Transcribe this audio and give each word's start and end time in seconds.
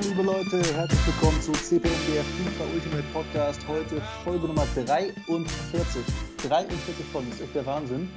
liebe 0.00 0.22
Leute, 0.22 0.62
herzlich 0.74 1.06
willkommen 1.06 1.42
zu 1.42 1.52
CPMDF 1.52 2.24
FIFA 2.24 2.64
Ultimate 2.72 3.04
Podcast. 3.12 3.68
Heute 3.68 4.00
Folge 4.24 4.46
Nummer 4.46 4.66
43. 4.74 6.02
43 6.48 7.04
Folgen, 7.12 7.28
das 7.28 7.38
ist 7.38 7.44
echt 7.44 7.54
der 7.54 7.66
Wahnsinn. 7.66 8.08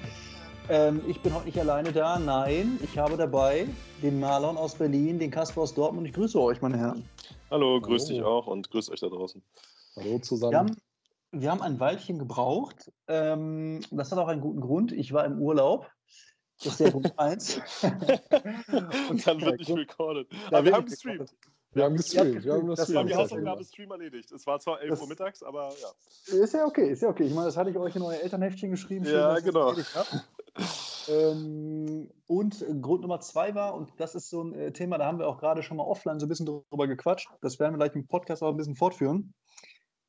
Ähm, 0.70 1.02
ich 1.08 1.20
bin 1.20 1.36
heute 1.36 1.46
nicht 1.46 1.60
alleine 1.60 1.92
da, 1.92 2.18
nein, 2.20 2.80
ich 2.82 2.98
habe 2.98 3.18
dabei 3.18 3.68
den 4.02 4.22
Marlon 4.22 4.56
aus 4.56 4.76
Berlin, 4.76 5.20
den 5.20 5.30
Kasper 5.30 5.62
aus 5.62 5.74
Dortmund. 5.74 6.08
Ich 6.08 6.14
grüße 6.14 6.40
euch, 6.40 6.62
meine 6.62 6.78
Herren. 6.78 7.04
Hallo, 7.52 7.82
grüß 7.82 8.06
Hallo. 8.06 8.14
dich 8.14 8.24
auch 8.24 8.48
und 8.48 8.72
grüßt 8.72 8.90
euch 8.90 9.02
da 9.02 9.10
draußen. 9.10 9.44
Hallo 9.98 10.20
zusammen. 10.20 10.52
Wir 10.52 10.60
haben, 10.60 10.78
wir 11.34 11.52
haben 11.52 11.62
ein 11.62 11.80
Weilchen 11.82 12.18
gebraucht. 12.18 12.94
Ähm, 13.10 13.82
das 13.92 14.10
hat 14.10 14.20
auch 14.20 14.30
einen 14.30 14.42
guten 14.42 14.62
Grund. 14.62 14.94
Ich 14.94 15.12
war 15.12 15.26
im 15.26 15.38
Urlaub. 15.38 15.92
Das 16.60 16.74
ist 16.74 16.80
der 16.80 16.92
Punkt 16.92 17.20
1. 17.20 17.58
und 19.10 19.28
dann 19.28 19.42
wird 19.42 19.60
nicht 19.60 19.72
recorded. 19.72 20.28
Aber 20.48 20.64
wir 20.64 20.72
haben 20.72 20.86
gestreamt. 20.86 21.36
Wir 21.74 21.84
haben 21.86 21.96
gestreamt. 21.96 22.44
Wir 22.44 22.54
haben 22.54 22.68
das, 22.68 22.80
das 22.80 22.94
war 22.94 23.04
die 23.04 23.16
Hausaufgabe 23.16 23.64
Stream 23.64 23.92
erledigt. 23.92 24.32
Es 24.32 24.46
war 24.46 24.60
zwar 24.60 24.82
11 24.82 25.02
Uhr 25.02 25.08
mittags, 25.08 25.44
aber 25.44 25.72
ja. 25.82 26.38
Ist 26.38 26.54
ja 26.54 26.66
okay, 26.66 26.92
ist 26.92 27.02
ja 27.02 27.10
okay. 27.10 27.24
Ich 27.24 27.34
meine, 27.34 27.48
das 27.48 27.58
hatte 27.58 27.72
ich 27.72 27.78
euch 27.78 27.96
in 27.96 28.02
euer 28.02 28.20
Elternheftchen 28.20 28.72
geschrieben. 28.72 29.06
Ja, 29.06 29.36
schön, 29.36 29.46
genau. 29.46 29.74
ähm, 31.08 32.10
und 32.28 32.66
Grund 32.82 33.02
Nummer 33.02 33.20
zwei 33.22 33.56
war, 33.56 33.74
und 33.74 33.90
das 33.98 34.16
ist 34.16 34.30
so 34.30 34.44
ein 34.44 34.54
äh, 34.54 34.72
Thema, 34.72 34.98
da 34.98 35.06
haben 35.06 35.20
wir 35.20 35.28
auch 35.28 35.40
gerade 35.40 35.64
schon 35.64 35.78
mal 35.78 35.84
offline 35.84 36.20
so 36.20 36.26
ein 36.26 36.30
bisschen 36.30 36.46
drüber 36.46 36.88
gequatscht. 36.88 37.30
Das 37.42 37.60
werden 37.60 37.74
wir 37.74 37.78
gleich 37.78 37.96
im 37.96 38.08
Podcast 38.08 38.44
auch 38.44 38.50
ein 38.50 38.58
bisschen 38.58 38.76
fortführen. 38.76 39.34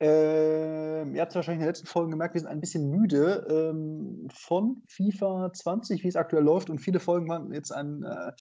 Ähm, 0.01 1.15
ihr 1.15 1.21
habt 1.23 1.31
es 1.31 1.37
wahrscheinlich 1.37 1.61
in 1.61 1.67
den 1.67 1.69
letzten 1.69 1.87
Folgen 1.87 2.11
gemerkt, 2.11 2.35
wir 2.35 2.41
sind 2.41 2.51
ein 2.51 2.61
bisschen 2.61 2.91
müde 2.91 3.47
ähm, 3.49 4.29
von 4.31 4.83
FIFA 4.89 5.53
20, 5.53 6.03
wie 6.03 6.09
es 6.09 6.17
aktuell 6.17 6.43
läuft. 6.43 6.69
Und 6.69 6.81
viele 6.81 7.01
Folgen 7.01 7.29
waren 7.29 7.53
jetzt 7.53 7.71
ein, 7.71 8.03
äh, 8.03 8.33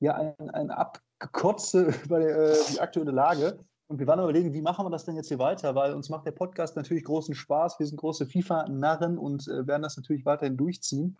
ja, 0.00 0.14
ein, 0.14 0.50
ein 0.50 0.70
Abgekotze 1.20 1.94
über 2.04 2.20
äh, 2.20 2.56
die 2.72 2.80
aktuelle 2.80 3.12
Lage. 3.12 3.58
Und 3.88 3.98
wir 3.98 4.06
waren 4.06 4.20
überlegen, 4.20 4.52
wie 4.52 4.62
machen 4.62 4.86
wir 4.86 4.90
das 4.90 5.04
denn 5.04 5.16
jetzt 5.16 5.28
hier 5.28 5.38
weiter? 5.38 5.74
Weil 5.74 5.94
uns 5.94 6.08
macht 6.08 6.24
der 6.24 6.30
Podcast 6.30 6.76
natürlich 6.76 7.04
großen 7.04 7.34
Spaß. 7.34 7.78
Wir 7.78 7.86
sind 7.86 7.96
große 7.96 8.26
FIFA-Narren 8.26 9.18
und 9.18 9.48
äh, 9.48 9.66
werden 9.66 9.82
das 9.82 9.96
natürlich 9.96 10.24
weiterhin 10.24 10.56
durchziehen. 10.56 11.18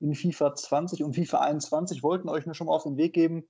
In 0.00 0.14
FIFA 0.14 0.54
20 0.54 1.04
und 1.04 1.14
FIFA 1.14 1.40
21 1.40 2.02
wollten 2.02 2.28
euch 2.28 2.44
nur 2.44 2.54
schon 2.54 2.66
mal 2.66 2.74
auf 2.74 2.84
den 2.84 2.96
Weg 2.96 3.14
geben, 3.14 3.44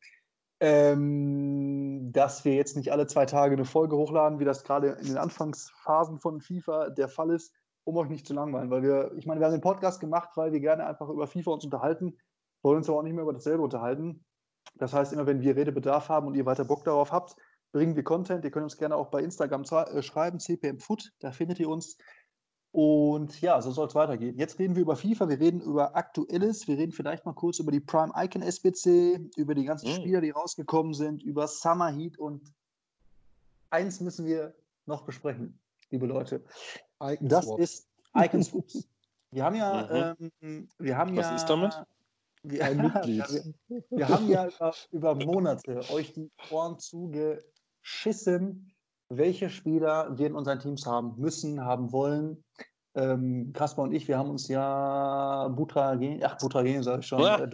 ähm, 0.61 2.11
dass 2.13 2.45
wir 2.45 2.55
jetzt 2.55 2.77
nicht 2.77 2.93
alle 2.93 3.07
zwei 3.07 3.27
Tage 3.27 3.55
eine 3.55 3.65
Folge 3.65 3.97
hochladen, 3.97 4.39
wie 4.39 4.45
das 4.45 4.65
gerade 4.65 4.89
in 5.01 5.07
den 5.07 5.19
Anfangsphasen 5.19 6.19
von 6.19 6.41
FIFA 6.41 6.91
der 6.91 7.09
Fall 7.09 7.31
ist, 7.31 7.55
um 7.85 7.97
euch 7.97 8.09
nicht 8.09 8.27
zu 8.27 8.35
langweilen. 8.35 8.71
Weil 8.71 8.83
wir, 8.83 9.13
ich 9.17 9.27
meine, 9.27 9.41
wir 9.41 9.47
haben 9.47 9.53
den 9.53 9.61
Podcast 9.61 10.01
gemacht, 10.01 10.31
weil 10.37 10.53
wir 10.53 10.61
gerne 10.61 10.87
einfach 10.87 11.09
über 11.09 11.27
FIFA 11.27 11.53
uns 11.53 11.65
unterhalten, 11.65 12.19
wollen 12.63 12.79
uns 12.79 12.89
aber 12.89 12.99
auch 12.99 13.03
nicht 13.03 13.15
mehr 13.15 13.23
über 13.23 13.33
dasselbe 13.33 13.63
unterhalten. 13.63 14.25
Das 14.79 14.93
heißt, 14.93 15.13
immer 15.13 15.27
wenn 15.27 15.41
wir 15.41 15.57
Redebedarf 15.57 16.09
haben 16.09 16.27
und 16.27 16.35
ihr 16.35 16.47
weiter 16.47 16.65
Bock 16.65 16.85
darauf 16.85 17.13
habt, 17.13 17.37
bringen 17.73 17.97
wir 17.97 18.05
Content. 18.05 18.45
Ihr 18.45 18.51
könnt 18.51 18.65
uns 18.65 18.77
gerne 18.77 18.97
auch 18.97 19.11
bei 19.11 19.23
Instagram 19.23 19.63
äh, 19.63 20.03
schreiben, 20.03 20.39
cpmfoot, 20.39 21.13
da 21.21 21.33
findet 21.33 21.61
ihr 21.61 21.69
uns. 21.69 21.99
Und 22.71 23.41
ja, 23.41 23.61
so 23.63 23.71
soll 23.71 23.89
es 23.89 23.95
weitergehen. 23.95 24.37
Jetzt 24.37 24.59
reden 24.59 24.77
wir 24.77 24.83
über 24.83 24.95
FIFA, 24.95 25.29
wir 25.29 25.41
reden 25.41 25.61
über 25.61 25.97
Aktuelles, 25.97 26.69
wir 26.69 26.77
reden 26.77 26.93
vielleicht 26.93 27.25
mal 27.25 27.33
kurz 27.33 27.59
über 27.59 27.73
die 27.73 27.81
Prime 27.81 28.13
Icon 28.15 28.43
SBC, 28.43 29.31
über 29.37 29.55
die 29.55 29.65
ganzen 29.65 29.91
mhm. 29.91 29.95
Spieler, 29.95 30.21
die 30.21 30.31
rausgekommen 30.31 30.93
sind, 30.93 31.23
über 31.23 31.49
Summer 31.49 31.91
Heat 31.91 32.19
und 32.19 32.53
eins 33.71 34.01
müssen 34.01 34.27
wir 34.27 34.55
noch 34.87 35.03
besprechen, 35.03 35.59
liebe 35.91 36.07
Leute. 36.07 36.45
Icon 37.03 37.29
das 37.29 37.47
ist 37.59 37.89
Icon 38.15 38.43
Swoops. 38.43 38.89
Wir 39.31 39.45
haben 39.45 39.57
ja, 39.57 40.15
mhm. 40.19 40.31
ähm, 40.41 40.69
wir 40.79 40.97
haben 40.97 41.15
Was 41.15 41.27
ja. 41.27 41.35
ist 41.37 41.45
damit? 41.45 41.75
Wir, 42.51 42.65
Ein 42.65 42.79
Mitglied. 42.79 43.25
wir, 43.69 43.85
wir 43.91 44.09
haben 44.09 44.29
ja 44.29 44.47
über, 44.47 44.75
über 44.91 45.15
Monate 45.15 45.81
euch 45.91 46.13
die 46.15 46.31
Ohren 46.51 46.79
zugeschissen, 46.79 48.73
welche 49.11 49.51
Spieler 49.51 50.17
wir 50.17 50.29
in 50.29 50.35
unseren 50.35 50.59
Teams 50.59 50.87
haben 50.87 51.15
müssen, 51.19 51.65
haben 51.65 51.93
wollen. 51.93 52.43
Ähm, 52.95 53.53
Kaspar 53.53 53.85
und 53.85 53.93
ich, 53.93 54.09
wir 54.09 54.19
haben 54.19 54.31
uns 54.31 54.49
ja 54.49 55.49
Butragenio, 55.49 56.27
ach 56.27 56.39
Butragenio 56.39 56.83
sage 56.83 57.01
ich 57.01 57.07
schon, 57.07 57.21
äh, 57.21 57.49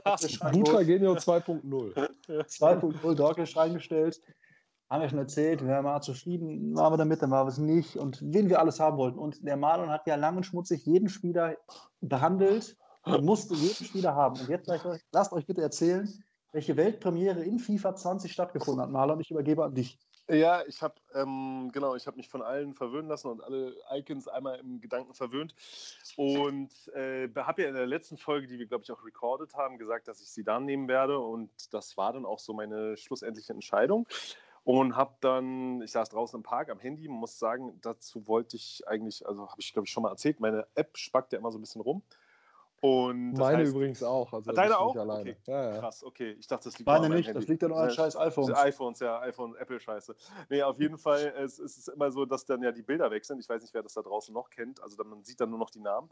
Butragenio 0.52 1.14
2.0. 1.14 2.10
2.0 2.28 3.14
Dorkisch 3.14 3.56
reingestellt. 3.56 4.22
Haben 4.88 5.02
wir 5.02 5.08
schon 5.08 5.18
erzählt, 5.18 5.62
wir 5.62 5.70
waren 5.70 5.84
mal 5.84 6.00
zufrieden, 6.02 6.76
waren 6.76 6.92
wir 6.92 6.98
damit, 6.98 7.20
dann 7.20 7.30
waren 7.30 7.46
wir 7.46 7.50
es 7.50 7.58
nicht 7.58 7.96
und 7.96 8.20
wen 8.22 8.48
wir 8.48 8.60
alles 8.60 8.78
haben 8.78 8.96
wollten. 8.96 9.18
Und 9.18 9.44
der 9.44 9.56
Marlon 9.56 9.90
hat 9.90 10.06
ja 10.06 10.14
lang 10.14 10.36
und 10.36 10.44
schmutzig 10.44 10.86
jeden 10.86 11.08
Spieler 11.08 11.56
behandelt 12.00 12.76
und 13.04 13.24
musste 13.24 13.54
jeden 13.54 13.84
Spieler 13.84 14.14
haben. 14.14 14.38
Und 14.40 14.48
jetzt 14.48 14.70
lasst 15.12 15.32
euch 15.32 15.46
bitte 15.46 15.62
erzählen, 15.62 16.08
welche 16.52 16.76
Weltpremiere 16.76 17.42
in 17.42 17.58
FIFA 17.58 17.94
20 17.94 18.32
stattgefunden 18.32 18.82
hat. 18.82 18.90
Marlon, 18.90 19.20
ich 19.20 19.30
übergebe 19.30 19.64
an 19.64 19.74
dich. 19.74 19.98
Ja, 20.28 20.62
ich 20.66 20.80
habe 20.80 20.94
ähm, 21.14 21.70
genau, 21.70 21.96
ich 21.96 22.06
habe 22.06 22.16
mich 22.16 22.30
von 22.30 22.40
allen 22.40 22.74
verwöhnen 22.74 23.08
lassen 23.08 23.28
und 23.28 23.44
alle 23.44 23.76
Icons 23.92 24.26
einmal 24.26 24.58
im 24.58 24.80
Gedanken 24.80 25.12
verwöhnt 25.12 25.54
und 26.16 26.70
äh, 26.94 27.28
habe 27.36 27.62
ja 27.62 27.68
in 27.68 27.74
der 27.74 27.86
letzten 27.86 28.16
Folge, 28.16 28.46
die 28.46 28.58
wir 28.58 28.66
glaube 28.66 28.84
ich 28.84 28.90
auch 28.90 29.04
recorded 29.04 29.52
haben, 29.54 29.76
gesagt, 29.76 30.08
dass 30.08 30.22
ich 30.22 30.30
sie 30.30 30.42
dann 30.42 30.64
nehmen 30.64 30.88
werde 30.88 31.18
und 31.18 31.50
das 31.74 31.98
war 31.98 32.14
dann 32.14 32.24
auch 32.24 32.38
so 32.38 32.54
meine 32.54 32.96
schlussendliche 32.96 33.52
Entscheidung 33.52 34.08
und 34.62 34.96
habe 34.96 35.14
dann, 35.20 35.82
ich 35.82 35.92
saß 35.92 36.08
draußen 36.08 36.38
im 36.38 36.42
Park 36.42 36.70
am 36.70 36.78
Handy, 36.78 37.06
muss 37.06 37.38
sagen, 37.38 37.78
dazu 37.82 38.26
wollte 38.26 38.56
ich 38.56 38.82
eigentlich, 38.88 39.26
also 39.26 39.50
habe 39.50 39.60
ich 39.60 39.74
glaube 39.74 39.84
ich 39.84 39.92
schon 39.92 40.04
mal 40.04 40.10
erzählt, 40.10 40.40
meine 40.40 40.66
App 40.74 40.96
spackt 40.96 41.34
ja 41.34 41.38
immer 41.38 41.52
so 41.52 41.58
ein 41.58 41.60
bisschen 41.60 41.82
rum 41.82 42.02
und 42.84 43.32
Meine 43.32 43.62
heißt, 43.62 43.72
übrigens 43.72 44.02
auch. 44.02 44.30
Also 44.34 44.52
deine 44.52 44.78
auch? 44.78 44.94
Okay. 44.94 45.36
Ja, 45.46 45.72
ja. 45.72 45.80
Krass, 45.80 46.04
okay. 46.04 46.36
Ich 46.38 46.46
dachte, 46.46 46.64
das 46.64 46.78
liegt 46.78 46.86
Meine 46.86 47.08
nicht, 47.08 47.28
Handy. 47.28 47.40
das 47.40 47.48
liegt 47.48 47.62
ja 47.62 47.68
nur 47.68 47.78
an 47.78 47.90
scheiß 47.90 48.14
iPhones. 48.14 48.54
iPhones, 48.54 49.00
ja, 49.00 49.20
iPhone, 49.20 49.56
Apple-Scheiße. 49.56 50.14
Nee, 50.50 50.62
auf 50.62 50.78
jeden 50.78 50.98
Fall, 50.98 51.32
es, 51.38 51.58
es, 51.58 51.78
ist 51.78 51.88
immer 51.88 52.10
so, 52.10 52.26
dass 52.26 52.44
dann 52.44 52.62
ja 52.62 52.72
die 52.72 52.82
Bilder 52.82 53.10
wechseln. 53.10 53.40
Ich 53.40 53.48
weiß 53.48 53.62
nicht, 53.62 53.72
wer 53.72 53.82
das 53.82 53.94
da 53.94 54.02
draußen 54.02 54.34
noch 54.34 54.50
kennt. 54.50 54.82
Also 54.82 54.98
dann, 54.98 55.08
man 55.08 55.24
sieht 55.24 55.40
dann 55.40 55.48
nur 55.48 55.58
noch 55.58 55.70
die 55.70 55.80
Namen. 55.80 56.10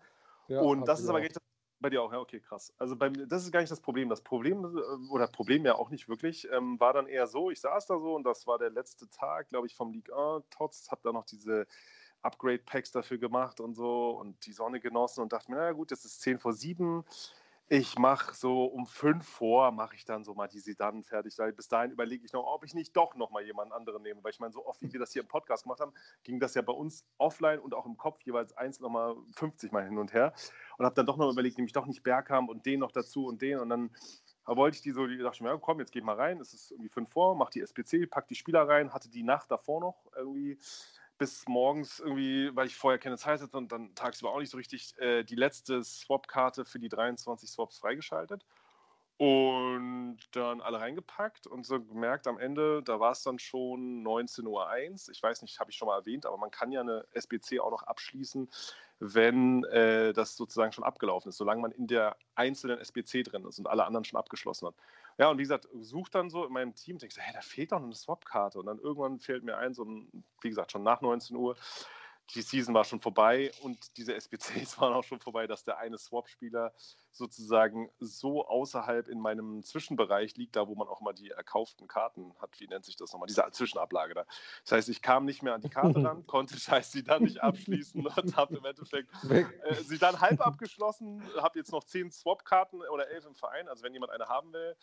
Ja, 0.49 0.63
und 0.63 0.89
das 0.89 1.01
ist 1.01 1.11
aber 1.11 1.19
gar 1.19 1.25
nicht 1.25 1.37
das, 1.37 1.43
bei 1.79 1.91
dir 1.91 2.03
auch, 2.03 2.11
ja, 2.11 2.21
okay, 2.21 2.41
krass. 2.41 2.73
Also 2.79 2.97
bei, 2.97 3.11
das 3.11 3.45
ist 3.45 3.53
gar 3.53 3.61
nicht 3.61 3.71
das 3.71 3.83
Problem. 3.83 4.09
Das 4.09 4.23
Problem, 4.23 4.65
äh, 4.65 5.13
oder 5.13 5.27
Problem 5.27 5.67
ja 5.67 5.75
auch 5.75 5.91
nicht 5.91 6.09
wirklich, 6.09 6.49
ähm, 6.51 6.81
war 6.81 6.95
dann 6.95 7.07
eher 7.07 7.27
so, 7.27 7.51
ich 7.51 7.61
saß 7.61 7.85
da 7.85 7.99
so 7.99 8.15
und 8.15 8.25
das 8.25 8.47
war 8.47 8.57
der 8.57 8.71
letzte 8.71 9.11
Tag, 9.11 9.51
glaube 9.51 9.67
ich, 9.67 9.75
vom 9.75 9.93
League 9.93 10.11
1. 10.11 10.45
Tots, 10.49 10.91
hab 10.91 11.03
da 11.03 11.13
noch 11.13 11.27
diese 11.27 11.67
Upgrade-Packs 12.23 12.93
dafür 12.93 13.19
gemacht 13.19 13.61
und 13.61 13.75
so 13.75 14.11
und 14.11 14.47
die 14.47 14.53
Sonne 14.53 14.81
genossen 14.81 15.21
und 15.21 15.33
dachte 15.33 15.51
mir, 15.51 15.59
na 15.59 15.73
gut, 15.73 15.91
jetzt 15.91 16.05
ist 16.05 16.21
10 16.23 16.39
vor 16.39 16.53
7. 16.53 17.05
Ich 17.69 17.99
mache 17.99 18.35
so 18.35 18.65
um 18.65 18.85
5 18.85 19.27
vor, 19.27 19.71
mache 19.73 19.95
ich 19.95 20.05
dann 20.05 20.25
so 20.25 20.35
mal 20.35 20.47
die 20.47 20.61
Sedan 20.61 21.05
fertig. 21.05 21.39
Bis 21.57 21.69
dahin 21.69 21.91
überlege 21.91 22.23
ich 22.23 22.33
noch, 22.35 22.45
ob 22.45 22.65
ich 22.65 22.75
nicht 22.75 22.95
doch 22.95 23.15
noch 23.15 23.31
mal 23.31 23.43
jemanden 23.43 23.73
anderen 23.73 24.03
nehme. 24.03 24.23
Weil 24.23 24.33
ich 24.33 24.41
meine, 24.41 24.53
so 24.53 24.67
oft 24.67 24.83
wie 24.83 24.93
wir 24.93 25.01
das 25.01 25.13
hier 25.13 25.23
im 25.23 25.29
Podcast 25.29 25.63
gemacht 25.63 25.81
haben, 25.81 25.95
ging 26.23 26.39
das 26.39 26.55
ja 26.55 26.61
bei 26.61 26.73
uns 26.75 27.07
offline 27.17 27.61
und 27.61 27.73
auch 27.73 27.87
im 27.87 27.97
Kopf 27.97 28.21
jeweils 28.25 28.55
eins 28.59 28.79
noch 28.81 28.91
mal 28.91 29.17
50 29.37 29.73
Mal 29.73 29.85
hin 29.85 29.97
und 29.97 30.13
her. 30.13 30.35
Und 30.77 30.85
habe 30.85 30.95
dann 30.95 31.07
doch 31.07 31.17
noch 31.17 31.33
überlegt, 31.33 31.57
nehme 31.57 31.67
ich 31.67 31.73
doch 31.73 31.87
nicht 31.87 32.03
Bergham 32.03 32.51
und 32.51 32.67
den 32.67 32.81
noch 32.81 32.93
dazu 32.93 33.25
und 33.25 33.41
den. 33.41 33.59
Und 33.59 33.71
dann 33.71 33.91
wollte 34.45 34.77
ich 34.77 34.83
die 34.83 34.91
so, 34.91 35.07
die 35.07 35.17
dachte 35.17 35.43
mir, 35.43 35.51
ja, 35.51 35.57
komm, 35.57 35.81
jetzt 35.81 35.93
geh 35.93 36.03
mal 36.03 36.17
rein. 36.17 36.41
Es 36.41 36.53
ist 36.53 36.73
irgendwie 36.73 36.91
5 36.91 37.11
vor, 37.11 37.37
mach 37.37 37.49
die 37.49 37.63
SPC, 37.63 38.11
pack 38.11 38.29
die 38.29 38.35
Spieler 38.35 38.69
rein. 38.69 38.93
Hatte 38.93 39.09
die 39.09 39.23
Nacht 39.23 39.51
davor 39.51 39.81
noch 39.81 40.13
irgendwie 40.15 40.59
bis 41.23 41.47
morgens 41.47 42.01
irgendwie, 42.01 42.51
weil 42.57 42.67
ich 42.67 42.75
vorher 42.75 42.99
keine 42.99 43.17
Zeit 43.17 43.41
hatte 43.41 43.57
und 43.57 43.71
dann 43.71 43.95
tagsüber 43.95 44.33
auch 44.33 44.41
nicht 44.41 44.51
so 44.51 44.57
richtig, 44.57 44.93
äh, 44.99 45.23
die 45.23 45.37
letzte 45.37 45.85
Swap-Karte 45.85 46.65
für 46.65 46.81
die 46.81 46.89
23 46.89 47.49
Swaps 47.49 47.79
freigeschaltet. 47.79 48.45
Und 49.19 50.19
dann 50.33 50.61
alle 50.61 50.81
reingepackt 50.81 51.47
und 51.47 51.65
so 51.65 51.81
gemerkt 51.81 52.27
am 52.27 52.39
Ende, 52.39 52.83
da 52.83 52.99
war 52.99 53.13
es 53.13 53.23
dann 53.23 53.39
schon 53.39 54.05
19.01 54.05 54.47
Uhr. 54.47 55.13
Ich 55.13 55.23
weiß 55.23 55.43
nicht, 55.43 55.61
habe 55.61 55.71
ich 55.71 55.77
schon 55.77 55.87
mal 55.87 55.99
erwähnt, 55.99 56.27
aber 56.27 56.39
man 56.39 56.51
kann 56.51 56.73
ja 56.73 56.81
eine 56.81 57.07
SBC 57.13 57.61
auch 57.61 57.71
noch 57.71 57.85
abschließen, 57.85 58.51
wenn 58.99 59.65
äh, 59.65 60.13
das 60.13 60.37
sozusagen 60.37 60.73
schon 60.73 60.85
abgelaufen 60.85 61.29
ist, 61.29 61.37
solange 61.37 61.61
man 61.61 61.73
in 61.73 61.87
der 61.87 62.17
einzelnen 62.35 62.79
SBC 62.79 63.23
drin 63.25 63.45
ist 63.45 63.59
und 63.59 63.69
alle 63.69 63.85
anderen 63.85 64.05
schon 64.05 64.19
abgeschlossen 64.19 64.69
hat. 64.69 64.75
Ja, 65.19 65.29
und 65.29 65.39
wie 65.39 65.43
gesagt, 65.43 65.69
sucht 65.81 66.15
dann 66.15 66.31
so 66.31 66.45
in 66.45 66.53
meinem 66.53 66.75
Team, 66.75 66.99
so, 66.99 67.07
hey, 67.17 67.35
da 67.35 67.43
fehlt 67.43 67.73
doch 67.73 67.83
eine 67.83 67.95
Swap-Karte. 67.95 68.59
Und 68.59 68.67
dann 68.67 68.79
irgendwann 68.79 69.21
fällt 69.21 69.45
mir 69.45 69.59
ein, 69.59 69.75
so 69.75 69.85
ein, 69.85 70.25
wie 70.41 70.49
gesagt, 70.49 70.73
schon 70.73 70.83
nach 70.83 71.01
19 71.01 71.37
Uhr, 71.37 71.57
die 72.35 72.43
Season 72.43 72.75
war 72.75 72.85
schon 72.85 73.01
vorbei 73.01 73.51
und 73.63 73.97
diese 73.97 74.15
SBCs 74.15 74.79
waren 74.81 74.95
auch 74.95 75.05
schon 75.05 75.21
vorbei, 75.21 75.47
dass 75.47 75.65
der 75.65 75.79
eine 75.79 75.99
Swap-Spieler 75.99 76.73
sozusagen 77.13 77.91
so 78.01 78.47
außerhalb 78.47 79.09
in 79.09 79.21
meinem 79.21 79.63
Zwischenbereich 79.63 80.37
liegt, 80.37 80.57
da 80.57 80.67
wo 80.67 80.75
man 80.75 80.89
auch 80.89 81.01
mal 81.01 81.13
die 81.13 81.31
erkauften 81.31 81.87
Karten 81.87 82.35
hat, 82.41 82.59
wie 82.59 82.67
nennt 82.67 82.85
sich 82.85 82.97
das 82.97 83.13
nochmal, 83.13 83.27
diese 83.27 83.45
Zwischenablage 83.51 84.15
da. 84.15 84.25
Das 84.65 84.73
heißt, 84.73 84.89
ich 84.89 85.03
kam 85.03 85.25
nicht 85.25 85.43
mehr 85.43 85.55
an 85.55 85.61
die 85.61 85.69
Karte 85.69 86.03
ran, 86.05 86.27
konnte 86.27 86.59
scheiß 86.59 86.91
sie 86.91 87.03
dann 87.03 87.25
nicht 87.25 87.43
abschließen 87.43 88.07
und 88.07 88.37
habe 88.37 88.57
im 88.57 88.65
Endeffekt 88.65 89.11
äh, 89.31 89.45
sie 89.85 89.99
dann 89.99 90.21
halb 90.21 90.41
abgeschlossen, 90.41 91.23
habe 91.37 91.59
jetzt 91.59 91.73
noch 91.73 91.85
zehn 91.85 92.11
Swap-Karten 92.11 92.81
oder 92.81 93.09
elf 93.09 93.27
im 93.27 93.35
Verein, 93.35 93.69
also 93.69 93.83
wenn 93.85 93.93
jemand 93.93 94.13
eine 94.13 94.29
haben 94.29 94.53
will, 94.53 94.77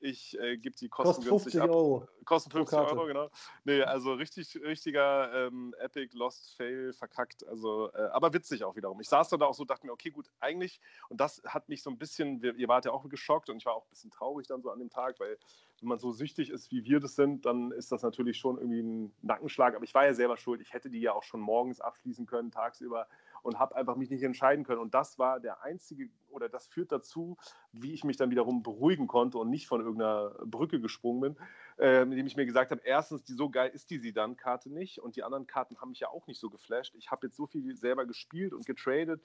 ich 0.00 0.38
äh, 0.38 0.58
gebe 0.58 0.76
die 0.76 0.88
kostengünstig 0.88 1.60
ab. 1.60 1.70
Euro. 1.70 2.06
Kosten 2.24 2.50
50 2.50 2.78
Euro, 2.78 3.06
genau. 3.06 3.30
Nee, 3.64 3.82
also 3.82 4.12
richtig, 4.12 4.56
richtiger 4.62 5.46
ähm, 5.46 5.74
Epic 5.78 6.16
Lost 6.16 6.54
Fail 6.56 6.92
verkackt. 6.92 7.46
Also, 7.46 7.90
äh, 7.92 8.08
aber 8.12 8.32
witzig 8.34 8.64
auch 8.64 8.76
wiederum. 8.76 9.00
Ich 9.00 9.08
saß 9.08 9.28
dann 9.28 9.40
da 9.40 9.46
auch 9.46 9.54
so, 9.54 9.64
dachte 9.64 9.86
mir, 9.86 9.92
okay, 9.92 10.10
gut, 10.10 10.30
eigentlich, 10.40 10.80
und 11.08 11.20
das 11.20 11.40
hat 11.46 11.68
mich 11.68 11.75
eigentlich 11.76 11.82
so 11.82 11.90
ein 11.90 11.98
bisschen, 11.98 12.42
ihr 12.42 12.68
wart 12.68 12.86
ja 12.86 12.92
auch 12.92 13.06
geschockt 13.08 13.50
und 13.50 13.58
ich 13.58 13.66
war 13.66 13.74
auch 13.74 13.84
ein 13.84 13.90
bisschen 13.90 14.10
traurig 14.10 14.46
dann 14.46 14.62
so 14.62 14.70
an 14.70 14.78
dem 14.78 14.88
Tag, 14.88 15.20
weil 15.20 15.36
wenn 15.80 15.88
man 15.88 15.98
so 15.98 16.10
süchtig 16.10 16.50
ist, 16.50 16.70
wie 16.70 16.84
wir 16.84 17.00
das 17.00 17.16
sind, 17.16 17.44
dann 17.44 17.70
ist 17.70 17.92
das 17.92 18.02
natürlich 18.02 18.38
schon 18.38 18.56
irgendwie 18.56 18.82
ein 18.82 19.12
Nackenschlag. 19.20 19.74
Aber 19.74 19.84
ich 19.84 19.94
war 19.94 20.06
ja 20.06 20.14
selber 20.14 20.38
schuld. 20.38 20.62
Ich 20.62 20.72
hätte 20.72 20.88
die 20.88 21.00
ja 21.00 21.12
auch 21.12 21.22
schon 21.22 21.40
morgens 21.40 21.80
abschließen 21.80 22.24
können, 22.24 22.50
tagsüber 22.50 23.06
und 23.42 23.58
habe 23.58 23.76
einfach 23.76 23.96
mich 23.96 24.08
nicht 24.08 24.22
entscheiden 24.22 24.64
können. 24.64 24.80
Und 24.80 24.94
das 24.94 25.18
war 25.18 25.38
der 25.38 25.62
einzige, 25.62 26.08
oder 26.30 26.48
das 26.48 26.66
führt 26.66 26.92
dazu, 26.92 27.36
wie 27.72 27.92
ich 27.92 28.04
mich 28.04 28.16
dann 28.16 28.30
wiederum 28.30 28.62
beruhigen 28.62 29.06
konnte 29.06 29.36
und 29.36 29.50
nicht 29.50 29.66
von 29.66 29.82
irgendeiner 29.82 30.30
Brücke 30.46 30.80
gesprungen 30.80 31.20
bin, 31.20 31.36
äh, 31.78 32.02
indem 32.02 32.26
ich 32.26 32.36
mir 32.36 32.46
gesagt 32.46 32.70
habe, 32.70 32.80
erstens, 32.84 33.24
die, 33.24 33.34
so 33.34 33.50
geil 33.50 33.70
ist 33.74 33.90
die 33.90 33.98
Sidan-Karte 33.98 34.70
nicht 34.70 34.98
und 34.98 35.16
die 35.16 35.22
anderen 35.22 35.46
Karten 35.46 35.78
haben 35.80 35.90
mich 35.90 36.00
ja 36.00 36.08
auch 36.08 36.26
nicht 36.26 36.40
so 36.40 36.50
geflasht. 36.50 36.94
Ich 36.96 37.10
habe 37.10 37.26
jetzt 37.26 37.36
so 37.36 37.46
viel 37.46 37.76
selber 37.76 38.06
gespielt 38.06 38.52
und 38.52 38.66
getradet, 38.66 39.20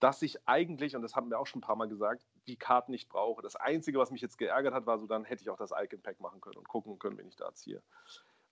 dass 0.00 0.22
ich 0.22 0.46
eigentlich, 0.46 0.96
und 0.96 1.02
das 1.02 1.16
haben 1.16 1.30
wir 1.30 1.38
auch 1.38 1.46
schon 1.46 1.60
ein 1.60 1.66
paar 1.66 1.76
Mal 1.76 1.88
gesagt, 1.88 2.24
die 2.46 2.56
Karten 2.56 2.92
nicht 2.92 3.08
brauche. 3.08 3.42
Das 3.42 3.56
Einzige, 3.56 3.98
was 3.98 4.10
mich 4.10 4.20
jetzt 4.20 4.38
geärgert 4.38 4.74
hat, 4.74 4.86
war 4.86 4.98
so, 4.98 5.06
dann 5.06 5.24
hätte 5.24 5.42
ich 5.42 5.50
auch 5.50 5.56
das 5.56 5.72
Icon-Pack 5.72 6.20
machen 6.20 6.40
können 6.40 6.58
und 6.58 6.68
gucken 6.68 6.98
können, 6.98 7.16
wenn 7.18 7.28
ich 7.28 7.36
da 7.36 7.52
ziehe. 7.54 7.82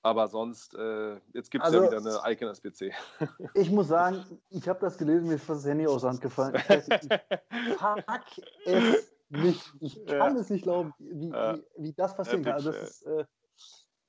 Aber 0.04 0.26
sonst, 0.26 0.74
äh, 0.74 1.14
jetzt 1.32 1.50
gibt 1.50 1.64
es 1.64 1.72
also, 1.72 1.84
ja 1.84 2.02
wieder 2.02 2.24
eine 2.24 2.32
Icon 2.32 2.48
SBC. 2.48 2.92
ich 3.54 3.70
muss 3.70 3.86
sagen, 3.88 4.24
ich 4.50 4.68
habe 4.68 4.80
das 4.80 4.98
gelesen, 4.98 5.28
mir 5.28 5.34
ist 5.34 5.48
das 5.48 5.64
Handy 5.64 5.86
aus 5.86 6.00
der 6.00 6.10
Hand 6.10 6.20
gefallen. 6.20 6.56
Ich, 6.56 6.68
weiß, 6.68 6.88
ich 6.88 7.76
pack 7.78 8.24
es 8.66 9.14
nicht. 9.28 9.72
Ich 9.80 10.04
kann 10.06 10.34
ja. 10.34 10.40
es 10.40 10.50
nicht 10.50 10.64
glauben, 10.64 10.92
wie, 10.98 11.30
wie, 11.32 11.64
wie, 11.76 11.92
das 11.92 12.16
passieren 12.16 12.42
kann. 12.42 12.54
Also 12.54 12.72
das 12.72 12.82
ist, 12.82 13.02
äh, 13.02 13.24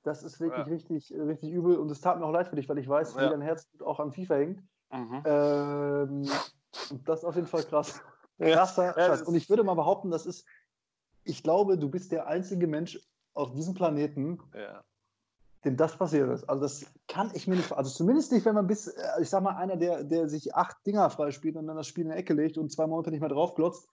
das 0.04 0.22
ist 0.22 0.40
wirklich 0.40 0.66
richtig, 0.66 1.12
richtig 1.12 1.50
übel 1.50 1.76
und 1.76 1.90
es 1.90 2.00
tat 2.00 2.18
mir 2.18 2.26
auch 2.26 2.32
leid 2.32 2.48
für 2.48 2.56
dich, 2.56 2.68
weil 2.68 2.78
ich 2.78 2.88
weiß, 2.88 3.16
wie 3.16 3.20
dein 3.20 3.40
Herz 3.40 3.68
auch 3.84 4.00
an 4.00 4.12
FIFA 4.12 4.34
hängt. 4.36 4.62
Mhm. 4.92 5.22
Ähm, 5.24 6.28
das 7.04 7.20
ist 7.20 7.24
auf 7.24 7.34
jeden 7.34 7.46
Fall 7.46 7.64
krass. 7.64 8.00
Krasser 8.38 8.94
Scheiß. 8.94 9.22
Und 9.22 9.34
ich 9.34 9.48
würde 9.48 9.64
mal 9.64 9.74
behaupten, 9.74 10.10
das 10.10 10.26
ist, 10.26 10.46
ich 11.24 11.42
glaube, 11.42 11.78
du 11.78 11.88
bist 11.88 12.12
der 12.12 12.26
einzige 12.26 12.66
Mensch 12.66 13.00
auf 13.32 13.52
diesem 13.52 13.74
Planeten, 13.74 14.40
ja 14.54 14.82
dem 15.64 15.76
das 15.76 15.96
passiert 15.96 16.30
ist. 16.30 16.48
Also 16.48 16.62
das 16.62 16.86
kann 17.08 17.30
ich 17.34 17.46
mir 17.46 17.56
nicht, 17.56 17.72
also 17.72 17.90
zumindest 17.90 18.32
nicht, 18.32 18.44
wenn 18.44 18.54
man 18.54 18.66
bis, 18.66 18.88
äh, 18.88 19.02
ich 19.20 19.30
sag 19.30 19.42
mal, 19.42 19.56
einer, 19.56 19.76
der, 19.76 20.04
der 20.04 20.28
sich 20.28 20.54
acht 20.54 20.76
Dinger 20.86 21.08
freispielt 21.10 21.56
und 21.56 21.66
dann 21.66 21.76
das 21.76 21.86
Spiel 21.86 22.04
in 22.04 22.10
die 22.10 22.16
Ecke 22.16 22.34
legt 22.34 22.58
und 22.58 22.70
zwei 22.70 22.86
Monate 22.86 23.10
nicht 23.10 23.20
mehr 23.20 23.28
draufglotzt. 23.28 23.88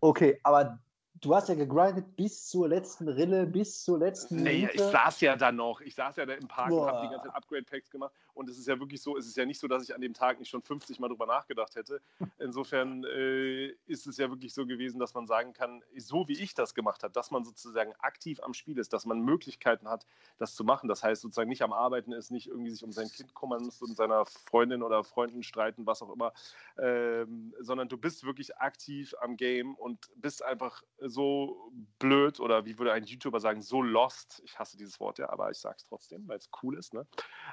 Okay, 0.00 0.40
aber 0.42 0.78
du 1.20 1.34
hast 1.34 1.48
ja 1.48 1.54
gegrindet 1.54 2.16
bis 2.16 2.48
zur 2.48 2.68
letzten 2.68 3.08
Rille, 3.08 3.46
bis 3.46 3.84
zur 3.84 3.98
letzten 3.98 4.42
Nee, 4.42 4.60
Minute. 4.60 4.74
ich 4.74 4.80
saß 4.82 5.20
ja 5.20 5.36
da 5.36 5.52
noch. 5.52 5.80
Ich 5.80 5.94
saß 5.94 6.16
ja 6.16 6.26
da 6.26 6.34
im 6.34 6.48
Park 6.48 6.70
Boah. 6.70 6.82
und 6.82 6.88
habe 6.88 7.06
die 7.06 7.12
ganze 7.12 7.28
Zeit 7.28 7.36
Upgrade-Packs 7.36 7.90
gemacht. 7.90 8.12
Und 8.34 8.48
es 8.50 8.58
ist 8.58 8.66
ja 8.68 8.78
wirklich 8.78 9.00
so, 9.00 9.16
es 9.16 9.26
ist 9.26 9.36
ja 9.36 9.46
nicht 9.46 9.58
so, 9.58 9.66
dass 9.66 9.82
ich 9.82 9.94
an 9.94 10.00
dem 10.00 10.14
Tag 10.14 10.38
nicht 10.38 10.50
schon 10.50 10.62
50 10.62 11.00
Mal 11.00 11.08
drüber 11.08 11.26
nachgedacht 11.26 11.74
hätte. 11.74 12.00
Insofern 12.38 13.04
äh, 13.04 13.68
ist 13.86 14.06
es 14.06 14.16
ja 14.18 14.28
wirklich 14.30 14.52
so 14.52 14.66
gewesen, 14.66 14.98
dass 14.98 15.14
man 15.14 15.26
sagen 15.26 15.52
kann, 15.52 15.82
so 15.96 16.28
wie 16.28 16.38
ich 16.38 16.54
das 16.54 16.74
gemacht 16.74 17.02
habe, 17.02 17.12
dass 17.12 17.30
man 17.30 17.44
sozusagen 17.44 17.92
aktiv 17.98 18.40
am 18.42 18.52
Spiel 18.52 18.78
ist, 18.78 18.92
dass 18.92 19.06
man 19.06 19.20
Möglichkeiten 19.20 19.88
hat, 19.88 20.06
das 20.38 20.54
zu 20.54 20.64
machen. 20.64 20.88
Das 20.88 21.02
heißt, 21.02 21.22
sozusagen 21.22 21.48
nicht 21.48 21.62
am 21.62 21.72
Arbeiten 21.72 22.12
ist, 22.12 22.30
nicht 22.30 22.48
irgendwie 22.48 22.70
sich 22.70 22.84
um 22.84 22.92
sein 22.92 23.08
Kind 23.08 23.34
kümmern 23.34 23.62
muss 23.62 23.80
und 23.80 23.96
seiner 23.96 24.26
Freundin 24.26 24.82
oder 24.82 25.02
Freunden 25.04 25.42
streiten, 25.42 25.86
was 25.86 26.02
auch 26.02 26.12
immer, 26.12 26.32
ähm, 26.78 27.54
sondern 27.60 27.88
du 27.88 27.96
bist 27.96 28.24
wirklich 28.24 28.56
aktiv 28.58 29.14
am 29.20 29.36
Game 29.36 29.74
und 29.74 30.10
bist 30.16 30.44
einfach 30.44 30.82
so 31.08 31.72
blöd 31.98 32.40
oder 32.40 32.64
wie 32.64 32.78
würde 32.78 32.92
ein 32.92 33.04
YouTuber 33.04 33.40
sagen, 33.40 33.62
so 33.62 33.82
lost. 33.82 34.42
Ich 34.44 34.58
hasse 34.58 34.76
dieses 34.76 35.00
Wort 35.00 35.18
ja, 35.18 35.28
aber 35.30 35.50
ich 35.50 35.58
sage 35.58 35.76
es 35.78 35.84
trotzdem, 35.84 36.26
weil 36.28 36.38
es 36.38 36.50
cool 36.62 36.78
ist. 36.78 36.94
Ne? 36.94 37.06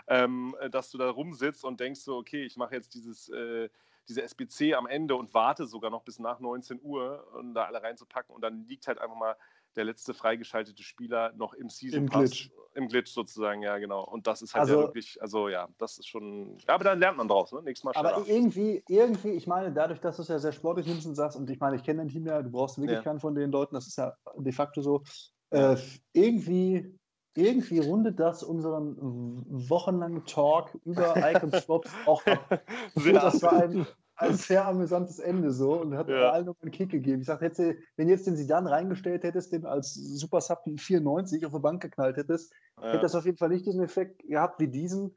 Ähm, 0.07 0.55
dass 0.71 0.91
du 0.91 0.97
da 0.97 1.09
rumsitzt 1.09 1.63
und 1.63 1.79
denkst 1.79 2.01
so, 2.01 2.17
okay, 2.17 2.43
ich 2.43 2.57
mache 2.57 2.75
jetzt 2.75 2.93
dieses, 2.93 3.29
äh, 3.29 3.69
diese 4.07 4.21
SBC 4.21 4.73
am 4.75 4.87
Ende 4.87 5.15
und 5.15 5.33
warte 5.33 5.65
sogar 5.65 5.91
noch 5.91 6.03
bis 6.03 6.19
nach 6.19 6.39
19 6.39 6.81
Uhr, 6.81 7.27
um 7.33 7.53
da 7.53 7.65
alle 7.65 7.81
reinzupacken 7.81 8.35
und 8.35 8.41
dann 8.41 8.65
liegt 8.65 8.87
halt 8.87 8.99
einfach 8.99 9.15
mal 9.15 9.35
der 9.75 9.85
letzte 9.85 10.13
freigeschaltete 10.13 10.83
Spieler 10.83 11.33
noch 11.33 11.53
im 11.53 11.69
Season 11.69 11.99
Im 11.99 12.05
Pass, 12.07 12.31
Glitch. 12.31 12.51
im 12.75 12.87
Glitch 12.87 13.11
sozusagen, 13.11 13.61
ja 13.61 13.77
genau. 13.77 14.03
Und 14.03 14.27
das 14.27 14.41
ist 14.41 14.53
halt 14.53 14.61
also, 14.61 14.75
ja 14.75 14.81
wirklich, 14.81 15.21
also 15.21 15.49
ja, 15.49 15.67
das 15.77 15.97
ist 15.97 16.07
schon, 16.07 16.57
ja, 16.59 16.75
aber 16.75 16.83
dann 16.83 16.99
lernt 16.99 17.17
man 17.17 17.27
draus, 17.27 17.51
ne? 17.51 17.61
Nächstes 17.63 17.85
Mal 17.85 17.93
Aber 17.95 18.27
irgendwie, 18.27 18.83
irgendwie, 18.87 19.31
ich 19.31 19.47
meine, 19.47 19.71
dadurch, 19.71 19.99
dass 19.99 20.17
du 20.17 20.21
es 20.21 20.27
ja 20.27 20.39
sehr 20.39 20.51
sportlich 20.51 20.87
nimmst 20.87 21.05
und 21.05 21.15
sagst, 21.15 21.37
und 21.37 21.49
ich 21.49 21.59
meine, 21.59 21.75
ich 21.75 21.83
kenne 21.83 21.99
dein 21.99 22.09
Team 22.09 22.25
ja, 22.25 22.41
du 22.41 22.49
brauchst 22.49 22.77
wirklich 22.77 22.97
ja. 22.97 23.03
keinen 23.03 23.19
von 23.19 23.35
den 23.35 23.51
Leuten, 23.51 23.75
das 23.75 23.87
ist 23.87 23.97
ja 23.97 24.13
de 24.35 24.51
facto 24.51 24.81
so, 24.81 25.03
äh, 25.51 25.75
irgendwie 26.13 26.97
irgendwie 27.35 27.79
rundet 27.79 28.19
das 28.19 28.43
unseren 28.43 28.95
wochenlangen 29.49 30.25
Talk 30.25 30.77
über 30.85 31.15
Icon 31.17 31.51
Swaps 31.51 31.91
auch 32.05 32.25
ab. 32.25 32.61
Das 32.95 33.41
war 33.41 33.63
ein, 33.63 33.87
ein 34.15 34.35
sehr 34.35 34.65
amüsantes 34.67 35.19
Ende 35.19 35.51
so 35.51 35.81
und 35.81 35.97
hat 35.97 36.07
ja. 36.07 36.31
allen 36.31 36.45
noch 36.45 36.55
einen 36.61 36.71
Kick 36.71 36.91
gegeben. 36.91 37.21
Ich 37.21 37.27
sage, 37.27 37.45
hätte, 37.45 37.77
wenn 37.97 38.09
jetzt 38.09 38.27
den 38.27 38.35
Sidan 38.35 38.67
reingestellt 38.67 39.23
hättest, 39.23 39.51
den 39.51 39.65
als 39.65 39.93
Super 39.93 40.41
Sub 40.41 40.63
94 40.65 41.45
auf 41.45 41.53
die 41.53 41.59
Bank 41.59 41.81
geknallt 41.81 42.17
hättest, 42.17 42.53
ja. 42.81 42.89
hätte 42.89 43.01
das 43.01 43.15
auf 43.15 43.25
jeden 43.25 43.37
Fall 43.37 43.49
nicht 43.49 43.65
diesen 43.65 43.83
Effekt 43.83 44.23
gehabt 44.27 44.59
wie 44.59 44.67
diesen. 44.67 45.15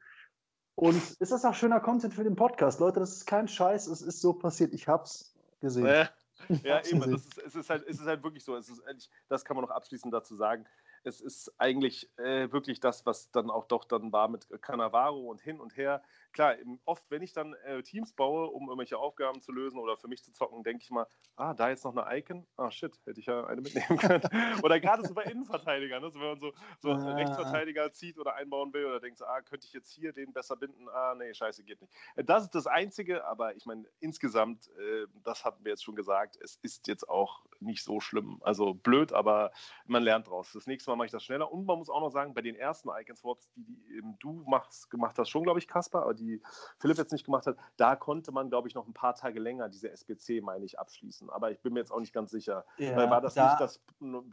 Und 0.75 1.01
ist 1.19 1.31
das 1.31 1.45
auch 1.45 1.53
schöner 1.53 1.79
Content 1.79 2.13
für 2.13 2.23
den 2.23 2.35
Podcast? 2.35 2.79
Leute, 2.79 2.99
das 2.99 3.13
ist 3.13 3.25
kein 3.25 3.47
Scheiß, 3.47 3.87
es 3.87 4.01
ist 4.01 4.21
so 4.21 4.33
passiert. 4.33 4.73
Ich 4.73 4.87
hab's 4.87 5.35
gesehen. 5.59 5.85
Ja, 5.85 6.09
ja 6.63 6.85
eben. 6.85 6.99
Das 6.99 7.09
ist, 7.09 7.37
es, 7.39 7.55
ist 7.55 7.69
halt, 7.69 7.85
es 7.87 7.99
ist 7.99 8.07
halt 8.07 8.23
wirklich 8.23 8.43
so. 8.43 8.55
Es 8.55 8.69
ist, 8.69 8.81
das 9.27 9.45
kann 9.45 9.55
man 9.55 9.65
noch 9.65 9.71
abschließend 9.71 10.13
dazu 10.13 10.35
sagen 10.35 10.65
es 11.07 11.21
ist 11.21 11.53
eigentlich 11.57 12.09
äh, 12.17 12.51
wirklich 12.51 12.79
das, 12.79 13.05
was 13.05 13.31
dann 13.31 13.49
auch 13.49 13.65
doch 13.65 13.85
dann 13.85 14.11
war 14.11 14.27
mit 14.27 14.47
Cannavaro 14.61 15.29
und 15.29 15.41
hin 15.41 15.59
und 15.59 15.77
her. 15.77 16.03
Klar, 16.37 16.55
oft, 16.85 17.03
wenn 17.09 17.23
ich 17.23 17.33
dann 17.33 17.55
äh, 17.65 17.81
Teams 17.81 18.13
baue, 18.13 18.45
um 18.51 18.67
irgendwelche 18.67 18.99
Aufgaben 18.99 19.41
zu 19.41 19.51
lösen 19.51 19.79
oder 19.79 19.97
für 19.97 20.07
mich 20.07 20.23
zu 20.23 20.31
zocken, 20.31 20.61
denke 20.61 20.83
ich 20.83 20.91
mal, 20.91 21.07
ah, 21.35 21.55
da 21.55 21.69
jetzt 21.69 21.83
noch 21.83 21.97
eine 21.97 22.15
Icon? 22.15 22.45
Ah, 22.57 22.69
shit, 22.69 22.95
hätte 23.05 23.19
ich 23.19 23.25
ja 23.25 23.43
eine 23.47 23.59
mitnehmen 23.59 23.97
können. 23.97 24.21
oder 24.61 24.79
gerade 24.79 25.03
so 25.03 25.15
bei 25.15 25.23
Innenverteidigern, 25.23 26.03
ne? 26.03 26.11
so, 26.11 26.19
wenn 26.19 26.27
man 26.27 26.39
so, 26.39 26.53
so 26.77 26.91
ah. 26.91 27.15
Rechtsverteidiger 27.15 27.91
zieht 27.91 28.19
oder 28.19 28.35
einbauen 28.35 28.71
will 28.71 28.85
oder 28.85 28.99
denkt, 28.99 29.19
ah, 29.23 29.41
könnte 29.41 29.65
ich 29.65 29.73
jetzt 29.73 29.89
hier 29.91 30.13
den 30.13 30.31
besser 30.31 30.55
binden? 30.55 30.87
Ah, 30.89 31.15
nee, 31.15 31.33
scheiße, 31.33 31.63
geht 31.63 31.81
nicht. 31.81 31.91
Äh, 32.15 32.23
das 32.23 32.43
ist 32.43 32.53
das 32.53 32.67
Einzige, 32.67 33.25
aber 33.25 33.55
ich 33.55 33.65
meine, 33.65 33.85
insgesamt, 33.99 34.67
äh, 34.77 35.07
das 35.23 35.43
hatten 35.43 35.65
wir 35.65 35.71
jetzt 35.71 35.83
schon 35.83 35.95
gesagt, 35.95 36.37
es 36.39 36.59
ist 36.61 36.87
jetzt 36.87 37.09
auch 37.09 37.47
nicht 37.59 37.83
so 37.83 37.99
schlimm. 37.99 38.37
Also 38.41 38.75
blöd, 38.75 39.11
aber 39.11 39.51
man 39.87 40.03
lernt 40.03 40.27
draus. 40.27 40.51
Das 40.53 40.67
nächste 40.67 40.91
Mal 40.91 40.97
mache 40.97 41.07
ich 41.07 41.11
das 41.11 41.23
schneller. 41.23 41.51
Und 41.51 41.65
man 41.65 41.79
muss 41.79 41.89
auch 41.89 42.01
noch 42.01 42.11
sagen, 42.11 42.35
bei 42.35 42.43
den 42.43 42.55
ersten 42.55 42.89
Icon-Swaps, 42.89 43.49
die, 43.55 43.63
die 43.65 44.01
du 44.19 44.43
machst, 44.47 44.91
gemacht 44.91 45.17
hast, 45.17 45.29
schon, 45.29 45.41
glaube 45.41 45.57
ich, 45.57 45.67
Kasper, 45.67 46.03
aber 46.03 46.13
die 46.13 46.26
Philipp 46.79 46.97
jetzt 46.97 47.11
nicht 47.11 47.25
gemacht 47.25 47.47
hat, 47.47 47.57
da 47.77 47.95
konnte 47.95 48.31
man, 48.31 48.49
glaube 48.49 48.67
ich, 48.67 48.75
noch 48.75 48.87
ein 48.87 48.93
paar 48.93 49.15
Tage 49.15 49.39
länger 49.39 49.69
diese 49.69 49.89
SBC, 49.91 50.41
meine 50.41 50.65
ich, 50.65 50.79
abschließen. 50.79 51.29
Aber 51.29 51.51
ich 51.51 51.59
bin 51.61 51.73
mir 51.73 51.79
jetzt 51.79 51.91
auch 51.91 51.99
nicht 51.99 52.13
ganz 52.13 52.31
sicher. 52.31 52.65
Ja, 52.77 53.09
war 53.09 53.21
das 53.21 53.33
da, 53.33 53.49
nicht, 53.49 53.61
dass 53.61 53.81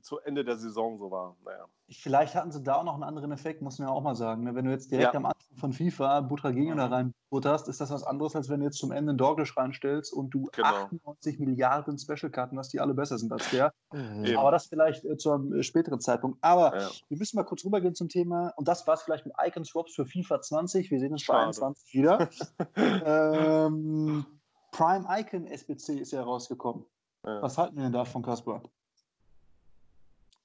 zu 0.03 0.19
Ende 0.21 0.45
der 0.45 0.57
Saison 0.57 0.99
so 0.99 1.11
war? 1.11 1.37
Naja. 1.45 1.67
Vielleicht 1.91 2.35
hatten 2.35 2.51
sie 2.51 2.63
da 2.63 2.77
auch 2.77 2.85
noch 2.85 2.95
einen 2.95 3.03
anderen 3.03 3.33
Effekt, 3.33 3.63
muss 3.63 3.79
man 3.79 3.89
ja 3.89 3.95
auch 3.95 4.03
mal 4.03 4.15
sagen. 4.15 4.45
Ne? 4.45 4.55
Wenn 4.55 4.65
du 4.65 4.71
jetzt 4.71 4.91
direkt 4.91 5.15
ja. 5.15 5.19
am 5.19 5.27
Anfang 5.27 5.57
von 5.57 5.73
FIFA 5.73 6.21
Butragino 6.23 6.75
da 6.75 6.89
reinbutterst, 7.35 7.69
ist 7.69 7.81
das 7.81 7.91
was 7.91 8.05
anderes, 8.05 8.37
als 8.37 8.49
wenn 8.49 8.61
du 8.61 8.67
jetzt 8.67 8.79
zum 8.79 8.93
Ende 8.93 9.11
einen 9.11 9.19
Dorglish 9.19 9.57
reinstellst 9.57 10.13
und 10.13 10.31
du 10.31 10.49
genau. 10.53 10.69
98 10.69 11.39
Milliarden 11.39 11.99
Special-Karten 11.99 12.59
hast, 12.59 12.73
die 12.73 12.81
alle 12.81 12.95
besser 12.95 13.19
sind 13.19 13.33
als 13.33 13.51
der. 13.51 13.73
Mhm. 13.93 14.37
Aber 14.37 14.51
das 14.51 14.67
vielleicht 14.67 15.05
äh, 15.05 15.17
zu 15.17 15.33
einem 15.33 15.53
äh, 15.53 15.63
späteren 15.63 16.01
Zeitpunkt. 16.01 16.39
Aber 16.41 16.79
ja. 16.79 16.91
wir 17.09 17.19
müssen 17.19 17.37
mal 17.37 17.45
kurz 17.45 17.65
rübergehen 17.65 17.95
zum 17.95 18.09
Thema. 18.09 18.53
Und 18.57 18.69
das 18.69 18.87
war 18.87 18.95
es 18.95 19.03
vielleicht 19.03 19.27
mit 19.27 19.35
Icon 19.45 19.65
Swaps 19.65 19.95
für 19.95 20.07
FIFA 20.07 20.41
20. 20.41 20.91
Wir 20.91 21.01
sehen 21.01 21.13
uns 21.13 21.27
bei 21.27 21.37
21 21.37 21.95
wieder. 21.95 22.29
ähm, 22.77 24.25
Prime 24.73 25.07
Icon 25.09 25.47
SBC 25.47 26.01
ist 26.01 26.13
ja 26.13 26.23
rausgekommen. 26.23 26.85
Ja. 27.25 27.43
Was 27.43 27.59
halten 27.59 27.77
wir 27.77 27.85
denn 27.85 27.93
davon, 27.93 28.23
Kasper? 28.23 28.63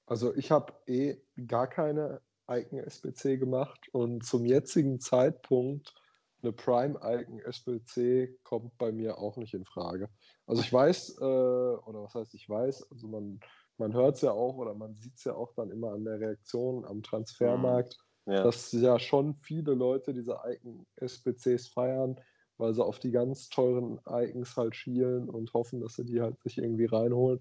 Also 0.06 0.34
ich 0.34 0.50
habe 0.50 0.72
eh 0.86 1.18
gar 1.46 1.68
keine 1.68 2.20
Icon 2.48 2.80
SBC 2.80 3.38
gemacht 3.38 3.88
und 3.92 4.24
zum 4.24 4.44
jetzigen 4.44 4.98
Zeitpunkt 4.98 5.94
eine 6.42 6.52
Prime 6.52 6.98
Icon 7.02 7.40
SBC 7.40 8.38
kommt 8.42 8.76
bei 8.78 8.92
mir 8.92 9.18
auch 9.18 9.36
nicht 9.36 9.54
in 9.54 9.64
Frage. 9.64 10.08
Also 10.46 10.62
ich 10.62 10.72
weiß, 10.72 11.18
äh, 11.20 11.24
oder 11.24 12.02
was 12.02 12.14
heißt 12.14 12.34
ich 12.34 12.48
weiß, 12.48 12.90
also 12.90 13.08
man, 13.08 13.40
man 13.78 13.92
hört 13.92 14.16
es 14.16 14.22
ja 14.22 14.32
auch 14.32 14.56
oder 14.56 14.74
man 14.74 14.94
sieht 14.96 15.16
es 15.16 15.24
ja 15.24 15.34
auch 15.34 15.52
dann 15.54 15.70
immer 15.70 15.92
an 15.92 16.04
der 16.04 16.20
Reaktion 16.20 16.84
am 16.84 17.02
Transfermarkt, 17.02 17.98
mhm. 18.26 18.32
ja. 18.32 18.42
dass 18.42 18.72
ja 18.72 18.98
schon 18.98 19.34
viele 19.34 19.74
Leute 19.74 20.12
diese 20.12 20.38
Icon 20.46 20.86
SBCs 20.96 21.68
feiern, 21.68 22.20
weil 22.58 22.74
sie 22.74 22.84
auf 22.84 22.98
die 22.98 23.10
ganz 23.10 23.48
teuren 23.48 24.00
Icons 24.08 24.56
halt 24.56 24.76
schielen 24.76 25.28
und 25.28 25.52
hoffen, 25.54 25.80
dass 25.80 25.94
sie 25.94 26.04
die 26.04 26.20
halt 26.20 26.40
sich 26.42 26.58
irgendwie 26.58 26.86
reinholen. 26.86 27.40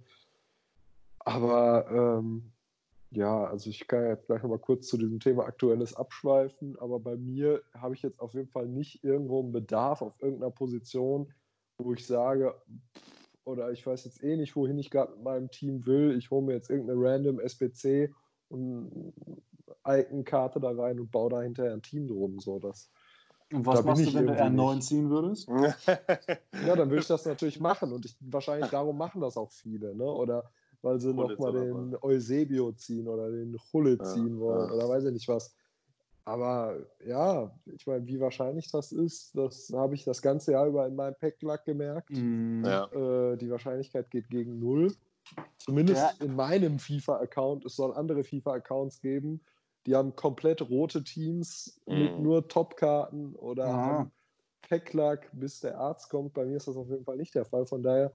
Aber 1.19 2.19
ähm, 2.19 2.53
ja, 3.11 3.45
also 3.45 3.69
ich 3.69 3.87
kann 3.87 4.05
jetzt 4.05 4.27
gleich 4.27 4.43
noch 4.43 4.49
mal 4.49 4.59
kurz 4.59 4.87
zu 4.87 4.97
diesem 4.97 5.19
Thema 5.19 5.45
Aktuelles 5.45 5.95
abschweifen, 5.95 6.77
aber 6.79 6.99
bei 6.99 7.15
mir 7.15 7.61
habe 7.73 7.95
ich 7.95 8.01
jetzt 8.01 8.19
auf 8.19 8.33
jeden 8.33 8.49
Fall 8.49 8.67
nicht 8.67 9.03
irgendwo 9.03 9.41
einen 9.41 9.51
Bedarf 9.51 10.01
auf 10.01 10.13
irgendeiner 10.21 10.51
Position, 10.51 11.33
wo 11.79 11.93
ich 11.93 12.05
sage, 12.05 12.53
oder 13.45 13.71
ich 13.71 13.85
weiß 13.85 14.05
jetzt 14.05 14.23
eh 14.23 14.37
nicht, 14.37 14.55
wohin 14.55 14.77
ich 14.77 14.91
gerade 14.91 15.13
mit 15.13 15.23
meinem 15.23 15.49
Team 15.49 15.85
will. 15.87 16.15
Ich 16.17 16.29
hole 16.29 16.45
mir 16.45 16.53
jetzt 16.53 16.69
irgendeine 16.69 17.01
random 17.01 17.39
SPC 17.39 18.13
und 18.49 19.13
Icon-Karte 19.87 20.59
da 20.59 20.71
rein 20.71 20.99
und 20.99 21.09
baue 21.09 21.31
da 21.31 21.41
hinterher 21.41 21.73
ein 21.73 21.81
Team 21.81 22.07
drum. 22.07 22.39
So, 22.39 22.59
das 22.59 22.91
Und 23.51 23.65
was 23.65 23.83
machst 23.83 24.05
du, 24.05 24.13
wenn 24.13 24.27
du 24.27 24.33
R9 24.33 24.81
ziehen 24.81 25.09
würdest? 25.09 25.47
ja, 25.47 26.75
dann 26.75 26.89
würde 26.89 26.99
ich 26.99 27.07
das 27.07 27.25
natürlich 27.25 27.59
machen 27.59 27.91
und 27.91 28.05
ich, 28.05 28.15
wahrscheinlich 28.19 28.69
darum 28.69 28.97
machen 28.97 29.21
das 29.21 29.35
auch 29.35 29.51
viele, 29.51 29.95
ne? 29.95 30.05
Oder 30.05 30.51
weil 30.81 30.99
sie 30.99 31.13
nochmal 31.13 31.53
den 31.53 31.95
Eusebio 32.01 32.71
ziehen 32.73 33.07
oder 33.07 33.29
den 33.29 33.57
Hulle 33.73 33.97
ziehen 33.99 34.35
ja, 34.35 34.39
wollen 34.39 34.69
ja. 34.69 34.75
oder 34.75 34.89
weiß 34.89 35.05
ich 35.05 35.13
nicht 35.13 35.27
was. 35.27 35.53
Aber 36.25 36.77
ja, 37.05 37.51
ich 37.65 37.87
meine, 37.87 38.05
wie 38.05 38.19
wahrscheinlich 38.19 38.71
das 38.71 38.91
ist, 38.91 39.35
das 39.35 39.71
habe 39.73 39.95
ich 39.95 40.03
das 40.03 40.21
ganze 40.21 40.51
Jahr 40.51 40.67
über 40.67 40.85
in 40.85 40.95
meinem 40.95 41.15
Packlack 41.15 41.65
gemerkt. 41.65 42.11
Mm. 42.11 42.63
Ja. 42.63 42.85
Äh, 42.85 43.37
die 43.37 43.49
Wahrscheinlichkeit 43.49 44.11
geht 44.11 44.29
gegen 44.29 44.59
null. 44.59 44.93
Zumindest 45.57 46.01
ja. 46.01 46.25
in 46.25 46.35
meinem 46.35 46.77
FIFA-Account. 46.77 47.65
Es 47.65 47.75
soll 47.75 47.95
andere 47.95 48.23
FIFA-Accounts 48.23 49.01
geben, 49.01 49.41
die 49.87 49.95
haben 49.95 50.15
komplett 50.15 50.61
rote 50.69 51.03
Teams 51.03 51.81
mm. 51.87 51.93
mit 51.93 52.19
nur 52.19 52.47
Topkarten 52.47 53.35
oder 53.35 53.65
ja. 53.65 53.73
haben 53.73 54.11
Packlack, 54.61 55.31
bis 55.33 55.61
der 55.61 55.79
Arzt 55.79 56.09
kommt. 56.11 56.33
Bei 56.33 56.45
mir 56.45 56.57
ist 56.57 56.67
das 56.67 56.77
auf 56.77 56.89
jeden 56.89 57.05
Fall 57.05 57.17
nicht 57.17 57.33
der 57.33 57.45
Fall. 57.45 57.65
Von 57.65 57.81
daher 57.81 58.13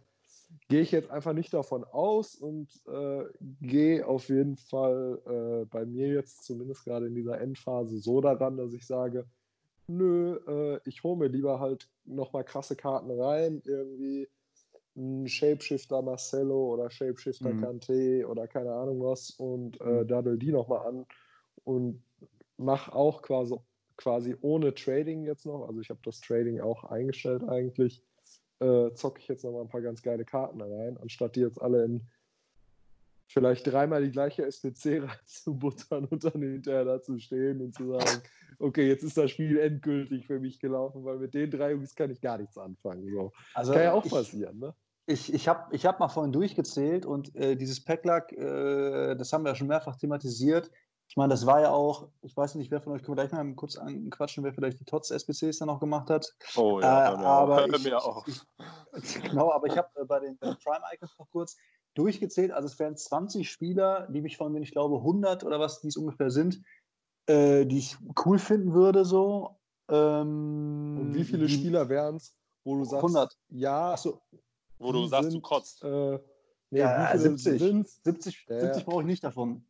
gehe 0.68 0.80
ich 0.80 0.92
jetzt 0.92 1.10
einfach 1.10 1.32
nicht 1.32 1.52
davon 1.52 1.84
aus 1.84 2.34
und 2.34 2.68
äh, 2.86 3.24
gehe 3.60 4.06
auf 4.06 4.28
jeden 4.28 4.56
Fall 4.56 5.20
äh, 5.26 5.66
bei 5.66 5.84
mir 5.84 6.08
jetzt 6.08 6.44
zumindest 6.44 6.84
gerade 6.84 7.06
in 7.06 7.14
dieser 7.14 7.40
Endphase 7.40 7.98
so 7.98 8.20
daran, 8.20 8.56
dass 8.56 8.72
ich 8.72 8.86
sage, 8.86 9.26
nö, 9.86 10.38
äh, 10.46 10.80
ich 10.88 11.02
hole 11.02 11.16
mir 11.16 11.28
lieber 11.28 11.60
halt 11.60 11.88
nochmal 12.04 12.44
krasse 12.44 12.76
Karten 12.76 13.10
rein, 13.10 13.62
irgendwie 13.64 14.28
ein 14.96 15.26
Shapeshifter 15.26 16.02
Marcello 16.02 16.72
oder 16.72 16.90
Shapeshifter 16.90 17.52
mhm. 17.52 17.60
Kante 17.60 18.26
oder 18.28 18.46
keine 18.46 18.72
Ahnung 18.72 19.02
was 19.02 19.30
und 19.30 19.80
äh, 19.80 20.02
mhm. 20.02 20.08
daddel 20.08 20.38
die 20.38 20.52
nochmal 20.52 20.86
an 20.86 21.06
und 21.64 22.02
mach 22.56 22.88
auch 22.90 23.22
quasi, 23.22 23.56
quasi 23.96 24.36
ohne 24.40 24.72
Trading 24.72 25.24
jetzt 25.24 25.46
noch, 25.46 25.66
also 25.66 25.80
ich 25.80 25.90
habe 25.90 26.00
das 26.04 26.20
Trading 26.20 26.60
auch 26.60 26.84
eingestellt 26.84 27.42
eigentlich, 27.48 28.02
äh, 28.60 28.92
zocke 28.94 29.20
ich 29.20 29.28
jetzt 29.28 29.44
noch 29.44 29.52
mal 29.52 29.62
ein 29.62 29.68
paar 29.68 29.82
ganz 29.82 30.02
geile 30.02 30.24
Karten 30.24 30.60
rein, 30.60 30.98
anstatt 30.98 31.36
die 31.36 31.40
jetzt 31.40 31.60
alle 31.60 31.84
in 31.84 32.06
vielleicht 33.26 33.66
dreimal 33.66 34.02
die 34.02 34.10
gleiche 34.10 34.44
SPC 34.44 35.02
reinzubuttern 35.08 36.04
und 36.06 36.24
dann 36.24 36.40
hinterher 36.40 36.84
da 36.84 37.02
zu 37.02 37.18
stehen 37.18 37.60
und 37.60 37.74
zu 37.74 37.88
sagen, 37.88 38.22
okay, 38.58 38.88
jetzt 38.88 39.02
ist 39.02 39.16
das 39.16 39.30
Spiel 39.30 39.58
endgültig 39.58 40.26
für 40.26 40.40
mich 40.40 40.60
gelaufen, 40.60 41.04
weil 41.04 41.18
mit 41.18 41.34
den 41.34 41.50
drei 41.50 41.72
Jungs 41.72 41.94
kann 41.94 42.10
ich 42.10 42.20
gar 42.20 42.38
nichts 42.38 42.58
anfangen. 42.58 43.10
So. 43.10 43.32
Also 43.54 43.72
kann 43.72 43.82
ja 43.82 43.92
auch 43.92 44.04
ich, 44.04 44.12
passieren, 44.12 44.58
ne? 44.58 44.74
Ich, 45.06 45.34
ich 45.34 45.48
habe 45.48 45.74
ich 45.74 45.84
hab 45.84 46.00
mal 46.00 46.08
vorhin 46.08 46.32
durchgezählt 46.32 47.04
und 47.04 47.34
äh, 47.36 47.56
dieses 47.56 47.84
Packlack, 47.84 48.32
äh, 48.32 49.14
das 49.16 49.32
haben 49.32 49.44
wir 49.44 49.50
ja 49.50 49.54
schon 49.54 49.66
mehrfach 49.66 49.96
thematisiert. 49.96 50.70
Ich 51.14 51.16
meine, 51.16 51.30
das 51.30 51.46
war 51.46 51.60
ja 51.60 51.70
auch, 51.70 52.08
ich 52.22 52.36
weiß 52.36 52.56
nicht, 52.56 52.72
wer 52.72 52.80
von 52.80 52.92
euch, 52.92 53.04
können 53.04 53.16
wir 53.16 53.24
gleich 53.24 53.30
mal 53.30 53.54
kurz 53.54 53.76
anquatschen, 53.76 54.42
wer 54.42 54.52
vielleicht 54.52 54.80
die 54.80 54.84
TOTS-SBCs 54.84 55.60
dann 55.60 55.68
noch 55.68 55.78
gemacht 55.78 56.10
hat. 56.10 56.34
Oh 56.56 56.80
ja, 56.80 57.12
äh, 57.12 57.14
genau. 57.14 57.24
aber 57.24 57.68
ich, 57.72 57.84
mir 57.84 58.04
auch. 58.04 58.26
Ich, 58.26 59.22
genau, 59.22 59.52
aber 59.52 59.68
ich 59.68 59.78
habe 59.78 59.88
äh, 59.94 60.04
bei 60.06 60.18
den 60.18 60.36
Prime 60.40 60.82
Icons 60.92 61.16
noch 61.16 61.30
kurz 61.30 61.56
durchgezählt. 61.94 62.50
Also 62.50 62.66
es 62.66 62.80
wären 62.80 62.96
20 62.96 63.48
Spieler, 63.48 64.08
die 64.10 64.22
mich 64.22 64.36
von 64.36 64.52
denen 64.52 64.64
ich 64.64 64.72
glaube 64.72 64.96
100 64.96 65.44
oder 65.44 65.60
was 65.60 65.80
die 65.82 65.86
es 65.86 65.96
ungefähr 65.96 66.32
sind, 66.32 66.60
äh, 67.26 67.64
die 67.64 67.78
ich 67.78 67.96
cool 68.26 68.40
finden 68.40 68.74
würde 68.74 69.04
so. 69.04 69.60
Ähm, 69.88 70.98
Und 71.00 71.14
wie 71.14 71.22
viele 71.22 71.48
Spieler 71.48 71.88
wären 71.88 72.16
es, 72.16 72.34
wo 72.64 72.76
du 72.76 72.84
sagst, 72.86 73.04
100. 73.04 73.38
ja, 73.50 73.92
Achso, 73.92 74.20
wo 74.80 74.90
du 74.90 75.06
sagst, 75.06 75.30
sind, 75.30 75.34
du 75.34 75.48
kotzt. 75.48 75.84
Äh, 75.84 76.18
nee, 76.70 76.80
ja, 76.80 77.16
70. 77.16 77.62
70, 78.02 78.46
70 78.48 78.84
brauche 78.84 79.02
ich 79.02 79.06
nicht 79.06 79.22
davon. 79.22 79.64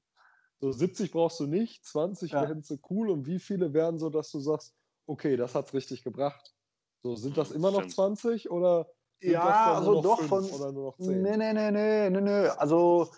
So 0.61 0.73
70 0.73 1.11
brauchst 1.11 1.41
du 1.41 1.47
nicht, 1.47 1.85
20 1.85 2.33
ja. 2.33 2.43
wären 2.43 2.63
so 2.63 2.79
cool 2.91 3.11
und 3.11 3.27
wie 3.27 3.39
viele 3.39 3.73
wären 3.73 3.99
so, 3.99 4.11
dass 4.11 4.31
du 4.31 4.41
sagst, 4.41 4.75
okay, 5.07 5.37
das 5.37 5.55
hat 5.55 5.67
es 5.67 5.75
richtig 5.75 6.03
gebracht? 6.03 6.55
So, 7.03 7.17
sind 7.17 7.37
das 7.37 7.51
immer 7.51 7.71
noch 7.71 7.87
20 7.87 8.51
oder 8.51 8.89
ja, 9.21 9.75
also 9.75 10.01
doch 10.01 10.23
von 10.23 10.45
oder 10.45 10.73
nur 10.73 10.87
noch 10.87 10.97
10? 10.99 11.23
Nee, 11.23 11.37
nee, 11.37 11.53
nee, 11.53 11.71
nee, 11.71 12.11
nee, 12.11 12.21
nee. 12.21 12.49
Also 12.57 13.11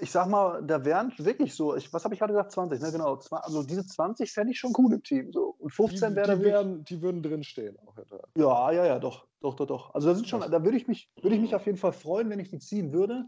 ich 0.00 0.10
sag 0.10 0.28
mal, 0.28 0.62
da 0.62 0.84
wären 0.84 1.12
wirklich 1.18 1.54
so, 1.54 1.76
ich, 1.76 1.92
was 1.92 2.04
habe 2.04 2.14
ich 2.14 2.20
gerade 2.20 2.32
gesagt, 2.32 2.52
20, 2.52 2.80
ne, 2.80 2.92
genau. 2.92 3.18
Also 3.30 3.62
diese 3.62 3.86
20 3.86 4.30
fände 4.32 4.52
ich 4.52 4.58
schon 4.58 4.72
cool 4.76 4.92
im 4.92 5.02
Team. 5.02 5.32
So. 5.32 5.54
Und 5.58 5.70
15 5.70 6.14
wäre 6.14 6.26
da 6.26 6.40
wären, 6.40 6.84
Die 6.84 7.00
würden 7.00 7.22
drinstehen 7.22 7.78
auch 7.86 7.94
hinterher. 7.94 8.26
Ja, 8.36 8.72
ja, 8.72 8.86
ja, 8.86 8.98
doch, 8.98 9.26
doch, 9.40 9.54
doch, 9.54 9.66
doch. 9.66 9.94
Also 9.94 10.08
da 10.08 10.14
sind 10.14 10.28
schon, 10.28 10.40
da 10.40 10.64
würde 10.64 10.76
ich 10.76 10.88
mich, 10.88 11.10
würde 11.20 11.36
ich 11.36 11.42
mich 11.42 11.54
auf 11.54 11.66
jeden 11.66 11.78
Fall 11.78 11.92
freuen, 11.92 12.28
wenn 12.30 12.40
ich 12.40 12.50
die 12.50 12.58
ziehen 12.58 12.92
würde 12.92 13.26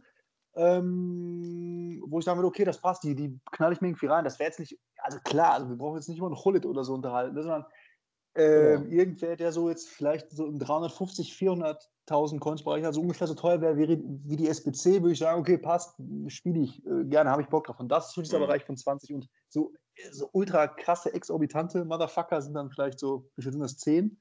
ähm, 0.57 2.03
wo 2.07 2.19
ich 2.19 2.25
sagen 2.25 2.39
würde, 2.39 2.49
okay, 2.49 2.65
das 2.65 2.81
passt, 2.81 3.05
die, 3.05 3.15
die 3.15 3.39
knall 3.53 3.73
ich 3.73 3.81
mir 3.81 3.89
irgendwie 3.89 4.07
rein. 4.07 4.25
Das 4.25 4.39
wäre 4.39 4.49
jetzt 4.49 4.59
nicht, 4.59 4.79
also 4.99 5.19
klar, 5.21 5.53
also 5.53 5.69
wir 5.69 5.77
brauchen 5.77 5.97
jetzt 5.97 6.09
nicht 6.09 6.19
immer 6.19 6.29
einen 6.29 6.45
Hullet 6.45 6.65
oder 6.67 6.83
so 6.83 6.95
unterhalten, 6.95 7.35
ne, 7.35 7.43
sondern 7.43 7.67
äh, 8.35 8.77
genau. 8.79 8.91
irgendwer, 8.91 9.37
der 9.37 9.53
so 9.53 9.69
jetzt 9.69 9.89
vielleicht 9.89 10.31
so 10.31 10.47
im 10.47 10.59
350, 10.59 11.33
400.000 11.33 12.39
Coins-Bereich, 12.39 12.85
also 12.85 13.01
ungefähr 13.01 13.27
so 13.27 13.35
teuer 13.35 13.61
wäre 13.61 13.77
wie, 13.77 14.03
wie 14.25 14.37
die 14.37 14.49
SBC, 14.49 15.03
würde 15.03 15.13
ich 15.13 15.19
sagen, 15.19 15.41
okay, 15.41 15.59
passt, 15.59 15.95
spiele 16.29 16.61
ich 16.61 16.85
äh, 16.87 17.05
gerne, 17.05 17.31
habe 17.31 17.43
ich 17.43 17.49
Bock 17.49 17.67
drauf. 17.67 17.81
Und 17.81 17.89
das 17.89 18.09
ist 18.09 18.17
dieser 18.17 18.39
mhm. 18.39 18.45
Bereich 18.45 18.65
von 18.65 18.77
20 18.77 19.15
und 19.15 19.29
so, 19.49 19.73
so 20.11 20.29
ultra 20.33 20.67
krasse, 20.69 21.13
exorbitante 21.13 21.85
Motherfucker 21.85 22.41
sind 22.43 22.55
dann 22.55 22.71
vielleicht 22.71 22.99
so, 22.99 23.29
wie 23.37 23.43
viel 23.43 23.53
sind 23.53 23.63
das, 23.63 23.79
10? 23.79 24.19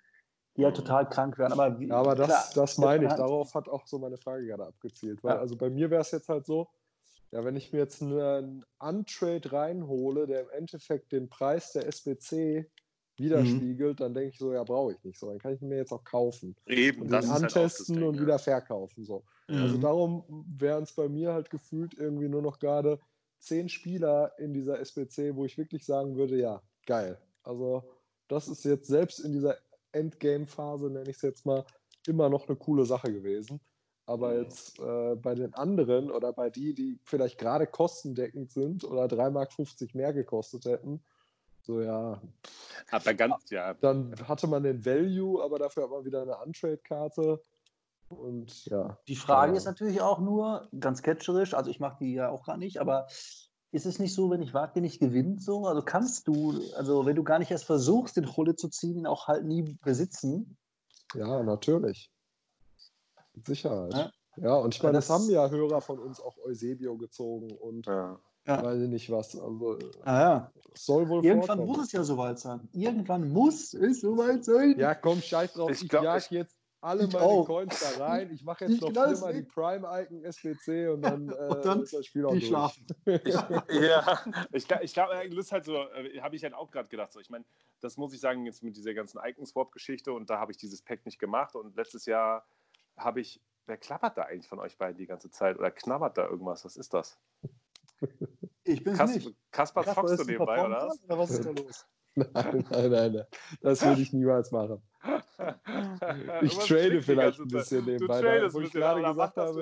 Die 0.57 0.65
halt 0.65 0.75
total 0.75 1.09
krank 1.09 1.38
werden. 1.38 1.53
Aber, 1.53 1.79
wie, 1.79 1.88
ja, 1.88 1.95
aber 1.95 2.15
das, 2.15 2.27
klar, 2.27 2.43
das 2.55 2.77
meine 2.77 3.05
ich. 3.05 3.09
Halt 3.09 3.19
Darauf 3.19 3.53
hat 3.53 3.67
auch 3.67 3.85
so 3.88 4.00
meine 4.00 4.17
Frage 4.17 4.45
gerade 4.45 4.65
abgezielt. 4.65 5.24
Weil, 5.24 5.35
ja. 5.35 5.39
also 5.39 5.55
bei 5.55 5.69
mir 5.69 5.89
wäre 5.89 6.01
es 6.01 6.12
jetzt 6.12 6.29
halt 6.29 6.45
so, 6.45 6.67
ja, 7.31 7.43
wenn 7.43 7.55
ich 7.55 7.74
mir 7.74 7.79
jetzt 7.79 8.01
einen 8.01 8.63
Untrade 8.79 9.51
reinhole, 9.51 10.27
der 10.27 10.41
im 10.41 10.50
Endeffekt 10.51 11.12
den 11.12 11.27
Preis 11.27 11.74
der 11.74 11.88
SBC 11.88 12.69
widerspiegelt, 13.17 14.00
mhm. 14.00 14.03
dann 14.03 14.13
denke 14.13 14.29
ich 14.29 14.38
so, 14.38 14.53
ja, 14.53 14.63
brauche 14.63 14.93
ich 14.93 15.03
nicht 15.03 15.19
so. 15.19 15.29
Dann 15.29 15.39
kann 15.39 15.53
ich 15.53 15.62
mir 15.62 15.77
jetzt 15.77 15.91
auch 15.91 16.03
kaufen. 16.03 16.55
Eben, 16.65 17.03
und 17.03 17.12
das 17.12 17.29
halt 17.29 17.43
antesten 17.43 17.95
halt 17.97 18.07
und 18.07 18.21
wieder 18.21 18.39
verkaufen. 18.39 19.03
So. 19.05 19.24
Mhm. 19.47 19.62
Also 19.62 19.77
darum 19.77 20.45
wären 20.57 20.83
es 20.83 20.93
bei 20.93 21.09
mir 21.09 21.33
halt 21.33 21.50
gefühlt 21.50 21.93
irgendwie 21.95 22.29
nur 22.29 22.41
noch 22.41 22.59
gerade 22.59 23.00
zehn 23.39 23.69
Spieler 23.69 24.31
in 24.38 24.53
dieser 24.53 24.79
SBC, 24.79 25.35
wo 25.35 25.45
ich 25.45 25.57
wirklich 25.57 25.85
sagen 25.85 26.15
würde, 26.15 26.38
ja, 26.38 26.62
geil. 26.85 27.17
Also 27.43 27.83
das 28.27 28.47
ist 28.47 28.65
jetzt 28.65 28.88
selbst 28.88 29.19
in 29.19 29.31
dieser 29.33 29.57
Endgame-Phase, 29.96 30.90
nenne 30.90 31.10
ich 31.10 31.16
es 31.16 31.22
jetzt 31.22 31.46
mal, 31.46 31.66
immer 32.08 32.30
noch 32.30 32.48
eine 32.48 32.58
coole 32.58 32.86
Sache 32.86 33.12
gewesen. 33.12 33.60
Aber 34.06 34.32
mhm. 34.32 34.44
jetzt 34.44 34.80
äh, 34.80 35.16
bei 35.16 35.34
den 35.34 35.54
anderen 35.56 36.12
oder 36.12 36.32
bei 36.34 36.50
die, 36.50 36.75
die 36.75 37.00
vielleicht 37.04 37.40
gerade 37.40 37.66
kostendeckend 37.66 38.52
sind 38.52 38.84
oder 38.84 39.06
3,50 39.06 39.32
Mark 39.32 39.96
mehr 39.96 40.14
gekostet 40.14 40.66
hätten, 40.66 41.04
so 41.66 41.82
ja. 41.82 42.22
Hat 42.92 43.08
er 43.08 43.16
ganz, 43.16 43.50
ja. 43.50 43.74
Dann 43.74 44.16
hatte 44.28 44.46
man 44.46 44.64
den 44.64 44.86
Value, 44.86 45.44
aber 45.44 45.58
dafür 45.58 45.84
hat 45.84 45.90
man 45.90 46.06
wieder 46.06 46.22
eine 46.22 46.38
Untrade-Karte. 46.38 47.42
Und 48.10 48.66
ja. 48.66 49.00
Die 49.08 49.16
Frage 49.16 49.54
ja. 49.54 49.58
ist 49.58 49.66
natürlich 49.66 50.02
auch 50.02 50.20
nur, 50.20 50.70
ganz 50.80 51.02
catcherisch, 51.02 51.56
also 51.56 51.72
ich 51.72 51.80
mache 51.80 51.98
die 52.02 52.14
ja 52.14 52.30
auch 52.30 52.46
gar 52.46 52.58
nicht, 52.58 52.80
aber 52.80 53.08
ist 53.75 53.86
es 53.86 54.00
nicht 54.00 54.13
so, 54.13 54.32
wenn 54.32 54.41
ich 54.41 54.53
wage, 54.53 54.79
nicht 54.79 55.01
gewinnt 55.01 55.44
so? 55.44 55.67
Also 55.67 55.82
kannst 55.82 56.27
du, 56.27 56.62
also 56.75 57.05
wenn 57.05 57.17
du 57.17 57.24
gar 57.24 57.39
nicht 57.39 57.51
erst 57.51 57.65
versuchst, 57.65 58.15
den 58.15 58.24
Rolle 58.24 58.55
zu 58.55 58.70
ziehen, 58.70 59.00
ihn 59.00 59.05
auch 59.05 59.27
halt 59.27 59.44
nie 59.44 59.77
besitzen? 59.84 60.58
Ja, 61.13 61.44
natürlich. 61.44 62.10
Mit 63.34 63.46
Sicherheit. 63.46 63.94
Ja, 63.94 64.12
ja 64.38 64.55
und 64.55 64.74
ich 64.74 64.82
meine, 64.82 64.94
das, 64.94 65.08
das, 65.08 65.20
haben 65.20 65.29
ja 65.29 65.50
Hörer 65.50 65.82
von 65.82 66.00
uns 66.00 66.22
auch 66.22 66.38
Eusebio 66.46 66.98
gezogen 66.98 67.51
und 67.51 67.86
ja. 67.86 68.17
weiß 68.46 68.82
ich 68.82 68.89
nicht 68.89 69.12
was. 69.12 69.38
Also 69.38 69.77
ah, 70.05 70.22
ja. 70.22 70.51
soll 70.74 71.10
wohl 71.10 71.25
Irgendwann 71.25 71.58
vorkommen. 71.58 71.67
muss 71.67 71.88
es 71.88 71.91
ja 71.91 72.03
soweit 72.03 72.39
sein. 72.39 72.70
Irgendwann 72.72 73.29
muss 73.29 73.74
es 73.74 74.00
soweit 74.00 74.46
sein. 74.46 74.79
Ja, 74.79 74.96
komm, 74.96 75.22
scheiß 75.22 75.51
drauf. 75.51 75.72
Ich, 75.72 75.84
ich 75.84 75.91
jag 75.91 76.32
jetzt 76.32 76.55
alle 76.86 77.08
meine 77.08 77.22
auch. 77.22 77.46
Coins 77.46 77.80
da 77.80 78.06
rein. 78.06 78.32
Ich 78.32 78.44
mache 78.44 78.65
jetzt 78.65 78.75
ich 78.75 78.82
noch 78.82 78.92
viermal 78.92 79.34
die 79.34 79.42
Prime-Icon 79.42 80.24
SPC 80.24 80.94
und 80.94 81.01
dann, 81.01 81.30
äh, 81.30 81.34
und 81.34 81.65
dann 81.65 81.82
ist 81.82 81.94
das 81.94 82.06
Spiel 82.06 82.25
auch 82.25 82.32
durch. 82.32 82.48
schlafen. 82.48 82.86
Ich, 83.06 83.34
ja, 83.70 84.24
ich, 84.51 84.70
ich 84.70 84.94
glaube, 84.94 85.13
das 85.30 85.38
ist 85.38 85.51
halt 85.51 85.65
so, 85.65 85.75
äh, 85.75 86.22
habe 86.22 86.36
ich 86.36 86.44
halt 86.44 86.54
auch 86.54 86.70
gerade 86.72 86.88
gedacht. 86.88 87.12
So. 87.12 87.20
Ich 87.20 87.30
meine, 87.30 87.46
das 87.82 87.98
muss 87.98 88.13
ich 88.13 88.20
sagen, 88.20 88.46
jetzt 88.46 88.63
mit 88.63 88.77
dieser 88.77 88.94
ganzen 88.94 89.20
Icon-Swap-Geschichte 89.24 90.13
und 90.13 90.30
da 90.30 90.39
habe 90.39 90.51
ich 90.51 90.58
dieses 90.58 90.82
Pack 90.82 91.06
nicht 91.06 91.20
gemacht 91.20 91.56
und 91.56 91.75
letztes 91.75 92.06
Jahr 92.06 92.46
habe 92.98 93.20
ich, 93.20 93.42
wer 93.65 93.77
klappert 93.77 94.18
da 94.18 94.24
eigentlich 94.24 94.48
von 94.48 94.60
euch 94.60 94.77
beiden 94.77 94.98
die 94.98 95.08
ganze 95.08 95.30
Zeit 95.32 95.58
oder 95.58 95.72
knabbert 95.72 96.18
da 96.18 96.27
irgendwas? 96.27 96.65
Was 96.65 96.77
ist 96.77 96.94
das? 96.94 97.18
Ich 98.63 98.84
bin 98.84 98.96
Kas 98.96 99.15
nicht. 99.15 99.36
Kaspar, 99.51 99.86
zockst 99.86 100.20
du 100.20 100.24
nebenbei, 100.25 100.65
oder? 100.65 100.94
Oder 101.04 101.18
was 101.18 101.30
ist 101.32 101.46
da 101.46 101.51
los? 101.51 101.86
Nein, 102.15 102.65
nein, 102.72 102.92
nein, 102.92 103.25
das 103.60 103.84
würde 103.84 104.01
ich 104.01 104.13
niemals 104.13 104.50
machen. 104.51 104.82
Ich 106.41 106.57
trade 106.57 107.01
vielleicht 107.01 107.39
ein 107.39 107.47
bisschen 107.47 107.85
nebenbei. 107.85 108.21
Da, 108.21 108.53
wo 108.53 108.59
ich 108.62 108.71
gerade 108.71 109.01
gesagt 109.01 109.38
habe, 109.38 109.55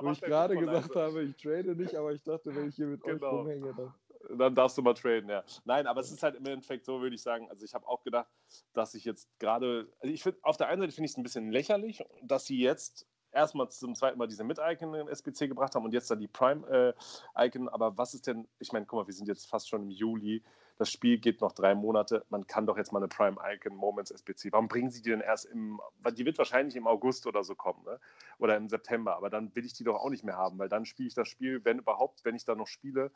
wo 0.00 0.10
ich 0.10 0.20
gerade 0.20 0.56
gesagt 0.56 0.96
habe, 0.96 1.22
ich 1.22 1.36
trade 1.36 1.74
nicht, 1.74 1.94
aber 1.94 2.12
ich 2.12 2.22
dachte, 2.22 2.54
wenn 2.54 2.68
ich 2.68 2.76
hier 2.76 2.86
mit 2.86 3.02
genau. 3.02 3.26
euch 3.26 3.32
rumhänge, 3.32 3.74
dann 3.76 3.92
dann 4.30 4.54
darfst 4.54 4.78
du 4.78 4.82
mal 4.82 4.94
traden, 4.94 5.28
ja. 5.28 5.44
Nein, 5.64 5.86
aber 5.86 6.00
es 6.00 6.10
ist 6.10 6.22
halt 6.22 6.36
im 6.36 6.46
Endeffekt 6.46 6.84
so, 6.84 7.00
würde 7.00 7.14
ich 7.14 7.22
sagen. 7.22 7.48
Also 7.50 7.64
ich 7.64 7.74
habe 7.74 7.86
auch 7.86 8.02
gedacht, 8.02 8.28
dass 8.72 8.94
ich 8.94 9.04
jetzt 9.04 9.28
gerade, 9.38 9.88
also 10.00 10.12
ich 10.12 10.22
finde, 10.22 10.38
auf 10.42 10.56
der 10.56 10.68
einen 10.68 10.80
Seite 10.80 10.92
finde 10.92 11.06
ich 11.06 11.12
es 11.12 11.16
ein 11.16 11.22
bisschen 11.22 11.50
lächerlich, 11.50 12.02
dass 12.22 12.46
sie 12.46 12.58
jetzt 12.58 13.06
erstmal 13.32 13.68
zum 13.68 13.94
zweiten 13.94 14.18
Mal 14.18 14.28
diese 14.28 14.44
Mit-Icon 14.44 14.94
in 14.94 15.08
SPC 15.08 15.48
gebracht 15.48 15.74
haben 15.74 15.84
und 15.84 15.92
jetzt 15.92 16.10
dann 16.10 16.20
die 16.20 16.28
Prime-Icon. 16.28 17.68
aber 17.68 17.98
was 17.98 18.14
ist 18.14 18.26
denn, 18.26 18.46
ich 18.58 18.72
meine, 18.72 18.86
guck 18.86 19.00
mal, 19.00 19.06
wir 19.06 19.14
sind 19.14 19.28
jetzt 19.28 19.46
fast 19.46 19.68
schon 19.68 19.82
im 19.82 19.90
Juli 19.90 20.42
das 20.76 20.90
Spiel 20.90 21.18
geht 21.18 21.40
noch 21.40 21.52
drei 21.52 21.74
Monate, 21.74 22.24
man 22.30 22.46
kann 22.46 22.66
doch 22.66 22.76
jetzt 22.76 22.92
mal 22.92 22.98
eine 22.98 23.08
Prime 23.08 23.36
Icon 23.44 23.76
Moments 23.76 24.10
SBC. 24.10 24.52
Warum 24.52 24.66
bringen 24.66 24.90
sie 24.90 25.02
die 25.02 25.10
denn 25.10 25.20
erst 25.20 25.44
im, 25.46 25.80
die 26.16 26.24
wird 26.24 26.38
wahrscheinlich 26.38 26.74
im 26.74 26.86
August 26.86 27.26
oder 27.26 27.44
so 27.44 27.54
kommen, 27.54 27.84
ne? 27.84 28.00
oder 28.38 28.56
im 28.56 28.68
September, 28.68 29.16
aber 29.16 29.30
dann 29.30 29.54
will 29.54 29.64
ich 29.64 29.74
die 29.74 29.84
doch 29.84 29.96
auch 29.96 30.10
nicht 30.10 30.24
mehr 30.24 30.36
haben, 30.36 30.58
weil 30.58 30.68
dann 30.68 30.84
spiele 30.84 31.08
ich 31.08 31.14
das 31.14 31.28
Spiel, 31.28 31.64
wenn 31.64 31.78
überhaupt, 31.78 32.24
wenn 32.24 32.34
ich 32.34 32.44
da 32.44 32.54
noch 32.54 32.66
spiele, 32.66 33.12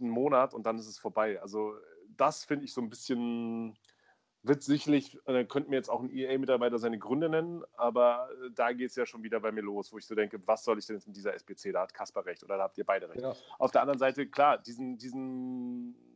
einen 0.00 0.10
Monat 0.10 0.54
und 0.54 0.64
dann 0.64 0.78
ist 0.78 0.88
es 0.88 0.98
vorbei. 0.98 1.40
Also 1.42 1.74
das 2.16 2.44
finde 2.44 2.64
ich 2.64 2.72
so 2.72 2.80
ein 2.80 2.88
bisschen, 2.88 3.76
wird 4.42 4.62
sicherlich, 4.62 5.18
äh, 5.26 5.44
könnten 5.44 5.70
mir 5.70 5.76
jetzt 5.76 5.90
auch 5.90 6.00
ein 6.00 6.10
EA-Mitarbeiter 6.10 6.78
seine 6.78 6.98
Gründe 6.98 7.28
nennen, 7.28 7.62
aber 7.76 8.30
äh, 8.42 8.50
da 8.54 8.72
geht 8.72 8.88
es 8.88 8.96
ja 8.96 9.04
schon 9.04 9.22
wieder 9.22 9.40
bei 9.40 9.52
mir 9.52 9.62
los, 9.62 9.92
wo 9.92 9.98
ich 9.98 10.06
so 10.06 10.14
denke, 10.14 10.40
was 10.46 10.64
soll 10.64 10.78
ich 10.78 10.86
denn 10.86 10.96
jetzt 10.96 11.06
mit 11.06 11.16
dieser 11.16 11.34
SPC? 11.34 11.72
Da 11.72 11.82
hat 11.82 11.92
Kasper 11.92 12.24
recht 12.24 12.42
oder 12.42 12.56
da 12.56 12.62
habt 12.64 12.78
ihr 12.78 12.84
beide 12.84 13.10
recht. 13.10 13.20
Ja. 13.20 13.34
Auf 13.58 13.70
der 13.70 13.82
anderen 13.82 13.98
Seite, 13.98 14.26
klar, 14.26 14.56
diesen, 14.56 14.96
diesen 14.96 16.11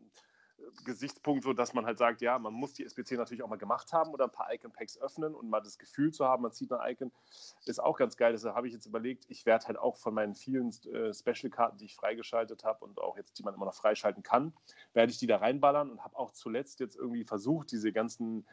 Gesichtspunkt, 0.84 1.44
so 1.44 1.52
dass 1.52 1.74
man 1.74 1.86
halt 1.86 1.98
sagt, 1.98 2.20
ja, 2.20 2.38
man 2.38 2.52
muss 2.52 2.72
die 2.72 2.84
SPC 2.84 3.12
natürlich 3.12 3.42
auch 3.42 3.48
mal 3.48 3.56
gemacht 3.56 3.92
haben 3.92 4.12
oder 4.12 4.24
ein 4.24 4.32
paar 4.32 4.52
Icon-Packs 4.52 4.98
öffnen 4.98 5.34
und 5.34 5.48
mal 5.48 5.60
das 5.60 5.78
Gefühl 5.78 6.12
zu 6.12 6.26
haben, 6.26 6.42
man 6.42 6.52
zieht 6.52 6.72
ein 6.72 6.92
Icon, 6.92 7.12
ist 7.64 7.82
auch 7.82 7.96
ganz 7.96 8.16
geil. 8.16 8.32
Deshalb 8.32 8.54
habe 8.54 8.66
ich 8.66 8.74
jetzt 8.74 8.86
überlegt, 8.86 9.24
ich 9.28 9.46
werde 9.46 9.66
halt 9.66 9.78
auch 9.78 9.96
von 9.96 10.14
meinen 10.14 10.34
vielen 10.34 10.70
äh, 10.92 11.12
Special-Karten, 11.12 11.78
die 11.78 11.86
ich 11.86 11.96
freigeschaltet 11.96 12.64
habe 12.64 12.84
und 12.84 12.98
auch 13.00 13.16
jetzt, 13.16 13.38
die 13.38 13.42
man 13.42 13.54
immer 13.54 13.66
noch 13.66 13.74
freischalten 13.74 14.22
kann, 14.22 14.52
werde 14.92 15.12
ich 15.12 15.18
die 15.18 15.26
da 15.26 15.38
reinballern 15.38 15.90
und 15.90 16.04
habe 16.04 16.16
auch 16.16 16.32
zuletzt 16.32 16.80
jetzt 16.80 16.96
irgendwie 16.96 17.24
versucht, 17.24 17.70
diese 17.72 17.92
ganzen 17.92 18.46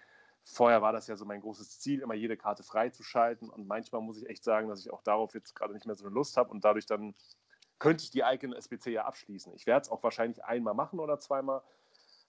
Vorher 0.46 0.82
war 0.82 0.92
das 0.92 1.08
ja 1.08 1.16
so 1.16 1.24
mein 1.24 1.40
großes 1.40 1.80
Ziel, 1.80 2.02
immer 2.02 2.16
jede 2.16 2.36
Karte 2.36 2.64
freizuschalten. 2.64 3.50
Und 3.50 3.66
manchmal 3.66 4.02
muss 4.02 4.22
ich 4.22 4.30
echt 4.30 4.44
sagen, 4.44 4.68
dass 4.68 4.82
ich 4.82 4.92
auch 4.92 5.02
darauf 5.02 5.34
jetzt 5.34 5.56
gerade 5.56 5.74
nicht 5.74 5.86
mehr 5.86 5.96
so 5.96 6.06
eine 6.06 6.14
Lust 6.14 6.36
habe 6.36 6.52
und 6.52 6.66
dadurch 6.66 6.86
dann 6.86 7.16
könnte 7.80 8.04
ich 8.04 8.12
die 8.12 8.24
Icon 8.26 8.54
SPC 8.54 8.88
ja 8.88 9.06
abschließen. 9.06 9.54
Ich 9.56 9.66
werde 9.66 9.82
es 9.82 9.90
auch 9.90 10.04
wahrscheinlich 10.04 10.44
einmal 10.44 10.74
machen 10.74 11.00
oder 11.00 11.20
zweimal, 11.20 11.62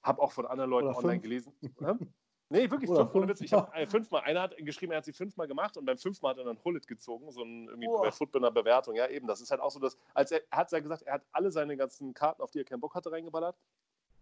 habe 0.04 0.22
auch 0.22 0.32
von 0.32 0.46
anderen 0.46 0.70
Leuten 0.70 0.88
online 0.88 1.20
gelesen. 1.20 1.52
Nee, 2.50 2.70
wirklich 2.70 2.90
fünf, 2.90 3.10
fünf. 3.10 3.26
Witz. 3.26 3.40
Ich 3.40 3.52
habe 3.52 3.74
äh, 3.74 3.86
fünfmal, 3.86 4.22
einer 4.22 4.42
hat 4.42 4.56
geschrieben, 4.58 4.92
er 4.92 4.98
hat 4.98 5.06
sie 5.06 5.14
fünfmal 5.14 5.48
gemacht 5.48 5.76
und 5.76 5.86
beim 5.86 5.96
fünfmal 5.96 6.32
hat 6.32 6.38
er 6.38 6.44
dann 6.44 6.62
Hullet 6.62 6.86
gezogen, 6.86 7.32
so 7.32 7.42
ein 7.42 7.68
irgendwie 7.68 7.88
oh. 7.88 8.02
bei 8.02 8.12
Footballer 8.12 8.50
Bewertung. 8.50 8.94
Ja, 8.94 9.08
eben, 9.08 9.26
das 9.26 9.40
ist 9.40 9.50
halt 9.50 9.60
auch 9.60 9.70
so, 9.70 9.80
dass, 9.80 9.96
als 10.12 10.30
er, 10.30 10.42
er 10.50 10.58
hat 10.58 10.70
ja 10.70 10.78
gesagt, 10.80 11.02
er 11.02 11.14
hat 11.14 11.22
alle 11.32 11.50
seine 11.50 11.76
ganzen 11.76 12.12
Karten, 12.12 12.42
auf 12.42 12.50
die 12.50 12.58
er 12.58 12.64
keinen 12.64 12.80
Bock 12.80 12.94
hatte, 12.94 13.10
reingeballert. 13.10 13.56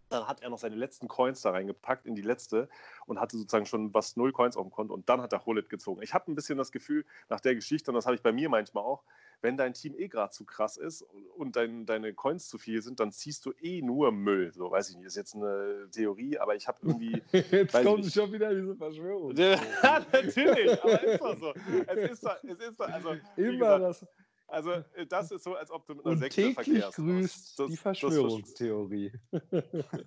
Dann 0.09 0.27
hat 0.27 0.41
er 0.41 0.49
noch 0.49 0.57
seine 0.57 0.75
letzten 0.75 1.07
Coins 1.07 1.41
da 1.41 1.51
reingepackt 1.51 2.05
in 2.05 2.15
die 2.15 2.21
letzte 2.21 2.69
und 3.05 3.19
hatte 3.19 3.37
sozusagen 3.37 3.65
schon 3.65 3.93
was 3.93 4.15
null 4.15 4.31
Coins 4.31 4.55
auf 4.55 4.63
dem 4.63 4.71
Konto 4.71 4.93
und 4.93 5.09
dann 5.09 5.21
hat 5.21 5.33
er 5.33 5.45
Hullet 5.45 5.69
gezogen. 5.69 6.01
Ich 6.01 6.13
habe 6.13 6.31
ein 6.31 6.35
bisschen 6.35 6.57
das 6.57 6.71
Gefühl, 6.71 7.05
nach 7.29 7.41
der 7.41 7.55
Geschichte, 7.55 7.91
und 7.91 7.95
das 7.95 8.05
habe 8.05 8.15
ich 8.15 8.21
bei 8.21 8.31
mir 8.31 8.47
manchmal 8.49 8.83
auch, 8.83 9.03
wenn 9.43 9.57
dein 9.57 9.73
Team 9.73 9.93
eh 9.97 10.07
gerade 10.07 10.31
zu 10.31 10.45
krass 10.45 10.77
ist 10.77 11.05
und 11.35 11.57
dein, 11.57 11.85
deine 11.85 12.13
Coins 12.13 12.47
zu 12.47 12.57
viel 12.57 12.81
sind, 12.81 13.01
dann 13.01 13.11
ziehst 13.11 13.45
du 13.45 13.51
eh 13.61 13.81
nur 13.81 14.11
Müll. 14.13 14.53
So, 14.53 14.71
weiß 14.71 14.89
ich 14.89 14.95
nicht, 14.95 15.05
ist 15.05 15.17
jetzt 15.17 15.35
eine 15.35 15.89
Theorie, 15.91 16.39
aber 16.39 16.55
ich 16.55 16.67
habe 16.67 16.79
irgendwie. 16.81 17.21
jetzt 17.51 17.73
kommt 17.73 18.05
schon 18.05 18.31
wieder 18.31 18.55
diese 18.55 18.75
Verschwörung. 18.75 19.35
ja, 19.37 20.05
natürlich, 20.11 20.81
aber 20.81 21.03
ist 21.03 21.21
doch 21.21 21.37
so. 21.37 21.53
Es 21.87 22.11
ist 22.11 22.25
doch, 22.25 22.43
es 22.43 22.59
ist 22.59 22.79
doch 22.79 22.87
also, 22.87 23.09
Immer 23.35 23.51
gesagt, 23.51 23.83
das. 23.83 24.05
Also, 24.47 24.83
das 25.09 25.31
ist 25.31 25.43
so, 25.43 25.55
als 25.55 25.71
ob 25.71 25.87
du 25.87 25.95
mit 25.95 26.05
einer 26.05 26.17
Sekte 26.17 26.53
verkehrst. 26.53 26.95
grüßt 26.95 27.59
das, 27.59 27.67
die 27.69 27.77
Verschwörungstheorie. 27.77 29.11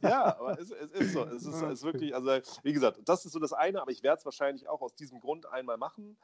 ja, 0.03 0.39
aber 0.39 0.59
es, 0.59 0.71
es, 0.71 0.91
ist 0.93 1.13
so. 1.13 1.25
Es 1.25 1.45
ist, 1.45 1.63
es 1.63 1.73
ist 1.73 1.83
wirklich, 1.83 2.15
also, 2.15 2.31
wie 2.63 2.73
gesagt, 2.73 3.01
das 3.05 3.25
ist 3.27 3.33
so 3.33 3.41
das 3.41 3.53
eine, 3.53 3.83
aber 3.83 3.91
ich 3.91 4.03
werde 4.03 4.19
es 4.19 4.25
wahrscheinlich 4.25 4.69
auch 4.69 4.83
aus 4.83 4.95
diesem 4.95 5.21
Grund 5.21 5.47
einmal 5.47 5.79
machen 5.79 6.17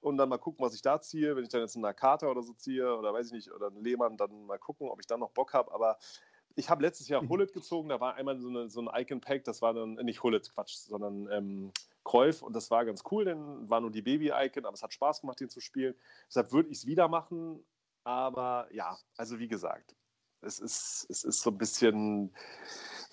und 0.00 0.16
dann 0.16 0.28
mal 0.28 0.38
gucken, 0.38 0.64
was 0.64 0.74
ich 0.74 0.82
da 0.82 1.00
ziehe. 1.00 1.36
Wenn 1.36 1.44
ich 1.44 1.50
dann 1.50 1.60
jetzt 1.60 1.76
einen 1.76 1.82
Nakata 1.82 2.28
oder 2.28 2.42
so 2.42 2.52
ziehe 2.52 2.96
oder 2.96 3.12
weiß 3.12 3.26
ich 3.26 3.32
nicht, 3.32 3.52
oder 3.52 3.68
einen 3.68 3.82
Lehmann, 3.82 4.16
dann 4.16 4.46
mal 4.46 4.58
gucken, 4.58 4.88
ob 4.88 5.00
ich 5.00 5.06
dann 5.06 5.20
noch 5.20 5.30
Bock 5.30 5.54
habe. 5.54 5.72
Aber 5.72 5.98
ich 6.58 6.68
habe 6.68 6.82
letztes 6.82 7.08
Jahr 7.08 7.26
Hullet 7.28 7.52
gezogen, 7.52 7.88
da 7.88 8.00
war 8.00 8.14
einmal 8.14 8.38
so, 8.38 8.48
eine, 8.48 8.68
so 8.68 8.80
ein 8.80 8.88
Icon-Pack, 8.92 9.44
das 9.44 9.62
war 9.62 9.74
dann 9.74 9.94
nicht 9.94 10.22
Hullet, 10.22 10.52
Quatsch, 10.52 10.74
sondern 10.74 11.30
ähm, 11.30 11.72
Kräuf 12.04 12.42
und 12.42 12.54
das 12.54 12.70
war 12.70 12.84
ganz 12.84 13.02
cool, 13.10 13.24
denn 13.24 13.68
war 13.68 13.80
nur 13.80 13.90
die 13.90 14.02
Baby-Icon, 14.02 14.64
aber 14.64 14.74
es 14.74 14.82
hat 14.82 14.92
Spaß 14.92 15.20
gemacht, 15.20 15.40
den 15.40 15.48
zu 15.48 15.60
spielen. 15.60 15.94
Deshalb 16.26 16.52
würde 16.52 16.70
ich 16.70 16.78
es 16.78 16.86
wieder 16.86 17.06
machen, 17.06 17.64
aber 18.02 18.68
ja, 18.72 18.98
also 19.16 19.38
wie 19.38 19.46
gesagt, 19.46 19.94
es 20.40 20.58
ist, 20.58 21.06
es 21.10 21.24
ist 21.24 21.40
so 21.40 21.50
ein 21.50 21.58
bisschen, 21.58 22.34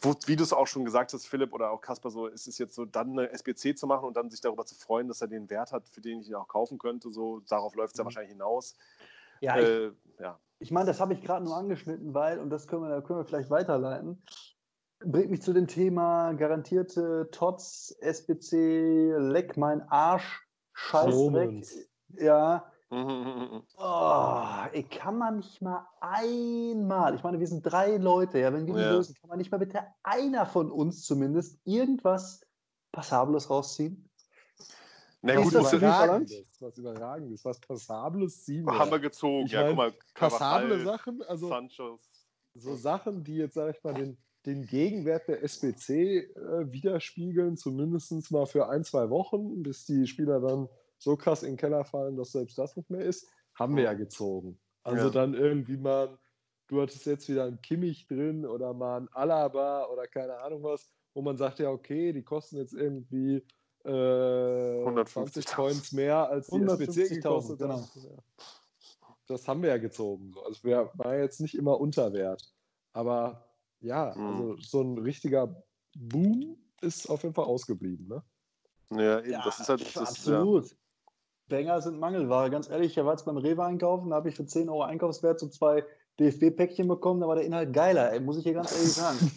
wo, 0.05 0.15
wie 0.27 0.35
du 0.35 0.43
es 0.43 0.53
auch 0.53 0.67
schon 0.67 0.85
gesagt 0.85 1.13
hast, 1.13 1.25
Philipp 1.25 1.53
oder 1.53 1.71
auch 1.71 1.81
Kasper, 1.81 2.09
so 2.09 2.27
ist 2.27 2.47
es 2.47 2.57
jetzt 2.57 2.75
so, 2.75 2.85
dann 2.85 3.11
eine 3.11 3.31
SBC 3.31 3.77
zu 3.77 3.87
machen 3.87 4.05
und 4.05 4.15
dann 4.15 4.29
sich 4.29 4.41
darüber 4.41 4.65
zu 4.65 4.75
freuen, 4.75 5.07
dass 5.07 5.21
er 5.21 5.27
den 5.27 5.49
Wert 5.49 5.71
hat, 5.71 5.89
für 5.89 6.01
den 6.01 6.21
ich 6.21 6.29
ihn 6.29 6.35
auch 6.35 6.47
kaufen 6.47 6.77
könnte. 6.77 7.11
So, 7.11 7.41
darauf 7.49 7.75
läuft 7.75 7.93
es 7.93 7.97
ja 7.97 8.03
mhm. 8.03 8.05
wahrscheinlich 8.05 8.31
hinaus. 8.31 8.77
Ja, 9.41 9.57
äh, 9.57 9.87
ich, 9.87 9.93
ja. 10.19 10.39
ich 10.59 10.71
meine, 10.71 10.87
das 10.87 10.99
habe 10.99 11.13
ich 11.13 11.21
gerade 11.21 11.43
nur 11.43 11.57
angeschnitten, 11.57 12.13
weil, 12.13 12.39
und 12.39 12.49
das 12.49 12.67
können 12.67 12.83
wir, 12.83 12.89
da 12.89 13.01
können 13.01 13.19
wir 13.19 13.25
vielleicht 13.25 13.49
weiterleiten, 13.49 14.23
bringt 14.99 15.31
mich 15.31 15.41
zu 15.41 15.53
dem 15.53 15.67
Thema 15.67 16.33
garantierte 16.33 17.29
TOTS, 17.31 17.97
SBC, 17.99 19.15
leck 19.17 19.57
mein 19.57 19.81
Arsch, 19.89 20.47
Scheiß 20.73 21.15
weg. 21.33 21.65
Ja, 22.17 22.71
Oh, 23.77 24.43
ich 24.73 24.89
kann 24.89 25.17
man 25.17 25.37
nicht 25.37 25.61
mal 25.61 25.87
einmal, 25.99 27.15
ich 27.15 27.23
meine, 27.23 27.39
wir 27.39 27.47
sind 27.47 27.63
drei 27.63 27.97
Leute, 27.97 28.39
ja, 28.39 28.53
wenn 28.53 28.67
wir 28.67 28.73
die 28.73 28.79
ja. 28.79 28.91
lösen, 28.91 29.15
kann 29.15 29.29
man 29.29 29.39
nicht 29.39 29.51
mal 29.51 29.57
bitte 29.57 29.81
einer 30.03 30.45
von 30.45 30.71
uns 30.71 31.03
zumindest 31.05 31.59
irgendwas 31.65 32.41
Passables 32.91 33.49
rausziehen? 33.49 34.09
Na 35.21 35.41
gut, 35.41 35.53
was 35.55 35.73
überragendes, 35.73 36.61
was 36.61 36.77
überragendes, 36.77 37.43
was 37.43 37.59
Passables 37.59 38.43
ziehen 38.43 38.63
wir. 38.65 38.77
Haben 38.77 38.91
wir 38.91 38.99
gezogen, 38.99 39.47
ich 39.47 39.53
ja, 39.53 39.67
guck 39.67 39.77
mal. 39.77 39.93
Passable 40.13 40.83
Sachen, 40.83 41.23
also 41.23 41.49
Sanchez. 41.49 42.29
so 42.53 42.75
Sachen, 42.75 43.23
die 43.23 43.37
jetzt, 43.37 43.55
sag 43.55 43.75
ich 43.75 43.83
mal, 43.83 43.95
den, 43.95 44.17
den 44.45 44.67
Gegenwert 44.67 45.27
der 45.27 45.41
SBC 45.43 45.89
äh, 45.89 46.71
widerspiegeln, 46.71 47.57
zumindest 47.57 48.31
mal 48.31 48.45
für 48.45 48.69
ein, 48.69 48.83
zwei 48.83 49.09
Wochen, 49.09 49.63
bis 49.63 49.85
die 49.85 50.05
Spieler 50.05 50.39
dann 50.39 50.69
so 51.05 51.15
krass 51.15 51.43
in 51.43 51.51
den 51.51 51.57
Keller 51.57 51.85
fallen, 51.85 52.17
dass 52.17 52.31
selbst 52.31 52.57
das 52.57 52.75
nicht 52.75 52.89
mehr 52.89 53.05
ist, 53.05 53.29
haben 53.53 53.77
wir 53.77 53.83
ja 53.83 53.93
gezogen. 53.93 54.59
Also 54.83 55.05
ja. 55.05 55.11
dann 55.11 55.35
irgendwie 55.35 55.77
mal, 55.77 56.17
du 56.67 56.81
hattest 56.81 57.05
jetzt 57.05 57.29
wieder 57.29 57.45
einen 57.45 57.61
Kimmich 57.61 58.07
drin 58.07 58.45
oder 58.45 58.73
mal 58.73 58.97
einen 58.97 59.07
Alaba 59.09 59.85
oder 59.85 60.07
keine 60.07 60.39
Ahnung 60.39 60.63
was, 60.63 60.89
wo 61.13 61.21
man 61.21 61.37
sagt, 61.37 61.59
ja, 61.59 61.69
okay, 61.69 62.11
die 62.11 62.23
kosten 62.23 62.57
jetzt 62.57 62.73
irgendwie 62.73 63.45
äh, 63.85 64.79
150 64.79 65.45
Coins 65.45 65.91
mehr 65.91 66.27
als 66.27 66.47
die 66.47 66.59
SBC 66.59 67.15
gekostet 67.15 67.59
genau. 67.59 67.87
Das 69.27 69.47
haben 69.47 69.61
wir 69.61 69.69
ja 69.69 69.77
gezogen. 69.77 70.33
Also 70.43 70.63
wir 70.63 70.91
waren 70.95 71.19
jetzt 71.19 71.39
nicht 71.39 71.55
immer 71.55 71.79
unter 71.79 72.13
Wert. 72.13 72.51
Aber 72.93 73.47
ja, 73.79 74.13
mhm. 74.15 74.25
also 74.25 74.57
so 74.57 74.81
ein 74.81 74.97
richtiger 74.97 75.63
Boom 75.95 76.57
ist 76.81 77.09
auf 77.09 77.21
jeden 77.21 77.35
Fall 77.35 77.45
ausgeblieben, 77.45 78.07
ne? 78.07 78.23
Ja, 78.91 79.19
eben, 79.19 79.31
ja, 79.31 79.43
das 79.43 79.59
ist 79.59 79.69
halt. 79.69 79.81
Das 79.95 79.97
absolut. 79.97 80.69
ja. 80.69 80.77
Banger 81.47 81.81
sind 81.81 81.99
Mangelware. 81.99 82.49
Ganz 82.49 82.69
ehrlich, 82.69 82.97
ich 82.97 83.03
war 83.03 83.11
jetzt 83.11 83.25
beim 83.25 83.37
Rewe 83.37 83.63
einkaufen, 83.63 84.09
da 84.09 84.17
habe 84.17 84.29
ich 84.29 84.35
für 84.35 84.45
10 84.45 84.69
Euro 84.69 84.83
Einkaufswert 84.83 85.39
so 85.39 85.47
zwei 85.47 85.83
DFB-Päckchen 86.19 86.87
bekommen, 86.87 87.19
da 87.19 87.27
war 87.27 87.35
der 87.35 87.43
Inhalt 87.43 87.73
geiler, 87.73 88.13
ey, 88.13 88.21
muss 88.21 88.37
ich 88.37 88.43
hier 88.43 88.53
ganz 88.53 88.71
ehrlich 88.73 88.93
sagen. 88.93 89.31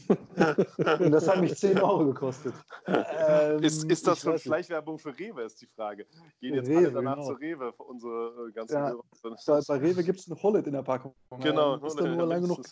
Und 1.04 1.10
das 1.10 1.28
hat 1.28 1.40
mich 1.40 1.56
10 1.56 1.78
Euro 1.80 2.06
gekostet. 2.06 2.54
Ähm, 2.90 3.62
ist, 3.62 3.84
ist 3.84 4.06
das 4.06 4.20
schon 4.20 4.38
Schleichwerbung 4.38 4.98
für 4.98 5.16
Rewe, 5.18 5.42
ist 5.42 5.60
die 5.60 5.66
Frage. 5.66 6.06
Gehen 6.40 6.54
jetzt 6.54 6.68
Rewe, 6.68 6.78
alle 6.78 6.92
danach 6.92 7.16
genau. 7.16 7.26
zu 7.26 7.32
Rewe 7.34 7.72
für 7.72 7.82
unsere 7.82 8.48
äh, 8.48 8.52
ganzen 8.52 8.74
ja, 8.74 8.94
bei, 9.22 9.60
bei, 9.68 9.76
Rewe 9.76 10.04
gibt 10.04 10.20
es 10.20 10.30
einen 10.30 10.42
Hollet 10.42 10.66
in 10.66 10.72
der 10.72 10.82
Packung. 10.82 11.14
Genau. 11.40 11.76
Ja, 11.76 11.86
ist 11.86 12.00
dann 12.00 12.16
nur 12.16 12.26
lange 12.26 12.42
genug. 12.42 12.62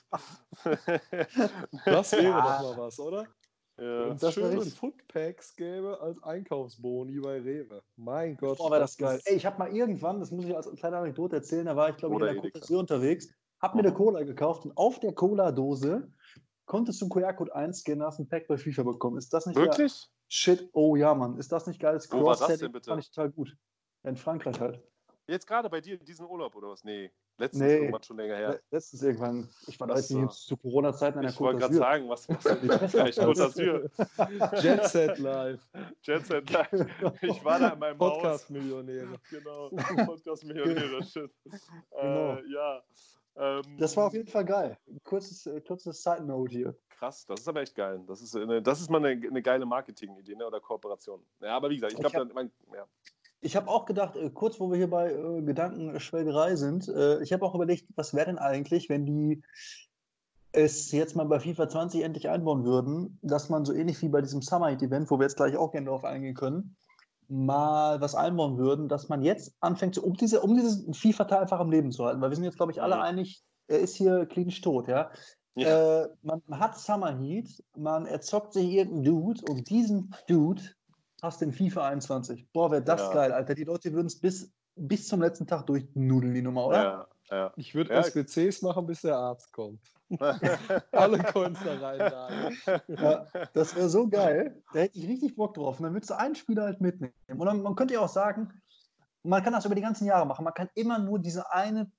das 1.85 2.13
wäre 2.13 2.33
doch 2.33 2.63
mal 2.63 2.75
was, 2.79 2.99
oder? 2.99 3.27
Ja, 3.79 4.05
und 4.07 4.23
das 4.23 4.33
schöne 4.33 4.63
Footpacks 4.63 5.55
gäbe 5.55 6.01
als 6.01 6.23
Einkaufsboni 6.23 7.21
bei 7.21 7.41
Rewe. 7.41 7.83
Mein 7.97 8.37
Gott. 8.37 8.59
Oh, 8.59 8.71
wäre 8.71 8.81
das 8.81 8.97
geil. 8.97 9.21
Ey, 9.27 9.37
ich 9.37 9.45
habe 9.45 9.59
mal 9.59 9.75
irgendwann, 9.75 10.19
das 10.19 10.31
muss 10.31 10.47
ich 10.47 10.57
als 10.57 10.71
kleine 10.77 10.97
Anekdote 10.97 11.37
erzählen, 11.37 11.67
da 11.67 11.77
war 11.77 11.91
ich, 11.91 11.97
glaube 11.97 12.15
ich, 12.15 12.37
in 12.37 12.43
der 12.43 12.53
Côte 12.53 12.77
unterwegs, 12.77 13.29
habe 13.61 13.77
mir 13.77 13.83
eine 13.85 13.93
Cola 13.93 14.23
gekauft 14.23 14.65
und 14.65 14.77
auf 14.77 14.99
der 15.01 15.13
Cola-Dose 15.13 16.11
konntest 16.65 17.01
du 17.01 17.05
einen 17.05 17.11
QR-Code 17.11 17.55
einscannen, 17.55 18.03
hast 18.03 18.19
ein 18.19 18.29
Pack 18.29 18.49
bei 18.49 18.57
FIFA 18.57 18.83
bekommen. 18.85 19.19
Ist 19.19 19.33
das 19.35 19.47
nicht 19.47 19.57
Wirklich? 19.57 20.09
Shit, 20.29 20.69
oh 20.73 20.97
ja, 20.97 21.15
Mann. 21.15 21.37
Ist 21.39 21.53
das 21.53 21.67
nicht 21.67 21.81
geiles 21.81 22.11
Wo 22.11 22.25
war 22.25 22.37
das 22.37 22.59
denn 22.59 22.73
bitte? 22.73 22.91
Fand 22.91 23.03
ich 23.03 23.11
total 23.11 23.31
gut. 23.31 23.57
In 24.03 24.17
Frankreich 24.17 24.59
halt. 24.59 24.83
Jetzt 25.29 25.47
gerade 25.47 25.69
bei 25.69 25.81
dir 25.81 25.99
in 25.99 26.05
diesem 26.05 26.27
Urlaub 26.27 26.55
oder 26.55 26.69
was? 26.69 26.85
Nee, 26.85 27.11
letztens 27.37 27.63
nee, 27.63 27.75
irgendwann 27.79 28.03
schon 28.03 28.17
länger 28.17 28.37
her. 28.37 28.61
Letztens 28.71 29.03
irgendwann. 29.03 29.49
Ich 29.67 29.81
war 29.81 29.89
da 29.89 29.97
jetzt 29.97 30.11
nicht 30.11 30.33
zu 30.33 30.57
Corona-Zeiten 30.57 31.19
an 31.19 31.23
der 31.23 31.33
Ich 31.33 31.41
wollte 31.41 31.59
gerade 31.59 31.75
sagen, 31.75 32.09
was, 32.09 32.29
was 32.29 32.43
vielleicht 32.91 33.19
Côte 33.19 33.41
d'Azur. 33.41 34.63
Jet 34.63 34.85
Set 34.85 35.19
Live. 35.19 35.61
Jet 36.03 36.27
Set 36.27 36.49
Live. 36.51 36.87
Ich 37.23 37.45
war 37.45 37.59
da 37.59 37.71
in 37.71 37.79
meinem 37.79 37.99
Podcast-Millionäre. 37.99 39.19
Genau, 39.31 39.71
Podcast-Millionäre, 40.05 41.03
shit. 41.13 41.31
Genau. 41.91 42.35
Äh, 42.35 42.43
ja. 42.53 42.83
Ähm, 43.39 43.63
das 43.79 43.97
war 43.97 44.07
auf 44.07 44.15
jeden 44.15 44.29
Fall 44.29 44.45
geil. 44.45 44.79
Kurzes, 45.03 45.47
äh, 45.47 45.61
kurzes 45.61 46.03
Side-Note 46.03 46.53
hier. 46.53 46.77
Krass, 46.89 47.27
das 47.27 47.41
ist 47.41 47.49
aber 47.49 47.61
echt 47.61 47.75
geil. 47.75 48.03
Das 48.07 48.23
ist, 48.23 48.35
eine, 48.37 48.63
das 48.63 48.81
ist 48.81 48.91
mal 48.91 49.05
eine, 49.05 49.27
eine 49.27 49.43
geile 49.43 49.67
Marketing-Idee 49.67 50.37
ne? 50.37 50.47
oder 50.47 50.61
Kooperation. 50.61 51.21
Ja, 51.41 51.57
aber 51.57 51.69
wie 51.69 51.75
gesagt, 51.75 51.93
ich 51.93 51.99
glaube, 51.99 52.51
ja. 52.73 52.87
Ich 53.41 53.55
habe 53.55 53.69
auch 53.69 53.85
gedacht, 53.85 54.17
äh, 54.17 54.31
kurz 54.31 54.59
wo 54.61 54.71
wir 54.71 54.77
hier 54.77 54.91
bei 54.91 55.13
äh, 55.13 55.43
Gedankenschwelgerei 55.43 56.57
sind, 56.57 56.89
äh, 56.89 57.23
ich 57.23 57.33
habe 57.33 57.45
auch 57.45 57.55
überlegt, 57.55 57.87
was 57.95 58.15
wäre 58.15 58.27
denn 58.27 58.39
eigentlich, 58.39 58.89
wenn 58.89 59.07
die 59.07 59.43
es 60.53 60.91
jetzt 60.91 61.15
mal 61.15 61.27
bei 61.27 61.39
FIFA 61.39 61.69
20 61.69 62.03
endlich 62.03 62.29
einbauen 62.29 62.65
würden, 62.65 63.19
dass 63.23 63.51
man 63.51 63.65
so 63.65 63.75
ähnlich 63.75 64.01
wie 64.01 64.09
bei 64.09 64.23
diesem 64.23 64.41
Summer 64.41 64.69
Heat 64.71 64.83
Event, 64.83 65.11
wo 65.11 65.19
wir 65.19 65.25
jetzt 65.25 65.37
gleich 65.37 65.57
auch 65.57 65.71
gerne 65.71 65.87
darauf 65.87 66.05
eingehen 66.05 66.35
können, 66.35 66.77
mal 67.29 68.01
was 68.01 68.15
einbauen 68.15 68.57
würden, 68.57 68.89
dass 68.89 69.09
man 69.09 69.23
jetzt 69.23 69.55
anfängt, 69.61 69.99
um, 69.99 70.15
diese, 70.15 70.41
um 70.41 70.55
dieses 70.55 70.85
FIFA-Teil 70.97 71.41
einfach 71.43 71.61
am 71.61 71.71
Leben 71.71 71.93
zu 71.93 72.05
halten. 72.05 72.21
Weil 72.21 72.31
wir 72.31 72.37
sind 72.37 72.45
jetzt, 72.45 72.57
glaube 72.57 72.73
ich, 72.73 72.81
alle 72.81 72.97
mhm. 72.97 73.03
einig, 73.03 73.43
er 73.69 73.81
ist 73.81 73.97
hier 73.97 74.27
klinisch 74.27 74.61
tot, 74.61 74.89
ja. 74.89 75.11
ja. 75.57 76.03
Äh, 76.03 76.09
man 76.23 76.43
hat 76.51 76.79
Summer 76.79 77.19
Heat, 77.19 77.63
man 77.77 78.07
erzockt 78.07 78.53
sich 78.53 78.71
irgendeinen 78.71 79.05
Dude 79.05 79.43
und 79.49 79.69
diesen 79.69 80.15
Dude 80.29 80.63
hast 81.23 81.41
du 81.41 81.47
in 81.47 81.53
FIFA 81.53 81.89
21. 81.89 82.47
Boah, 82.53 82.71
wäre 82.71 82.83
das 82.83 83.01
ja. 83.01 83.13
geil, 83.13 83.33
Alter. 83.33 83.55
Die 83.55 83.65
Leute 83.65 83.93
würden 83.93 84.07
es 84.07 84.19
bis, 84.19 84.53
bis 84.77 85.09
zum 85.09 85.23
letzten 85.23 85.47
Tag 85.47 85.67
durchnudeln, 85.67 86.35
die 86.35 86.43
Nummer, 86.43 86.67
oder? 86.67 86.83
Ja. 86.83 87.07
Ja. 87.31 87.53
Ich 87.57 87.75
würde 87.75 87.93
ja. 87.93 88.01
SBCs 88.01 88.63
machen, 88.63 88.87
bis 88.87 89.01
der 89.01 89.17
Arzt 89.17 89.53
kommt. 89.53 89.81
Alle 90.93 91.19
Coins 91.19 91.59
da 91.65 91.75
rein. 91.79 92.57
Ja, 92.87 93.27
das 93.53 93.75
wäre 93.75 93.89
so 93.89 94.09
geil. 94.09 94.63
Da 94.73 94.81
hätte 94.81 94.97
ich 94.97 95.09
richtig 95.09 95.35
Bock 95.35 95.55
drauf. 95.55 95.81
Und 95.81 95.85
dann 95.85 95.93
würdest 95.93 96.11
du 96.11 96.19
einen 96.19 96.37
Spieler 96.37 96.63
halt 96.63 96.81
mitnehmen. 96.81 97.13
Und 97.29 97.45
dann, 97.47 97.63
man 97.63 97.75
könnte 97.75 97.95
ja 97.95 98.01
auch 98.01 98.09
sagen, 98.09 98.53
man 99.25 99.43
kann 99.43 99.53
das 99.53 99.65
über 99.65 99.75
die 99.75 99.83
ganzen 99.83 100.07
Jahre 100.07 100.25
machen. 100.25 100.45
Man 100.45 100.55
kann 100.55 100.69
immer 100.75 101.01
nur 101.01 101.19
diese 101.19 101.53
eine 101.53 101.91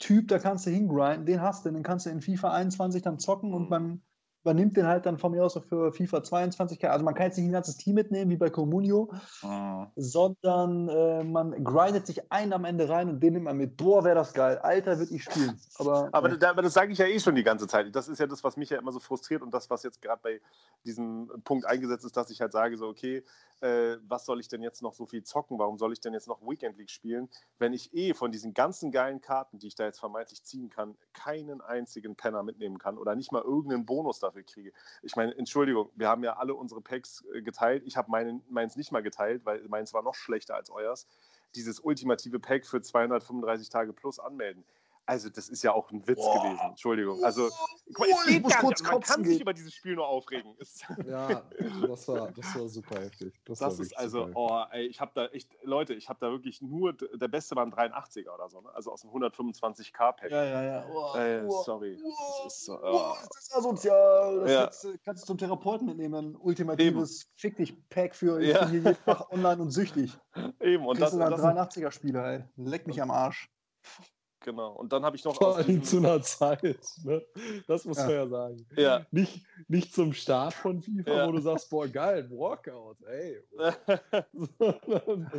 Typ, 0.00 0.26
da 0.26 0.40
kannst 0.40 0.66
du 0.66 0.70
hingrinden, 0.70 1.26
den 1.26 1.40
hast 1.40 1.64
du, 1.64 1.70
den 1.70 1.84
kannst 1.84 2.06
du 2.06 2.10
in 2.10 2.20
FIFA 2.20 2.52
21 2.54 3.02
dann 3.02 3.20
zocken 3.20 3.54
und 3.54 3.70
man 3.70 3.82
mhm 3.82 4.02
übernimmt 4.42 4.76
den 4.76 4.86
halt 4.86 5.06
dann 5.06 5.18
von 5.18 5.32
mir 5.32 5.44
aus 5.44 5.58
für 5.68 5.92
FIFA 5.92 6.22
22. 6.22 6.88
Also 6.88 7.04
man 7.04 7.14
kann 7.14 7.26
jetzt 7.26 7.38
nicht 7.38 7.46
ein 7.46 7.52
ganzes 7.52 7.76
Team 7.76 7.94
mitnehmen 7.94 8.30
wie 8.30 8.36
bei 8.36 8.50
Comunio, 8.50 9.10
mhm. 9.42 9.86
sondern 9.96 10.88
äh, 10.88 11.24
man 11.24 11.64
grindet 11.64 12.06
sich 12.06 12.30
einen 12.32 12.52
am 12.52 12.64
Ende 12.64 12.88
rein 12.88 13.08
und 13.08 13.20
den 13.20 13.34
nimmt 13.34 13.44
man 13.44 13.56
mit. 13.56 13.76
Boah, 13.76 14.04
wäre 14.04 14.16
das 14.16 14.34
geil. 14.34 14.58
Alter, 14.58 14.98
würde 14.98 15.14
ich 15.14 15.24
spielen. 15.24 15.58
Aber, 15.76 16.08
aber, 16.12 16.30
äh. 16.32 16.44
aber 16.44 16.62
das 16.62 16.74
sage 16.74 16.92
ich 16.92 16.98
ja 16.98 17.06
eh 17.06 17.20
schon 17.20 17.34
die 17.34 17.44
ganze 17.44 17.68
Zeit. 17.68 17.94
Das 17.94 18.08
ist 18.08 18.18
ja 18.18 18.26
das, 18.26 18.42
was 18.42 18.56
mich 18.56 18.70
ja 18.70 18.78
immer 18.78 18.92
so 18.92 18.98
frustriert 18.98 19.42
und 19.42 19.54
das, 19.54 19.70
was 19.70 19.84
jetzt 19.84 20.02
gerade 20.02 20.20
bei 20.22 20.40
diesem 20.84 21.30
Punkt 21.44 21.64
eingesetzt 21.64 22.04
ist, 22.04 22.16
dass 22.16 22.30
ich 22.30 22.40
halt 22.40 22.52
sage, 22.52 22.76
so, 22.76 22.88
okay, 22.88 23.22
äh, 23.60 23.96
was 24.08 24.26
soll 24.26 24.40
ich 24.40 24.48
denn 24.48 24.62
jetzt 24.62 24.82
noch 24.82 24.92
so 24.92 25.06
viel 25.06 25.22
zocken? 25.22 25.58
Warum 25.58 25.78
soll 25.78 25.92
ich 25.92 26.00
denn 26.00 26.12
jetzt 26.12 26.26
noch 26.26 26.42
Weekend 26.42 26.76
League 26.78 26.90
spielen, 26.90 27.28
wenn 27.58 27.72
ich 27.72 27.94
eh 27.94 28.12
von 28.12 28.32
diesen 28.32 28.54
ganzen 28.54 28.90
geilen 28.90 29.20
Karten, 29.20 29.58
die 29.60 29.68
ich 29.68 29.76
da 29.76 29.84
jetzt 29.84 30.00
vermeintlich 30.00 30.42
ziehen 30.42 30.68
kann, 30.68 30.96
keinen 31.12 31.60
einzigen 31.60 32.16
Penner 32.16 32.42
mitnehmen 32.42 32.78
kann 32.78 32.98
oder 32.98 33.14
nicht 33.14 33.30
mal 33.30 33.42
irgendeinen 33.42 33.86
Bonus 33.86 34.18
dafür 34.18 34.31
kriege? 34.40 34.72
Ich 35.02 35.16
meine, 35.16 35.36
Entschuldigung, 35.36 35.90
wir 35.94 36.08
haben 36.08 36.24
ja 36.24 36.36
alle 36.36 36.54
unsere 36.54 36.80
Packs 36.80 37.24
äh, 37.34 37.42
geteilt. 37.42 37.82
Ich 37.86 37.96
habe 37.96 38.10
meins 38.48 38.76
nicht 38.76 38.92
mal 38.92 39.02
geteilt, 39.02 39.44
weil 39.44 39.62
meins 39.68 39.92
war 39.92 40.02
noch 40.02 40.14
schlechter 40.14 40.54
als 40.54 40.70
euers. 40.70 41.06
Dieses 41.54 41.80
ultimative 41.80 42.38
Pack 42.40 42.66
für 42.66 42.80
235 42.80 43.68
Tage 43.68 43.92
plus 43.92 44.18
anmelden 44.18 44.64
also, 45.12 45.28
das 45.28 45.50
ist 45.50 45.62
ja 45.62 45.74
auch 45.74 45.90
ein 45.90 46.08
Witz 46.08 46.16
Boah. 46.16 46.42
gewesen. 46.42 46.60
Entschuldigung. 46.70 47.22
Also, 47.22 47.48
oh, 47.48 47.66
es 47.86 48.26
geht 48.26 48.48
gar 48.48 48.66
nicht. 48.66 48.82
Man 48.82 49.00
kann 49.02 49.24
sich 49.24 49.42
über 49.42 49.52
dieses 49.52 49.74
Spiel 49.74 49.94
nur 49.94 50.08
aufregen. 50.08 50.56
ja, 51.06 51.42
das 51.86 52.08
war, 52.08 52.32
das 52.32 52.58
war 52.58 52.66
super 52.66 52.98
heftig. 52.98 53.34
Das, 53.44 53.58
das 53.58 53.78
ist 53.78 53.94
also, 53.94 54.30
oh, 54.34 54.62
ey, 54.70 54.86
ich 54.86 55.02
habe 55.02 55.12
da 55.14 55.26
echt, 55.26 55.50
Leute, 55.64 55.92
ich 55.92 56.08
habe 56.08 56.18
da 56.18 56.30
wirklich 56.30 56.62
nur, 56.62 56.94
der 56.94 57.28
beste 57.28 57.54
war 57.56 57.66
ein 57.66 57.74
83er 57.74 58.34
oder 58.34 58.48
so, 58.48 58.62
ne? 58.62 58.70
also 58.72 58.90
aus 58.90 59.02
dem 59.02 59.10
125k-Pack. 59.10 60.30
Ja, 60.30 60.44
ja, 60.44 60.62
ja. 60.62 60.86
Oh, 60.90 61.18
äh, 61.18 61.44
oh, 61.46 61.62
sorry. 61.62 61.98
Oh, 62.02 62.44
das 62.44 62.54
ist, 62.54 62.64
so, 62.64 62.78
oh. 62.82 63.14
das 63.28 63.42
ist 63.42 63.54
asozial. 63.54 64.40
Das 64.40 64.50
ja. 64.50 64.64
jetzt, 64.64 64.84
äh, 64.86 64.98
kannst 65.04 65.24
du 65.24 65.26
zum 65.26 65.36
Therapeuten 65.36 65.86
mitnehmen. 65.86 66.14
Ein 66.14 66.36
ultimatives 66.36 67.28
Fick 67.36 67.58
dich-Pack 67.58 68.14
für 68.14 68.40
ja. 68.42 68.66
jeden 68.70 68.96
Tag 69.04 69.30
online 69.30 69.60
und 69.60 69.72
süchtig. 69.72 70.18
Eben. 70.58 70.86
Und 70.86 70.98
das, 70.98 71.12
ist 71.12 71.20
ein 71.20 71.34
83er-Spieler, 71.34 72.32
ey. 72.32 72.44
Leck 72.56 72.86
mich 72.86 73.02
am 73.02 73.10
Arsch. 73.10 73.50
Genau. 74.44 74.72
Und 74.72 74.92
dann 74.92 75.04
habe 75.04 75.16
ich 75.16 75.24
noch. 75.24 75.36
Vor 75.36 75.56
allem 75.56 75.82
zu 75.82 75.98
einer 75.98 76.20
Zeit. 76.22 76.62
Ne? 77.04 77.24
Das 77.66 77.84
muss 77.84 77.98
ja. 77.98 78.04
man 78.04 78.14
ja 78.14 78.28
sagen. 78.28 78.66
Ja. 78.76 79.06
Nicht, 79.10 79.44
nicht 79.68 79.94
zum 79.94 80.12
Start 80.12 80.54
von 80.54 80.82
FIFA, 80.82 81.10
ja. 81.10 81.28
wo 81.28 81.32
du 81.32 81.40
sagst, 81.40 81.70
boah, 81.70 81.86
geil, 81.88 82.28
Walkout, 82.30 82.96
ey. 83.06 83.42
sondern, 84.58 85.30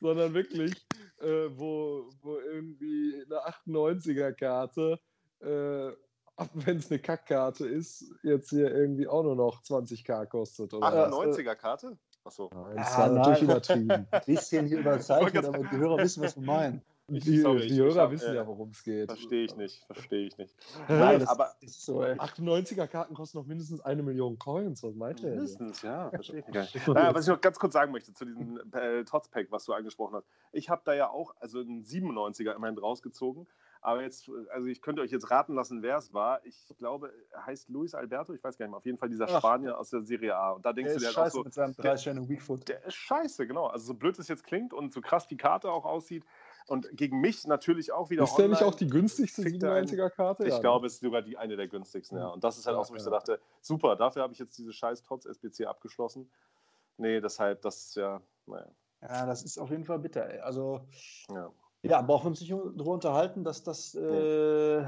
sondern, 0.00 0.34
wirklich, 0.34 0.86
äh, 1.20 1.48
wo, 1.50 2.08
wo 2.22 2.38
irgendwie 2.38 3.24
eine 3.24 3.46
98er-Karte, 3.46 4.98
äh, 5.40 5.92
wenn 6.54 6.76
es 6.78 6.90
eine 6.90 7.00
Kackkarte 7.00 7.66
ist, 7.66 8.12
jetzt 8.22 8.50
hier 8.50 8.74
irgendwie 8.74 9.06
auch 9.06 9.22
nur 9.22 9.36
noch 9.36 9.62
20k 9.62 10.26
kostet. 10.26 10.74
Oder 10.74 11.08
98er-Karte? 11.08 11.98
Achso. 12.24 12.50
Nein, 12.52 12.76
das 12.76 12.94
ah, 12.94 12.98
war 12.98 13.08
natürlich 13.10 13.42
übertrieben. 13.42 14.06
Ein 14.10 14.22
bisschen 14.26 14.66
hier 14.66 14.78
überzeichnet, 14.80 15.44
aber 15.44 15.58
die 15.58 15.76
Hörer 15.76 15.98
wissen, 15.98 16.24
was 16.24 16.36
wir 16.36 16.44
meinen. 16.44 16.82
Die, 17.08 17.38
Sorry, 17.38 17.68
die 17.68 17.80
Hörer 17.80 18.10
wissen 18.10 18.34
ja, 18.34 18.44
worum 18.44 18.70
es 18.70 18.82
geht. 18.82 19.06
Verstehe 19.06 19.44
ich 19.44 19.56
nicht, 19.56 19.84
verstehe 19.84 20.26
ich 20.26 20.36
nicht. 20.38 20.52
Nein, 20.88 21.20
das, 21.20 21.28
aber 21.28 21.54
das 21.62 21.84
so, 21.84 22.02
98er 22.02 22.88
Karten 22.88 23.14
kosten 23.14 23.38
noch 23.38 23.46
mindestens 23.46 23.80
eine 23.80 24.02
Million 24.02 24.38
Coins. 24.40 24.82
Was 24.82 24.94
meint 24.96 25.20
ihr? 25.20 25.30
Mindestens, 25.30 25.82
ja, 25.82 26.10
verstehe 26.14 26.40
ich 26.40 26.48
nicht. 26.48 26.88
naja, 26.88 27.14
was 27.14 27.26
ich 27.26 27.28
noch 27.28 27.40
ganz 27.40 27.60
kurz 27.60 27.74
sagen 27.74 27.92
möchte 27.92 28.12
zu 28.12 28.24
diesem 28.24 28.60
äh, 28.72 29.04
Tots-Pack, 29.04 29.46
was 29.50 29.64
du 29.66 29.72
angesprochen 29.72 30.16
hast. 30.16 30.26
Ich 30.50 30.68
habe 30.68 30.82
da 30.84 30.94
ja 30.94 31.08
auch, 31.08 31.34
also 31.38 31.60
einen 31.60 31.84
97er 31.84 32.56
immerhin 32.56 32.76
rausgezogen. 32.76 33.46
Aber 33.86 34.02
jetzt, 34.02 34.28
also 34.52 34.66
ich 34.66 34.82
könnte 34.82 35.00
euch 35.00 35.12
jetzt 35.12 35.30
raten 35.30 35.54
lassen, 35.54 35.80
wer 35.80 35.98
es 35.98 36.12
war. 36.12 36.44
Ich 36.44 36.74
glaube, 36.76 37.12
er 37.30 37.46
heißt 37.46 37.68
Luis 37.68 37.94
Alberto, 37.94 38.34
ich 38.34 38.42
weiß 38.42 38.58
gar 38.58 38.66
nicht 38.66 38.72
mehr. 38.72 38.78
Auf 38.78 38.86
jeden 38.86 38.98
Fall 38.98 39.08
dieser 39.08 39.26
Ach, 39.28 39.38
Spanier 39.38 39.78
aus 39.78 39.90
der 39.90 40.02
Serie 40.02 40.34
A. 40.34 40.50
Und 40.50 40.66
da 40.66 40.72
denkst 40.72 40.94
der 40.94 40.98
du 40.98 41.06
dir 41.06 41.16
halt 41.16 41.28
auch 41.28 41.32
so. 41.32 41.44
Mit 41.44 41.54
seinem 41.54 41.72
Sterne 41.96 42.28
Weakfoot. 42.28 42.66
Der 42.66 42.84
ist 42.84 42.94
scheiße, 42.94 43.46
genau. 43.46 43.66
Also 43.66 43.86
so 43.86 43.94
blöd 43.94 44.18
es 44.18 44.26
jetzt 44.26 44.42
klingt 44.42 44.72
und 44.72 44.92
so 44.92 45.00
krass 45.00 45.28
die 45.28 45.36
Karte 45.36 45.70
auch 45.70 45.84
aussieht, 45.84 46.24
und 46.68 46.88
gegen 46.96 47.20
mich 47.20 47.46
natürlich 47.46 47.92
auch 47.92 48.10
wieder. 48.10 48.24
Ist 48.24 48.36
der 48.36 48.48
nicht 48.48 48.62
auch 48.62 48.74
die 48.74 48.88
günstigste 48.88 49.42
97er-Karte? 49.42 50.44
Ich 50.44 50.54
ja, 50.54 50.60
glaube, 50.60 50.82
ne? 50.82 50.86
es 50.88 50.94
ist 50.94 51.00
sogar 51.00 51.22
die 51.22 51.36
eine 51.36 51.56
der 51.56 51.68
günstigsten, 51.68 52.18
ja. 52.18 52.28
Und 52.28 52.42
das 52.42 52.58
ist 52.58 52.66
halt 52.66 52.74
ja, 52.74 52.80
auch 52.80 52.84
so, 52.84 52.92
wo 52.92 52.96
ich 52.96 53.02
so 53.02 53.10
dachte, 53.10 53.40
super, 53.60 53.96
dafür 53.96 54.22
habe 54.22 54.32
ich 54.32 54.38
jetzt 54.38 54.58
diese 54.58 54.72
scheiß 54.72 55.02
TOTS-SBC 55.02 55.66
abgeschlossen. 55.66 56.30
Nee, 56.98 57.20
deshalb, 57.20 57.62
das 57.62 57.86
ist 57.86 57.96
ja, 57.96 58.20
naja. 58.46 58.68
Ja, 59.02 59.26
das 59.26 59.42
ist 59.42 59.58
auf 59.58 59.70
jeden 59.70 59.84
Fall 59.84 59.98
bitter, 59.98 60.28
ey. 60.28 60.40
Also, 60.40 60.80
ja, 61.28 61.50
ja 61.82 62.02
brauchen 62.02 62.24
wir 62.24 62.28
uns 62.30 62.40
nicht 62.40 62.52
darüber 62.52 62.92
unterhalten, 62.92 63.44
dass 63.44 63.62
das 63.62 63.94
äh, 63.94 64.84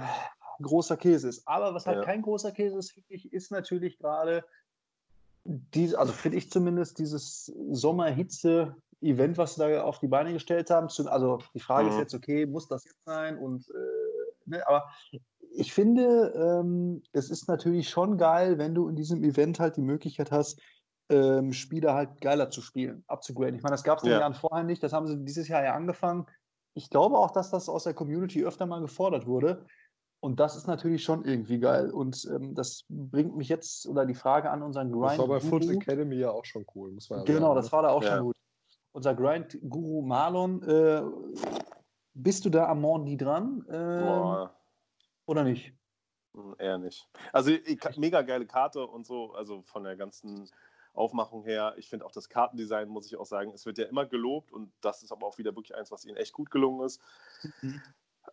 großer 0.60 0.96
Käse 0.96 1.28
ist. 1.28 1.46
Aber 1.46 1.74
was 1.74 1.86
halt 1.86 2.04
kein 2.04 2.22
großer 2.22 2.52
Käse 2.52 2.78
ist, 2.78 2.92
finde 2.92 3.14
ich, 3.14 3.32
ist 3.32 3.50
natürlich 3.50 3.98
gerade, 3.98 4.44
also 5.96 6.12
finde 6.12 6.38
ich 6.38 6.50
zumindest, 6.50 6.98
dieses 6.98 7.52
Sommerhitze 7.70 8.74
Event, 9.00 9.38
was 9.38 9.54
sie 9.54 9.60
da 9.60 9.82
auf 9.82 10.00
die 10.00 10.08
Beine 10.08 10.32
gestellt 10.32 10.70
haben. 10.70 10.88
Also 11.06 11.38
die 11.54 11.60
Frage 11.60 11.86
mhm. 11.86 11.92
ist 11.92 11.98
jetzt, 11.98 12.14
okay, 12.14 12.46
muss 12.46 12.68
das 12.68 12.84
jetzt 12.84 13.04
sein? 13.04 13.38
Und, 13.38 13.68
äh, 13.68 14.50
ne, 14.50 14.66
aber 14.66 14.88
ich 15.52 15.72
finde, 15.72 16.32
ähm, 16.34 17.02
es 17.12 17.30
ist 17.30 17.48
natürlich 17.48 17.88
schon 17.88 18.18
geil, 18.18 18.58
wenn 18.58 18.74
du 18.74 18.88
in 18.88 18.96
diesem 18.96 19.22
Event 19.22 19.60
halt 19.60 19.76
die 19.76 19.82
Möglichkeit 19.82 20.30
hast, 20.30 20.60
ähm, 21.10 21.52
Spieler 21.52 21.94
halt 21.94 22.20
geiler 22.20 22.50
zu 22.50 22.60
spielen, 22.60 23.02
abzugraden. 23.06 23.54
Ich 23.54 23.62
meine, 23.62 23.74
das 23.74 23.84
gab 23.84 23.98
es 23.98 24.04
in 24.04 24.10
den 24.10 24.20
Jahren 24.20 24.34
vorher 24.34 24.64
nicht, 24.64 24.82
das 24.82 24.92
haben 24.92 25.06
sie 25.06 25.24
dieses 25.24 25.48
Jahr 25.48 25.64
ja 25.64 25.74
angefangen. 25.74 26.26
Ich 26.74 26.90
glaube 26.90 27.16
auch, 27.16 27.30
dass 27.30 27.50
das 27.50 27.68
aus 27.68 27.84
der 27.84 27.94
Community 27.94 28.44
öfter 28.44 28.66
mal 28.66 28.80
gefordert 28.80 29.26
wurde. 29.26 29.64
Und 30.20 30.40
das 30.40 30.56
ist 30.56 30.66
natürlich 30.66 31.04
schon 31.04 31.24
irgendwie 31.24 31.60
geil. 31.60 31.90
Und 31.90 32.28
ähm, 32.34 32.54
das 32.54 32.84
bringt 32.88 33.36
mich 33.36 33.48
jetzt 33.48 33.86
oder 33.86 34.04
die 34.04 34.14
Frage 34.14 34.50
an 34.50 34.62
unseren 34.62 34.90
Grind. 34.90 35.12
Das 35.12 35.18
war 35.18 35.28
bei 35.28 35.40
Foot 35.40 35.68
Academy 35.68 36.16
ja 36.16 36.30
auch 36.30 36.44
schon 36.44 36.66
cool, 36.74 36.90
muss 36.90 37.08
man 37.08 37.20
ja 37.20 37.24
Genau, 37.24 37.40
sagen, 37.40 37.56
das 37.56 37.66
ne? 37.66 37.72
war 37.72 37.82
da 37.82 37.88
auch 37.90 38.02
ja. 38.02 38.16
schon 38.16 38.26
gut 38.26 38.37
unser 38.98 39.14
Grind-Guru 39.14 40.02
Marlon, 40.02 40.60
äh, 40.64 41.02
bist 42.14 42.44
du 42.44 42.50
da 42.50 42.66
am 42.66 42.80
Mondi 42.80 43.16
dran? 43.16 43.64
Äh, 43.68 44.48
oder 45.24 45.44
nicht? 45.44 45.72
Hm, 46.34 46.56
eher 46.58 46.78
nicht. 46.78 47.08
Also 47.32 47.52
ich, 47.52 47.78
mega 47.96 48.22
geile 48.22 48.44
Karte 48.44 48.84
und 48.84 49.06
so, 49.06 49.34
also 49.34 49.62
von 49.62 49.84
der 49.84 49.94
ganzen 49.94 50.50
Aufmachung 50.94 51.44
her. 51.44 51.74
Ich 51.76 51.88
finde 51.88 52.06
auch 52.06 52.10
das 52.10 52.28
Kartendesign, 52.28 52.88
muss 52.88 53.06
ich 53.06 53.16
auch 53.16 53.24
sagen, 53.24 53.52
es 53.52 53.66
wird 53.66 53.78
ja 53.78 53.84
immer 53.84 54.04
gelobt 54.04 54.50
und 54.52 54.72
das 54.80 55.04
ist 55.04 55.12
aber 55.12 55.28
auch 55.28 55.38
wieder 55.38 55.54
wirklich 55.54 55.76
eins, 55.76 55.92
was 55.92 56.04
ihnen 56.04 56.16
echt 56.16 56.32
gut 56.32 56.50
gelungen 56.50 56.84
ist. 56.84 57.00
Mhm. 57.62 57.80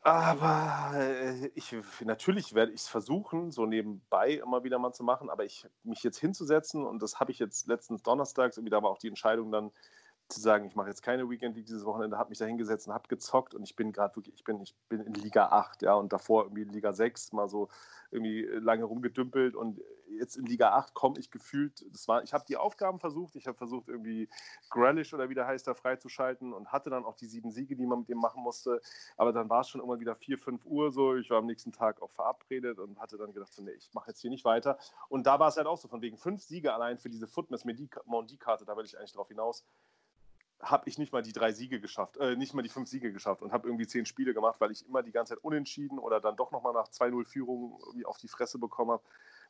Aber 0.02 0.94
äh, 0.96 1.48
ich, 1.54 1.76
natürlich 2.04 2.56
werde 2.56 2.72
ich 2.72 2.82
es 2.82 2.88
versuchen, 2.88 3.52
so 3.52 3.68
nebenbei 3.68 4.32
immer 4.34 4.64
wieder 4.64 4.80
mal 4.80 4.94
zu 4.94 5.04
machen, 5.04 5.30
aber 5.30 5.46
ich, 5.46 5.68
mich 5.84 6.02
jetzt 6.02 6.18
hinzusetzen 6.18 6.86
und 6.86 7.04
das 7.04 7.20
habe 7.20 7.32
ich 7.32 7.38
jetzt 7.38 7.68
letztens 7.68 8.02
donnerstags, 8.02 8.58
irgendwie 8.58 8.72
da 8.72 8.82
war 8.82 8.90
auch 8.90 8.98
die 8.98 9.08
Entscheidung 9.08 9.52
dann, 9.52 9.72
zu 10.28 10.40
sagen, 10.40 10.66
ich 10.66 10.76
mache 10.76 10.88
jetzt 10.88 11.04
keine 11.04 11.30
Weekend 11.30 11.56
League 11.56 11.68
dieses 11.68 11.86
Wochenende, 11.86 12.18
habe 12.18 12.30
mich 12.30 12.40
da 12.40 12.46
hingesetzt 12.46 12.88
und 12.88 12.94
habe 12.94 13.08
gezockt 13.08 13.54
und 13.54 13.64
ich 13.64 13.76
bin 13.76 13.92
gerade 13.92 14.16
wirklich, 14.16 14.36
ich 14.36 14.44
bin, 14.44 14.62
ich 14.62 14.76
bin 14.90 15.02
in 15.02 15.14
Liga 15.14 15.48
8, 15.50 15.84
ja, 15.84 15.94
und 15.94 16.12
davor 16.14 16.44
irgendwie 16.44 16.64
in 16.64 16.70
Liga 16.70 16.94
6 16.94 17.32
mal 17.32 17.48
so 17.48 17.70
irgendwie 18.12 18.42
lange 18.44 18.86
rumgedümpelt 18.86 19.56
und 19.56 19.82
jetzt 20.10 20.36
in 20.36 20.46
Liga 20.46 20.72
8 20.72 20.94
komme 20.94 21.20
ich 21.20 21.30
gefühlt, 21.30 21.86
das 21.94 22.08
war, 22.08 22.24
ich 22.24 22.34
habe 22.34 22.46
die 22.48 22.58
Aufgaben 22.58 23.00
versucht, 23.00 23.36
ich 23.36 23.48
habe 23.48 23.58
versucht 23.58 23.88
irgendwie 23.88 24.30
Grellish 24.70 25.14
oder 25.14 25.30
wie 25.30 25.36
der 25.36 25.46
heißt, 25.46 25.68
da 25.68 25.74
freizuschalten 25.74 26.54
und 26.54 26.72
hatte 26.72 26.90
dann 26.90 27.06
auch 27.06 27.16
die 27.16 27.28
sieben 27.28 27.52
Siege, 27.52 27.76
die 27.76 27.86
man 27.86 28.00
mit 28.00 28.10
dem 28.10 28.18
machen 28.18 28.42
musste, 28.42 28.82
aber 29.18 29.32
dann 29.32 29.50
war 29.50 29.62
es 29.62 29.70
schon 29.70 29.82
immer 29.82 30.00
wieder 30.00 30.16
4, 30.16 30.38
5 30.38 30.66
Uhr 30.66 30.92
so, 30.92 31.16
ich 31.16 31.30
war 31.30 31.40
am 31.40 31.46
nächsten 31.46 31.72
Tag 31.72 32.02
auch 32.02 32.12
verabredet 32.12 32.80
und 32.80 33.00
hatte 33.00 33.18
dann 33.18 33.34
gedacht, 33.34 33.54
so, 33.54 33.62
nee, 33.62 33.72
ich 33.72 33.94
mache 33.94 34.10
jetzt 34.10 34.22
hier 34.22 34.30
nicht 34.30 34.46
weiter. 34.46 34.78
Und 35.10 35.28
da 35.28 35.40
war 35.40 35.50
es 35.50 35.58
halt 35.58 35.68
auch 35.68 35.78
so, 35.78 35.88
von 35.88 36.02
wegen 36.02 36.18
fünf 36.18 36.42
Siege 36.42 36.74
allein 36.74 36.98
für 36.98 37.10
diese 37.10 37.28
Footmess 37.28 37.66
Mondi-Karte, 38.06 38.66
da 38.66 38.76
will 38.78 38.86
ich 38.86 38.98
eigentlich 38.98 39.14
drauf 39.14 39.28
hinaus, 39.28 39.66
habe 40.62 40.90
ich 40.90 40.98
nicht 40.98 41.12
mal 41.12 41.22
die 41.22 41.34
drei 41.34 41.52
Siege 41.52 41.80
geschafft, 41.80 42.18
äh, 42.18 42.36
nicht 42.36 42.54
mal 42.54 42.62
die 42.62 42.70
fünf 42.70 42.90
Siege 42.90 43.12
geschafft 43.12 43.42
und 43.42 43.52
habe 43.52 43.68
irgendwie 43.68 43.88
zehn 43.88 44.06
Spiele 44.06 44.34
gemacht, 44.34 44.56
weil 44.60 44.72
ich 44.72 44.88
immer 44.88 45.04
die 45.04 45.12
ganze 45.12 45.34
Zeit 45.36 45.44
unentschieden 45.44 46.00
oder 46.00 46.20
dann 46.20 46.36
doch 46.36 46.52
nochmal 46.52 46.74
nach 46.74 46.88
2-0 46.88 47.26
Führung 47.26 47.80
irgendwie 47.86 48.06
auf 48.06 48.18
die 48.18 48.28
Fresse 48.28 48.58
bekommen 48.58 48.92
habe 48.92 49.04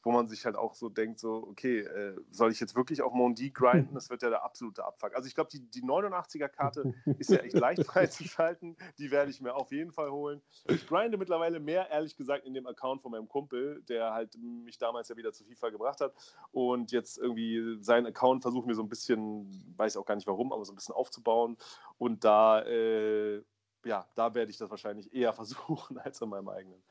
wo 0.06 0.12
man 0.12 0.28
sich 0.28 0.46
halt 0.46 0.56
auch 0.56 0.76
so 0.76 0.88
denkt, 0.88 1.20
so, 1.20 1.48
okay, 1.50 1.80
äh, 1.80 2.16
soll 2.30 2.52
ich 2.52 2.60
jetzt 2.60 2.76
wirklich 2.76 3.02
auf 3.02 3.12
Mondi 3.14 3.50
grinden? 3.50 3.96
Das 4.06 4.12
wird 4.12 4.22
ja 4.22 4.30
der 4.30 4.44
absolute 4.44 4.86
Abfuck. 4.86 5.16
Also 5.16 5.28
ich 5.28 5.34
glaube, 5.34 5.50
die, 5.50 5.60
die 5.60 5.82
89er-Karte 5.82 6.94
ist 7.18 7.32
ja 7.32 7.38
echt 7.38 7.56
leicht 7.56 7.84
freizuschalten. 7.88 8.78
Die 9.00 9.10
werde 9.10 9.32
ich 9.32 9.42
mir 9.42 9.56
auf 9.56 9.72
jeden 9.72 9.92
Fall 9.92 10.12
holen. 10.12 10.44
Ich 10.68 10.86
grinde 10.86 11.18
mittlerweile 11.18 11.60
mehr, 11.60 11.90
ehrlich 11.90 12.16
gesagt, 12.16 12.46
in 12.46 12.54
dem 12.54 12.68
Account 12.68 13.02
von 13.02 13.12
meinem 13.12 13.28
Kumpel, 13.28 13.82
der 13.90 14.14
halt 14.14 14.38
mich 14.38 14.78
damals 14.78 15.10
ja 15.10 15.18
wieder 15.18 15.34
zu 15.34 15.44
FIFA 15.44 15.70
gebracht 15.70 16.02
hat 16.02 16.14
und 16.52 16.92
jetzt 16.92 17.18
irgendwie 17.18 17.78
seinen 17.82 18.06
Account 18.06 18.44
versuchen 18.44 18.68
wir 18.68 18.76
so 18.76 18.84
ein 18.84 18.90
bisschen, 18.90 19.74
weiß 19.76 19.98
auch 19.98 20.06
gar 20.06 20.16
nicht 20.16 20.28
warum, 20.28 20.54
aber 20.54 20.66
so 20.66 20.74
ein 20.74 20.76
bisschen 20.76 20.94
aufzubauen. 20.94 21.58
Und 21.98 22.24
da, 22.24 22.62
äh, 22.62 23.42
ja, 23.86 24.08
da 24.14 24.36
werde 24.36 24.52
ich 24.52 24.58
das 24.58 24.70
wahrscheinlich 24.70 25.12
eher 25.12 25.34
versuchen 25.34 25.98
als 25.98 26.22
in 26.22 26.30
meinem 26.30 26.50
eigenen. 26.50 26.84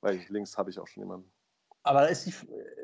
Weil 0.00 0.24
links 0.28 0.58
habe 0.58 0.70
ich 0.70 0.80
auch 0.80 0.88
schon 0.88 1.04
jemanden. 1.04 1.30
Aber 1.84 2.02
da 2.02 2.06
ist, 2.06 2.26
die, 2.26 2.34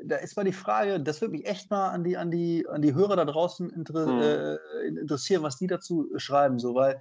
da 0.03 0.17
ist 0.17 0.35
mal 0.35 0.43
die 0.43 0.51
Frage, 0.51 0.99
das 0.99 1.21
würde 1.21 1.31
mich 1.31 1.47
echt 1.47 1.69
mal 1.69 1.89
an 1.89 2.03
die, 2.03 2.17
an 2.17 2.31
die, 2.31 2.67
an 2.67 2.81
die 2.81 2.93
Hörer 2.93 3.15
da 3.15 3.25
draußen 3.25 3.69
inter, 3.69 4.05
mhm. 4.05 4.21
äh, 4.21 4.87
interessieren, 4.87 5.43
was 5.43 5.57
die 5.57 5.67
dazu 5.67 6.09
schreiben. 6.17 6.59
So, 6.59 6.75
weil, 6.75 6.99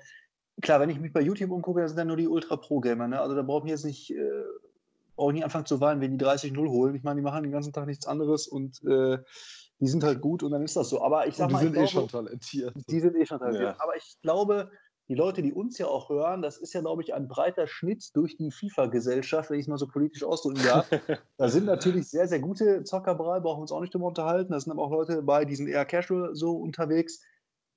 klar, 0.63 0.81
wenn 0.81 0.91
ich 0.91 1.01
mich 1.01 1.13
bei 1.13 1.21
YouTube 1.21 1.51
umgucke, 1.51 1.81
da 1.81 1.89
sind 1.89 1.97
dann 1.97 2.09
nur 2.09 2.17
die 2.17 2.29
Ultra-Pro-Gamer. 2.29 3.09
Ne? 3.09 3.21
Also 3.21 3.35
da 3.35 3.43
brauchen 3.43 3.67
wir 3.67 3.73
jetzt 3.73 3.85
nicht, 3.85 4.15
äh, 4.15 4.45
brauche 5.17 5.33
nicht 5.33 5.45
anfangen 5.45 5.67
zu 5.67 5.81
weinen, 5.81 6.01
wenn 6.01 6.17
die 6.17 6.25
30-0 6.25 6.57
holen. 6.69 6.95
Ich 6.95 7.03
meine, 7.03 7.21
die 7.21 7.25
machen 7.25 7.43
den 7.43 7.53
ganzen 7.53 7.73
Tag 7.73 7.87
nichts 7.87 8.07
anderes 8.07 8.47
und 8.47 8.81
äh, 8.85 9.19
die 9.81 9.89
sind 9.89 10.05
halt 10.05 10.21
gut 10.21 10.43
und 10.43 10.53
dann 10.53 10.63
ist 10.63 10.77
das 10.77 10.89
so. 10.89 11.03
Aber 11.03 11.27
ich 11.27 11.37
sag 11.37 11.47
und 11.47 11.51
die 11.51 11.55
mal, 11.55 11.63
sind 11.63 11.73
eh 11.73 11.87
glaube, 11.87 11.89
schon 11.89 12.09
talentiert. 12.09 12.75
Die 12.89 13.01
sind 13.01 13.17
eh 13.17 13.27
schon 13.27 13.39
talentiert. 13.39 13.77
Ja. 13.77 13.83
Aber 13.83 13.97
ich 13.97 14.19
glaube, 14.23 14.71
die 15.09 15.15
Leute, 15.15 15.41
die 15.41 15.55
uns 15.55 15.79
ja 15.79 15.87
auch 15.87 16.11
hören, 16.11 16.43
das 16.43 16.59
ist 16.59 16.75
ja, 16.75 16.83
glaube 16.83 17.03
ich, 17.03 17.15
ein 17.15 17.29
breiter 17.29 17.67
Schnitt 17.67 18.15
durch 18.15 18.37
die 18.37 18.51
FIFA-Gesellschaft, 18.51 19.49
wenn 19.49 19.59
ich 19.59 19.65
es 19.65 19.69
mal 19.69 19.79
so 19.79 19.89
politisch 19.89 20.23
ausdrücken 20.23 20.63
darf. 20.63 20.89
da 21.39 21.49
sind 21.49 21.65
natürlich 21.65 22.09
sehr, 22.09 22.29
sehr 22.29 22.41
gute 22.41 22.85
Zocker 22.85 23.15
brauchen 23.15 23.43
wir 23.43 23.59
uns 23.59 23.73
auch 23.73 23.81
nicht 23.81 23.95
drüber 23.95 24.07
unterhalten. 24.07 24.53
Da 24.53 24.61
sind 24.61 24.71
aber 24.71 24.83
auch 24.83 24.91
Leute 24.91 25.17
dabei, 25.17 25.47
die 25.47 25.57
sind 25.57 25.69
eher 25.69 25.87
casual 25.87 26.35
so 26.35 26.57
unterwegs. 26.57 27.23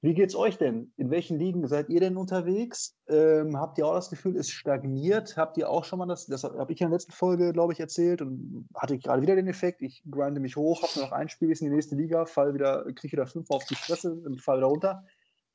Wie 0.03 0.15
geht 0.15 0.29
es 0.29 0.35
euch 0.35 0.57
denn? 0.57 0.91
In 0.97 1.11
welchen 1.11 1.37
Ligen 1.37 1.67
seid 1.67 1.89
ihr 1.89 1.99
denn 1.99 2.17
unterwegs? 2.17 2.97
Ähm, 3.07 3.55
habt 3.55 3.77
ihr 3.77 3.85
auch 3.85 3.93
das 3.93 4.09
Gefühl, 4.09 4.35
es 4.35 4.49
stagniert? 4.49 5.37
Habt 5.37 5.57
ihr 5.57 5.69
auch 5.69 5.85
schon 5.85 5.99
mal 5.99 6.07
das, 6.07 6.25
das 6.25 6.43
habe 6.43 6.73
ich 6.73 6.81
in 6.81 6.87
der 6.87 6.95
letzten 6.95 7.11
Folge, 7.11 7.53
glaube 7.53 7.73
ich, 7.73 7.79
erzählt 7.79 8.21
und 8.21 8.67
hatte 8.75 8.97
gerade 8.97 9.21
wieder 9.21 9.35
den 9.35 9.47
Effekt, 9.47 9.83
ich 9.83 10.03
grinde 10.09 10.41
mich 10.41 10.55
hoch, 10.55 10.81
habe 10.81 11.05
noch 11.05 11.11
ein 11.11 11.29
Spiel 11.29 11.49
bis 11.49 11.61
in 11.61 11.69
die 11.69 11.75
nächste 11.75 11.95
Liga, 11.95 12.25
fall 12.25 12.55
wieder, 12.55 12.83
kriege 12.95 13.11
wieder 13.11 13.27
fünf 13.27 13.51
auf 13.51 13.63
die 13.65 13.75
Fresse 13.75 14.11
und 14.11 14.41
fall 14.41 14.57
wieder 14.57 14.67
runter. 14.67 15.03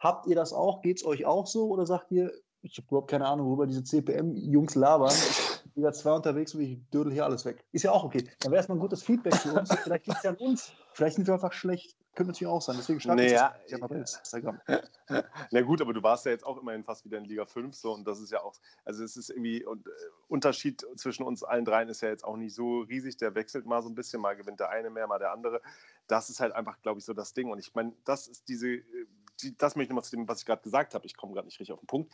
Habt 0.07 0.29
ihr 0.29 0.37
das 0.37 0.53
auch? 0.53 0.83
Geht 0.83 0.99
es 0.99 1.05
euch 1.05 1.27
auch 1.27 1.49
so? 1.49 1.67
Oder 1.67 1.85
sagt 1.85 2.13
ihr, 2.13 2.31
ich 2.63 2.79
habe 2.79 2.87
überhaupt 2.87 3.11
keine 3.11 3.27
Ahnung, 3.27 3.49
worüber 3.49 3.67
diese 3.67 3.83
CPM-Jungs 3.83 4.77
labern. 4.77 5.11
Ich 5.11 5.75
bin 5.75 5.93
zwei 5.93 6.13
unterwegs 6.13 6.55
und 6.55 6.61
ich 6.61 6.79
dödel 6.91 7.13
hier 7.13 7.25
alles 7.25 7.45
weg. 7.45 7.65
Ist 7.73 7.83
ja 7.83 7.91
auch 7.91 8.05
okay. 8.05 8.25
Dann 8.39 8.53
wäre 8.53 8.63
es 8.63 8.69
mal 8.69 8.77
ein 8.77 8.81
gutes 8.81 9.03
Feedback 9.03 9.35
für 9.35 9.53
uns. 9.53 9.75
Vielleicht 9.83 10.07
liegt 10.07 10.19
es 10.19 10.23
ja 10.23 10.31
an 10.31 10.37
uns. 10.37 10.73
Vielleicht 10.93 11.17
sind 11.17 11.27
wir 11.27 11.35
einfach 11.35 11.53
schlecht. 11.53 11.97
Könnte 12.15 12.31
natürlich 12.31 12.47
auch 12.53 12.63
sein. 12.63 12.77
Deswegen 12.79 13.01
schreibt 13.01 13.17
naja, 13.17 13.53
uns 13.89 14.17
Instagram. 14.19 14.61
Na 15.51 15.61
gut, 15.63 15.83
aber 15.83 15.93
du 15.93 16.05
warst 16.05 16.25
ja 16.25 16.31
jetzt 16.31 16.47
auch 16.47 16.57
immerhin 16.57 16.85
fast 16.85 17.05
wieder 17.05 17.19
in 17.19 17.25
Liga 17.25 17.45
5. 17.45 17.75
So, 17.75 17.93
und 17.93 18.07
das 18.07 18.21
ist 18.21 18.31
ja 18.31 18.45
auch, 18.45 18.55
also 18.85 19.03
es 19.03 19.17
ist 19.17 19.31
irgendwie, 19.31 19.65
und 19.65 19.89
äh, 19.89 19.91
Unterschied 20.29 20.87
zwischen 20.95 21.25
uns 21.25 21.43
allen 21.43 21.65
dreien 21.65 21.89
ist 21.89 22.01
ja 22.01 22.11
jetzt 22.11 22.25
auch 22.25 22.37
nicht 22.37 22.55
so 22.55 22.83
riesig. 22.83 23.17
Der 23.17 23.35
wechselt 23.35 23.67
mal 23.67 23.83
so 23.83 23.89
ein 23.89 23.97
bisschen. 23.97 24.21
Mal 24.21 24.37
gewinnt 24.37 24.61
der 24.61 24.71
eine 24.71 24.89
mehr, 24.89 25.09
mal 25.09 25.19
der 25.19 25.33
andere. 25.33 25.61
Das 26.07 26.31
ist 26.31 26.39
halt 26.39 26.53
einfach, 26.53 26.81
glaube 26.81 27.01
ich, 27.01 27.05
so 27.05 27.13
das 27.13 27.35
Ding. 27.35 27.51
Und 27.51 27.59
ich 27.59 27.75
meine, 27.75 27.93
das 28.05 28.29
ist 28.29 28.49
diese 28.49 28.69
äh, 28.69 29.07
das 29.59 29.77
möchte 29.77 29.85
ich 29.85 29.89
nochmal 29.91 30.05
zu 30.05 30.17
dem, 30.17 30.29
was 30.29 30.41
ich 30.41 30.47
gerade 30.47 30.63
gesagt 30.63 30.95
habe, 30.95 31.07
ich 31.07 31.17
komme 31.17 31.35
gerade 31.35 31.47
nicht 31.47 31.59
richtig 31.61 31.73
auf 31.73 31.81
den 31.81 31.87
Punkt, 31.87 32.13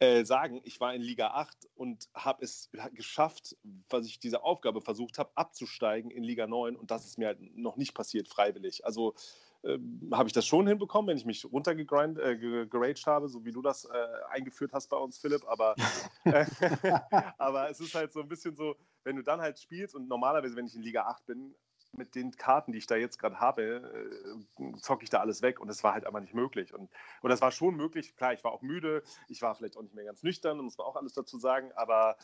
äh, 0.00 0.24
sagen, 0.24 0.60
ich 0.64 0.80
war 0.80 0.94
in 0.94 1.02
Liga 1.02 1.28
8 1.28 1.56
und 1.74 2.08
habe 2.14 2.44
es 2.44 2.70
geschafft, 2.92 3.56
was 3.90 4.06
ich 4.06 4.20
diese 4.20 4.42
Aufgabe 4.44 4.80
versucht 4.80 5.18
habe, 5.18 5.30
abzusteigen 5.34 6.10
in 6.10 6.22
Liga 6.22 6.46
9 6.46 6.76
und 6.76 6.90
das 6.90 7.04
ist 7.04 7.18
mir 7.18 7.28
halt 7.28 7.40
noch 7.56 7.76
nicht 7.76 7.94
passiert 7.94 8.28
freiwillig. 8.28 8.84
Also 8.84 9.14
äh, 9.62 9.78
habe 10.12 10.28
ich 10.28 10.32
das 10.32 10.46
schon 10.46 10.68
hinbekommen, 10.68 11.08
wenn 11.08 11.16
ich 11.16 11.24
mich 11.24 11.44
runtergeraged 11.44 12.18
äh, 12.18 13.10
habe, 13.10 13.28
so 13.28 13.44
wie 13.44 13.50
du 13.50 13.60
das 13.60 13.86
äh, 13.86 14.06
eingeführt 14.30 14.72
hast 14.72 14.88
bei 14.88 14.96
uns, 14.96 15.18
Philipp. 15.18 15.44
Aber, 15.48 15.74
äh, 16.24 16.46
aber 17.38 17.68
es 17.68 17.80
ist 17.80 17.94
halt 17.94 18.12
so 18.12 18.20
ein 18.20 18.28
bisschen 18.28 18.54
so, 18.54 18.76
wenn 19.02 19.16
du 19.16 19.22
dann 19.22 19.40
halt 19.40 19.58
spielst 19.58 19.96
und 19.96 20.06
normalerweise, 20.06 20.54
wenn 20.54 20.66
ich 20.66 20.76
in 20.76 20.82
Liga 20.82 21.06
8 21.06 21.26
bin, 21.26 21.54
mit 21.92 22.14
den 22.14 22.32
Karten, 22.32 22.72
die 22.72 22.78
ich 22.78 22.86
da 22.86 22.96
jetzt 22.96 23.18
gerade 23.18 23.40
habe, 23.40 23.62
äh, 23.62 24.78
zocke 24.80 25.04
ich 25.04 25.10
da 25.10 25.20
alles 25.20 25.42
weg 25.42 25.60
und 25.60 25.68
das 25.68 25.82
war 25.82 25.94
halt 25.94 26.06
einfach 26.06 26.20
nicht 26.20 26.34
möglich. 26.34 26.74
Und, 26.74 26.90
und 27.22 27.30
das 27.30 27.40
war 27.40 27.50
schon 27.50 27.76
möglich, 27.76 28.16
klar, 28.16 28.32
ich 28.32 28.44
war 28.44 28.52
auch 28.52 28.62
müde, 28.62 29.02
ich 29.28 29.42
war 29.42 29.54
vielleicht 29.54 29.76
auch 29.76 29.82
nicht 29.82 29.94
mehr 29.94 30.04
ganz 30.04 30.22
nüchtern, 30.22 30.58
muss 30.58 30.78
man 30.78 30.86
auch 30.86 30.96
alles 30.96 31.14
dazu 31.14 31.38
sagen, 31.38 31.72
aber 31.74 32.16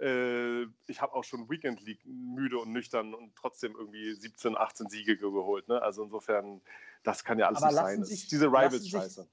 äh, 0.00 0.62
ich 0.86 1.00
habe 1.00 1.14
auch 1.14 1.24
schon 1.24 1.48
Weekend 1.48 1.80
League 1.82 2.04
müde 2.04 2.58
und 2.58 2.72
nüchtern 2.72 3.14
und 3.14 3.34
trotzdem 3.36 3.74
irgendwie 3.76 4.14
17, 4.14 4.56
18 4.56 4.88
Siege 4.88 5.16
geholt. 5.16 5.68
Ne? 5.68 5.80
Also 5.80 6.02
insofern, 6.04 6.60
das 7.02 7.24
kann 7.24 7.38
ja 7.38 7.46
alles 7.46 7.62
aber 7.62 7.72
nicht 7.72 7.80
sein. 7.80 8.04
Sich, 8.04 8.28
diese 8.28 8.46
Rivals-Scheiße. 8.46 9.26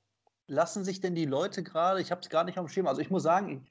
Lassen 0.47 0.83
sich 0.83 0.99
denn 1.01 1.15
die 1.15 1.25
Leute 1.25 1.63
gerade, 1.63 2.01
ich 2.01 2.11
habe 2.11 2.21
es 2.21 2.29
gar 2.29 2.43
nicht 2.43 2.57
am 2.57 2.67
Schirm, 2.67 2.87
also 2.87 3.01
ich 3.01 3.09
muss 3.09 3.23
sagen, 3.23 3.67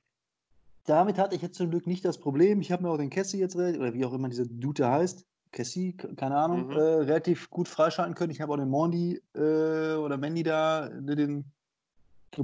damit 0.86 1.18
hatte 1.18 1.34
ich 1.36 1.42
jetzt 1.42 1.56
zum 1.56 1.70
Glück 1.70 1.86
nicht 1.86 2.04
das 2.04 2.18
Problem. 2.18 2.60
Ich 2.60 2.72
habe 2.72 2.82
mir 2.82 2.90
auch 2.90 2.96
den 2.96 3.10
Cassie 3.10 3.38
jetzt, 3.38 3.54
oder 3.54 3.92
wie 3.92 4.04
auch 4.04 4.12
immer 4.12 4.28
dieser 4.28 4.46
Dude 4.46 4.88
heißt, 4.88 5.26
Cassie, 5.52 5.96
keine 6.16 6.36
Ahnung, 6.36 6.68
mhm. 6.68 6.72
äh, 6.72 6.80
relativ 6.80 7.50
gut 7.50 7.68
freischalten 7.68 8.14
können. 8.14 8.30
Ich 8.30 8.40
habe 8.40 8.52
auch 8.52 8.56
den 8.56 8.68
Mondi 8.68 9.20
äh, 9.34 9.94
oder 9.94 10.16
Mandy 10.16 10.42
da, 10.42 10.88
ne, 10.88 11.16
den. 11.16 11.44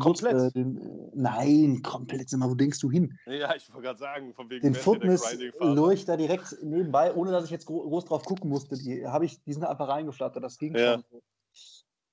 Komplett? 0.00 0.34
Äh, 0.34 0.50
den, 0.50 0.76
äh, 0.78 1.10
nein, 1.14 1.80
komplett. 1.82 2.28
Sag 2.28 2.40
mal, 2.40 2.50
wo 2.50 2.56
denkst 2.56 2.80
du 2.80 2.90
hin? 2.90 3.16
Ja, 3.26 3.54
ich 3.54 3.72
wollte 3.72 3.86
gerade 3.86 3.98
sagen, 3.98 4.34
von 4.34 4.50
wegen 4.50 4.62
den 4.62 4.74
Fitness 4.74 5.36
leuch 5.60 6.04
da 6.04 6.16
direkt 6.16 6.56
nebenbei, 6.62 7.14
ohne 7.14 7.30
dass 7.30 7.44
ich 7.44 7.50
jetzt 7.50 7.66
groß 7.66 8.06
drauf 8.06 8.24
gucken 8.24 8.50
musste. 8.50 8.76
Die, 8.76 9.06
habe 9.06 9.26
ich, 9.26 9.40
die 9.44 9.52
sind 9.52 9.62
einfach 9.64 9.88
reingeflattert. 9.88 10.42
Das 10.42 10.58
ging 10.58 10.76
ja. 10.76 10.94
schon. 10.94 11.22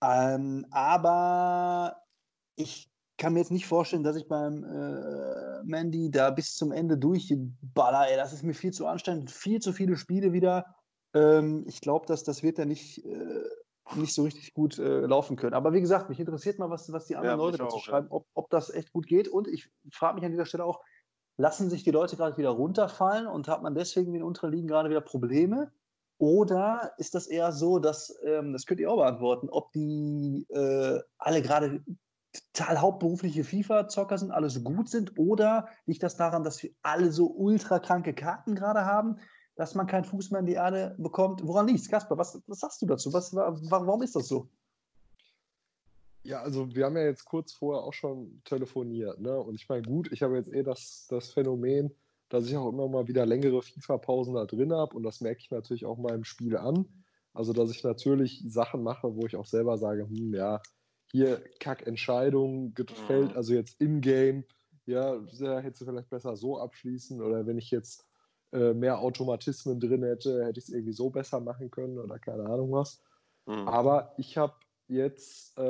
Ähm, 0.04 0.68
aber 0.70 1.96
ich 2.56 2.92
kann 3.18 3.34
mir 3.34 3.40
jetzt 3.40 3.52
nicht 3.52 3.66
vorstellen, 3.66 4.04
dass 4.04 4.18
ich 4.18 4.28
beim 4.28 4.64
äh, 4.64 5.64
Mandy 5.64 6.12
da 6.12 6.30
bis 6.30 6.56
zum 6.56 6.72
Ende 6.72 6.98
durchballer. 6.98 8.10
Ey, 8.10 8.18
das 8.18 8.34
ist 8.34 8.44
mir 8.44 8.54
viel 8.54 8.72
zu 8.72 8.86
anstrengend. 8.86 9.32
Viel 9.32 9.60
zu 9.62 9.72
viele 9.72 9.98
Spiele 9.98 10.34
wieder. 10.34 10.76
Ähm, 11.13 11.63
ich 11.67 11.82
glaube, 11.82 12.06
dass 12.06 12.23
das 12.23 12.43
wird 12.43 12.58
ja 12.58 12.65
nicht, 12.65 13.06
äh, 13.06 13.43
nicht 13.95 14.13
so 14.13 14.23
richtig 14.23 14.54
gut 14.54 14.80
äh, 14.80 15.02
laufen 15.02 15.36
können. 15.36 15.54
Aber 15.54 15.73
wie 15.73 15.82
gesagt, 15.82 16.10
mich 16.10 16.19
interessiert 16.19 16.60
mal, 16.60 16.69
was, 16.69 16.91
was 16.91 17.06
die 17.06 17.15
anderen 17.15 17.39
ja, 17.39 17.45
Leute 17.45 17.58
dazu 17.58 17.78
auch, 17.78 17.84
schreiben, 17.84 18.08
ja. 18.08 18.15
ob, 18.15 18.28
ob 18.34 18.49
das 18.49 18.69
echt 18.69 18.91
gut 18.91 19.08
geht. 19.08 19.28
Und 19.28 19.47
ich 19.47 19.69
frage 19.91 20.15
mich 20.15 20.26
an 20.26 20.32
dieser 20.32 20.45
Stelle 20.45 20.65
auch, 20.65 20.82
lassen 21.38 21.69
sich 21.69 21.84
die 21.84 21.91
Leute 21.91 22.15
gerade 22.15 22.38
wieder 22.38 22.49
runterfallen 22.49 23.28
und 23.28 23.47
hat 23.47 23.63
man 23.63 23.76
deswegen 23.76 24.08
in 24.08 24.13
den 24.13 24.23
unteren 24.23 24.52
Ligen 24.52 24.67
gerade 24.67 24.89
wieder 24.89 25.02
Probleme? 25.02 25.71
Oder 26.19 26.93
ist 26.97 27.15
das 27.15 27.28
eher 27.28 27.52
so, 27.52 27.80
dass, 27.80 28.15
ähm, 28.23 28.54
das 28.54 28.65
könnt 28.65 28.80
ihr 28.80 28.89
auch 28.89 28.97
beantworten, 28.97 29.49
ob 29.49 29.71
die 29.73 30.45
äh, 30.49 30.99
alle 31.17 31.41
gerade 31.41 31.84
total 32.54 32.82
hauptberufliche 32.82 33.43
FIFA-Zocker 33.43 34.17
sind, 34.17 34.32
alle 34.32 34.49
so 34.49 34.62
gut 34.62 34.89
sind? 34.89 35.17
Oder 35.17 35.67
liegt 35.86 36.04
das 36.04 36.15
daran, 36.15 36.43
dass 36.43 36.62
wir 36.63 36.71
alle 36.82 37.12
so 37.12 37.28
ultra 37.28 37.80
kranke 37.80 38.13
Karten 38.13 38.56
gerade 38.56 38.86
haben? 38.86 39.17
Dass 39.56 39.76
man 39.76 39.88
keinen 39.88 40.06
Fuß 40.06 40.32
mehr 40.32 40.39
in 40.39 40.46
die 40.46 40.54
Erde 40.54 40.96
bekommt. 40.98 41.46
Woran 41.46 41.68
liegt 41.68 41.80
es, 41.80 41.89
Kasper? 41.89 42.18
Was, 42.18 42.42
was 42.48 42.60
sagst 42.60 42.82
du 42.82 42.86
dazu? 42.86 43.13
Was, 43.13 43.34
warum 43.34 44.02
ist 44.02 44.16
das 44.16 44.28
so? 44.28 44.50
Ja, 46.24 46.42
also 46.42 46.74
wir 46.74 46.86
haben 46.86 46.96
ja 46.96 47.04
jetzt 47.04 47.26
kurz 47.26 47.52
vorher 47.52 47.84
auch 47.84 47.94
schon 47.94 48.42
telefoniert, 48.46 49.20
ne? 49.20 49.38
Und 49.38 49.56
ich 49.56 49.68
meine, 49.68 49.84
gut, 49.84 50.12
ich 50.12 50.24
habe 50.24 50.38
jetzt 50.38 50.54
eh 50.54 50.63
das, 50.63 51.06
das 51.10 51.34
Phänomen, 51.34 51.94
dass 52.30 52.48
ich 52.48 52.56
auch 52.56 52.70
immer 52.70 52.88
mal 52.88 53.08
wieder 53.08 53.26
längere 53.26 53.62
FIFA-Pausen 53.62 54.34
da 54.34 54.46
drin 54.46 54.72
habe 54.72 54.96
und 54.96 55.04
das 55.04 55.20
merke 55.20 55.42
ich 55.42 55.52
natürlich 55.52 55.86
auch 55.86 55.98
meinem 55.98 56.24
Spiel 56.24 56.56
an. 56.56 56.88
Also, 57.34 57.52
dass 57.52 57.72
ich 57.72 57.84
natürlich 57.84 58.44
Sachen 58.48 58.84
mache, 58.84 59.16
wo 59.16 59.26
ich 59.26 59.36
auch 59.36 59.46
selber 59.46 59.78
sage, 59.78 60.08
hm, 60.08 60.34
ja, 60.34 60.62
hier 61.12 61.44
Kackentscheidung 61.60 62.74
gefällt, 62.74 63.32
mhm. 63.32 63.38
also 63.38 63.54
jetzt 63.54 63.80
im 63.82 64.00
Game, 64.00 64.46
ja, 64.86 65.20
ja, 65.34 65.60
hättest 65.60 65.82
du 65.82 65.86
vielleicht 65.86 66.10
besser 66.10 66.36
so 66.38 66.58
abschließen 66.58 67.22
oder 67.22 67.46
wenn 67.46 67.58
ich 67.58 67.70
jetzt 67.70 68.06
äh, 68.54 68.74
mehr 68.74 69.00
Automatismen 69.00 69.80
drin 69.80 70.04
hätte, 70.04 70.46
hätte 70.46 70.60
ich 70.60 70.66
es 70.66 70.74
irgendwie 70.74 70.94
so 70.94 71.10
besser 71.10 71.39
machen 71.39 71.72
können 71.72 71.98
oder 71.98 72.20
keine 72.20 72.46
Ahnung 72.46 72.72
was. 72.72 73.02
Mhm. 73.46 73.68
Aber 73.68 74.13
ich 74.18 74.38
habe 74.38 74.54
jetzt 74.88 75.58
äh, 75.58 75.62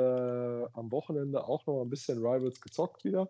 am 0.72 0.92
Wochenende 0.92 1.46
auch 1.46 1.66
noch 1.66 1.82
ein 1.82 1.90
bisschen 1.90 2.18
Rivals 2.18 2.60
gezockt 2.60 3.04
wieder. 3.04 3.28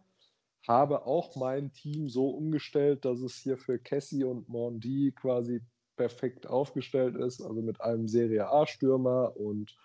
Habe 0.66 1.06
auch 1.06 1.36
mein 1.36 1.72
Team 1.72 2.08
so 2.08 2.30
umgestellt, 2.30 3.04
dass 3.04 3.20
es 3.20 3.36
hier 3.36 3.58
für 3.58 3.78
Cassie 3.78 4.24
und 4.24 4.48
Mondi 4.48 5.12
quasi 5.14 5.60
perfekt 5.96 6.46
aufgestellt 6.46 7.16
ist. 7.16 7.40
Also 7.40 7.62
mit 7.62 7.80
einem 7.80 8.08
Serie 8.08 8.48
A-Stürmer 8.48 9.36
und 9.36 9.76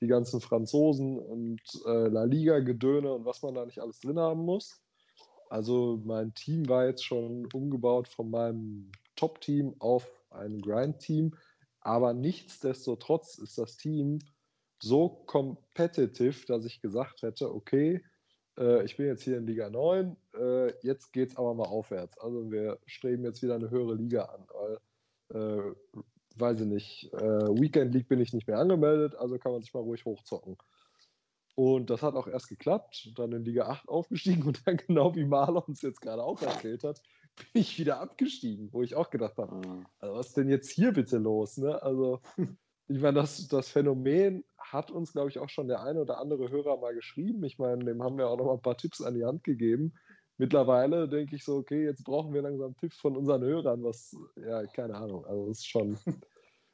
die 0.00 0.06
ganzen 0.06 0.40
Franzosen 0.40 1.18
und 1.18 1.62
äh, 1.86 2.08
La 2.08 2.24
Liga-Gedöne 2.24 3.10
und 3.10 3.24
was 3.24 3.42
man 3.42 3.54
da 3.54 3.64
nicht 3.64 3.80
alles 3.80 4.00
drin 4.00 4.18
haben 4.18 4.44
muss. 4.44 4.82
Also 5.48 6.00
mein 6.04 6.34
Team 6.34 6.68
war 6.68 6.86
jetzt 6.86 7.04
schon 7.04 7.48
umgebaut 7.52 8.08
von 8.08 8.30
meinem 8.30 8.90
Top-Team 9.16 9.76
auf 9.78 10.10
ein 10.30 10.60
Grind-Team. 10.60 11.34
Aber 11.80 12.14
nichtsdestotrotz 12.14 13.38
ist 13.38 13.58
das 13.58 13.76
Team 13.76 14.20
so 14.80 15.08
competitive, 15.26 16.46
dass 16.46 16.64
ich 16.64 16.80
gesagt 16.80 17.22
hätte, 17.22 17.54
okay, 17.54 18.02
äh, 18.58 18.84
ich 18.84 18.96
bin 18.96 19.06
jetzt 19.06 19.22
hier 19.22 19.38
in 19.38 19.46
Liga 19.46 19.70
9, 19.70 20.16
äh, 20.38 20.86
jetzt 20.86 21.12
geht 21.12 21.30
es 21.30 21.36
aber 21.36 21.54
mal 21.54 21.66
aufwärts. 21.66 22.18
Also 22.18 22.50
wir 22.50 22.78
streben 22.86 23.24
jetzt 23.24 23.42
wieder 23.42 23.54
eine 23.54 23.70
höhere 23.70 23.94
Liga 23.94 24.24
an, 24.24 24.46
weil, 24.52 24.78
äh, 25.40 26.00
weiß 26.36 26.60
ich 26.60 26.66
nicht, 26.66 27.12
äh, 27.14 27.60
Weekend 27.60 27.94
League 27.94 28.08
bin 28.08 28.20
ich 28.20 28.32
nicht 28.32 28.46
mehr 28.46 28.58
angemeldet, 28.58 29.14
also 29.16 29.38
kann 29.38 29.52
man 29.52 29.62
sich 29.62 29.72
mal 29.74 29.80
ruhig 29.80 30.04
hochzocken. 30.04 30.56
Und 31.56 31.90
das 31.90 32.02
hat 32.02 32.14
auch 32.14 32.26
erst 32.26 32.48
geklappt, 32.48 33.12
dann 33.16 33.32
in 33.32 33.44
Liga 33.44 33.68
8 33.68 33.88
aufgestiegen 33.88 34.42
und 34.46 34.66
dann 34.66 34.76
genau 34.76 35.14
wie 35.14 35.24
Marlon 35.24 35.64
es 35.72 35.82
jetzt 35.82 36.00
gerade 36.00 36.22
auch 36.22 36.42
erzählt 36.42 36.84
hat, 36.84 37.00
bin 37.52 37.62
ich 37.62 37.78
wieder 37.78 38.00
abgestiegen, 38.00 38.72
wo 38.72 38.82
ich 38.82 38.94
auch 38.94 39.10
gedacht 39.10 39.36
habe, 39.38 39.54
mhm. 39.56 39.86
also 39.98 40.14
was 40.14 40.28
ist 40.28 40.36
denn 40.36 40.48
jetzt 40.48 40.70
hier 40.70 40.92
bitte 40.92 41.18
los? 41.18 41.56
Ne? 41.56 41.82
Also 41.82 42.20
ich 42.88 43.00
meine, 43.00 43.14
das, 43.14 43.48
das 43.48 43.68
Phänomen 43.68 44.44
hat 44.58 44.90
uns, 44.90 45.12
glaube 45.12 45.30
ich, 45.30 45.38
auch 45.38 45.48
schon 45.48 45.68
der 45.68 45.82
eine 45.82 46.00
oder 46.00 46.18
andere 46.18 46.50
Hörer 46.50 46.78
mal 46.78 46.94
geschrieben. 46.94 47.44
Ich 47.44 47.58
meine, 47.58 47.84
dem 47.84 48.02
haben 48.02 48.18
wir 48.18 48.28
auch 48.28 48.36
noch 48.36 48.46
mal 48.46 48.54
ein 48.54 48.62
paar 48.62 48.76
Tipps 48.76 49.00
an 49.00 49.14
die 49.14 49.24
Hand 49.24 49.44
gegeben. 49.44 49.94
Mittlerweile 50.36 51.08
denke 51.08 51.36
ich 51.36 51.44
so, 51.44 51.56
okay, 51.56 51.84
jetzt 51.84 52.04
brauchen 52.04 52.34
wir 52.34 52.42
langsam 52.42 52.76
Tipps 52.76 52.98
von 52.98 53.16
unseren 53.16 53.42
Hörern, 53.42 53.84
was, 53.84 54.16
ja, 54.36 54.66
keine 54.66 54.96
Ahnung. 54.96 55.24
Also 55.26 55.50
es 55.50 55.58
ist 55.58 55.68
schon, 55.68 55.96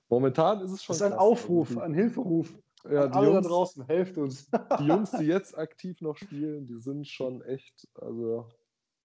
momentan 0.09 0.63
ist 0.63 0.73
es 0.73 0.83
schon. 0.83 0.95
Das 0.95 1.01
ist 1.01 1.03
ein 1.03 1.13
krass, 1.13 1.21
Aufruf, 1.21 1.77
ein 1.77 1.95
Hilferuf. 1.95 2.55
Ja, 2.91 3.09
die 3.09 3.19
Jungs, 3.19 3.43
da 3.43 3.49
draußen, 3.49 3.87
helft 3.87 4.17
uns. 4.17 4.49
die 4.79 4.87
Jungs, 4.87 5.11
die 5.11 5.25
jetzt 5.25 5.57
aktiv 5.59 6.01
noch 6.01 6.17
spielen, 6.17 6.67
die 6.67 6.81
sind 6.81 7.07
schon 7.07 7.43
echt, 7.43 7.87
also 7.95 8.49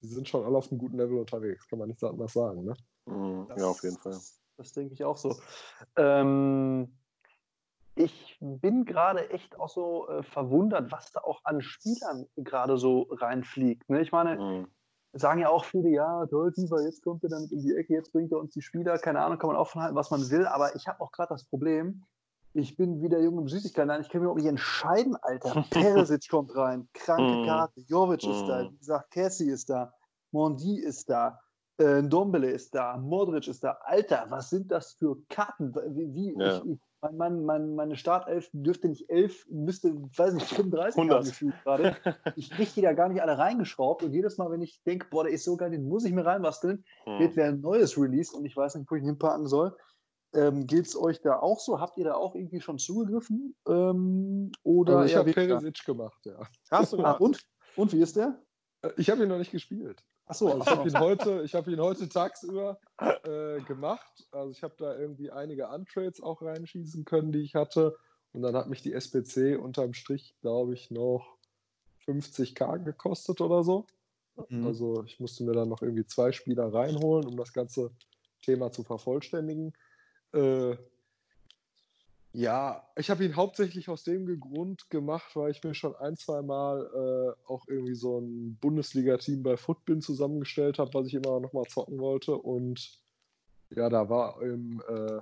die 0.05 0.13
sind 0.13 0.27
schon 0.27 0.43
alle 0.43 0.57
auf 0.57 0.71
einem 0.71 0.79
guten 0.79 0.97
Level 0.97 1.17
unterwegs, 1.17 1.67
kann 1.67 1.79
man 1.79 1.89
nicht 1.89 2.03
anders 2.03 2.33
sagen, 2.33 2.63
ne? 2.63 2.73
Mhm, 3.05 3.47
ja, 3.57 3.65
auf 3.65 3.83
jeden 3.83 3.97
Fall. 3.97 4.17
Das 4.57 4.71
denke 4.73 4.93
ich 4.93 5.03
auch 5.03 5.17
so. 5.17 5.35
Ähm, 5.97 6.95
ich 7.95 8.37
bin 8.39 8.85
gerade 8.85 9.29
echt 9.29 9.57
auch 9.57 9.69
so 9.69 10.07
äh, 10.09 10.23
verwundert, 10.23 10.91
was 10.91 11.11
da 11.11 11.21
auch 11.21 11.41
an 11.43 11.61
Spielern 11.61 12.25
gerade 12.35 12.77
so 12.77 13.07
reinfliegt. 13.09 13.89
Ne? 13.89 14.01
Ich 14.01 14.11
meine, 14.11 14.37
mhm. 14.37 14.67
sagen 15.13 15.41
ja 15.41 15.49
auch 15.49 15.65
viele, 15.65 15.89
ja, 15.89 16.25
toll, 16.27 16.53
jetzt 16.85 17.03
kommt 17.03 17.23
er 17.23 17.29
damit 17.29 17.51
in 17.51 17.61
die 17.61 17.75
Ecke, 17.75 17.93
jetzt 17.93 18.11
bringt 18.11 18.31
er 18.31 18.39
uns 18.39 18.53
die 18.53 18.61
Spieler, 18.61 18.97
keine 18.97 19.21
Ahnung, 19.21 19.39
kann 19.39 19.47
man 19.47 19.57
auch 19.57 19.69
von 19.69 19.81
halten, 19.81 19.95
was 19.95 20.11
man 20.11 20.29
will, 20.29 20.45
aber 20.45 20.75
ich 20.75 20.87
habe 20.87 21.01
auch 21.01 21.11
gerade 21.11 21.29
das 21.29 21.45
Problem, 21.45 22.03
ich 22.55 22.77
bin 22.77 23.01
wieder 23.01 23.19
jung 23.19 23.37
im 23.39 23.47
Süßigkeiten, 23.47 24.01
ich 24.01 24.09
kann 24.09 24.21
mir 24.21 24.29
auch 24.29 24.35
nicht 24.35 24.45
entscheiden, 24.45 25.15
Alter. 25.21 25.65
Peresic 25.71 26.29
kommt 26.29 26.55
rein, 26.55 26.87
kranke 26.93 27.41
mhm. 27.41 27.45
Karte, 27.45 27.81
Jovic 27.81 28.23
ist 28.23 28.45
da, 28.45 28.63
mhm. 28.63 28.71
wie 28.71 28.77
gesagt, 28.77 29.11
Cassie 29.11 29.49
ist 29.49 29.69
da, 29.69 29.93
Mondi 30.35 30.79
ist 30.79 31.09
da, 31.09 31.39
äh, 31.77 32.03
Dombele 32.03 32.51
ist 32.51 32.75
da, 32.75 32.97
Modric 32.97 33.47
ist 33.47 33.63
da. 33.63 33.77
Alter, 33.83 34.25
was 34.29 34.49
sind 34.49 34.69
das 34.69 34.93
für 34.93 35.17
Karten? 35.29 35.73
Wie, 35.95 36.13
wie 36.13 36.35
ja. 36.37 36.57
ich, 36.57 36.77
mein, 37.13 37.45
mein, 37.45 37.75
meine 37.75 37.95
Startelf 37.95 38.49
dürfte 38.51 38.89
nicht 38.89 39.09
elf, 39.09 39.45
müsste, 39.49 39.95
weiß 40.17 40.33
nicht, 40.33 40.47
35 40.47 41.09
haben 41.09 41.23
gefühlt 41.23 41.55
gerade. 41.63 41.95
Ich 42.35 42.49
kriege 42.49 42.71
die 42.75 42.81
da 42.81 42.93
gar 42.93 43.07
nicht 43.07 43.21
alle 43.21 43.37
reingeschraubt 43.37 44.03
und 44.03 44.11
jedes 44.11 44.37
Mal, 44.37 44.51
wenn 44.51 44.61
ich 44.61 44.81
denke, 44.83 45.07
boah, 45.09 45.23
der 45.23 45.31
ist 45.31 45.45
so 45.45 45.55
geil, 45.55 45.71
den 45.71 45.87
muss 45.87 46.03
ich 46.03 46.11
mir 46.11 46.25
reinbasteln, 46.25 46.83
hm. 47.03 47.19
wird 47.19 47.35
wieder 47.35 47.45
ein 47.45 47.61
neues 47.61 47.97
Release 47.97 48.35
und 48.35 48.43
ich 48.43 48.57
weiß 48.57 48.75
nicht, 48.75 48.91
wo 48.91 48.95
ich 48.95 49.03
ihn 49.03 49.07
hinpacken 49.07 49.47
soll. 49.47 49.75
Ähm, 50.33 50.67
Geht 50.67 50.87
es 50.87 50.99
euch 50.99 51.21
da 51.21 51.39
auch 51.39 51.59
so? 51.61 51.79
Habt 51.79 51.97
ihr 51.97 52.03
da 52.03 52.15
auch 52.15 52.35
irgendwie 52.35 52.59
schon 52.59 52.77
zugegriffen? 52.77 53.55
Ähm, 53.67 54.51
oder 54.63 54.97
also 54.97 55.09
ich 55.09 55.15
habe 55.15 55.31
Perisic 55.31 55.85
gemacht, 55.85 56.25
ja. 56.25 56.41
Hast 56.71 56.91
du 56.91 56.97
gemacht? 56.97 57.21
Ah, 57.21 57.23
und? 57.23 57.41
Und 57.77 57.93
wie 57.93 58.01
ist 58.01 58.17
der? 58.17 58.41
Äh, 58.81 58.89
ich 58.97 59.09
habe 59.09 59.23
ihn 59.23 59.29
noch 59.29 59.37
nicht 59.37 59.51
gespielt. 59.51 60.03
Achso, 60.27 60.47
also 60.47 60.61
ich 60.61 60.67
habe 60.67 60.89
ihn, 60.89 60.99
heute, 60.99 61.47
hab 61.47 61.67
ihn 61.67 61.79
heute 61.79 62.09
tagsüber 62.09 62.79
äh, 62.99 63.61
gemacht. 63.61 64.27
Also 64.31 64.51
ich 64.51 64.63
habe 64.63 64.73
da 64.77 64.97
irgendwie 64.97 65.31
einige 65.31 65.67
Untrades 65.67 66.21
auch 66.21 66.41
reinschießen 66.41 67.05
können, 67.05 67.31
die 67.31 67.41
ich 67.41 67.55
hatte. 67.55 67.97
Und 68.33 68.41
dann 68.41 68.55
hat 68.55 68.67
mich 68.67 68.81
die 68.81 68.93
SPC 68.93 69.57
unterm 69.57 69.93
Strich, 69.93 70.35
glaube 70.41 70.73
ich, 70.73 70.91
noch 70.91 71.37
50k 72.05 72.83
gekostet 72.83 73.39
oder 73.41 73.63
so. 73.63 73.85
Mhm. 74.49 74.65
Also 74.65 75.03
ich 75.05 75.19
musste 75.19 75.43
mir 75.43 75.53
dann 75.53 75.69
noch 75.69 75.81
irgendwie 75.81 76.05
zwei 76.05 76.31
Spieler 76.31 76.73
reinholen, 76.73 77.27
um 77.27 77.37
das 77.37 77.53
ganze 77.53 77.91
Thema 78.41 78.71
zu 78.71 78.83
vervollständigen. 78.83 79.73
Äh, 80.33 80.75
ja, 82.35 82.85
ich 82.97 83.09
habe 83.09 83.23
ihn 83.23 83.37
hauptsächlich 83.37 83.87
aus 83.87 84.03
dem 84.03 84.39
Grund 84.41 84.89
gemacht, 84.89 85.35
weil 85.37 85.51
ich 85.51 85.63
mir 85.63 85.73
schon 85.73 85.95
ein, 85.95 86.17
zwei 86.17 86.41
Mal 86.41 86.85
äh, 86.93 87.49
auch 87.49 87.65
irgendwie 87.69 87.95
so 87.95 88.19
ein 88.19 88.57
Bundesliga-Team 88.59 89.41
bei 89.41 89.55
Footbin 89.55 90.01
zusammengestellt 90.01 90.77
habe, 90.77 90.93
was 90.93 91.07
ich 91.07 91.13
immer 91.13 91.39
noch 91.39 91.53
mal 91.53 91.63
zocken 91.63 91.97
wollte. 91.97 92.35
Und 92.35 92.99
ja, 93.69 93.87
da 93.87 94.09
war 94.09 94.41
im, 94.41 94.83
äh, 94.89 95.21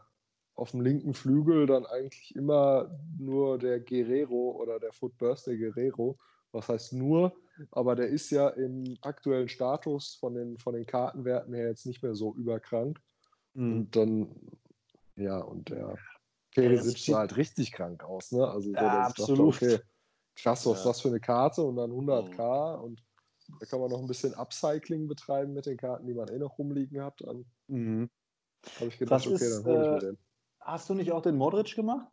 auf 0.56 0.72
dem 0.72 0.82
linken 0.82 1.14
Flügel 1.14 1.68
dann 1.68 1.86
eigentlich 1.86 2.36
immer 2.36 2.90
nur 3.20 3.60
der 3.60 3.80
Guerrero 3.80 4.58
oder 4.60 4.80
der 4.80 4.92
Footburst, 4.92 5.46
der 5.46 5.58
Guerrero. 5.58 6.18
Was 6.52 6.68
heißt 6.68 6.94
nur, 6.94 7.36
aber 7.72 7.96
der 7.96 8.08
ist 8.08 8.32
ja 8.32 8.50
im 8.50 8.98
aktuellen 9.02 9.50
Status 9.50 10.16
von 10.20 10.34
den, 10.34 10.58
von 10.58 10.74
den 10.74 10.88
Kartenwerten 10.88 11.54
her 11.54 11.68
jetzt 11.68 11.86
nicht 11.86 12.02
mehr 12.02 12.16
so 12.16 12.34
überkrank. 12.34 13.00
Mhm. 13.54 13.74
Und 13.74 13.96
dann, 13.96 14.36
ja, 15.16 15.38
und 15.38 15.70
der 15.70 15.96
Perisic 16.54 16.98
sah 16.98 17.20
halt 17.20 17.38
richtig 17.38 17.72
krank 17.72 18.04
aus, 18.04 18.32
ne? 18.32 18.48
Also 18.48 18.70
so, 18.70 18.76
ja, 18.76 19.02
absolut. 19.04 19.56
Dachte, 19.56 19.66
okay, 19.66 19.84
krass, 20.36 20.66
was 20.66 20.80
ist 20.80 20.86
das 20.86 21.02
für 21.02 21.10
eine 21.10 21.20
Karte 21.20 21.64
und 21.64 21.76
dann 21.76 21.92
100k 21.92 22.78
mhm. 22.78 22.84
und 22.84 23.04
da 23.60 23.66
kann 23.66 23.80
man 23.80 23.90
noch 23.90 24.00
ein 24.00 24.08
bisschen 24.08 24.34
Upcycling 24.34 25.08
betreiben 25.08 25.54
mit 25.54 25.66
den 25.66 25.78
Karten, 25.78 26.08
die 26.08 26.14
man 26.14 26.28
eh 26.30 26.38
noch 26.38 26.58
rumliegen 26.58 27.04
hat. 27.04 27.20
Dann 27.22 27.46
mhm. 27.68 28.10
habe 28.80 28.88
ich 28.88 28.98
gedacht, 28.98 29.28
okay, 29.28 29.38
dann 29.38 29.66
hole 29.66 29.84
ich 29.84 29.92
mir 29.92 29.98
äh, 29.98 30.00
den. 30.00 30.18
Hast 30.62 30.90
du 30.90 30.94
nicht 30.94 31.12
auch 31.12 31.22
den 31.22 31.36
Modric 31.36 31.76
gemacht? 31.76 32.08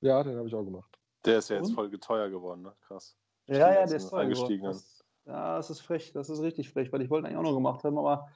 Ja, 0.00 0.22
den 0.22 0.36
habe 0.36 0.46
ich 0.46 0.54
auch 0.54 0.64
gemacht. 0.64 0.98
Der 1.24 1.38
ist 1.38 1.48
ja 1.48 1.56
jetzt 1.56 1.68
und? 1.68 1.74
voll 1.74 1.90
teuer 1.90 2.28
geworden, 2.28 2.62
ne? 2.62 2.74
Krass. 2.86 3.16
Ja, 3.46 3.72
ja, 3.72 3.86
der 3.86 3.96
ist 3.96 4.10
teuer 4.10 4.26
geworden. 4.26 4.62
Das, 4.62 5.02
ja, 5.24 5.56
das 5.56 5.70
ist 5.70 5.80
frech, 5.80 6.12
das 6.12 6.28
ist 6.28 6.40
richtig 6.40 6.70
frech, 6.70 6.92
weil 6.92 7.00
ich 7.00 7.10
wollte 7.10 7.26
eigentlich 7.26 7.38
auch 7.38 7.42
noch 7.42 7.54
gemacht 7.54 7.82
haben, 7.84 7.96
aber 7.96 8.28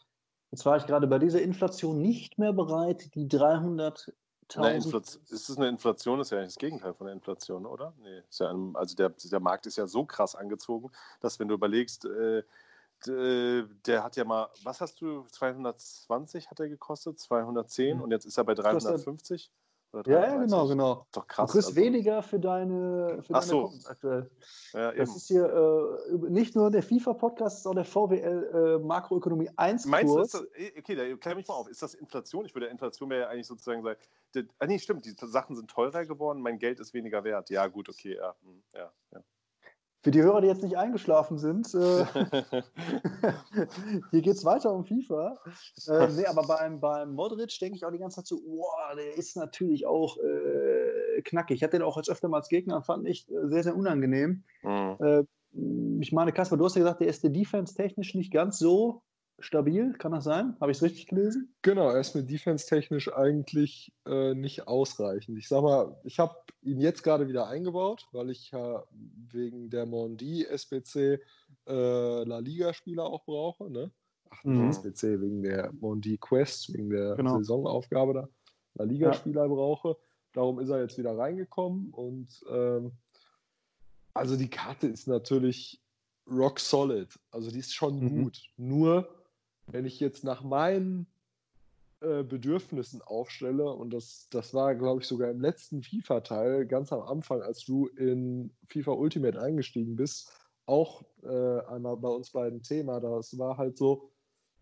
jetzt 0.50 0.64
war 0.64 0.78
ich 0.78 0.86
gerade 0.86 1.06
bei 1.06 1.18
dieser 1.18 1.42
Inflation 1.42 2.00
nicht 2.00 2.38
mehr 2.38 2.54
bereit, 2.54 3.14
die 3.14 3.28
300 3.28 4.14
na, 4.56 4.70
ist 4.70 4.92
es 5.30 5.56
eine 5.56 5.68
Inflation? 5.68 6.20
Ist 6.20 6.30
ja 6.30 6.38
eigentlich 6.38 6.54
das 6.54 6.58
Gegenteil 6.58 6.94
von 6.94 7.06
der 7.06 7.14
Inflation, 7.14 7.66
oder? 7.66 7.92
Nee, 7.98 8.22
ja 8.30 8.50
ein, 8.50 8.74
also 8.74 8.96
der, 8.96 9.10
der 9.10 9.40
Markt 9.40 9.66
ist 9.66 9.76
ja 9.76 9.86
so 9.86 10.04
krass 10.04 10.34
angezogen, 10.34 10.90
dass 11.20 11.38
wenn 11.38 11.48
du 11.48 11.54
überlegst, 11.54 12.04
äh, 12.06 12.42
der 13.06 14.02
hat 14.02 14.16
ja 14.16 14.24
mal, 14.24 14.48
was 14.64 14.80
hast 14.80 15.00
du, 15.00 15.24
220 15.30 16.50
hat 16.50 16.58
er 16.60 16.68
gekostet, 16.68 17.18
210 17.20 17.96
mhm. 17.96 18.02
und 18.02 18.10
jetzt 18.10 18.24
ist 18.24 18.38
er 18.38 18.44
bei 18.44 18.54
350? 18.54 19.52
Ja, 19.92 20.02
ja, 20.06 20.36
genau, 20.36 20.68
genau. 20.68 21.06
Doch 21.12 21.26
krass. 21.26 21.46
Du 21.46 21.52
kriegst 21.52 21.68
also. 21.68 21.80
weniger 21.80 22.22
für 22.22 22.38
deine, 22.38 23.22
für 23.22 23.34
Ach 23.34 23.42
so. 23.42 23.72
aktuell. 23.86 24.30
Ja, 24.72 24.92
das 24.92 25.16
ist 25.16 25.28
hier 25.28 25.44
äh, 25.44 26.30
nicht 26.30 26.54
nur 26.54 26.70
der 26.70 26.82
FIFA-Podcast, 26.82 27.66
auch 27.66 27.74
der 27.74 27.84
VWL 27.84 28.78
äh, 28.80 28.84
Makroökonomie 28.84 29.50
1 29.56 29.82
Kurs. 29.82 29.90
Meinst 29.90 30.14
du, 30.14 30.18
das, 30.18 30.46
eh, 30.54 30.72
okay, 30.78 30.94
da 30.94 31.16
klär 31.16 31.34
mich 31.34 31.48
mal 31.48 31.54
auf. 31.54 31.68
Ist 31.68 31.82
das 31.82 31.94
Inflation? 31.94 32.44
Ich 32.44 32.54
würde, 32.54 32.66
Inflation 32.66 33.08
wäre 33.10 33.22
ja 33.22 33.28
eigentlich 33.28 33.46
sozusagen 33.46 33.82
sagen, 33.82 34.48
ah, 34.58 34.66
nee, 34.66 34.78
stimmt, 34.78 35.04
die 35.04 35.14
Sachen 35.26 35.56
sind 35.56 35.70
teurer 35.70 36.04
geworden, 36.04 36.42
mein 36.42 36.58
Geld 36.58 36.80
ist 36.80 36.92
weniger 36.94 37.24
wert. 37.24 37.50
Ja, 37.50 37.66
gut, 37.66 37.88
okay, 37.88 38.16
ja, 38.16 38.34
hm, 38.42 38.62
ja, 38.74 38.92
ja. 39.12 39.20
Für 40.02 40.12
die 40.12 40.22
Hörer, 40.22 40.40
die 40.40 40.46
jetzt 40.46 40.62
nicht 40.62 40.78
eingeschlafen 40.78 41.38
sind, 41.38 41.74
äh, 41.74 42.04
hier 44.10 44.22
geht 44.22 44.36
es 44.36 44.44
weiter 44.44 44.72
um 44.72 44.84
FIFA. 44.84 45.36
Äh, 45.88 46.08
nee, 46.12 46.26
aber 46.26 46.42
beim, 46.42 46.78
beim 46.78 47.14
Modric 47.14 47.58
denke 47.60 47.76
ich 47.76 47.84
auch 47.84 47.90
die 47.90 47.98
ganze 47.98 48.16
Zeit 48.16 48.26
so, 48.26 48.36
wow, 48.36 48.94
der 48.96 49.16
ist 49.18 49.36
natürlich 49.36 49.86
auch 49.86 50.16
äh, 50.18 51.22
knackig. 51.22 51.56
Ich 51.56 51.62
hatte 51.62 51.78
den 51.78 51.82
auch 51.82 51.96
als 51.96 52.08
öfter 52.08 52.28
mal 52.28 52.38
als 52.38 52.48
Gegner, 52.48 52.82
fand 52.82 53.08
ich 53.08 53.28
äh, 53.28 53.48
sehr, 53.48 53.64
sehr 53.64 53.76
unangenehm. 53.76 54.44
Mhm. 54.62 54.96
Äh, 55.00 55.24
ich 56.00 56.12
meine, 56.12 56.32
Kasper, 56.32 56.56
du 56.56 56.64
hast 56.64 56.76
ja 56.76 56.82
gesagt, 56.82 57.00
der 57.00 57.08
ist 57.08 57.24
der 57.24 57.30
Defense-technisch 57.30 58.14
nicht 58.14 58.32
ganz 58.32 58.58
so 58.58 59.02
stabil, 59.38 59.92
kann 59.94 60.12
das 60.12 60.24
sein? 60.24 60.56
Habe 60.60 60.72
ich 60.72 60.78
es 60.78 60.82
richtig 60.82 61.06
gelesen? 61.06 61.54
Genau, 61.62 61.90
er 61.90 62.00
ist 62.00 62.14
mir 62.14 62.24
defense-technisch 62.24 63.12
eigentlich 63.12 63.92
äh, 64.06 64.34
nicht 64.34 64.66
ausreichend. 64.66 65.38
Ich 65.38 65.48
sag 65.48 65.62
mal, 65.62 65.96
ich 66.04 66.18
habe 66.18 66.34
ihn 66.62 66.80
jetzt 66.80 67.02
gerade 67.02 67.28
wieder 67.28 67.48
eingebaut, 67.48 68.08
weil 68.12 68.30
ich 68.30 68.50
ja 68.50 68.82
wegen 69.30 69.70
der 69.70 69.86
Mondi 69.86 70.44
SBC 70.44 71.20
äh, 71.66 72.24
La 72.24 72.38
Liga-Spieler 72.38 73.04
auch 73.04 73.24
brauche. 73.24 73.70
Ne? 73.70 73.90
Ach, 74.30 74.44
mhm. 74.44 74.70
SBC, 74.70 75.20
wegen 75.20 75.42
der 75.42 75.72
Mondi 75.72 76.18
Quest, 76.18 76.72
wegen 76.74 76.90
der 76.90 77.14
genau. 77.14 77.36
Saisonaufgabe 77.36 78.14
da. 78.14 78.28
La 78.74 78.84
Liga-Spieler 78.84 79.42
ja. 79.42 79.48
brauche. 79.48 79.96
Darum 80.32 80.58
ist 80.60 80.68
er 80.68 80.80
jetzt 80.80 80.98
wieder 80.98 81.16
reingekommen 81.16 81.90
und 81.90 82.44
ähm, 82.50 82.92
also 84.14 84.36
die 84.36 84.50
Karte 84.50 84.88
ist 84.88 85.06
natürlich 85.06 85.80
rock 86.28 86.60
solid. 86.60 87.18
Also 87.30 87.50
die 87.50 87.60
ist 87.60 87.74
schon 87.74 88.00
mhm. 88.00 88.24
gut. 88.24 88.42
Nur 88.56 89.17
wenn 89.70 89.84
ich 89.84 90.00
jetzt 90.00 90.24
nach 90.24 90.42
meinen 90.42 91.06
äh, 92.00 92.22
Bedürfnissen 92.22 93.02
aufstelle, 93.02 93.70
und 93.72 93.90
das, 93.90 94.28
das 94.30 94.54
war, 94.54 94.74
glaube 94.74 95.02
ich, 95.02 95.08
sogar 95.08 95.30
im 95.30 95.40
letzten 95.40 95.82
FIFA-Teil, 95.82 96.66
ganz 96.66 96.92
am 96.92 97.02
Anfang, 97.02 97.42
als 97.42 97.64
du 97.64 97.86
in 97.86 98.50
FIFA 98.68 98.92
Ultimate 98.92 99.40
eingestiegen 99.40 99.96
bist, 99.96 100.32
auch 100.66 101.02
äh, 101.22 101.60
einmal 101.66 101.96
bei 101.96 102.08
uns 102.08 102.30
beiden 102.30 102.62
Thema, 102.62 103.00
das 103.00 103.38
war 103.38 103.56
halt 103.56 103.76
so, 103.78 104.10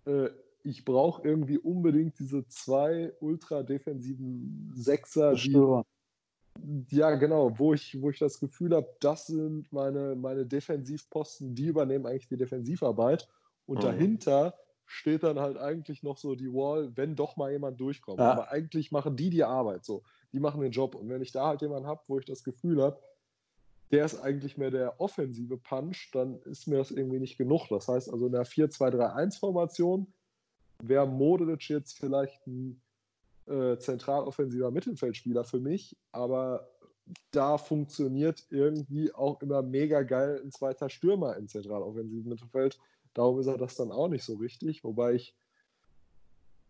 äh, 0.06 0.30
ich 0.62 0.84
brauche 0.84 1.26
irgendwie 1.26 1.58
unbedingt 1.58 2.18
diese 2.18 2.46
zwei 2.48 3.12
ultra 3.20 3.62
defensiven 3.62 4.72
Sechser, 4.74 5.34
die, 5.34 5.52
Ja, 6.90 7.14
genau, 7.14 7.58
wo 7.58 7.74
ich, 7.74 8.00
wo 8.00 8.10
ich 8.10 8.18
das 8.18 8.40
Gefühl 8.40 8.74
habe, 8.74 8.88
das 9.00 9.26
sind 9.26 9.70
meine, 9.72 10.16
meine 10.16 10.46
Defensivposten, 10.46 11.54
die 11.54 11.66
übernehmen 11.66 12.06
eigentlich 12.06 12.28
die 12.28 12.36
Defensivarbeit. 12.36 13.28
Und 13.66 13.78
mhm. 13.78 13.82
dahinter 13.82 14.54
steht 14.86 15.22
dann 15.22 15.38
halt 15.38 15.56
eigentlich 15.56 16.02
noch 16.02 16.16
so 16.16 16.34
die 16.34 16.52
Wall, 16.52 16.96
wenn 16.96 17.16
doch 17.16 17.36
mal 17.36 17.52
jemand 17.52 17.80
durchkommt. 17.80 18.18
Ja. 18.18 18.32
Aber 18.32 18.50
eigentlich 18.50 18.92
machen 18.92 19.16
die 19.16 19.30
die 19.30 19.44
Arbeit 19.44 19.84
so. 19.84 20.02
Die 20.32 20.40
machen 20.40 20.60
den 20.60 20.72
Job. 20.72 20.94
Und 20.94 21.08
wenn 21.08 21.22
ich 21.22 21.32
da 21.32 21.48
halt 21.48 21.62
jemanden 21.62 21.88
habe, 21.88 22.02
wo 22.06 22.18
ich 22.18 22.24
das 22.24 22.44
Gefühl 22.44 22.82
habe, 22.82 22.98
der 23.90 24.04
ist 24.04 24.20
eigentlich 24.20 24.56
mehr 24.56 24.70
der 24.70 25.00
offensive 25.00 25.58
Punch, 25.58 26.10
dann 26.12 26.40
ist 26.42 26.66
mir 26.66 26.78
das 26.78 26.90
irgendwie 26.90 27.18
nicht 27.18 27.36
genug. 27.36 27.68
Das 27.68 27.88
heißt 27.88 28.12
also 28.12 28.26
in 28.26 28.32
der 28.32 28.46
4-2-3-1-Formation 28.46 30.06
wäre 30.82 31.06
Modric 31.06 31.68
jetzt 31.68 31.98
vielleicht 31.98 32.46
ein 32.46 32.80
äh, 33.46 33.78
zentraloffensiver 33.78 34.70
Mittelfeldspieler 34.70 35.44
für 35.44 35.60
mich, 35.60 35.96
aber 36.12 36.68
da 37.30 37.56
funktioniert 37.56 38.44
irgendwie 38.50 39.14
auch 39.14 39.40
immer 39.40 39.62
mega 39.62 40.02
geil 40.02 40.40
ein 40.42 40.50
zweiter 40.50 40.90
Stürmer 40.90 41.36
im 41.36 41.48
zentraloffensiven 41.48 42.28
Mittelfeld. 42.28 42.78
Darum 43.16 43.40
ist 43.40 43.46
er 43.46 43.56
das 43.56 43.76
dann 43.76 43.90
auch 43.90 44.08
nicht 44.08 44.24
so 44.24 44.34
richtig, 44.34 44.84
wobei 44.84 45.14
ich 45.14 45.34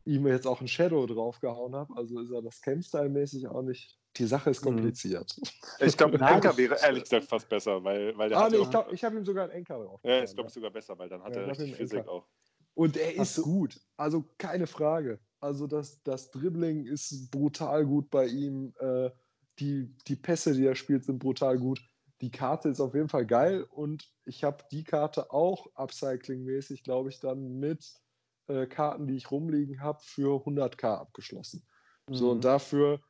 ihm 0.05 0.29
jetzt 0.29 0.47
auch 0.47 0.61
ein 0.61 0.69
Shadow 0.69 1.05
draufgehauen 1.05 1.75
habe. 1.75 1.97
Also 1.97 2.21
ist 2.21 2.31
er 2.31 2.41
das 2.41 2.61
Camp-Style-mäßig 2.61 3.49
auch 3.49 3.63
nicht. 3.63 3.99
Die 4.17 4.27
Sache 4.27 4.51
ist 4.51 4.65
mhm. 4.65 4.77
kompliziert. 4.77 5.37
Ich 5.81 5.97
glaube, 5.97 6.21
ein 6.25 6.35
Enker 6.37 6.57
wäre 6.57 6.77
ehrlich 6.81 7.03
gesagt 7.03 7.27
fast 7.27 7.49
besser, 7.49 7.83
weil, 7.83 8.17
weil 8.17 8.29
der 8.29 8.39
ah, 8.39 8.49
nee, 8.49 8.59
ich, 8.59 8.93
ich 8.93 9.05
habe 9.05 9.17
ihm 9.17 9.25
sogar 9.25 9.45
einen 9.45 9.55
Enker 9.55 9.83
drauf. 9.83 10.01
Ja, 10.05 10.21
ist 10.21 10.35
glaube 10.35 10.47
ich 10.47 10.55
sogar 10.55 10.71
besser, 10.71 10.97
weil 10.97 11.09
dann 11.09 11.21
hat 11.25 11.35
ja, 11.35 11.43
er 11.43 11.49
richtig 11.49 11.75
Physik 11.75 12.07
auch. 12.07 12.29
Und 12.75 12.97
er 12.97 13.17
ist 13.17 13.43
gut. 13.43 13.81
Also 13.97 14.25
keine 14.39 14.69
Frage. 14.69 15.19
Also 15.41 15.67
das, 15.67 16.01
das 16.05 16.31
Dribbling 16.31 16.87
ist 16.87 17.29
brutal 17.33 17.85
gut 17.85 18.09
bei 18.09 18.27
ihm. 18.27 18.73
Äh, 18.79 19.11
die, 19.59 19.93
die 20.07 20.17
Pässe, 20.17 20.55
die 20.55 20.67
er 20.67 20.77
spielt, 20.77 21.05
sind 21.05 21.19
brutal 21.19 21.59
gut. 21.59 21.81
Die 22.21 22.31
Karte 22.31 22.69
ist 22.71 22.81
auf 22.81 22.95
jeden 22.95 23.09
Fall 23.09 23.27
geil 23.27 23.67
und 23.71 24.11
ich 24.25 24.43
habe 24.43 24.65
die 24.71 24.85
Karte 24.85 25.33
auch 25.33 25.67
upcycling-mäßig, 25.75 26.83
glaube 26.83 27.11
ich, 27.11 27.21
dann 27.21 27.59
mit 27.59 28.01
äh, 28.49 28.67
Karten, 28.67 29.07
die 29.07 29.17
ich 29.17 29.31
rumliegen 29.31 29.81
habe, 29.81 29.99
für 30.03 30.47
100k 30.47 30.97
abgeschlossen. 30.97 31.67
Mhm. 32.09 32.15
So, 32.15 32.31
und 32.31 32.39
mhm. 32.39 32.43
dafür 32.43 33.01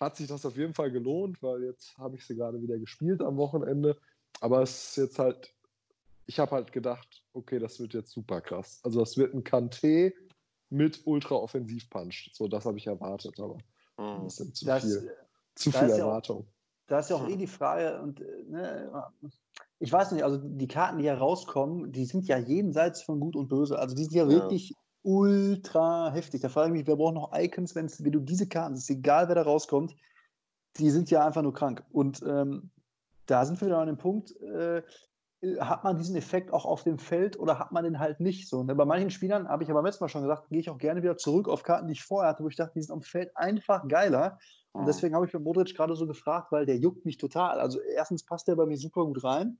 hat 0.00 0.16
sich 0.16 0.26
das 0.26 0.44
auf 0.44 0.56
jeden 0.56 0.74
Fall 0.74 0.90
gelohnt, 0.90 1.42
weil 1.42 1.62
jetzt 1.64 1.96
habe 1.96 2.16
ich 2.16 2.26
sie 2.26 2.36
gerade 2.36 2.60
wieder 2.60 2.78
gespielt 2.78 3.22
am 3.22 3.36
Wochenende. 3.36 3.98
Aber 4.40 4.62
es 4.62 4.88
ist 4.88 4.96
jetzt 4.96 5.18
halt, 5.18 5.54
ich 6.26 6.38
habe 6.38 6.50
halt 6.52 6.72
gedacht, 6.72 7.24
okay, 7.32 7.58
das 7.58 7.78
wird 7.80 7.94
jetzt 7.94 8.10
super 8.10 8.40
krass. 8.40 8.80
Also 8.82 9.00
das 9.00 9.16
wird 9.16 9.34
ein 9.34 9.44
Kanté 9.44 10.12
mit 10.70 11.06
Ultra-Offensiv-Punch. 11.06 12.30
So, 12.32 12.48
das 12.48 12.64
habe 12.64 12.78
ich 12.78 12.86
erwartet, 12.86 13.38
aber 13.38 13.58
mhm. 13.98 14.24
das 14.24 14.36
sind 14.36 14.56
zu 14.56 14.64
das, 14.64 14.82
viel, 14.82 15.16
zu 15.54 15.70
viel 15.70 15.90
Erwartung. 15.90 16.46
Da 16.92 16.98
ist 16.98 17.08
ja 17.08 17.16
auch 17.16 17.26
eh 17.26 17.36
die 17.36 17.46
Frage, 17.46 18.02
und 18.02 18.20
ne, 18.50 18.92
ich 19.78 19.90
weiß 19.90 20.12
nicht, 20.12 20.24
also 20.24 20.36
die 20.36 20.68
Karten, 20.68 20.98
die 20.98 21.06
herauskommen, 21.06 21.90
die 21.90 22.04
sind 22.04 22.28
ja 22.28 22.36
jenseits 22.36 23.00
von 23.00 23.18
Gut 23.18 23.34
und 23.34 23.48
Böse. 23.48 23.78
Also 23.78 23.94
die 23.94 24.02
sind 24.04 24.12
ja, 24.12 24.24
ja. 24.24 24.28
wirklich 24.28 24.74
ultra 25.00 26.12
heftig. 26.12 26.42
Da 26.42 26.50
frage 26.50 26.68
ich 26.68 26.72
mich, 26.74 26.86
wer 26.86 26.96
braucht 26.96 27.14
noch 27.14 27.32
Icons, 27.34 27.74
wenn 27.74 27.88
du 27.88 28.20
diese 28.20 28.46
Karten, 28.46 28.74
es 28.74 28.82
ist 28.82 28.90
egal, 28.90 29.28
wer 29.28 29.36
da 29.36 29.42
rauskommt, 29.42 29.96
die 30.76 30.90
sind 30.90 31.10
ja 31.10 31.26
einfach 31.26 31.40
nur 31.40 31.54
krank. 31.54 31.82
Und 31.92 32.22
ähm, 32.28 32.70
da 33.24 33.46
sind 33.46 33.58
wir 33.62 33.68
wieder 33.68 33.78
an 33.78 33.86
dem 33.86 33.96
Punkt, 33.96 34.38
äh, 34.42 34.82
hat 35.60 35.82
man 35.82 35.96
diesen 35.96 36.14
Effekt 36.14 36.52
auch 36.52 36.64
auf 36.64 36.84
dem 36.84 36.98
Feld 36.98 37.38
oder 37.38 37.58
hat 37.58 37.72
man 37.72 37.84
den 37.84 37.98
halt 37.98 38.20
nicht 38.20 38.48
so? 38.48 38.62
Ne? 38.62 38.74
Bei 38.74 38.84
manchen 38.84 39.10
Spielern, 39.10 39.48
habe 39.48 39.64
ich 39.64 39.70
aber 39.70 39.82
letztes 39.82 40.00
Mal 40.00 40.08
schon 40.08 40.22
gesagt, 40.22 40.48
gehe 40.50 40.60
ich 40.60 40.70
auch 40.70 40.78
gerne 40.78 41.02
wieder 41.02 41.16
zurück 41.16 41.48
auf 41.48 41.64
Karten, 41.64 41.88
die 41.88 41.94
ich 41.94 42.04
vorher 42.04 42.30
hatte, 42.30 42.44
wo 42.44 42.48
ich 42.48 42.56
dachte, 42.56 42.74
die 42.76 42.82
sind 42.82 42.92
am 42.92 43.02
Feld 43.02 43.36
einfach 43.36 43.86
geiler. 43.88 44.38
Und 44.70 44.82
mhm. 44.82 44.86
deswegen 44.86 45.14
habe 45.14 45.26
ich 45.26 45.32
bei 45.32 45.40
Modric 45.40 45.74
gerade 45.74 45.96
so 45.96 46.06
gefragt, 46.06 46.52
weil 46.52 46.64
der 46.64 46.76
juckt 46.76 47.04
mich 47.04 47.18
total. 47.18 47.58
Also 47.58 47.80
erstens 47.80 48.24
passt 48.24 48.46
der 48.46 48.54
bei 48.54 48.66
mir 48.66 48.76
super 48.76 49.04
gut 49.04 49.24
rein. 49.24 49.58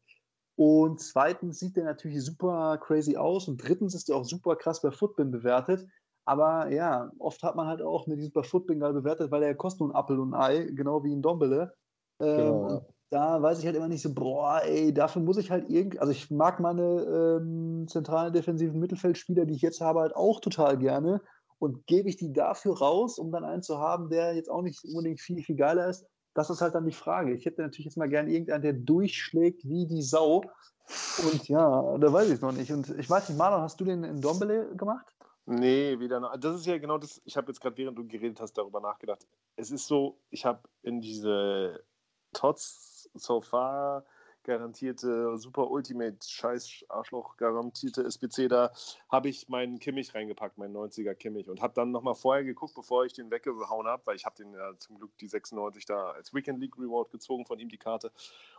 Und 0.54 1.00
zweitens 1.00 1.58
sieht 1.58 1.76
der 1.76 1.84
natürlich 1.84 2.24
super 2.24 2.78
crazy 2.78 3.16
aus. 3.16 3.48
Und 3.48 3.56
drittens 3.56 3.94
ist 3.94 4.08
der 4.08 4.16
auch 4.16 4.24
super 4.24 4.54
krass 4.54 4.82
bei 4.82 4.92
Footbin 4.92 5.32
bewertet. 5.32 5.84
Aber 6.24 6.70
ja, 6.70 7.10
oft 7.18 7.42
hat 7.42 7.56
man 7.56 7.66
halt 7.66 7.82
auch 7.82 8.06
mit 8.06 8.18
diesem 8.18 8.32
bei 8.32 8.44
Footbin 8.44 8.78
geil 8.78 8.92
bewertet, 8.92 9.32
weil 9.32 9.40
der 9.40 9.56
kostet 9.56 9.80
nur 9.80 9.90
ein 9.90 9.96
Apfel 9.96 10.20
und 10.20 10.32
ein 10.32 10.40
Ei, 10.40 10.64
genau 10.70 11.02
wie 11.02 11.12
ein 11.12 11.22
Dombele. 11.22 11.74
Ähm, 12.20 12.36
genau 12.36 12.86
da 13.12 13.42
weiß 13.42 13.58
ich 13.58 13.66
halt 13.66 13.76
immer 13.76 13.88
nicht 13.88 14.00
so, 14.00 14.14
boah, 14.14 14.62
ey, 14.64 14.92
dafür 14.92 15.20
muss 15.20 15.36
ich 15.36 15.50
halt 15.50 15.68
irgendwie, 15.68 15.98
also 15.98 16.12
ich 16.12 16.30
mag 16.30 16.60
meine 16.60 17.02
ähm, 17.42 17.86
zentralen 17.86 18.32
defensiven 18.32 18.80
Mittelfeldspieler, 18.80 19.44
die 19.44 19.54
ich 19.54 19.60
jetzt 19.60 19.82
habe, 19.82 20.00
halt 20.00 20.16
auch 20.16 20.40
total 20.40 20.78
gerne 20.78 21.20
und 21.58 21.86
gebe 21.86 22.08
ich 22.08 22.16
die 22.16 22.32
dafür 22.32 22.78
raus, 22.78 23.18
um 23.18 23.30
dann 23.30 23.44
einen 23.44 23.62
zu 23.62 23.78
haben, 23.78 24.08
der 24.08 24.34
jetzt 24.34 24.50
auch 24.50 24.62
nicht 24.62 24.82
unbedingt 24.84 25.20
viel, 25.20 25.42
viel 25.42 25.56
geiler 25.56 25.88
ist. 25.88 26.06
Das 26.32 26.48
ist 26.48 26.62
halt 26.62 26.74
dann 26.74 26.86
die 26.86 26.92
Frage. 26.92 27.34
Ich 27.34 27.44
hätte 27.44 27.60
natürlich 27.60 27.84
jetzt 27.84 27.98
mal 27.98 28.08
gerne 28.08 28.30
irgendeinen, 28.30 28.62
der 28.62 28.72
durchschlägt 28.72 29.62
wie 29.68 29.86
die 29.86 30.00
Sau. 30.00 30.42
Und 31.22 31.46
ja, 31.48 31.98
da 31.98 32.12
weiß 32.12 32.30
ich 32.30 32.40
noch 32.40 32.52
nicht. 32.52 32.72
Und 32.72 32.98
ich 32.98 33.10
weiß 33.10 33.28
nicht, 33.28 33.36
Marlon, 33.36 33.60
hast 33.60 33.78
du 33.78 33.84
den 33.84 34.04
in 34.04 34.22
Dombele 34.22 34.74
gemacht? 34.74 35.14
Nee, 35.44 35.98
wieder 35.98 36.18
noch. 36.18 36.34
Das 36.38 36.56
ist 36.56 36.64
ja 36.64 36.78
genau 36.78 36.96
das. 36.96 37.20
Ich 37.26 37.36
habe 37.36 37.48
jetzt 37.48 37.60
gerade, 37.60 37.76
während 37.76 37.98
du 37.98 38.06
geredet 38.06 38.40
hast, 38.40 38.54
darüber 38.54 38.80
nachgedacht. 38.80 39.26
Es 39.56 39.70
ist 39.70 39.86
so, 39.86 40.18
ich 40.30 40.46
habe 40.46 40.60
in 40.82 41.02
diese 41.02 41.84
Tots 42.32 42.91
so 43.16 43.40
far 43.40 44.02
garantierte 44.44 45.36
Super 45.36 45.70
Ultimate 45.70 46.16
Scheiß 46.24 46.84
Arschloch 46.88 47.36
garantierte 47.36 48.04
SBC 48.04 48.48
da 48.48 48.72
habe 49.08 49.28
ich 49.28 49.48
meinen 49.48 49.78
Kimmich 49.78 50.14
reingepackt, 50.14 50.58
meinen 50.58 50.76
90er 50.76 51.14
Kimmich 51.14 51.48
und 51.48 51.60
habe 51.60 51.74
dann 51.74 51.90
nochmal 51.90 52.14
vorher 52.14 52.44
geguckt, 52.44 52.74
bevor 52.74 53.04
ich 53.04 53.12
den 53.12 53.30
weggehauen 53.30 53.86
habe, 53.86 54.02
weil 54.06 54.16
ich 54.16 54.24
habe 54.24 54.36
den 54.36 54.52
ja 54.52 54.76
zum 54.78 54.98
Glück 54.98 55.16
die 55.18 55.28
96 55.28 55.84
da 55.84 56.10
als 56.10 56.34
Weekend 56.34 56.60
League 56.60 56.78
Reward 56.78 57.10
gezogen 57.10 57.46
von 57.46 57.58
ihm 57.58 57.68
die 57.68 57.78
Karte 57.78 58.12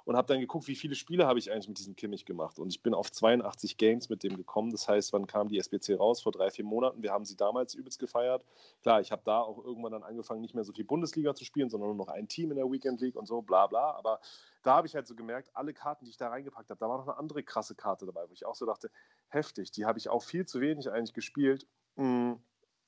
und 0.06 0.16
habe 0.16 0.28
dann 0.28 0.40
geguckt, 0.40 0.68
wie 0.68 0.76
viele 0.76 0.96
Spiele 0.96 1.28
habe 1.28 1.40
ich 1.40 1.52
eigentlich 1.52 1.68
mit 1.68 1.80
diesem 1.80 1.96
Kimmich 1.96 2.26
gemacht 2.26 2.60
und 2.60 2.70
ich 2.70 2.82
bin 2.82 2.94
auf 2.94 3.12
82 3.12 3.78
Games 3.78 4.10
mit 4.10 4.24
dem 4.24 4.36
gekommen. 4.36 4.72
Das 4.72 4.88
heißt, 4.88 5.14
wann 5.14 5.28
kam 5.28 5.48
die 5.48 5.58
SBC 5.58 5.96
raus? 6.00 6.22
Vor 6.22 6.32
drei, 6.32 6.50
vier 6.50 6.66
Monaten. 6.66 7.02
Wir 7.02 7.12
haben 7.12 7.26
sie 7.26 7.36
damals 7.36 7.74
übelst 7.74 8.00
gefeiert. 8.00 8.46
Klar, 8.82 9.02
ich 9.02 9.12
habe 9.12 9.22
da 9.26 9.42
auch 9.42 9.64
irgendwann 9.64 9.92
dann 9.92 10.04
angefangen, 10.04 10.42
nicht 10.42 10.56
mehr 10.56 10.64
so 10.64 10.74
viel 10.74 10.86
Bundesliga 10.86 11.34
zu 11.34 11.46
spielen, 11.46 11.70
sondern 11.70 11.90
nur 11.90 12.06
noch 12.06 12.14
ein 12.14 12.28
Team 12.28 12.52
in 12.52 12.58
der 12.58 12.72
Weekend 12.72 13.02
League 13.02 13.16
und 13.16 13.28
so, 13.28 13.42
bla 13.42 13.68
bla, 13.68 13.92
aber 13.92 14.20
da 14.64 14.76
habe 14.76 14.88
ich 14.88 14.96
halt 14.96 15.08
so 15.08 15.16
gemerkt, 15.16 15.50
alle 15.54 15.74
Karten, 15.74 16.06
die 16.06 16.12
ich 16.12 16.18
da 16.18 16.30
reingepackt 16.30 16.70
habe, 16.70 16.80
da 16.80 16.90
war 16.90 16.98
noch 16.98 17.08
eine 17.08 17.18
andere 17.18 17.44
krasse 17.44 17.76
Karte 17.76 18.06
dabei, 18.06 18.24
wo 18.28 18.34
ich 18.34 18.46
auch 18.46 18.56
so 18.56 18.66
dachte, 18.66 18.90
heftig, 19.28 19.72
die 19.72 19.86
habe 19.86 20.00
ich 20.00 20.10
auch 20.10 20.24
viel 20.24 20.46
zu 20.46 20.62
wenig 20.62 20.90
eigentlich 20.90 21.14
gespielt. 21.14 21.68
Mm. 21.96 22.34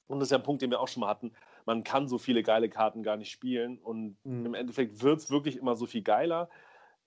Und 0.07 0.19
das 0.19 0.28
ist 0.28 0.32
ja 0.32 0.38
ein 0.38 0.43
Punkt, 0.43 0.61
den 0.61 0.69
wir 0.69 0.80
auch 0.80 0.88
schon 0.88 1.01
mal 1.01 1.09
hatten. 1.09 1.34
Man 1.65 1.84
kann 1.84 2.07
so 2.07 2.17
viele 2.17 2.43
geile 2.43 2.69
Karten 2.69 3.01
gar 3.01 3.17
nicht 3.17 3.32
spielen. 3.32 3.80
Und 3.80 4.17
mhm. 4.23 4.45
im 4.45 4.53
Endeffekt 4.53 5.01
wird 5.01 5.19
es 5.19 5.32
wirklich 5.32 5.57
immer 5.57 5.76
so 5.76 5.88
viel 5.88 6.03
geiler. 6.03 6.47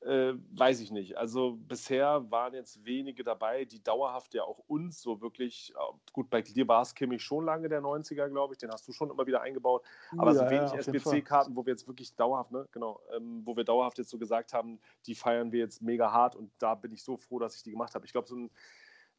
Äh, 0.01 0.35
weiß 0.53 0.81
ich 0.81 0.93
nicht. 0.93 1.17
Also 1.19 1.59
bisher 1.67 2.31
waren 2.31 2.55
jetzt 2.55 2.85
wenige 2.85 3.25
dabei, 3.25 3.65
die 3.65 3.83
dauerhaft 3.83 4.33
ja 4.33 4.45
auch 4.45 4.61
uns 4.69 5.03
so 5.03 5.21
wirklich, 5.21 5.73
äh, 5.75 6.13
gut, 6.13 6.31
bei 6.31 6.41
dir 6.41 6.69
war 6.69 6.83
es 6.83 6.95
Kimmich 6.95 7.23
schon 7.23 7.45
lange 7.45 7.69
der 7.69 7.83
90er, 7.83 8.29
glaube 8.29 8.55
ich, 8.55 8.59
den 8.59 8.71
hast 8.71 8.87
du 8.87 8.93
schon 8.93 9.11
immer 9.11 9.27
wieder 9.27 9.41
eingebaut, 9.41 9.85
aber 10.17 10.33
ja, 10.33 10.39
so 10.39 10.51
wenig 10.51 10.71
ja, 10.71 10.79
SBC-Karten, 10.79 11.57
wo 11.57 11.67
wir 11.67 11.73
jetzt 11.73 11.89
wirklich 11.89 12.15
dauerhaft, 12.15 12.53
ne, 12.53 12.69
genau, 12.71 13.01
ähm, 13.13 13.43
wo 13.45 13.57
wir 13.57 13.65
dauerhaft 13.65 13.99
jetzt 13.99 14.11
so 14.11 14.19
gesagt 14.19 14.53
haben, 14.53 14.79
die 15.07 15.17
feiern 15.17 15.51
wir 15.51 15.59
jetzt 15.59 15.83
mega 15.83 16.13
hart 16.13 16.37
und 16.37 16.53
da 16.59 16.77
bin 16.77 16.93
ich 16.93 17.03
so 17.03 17.17
froh, 17.17 17.41
dass 17.41 17.57
ich 17.57 17.65
die 17.65 17.73
gemacht 17.73 17.97
habe. 17.97 18.07
Ich 18.07 18.13
glaube, 18.13 18.29
so 18.29 18.37
ein 18.37 18.51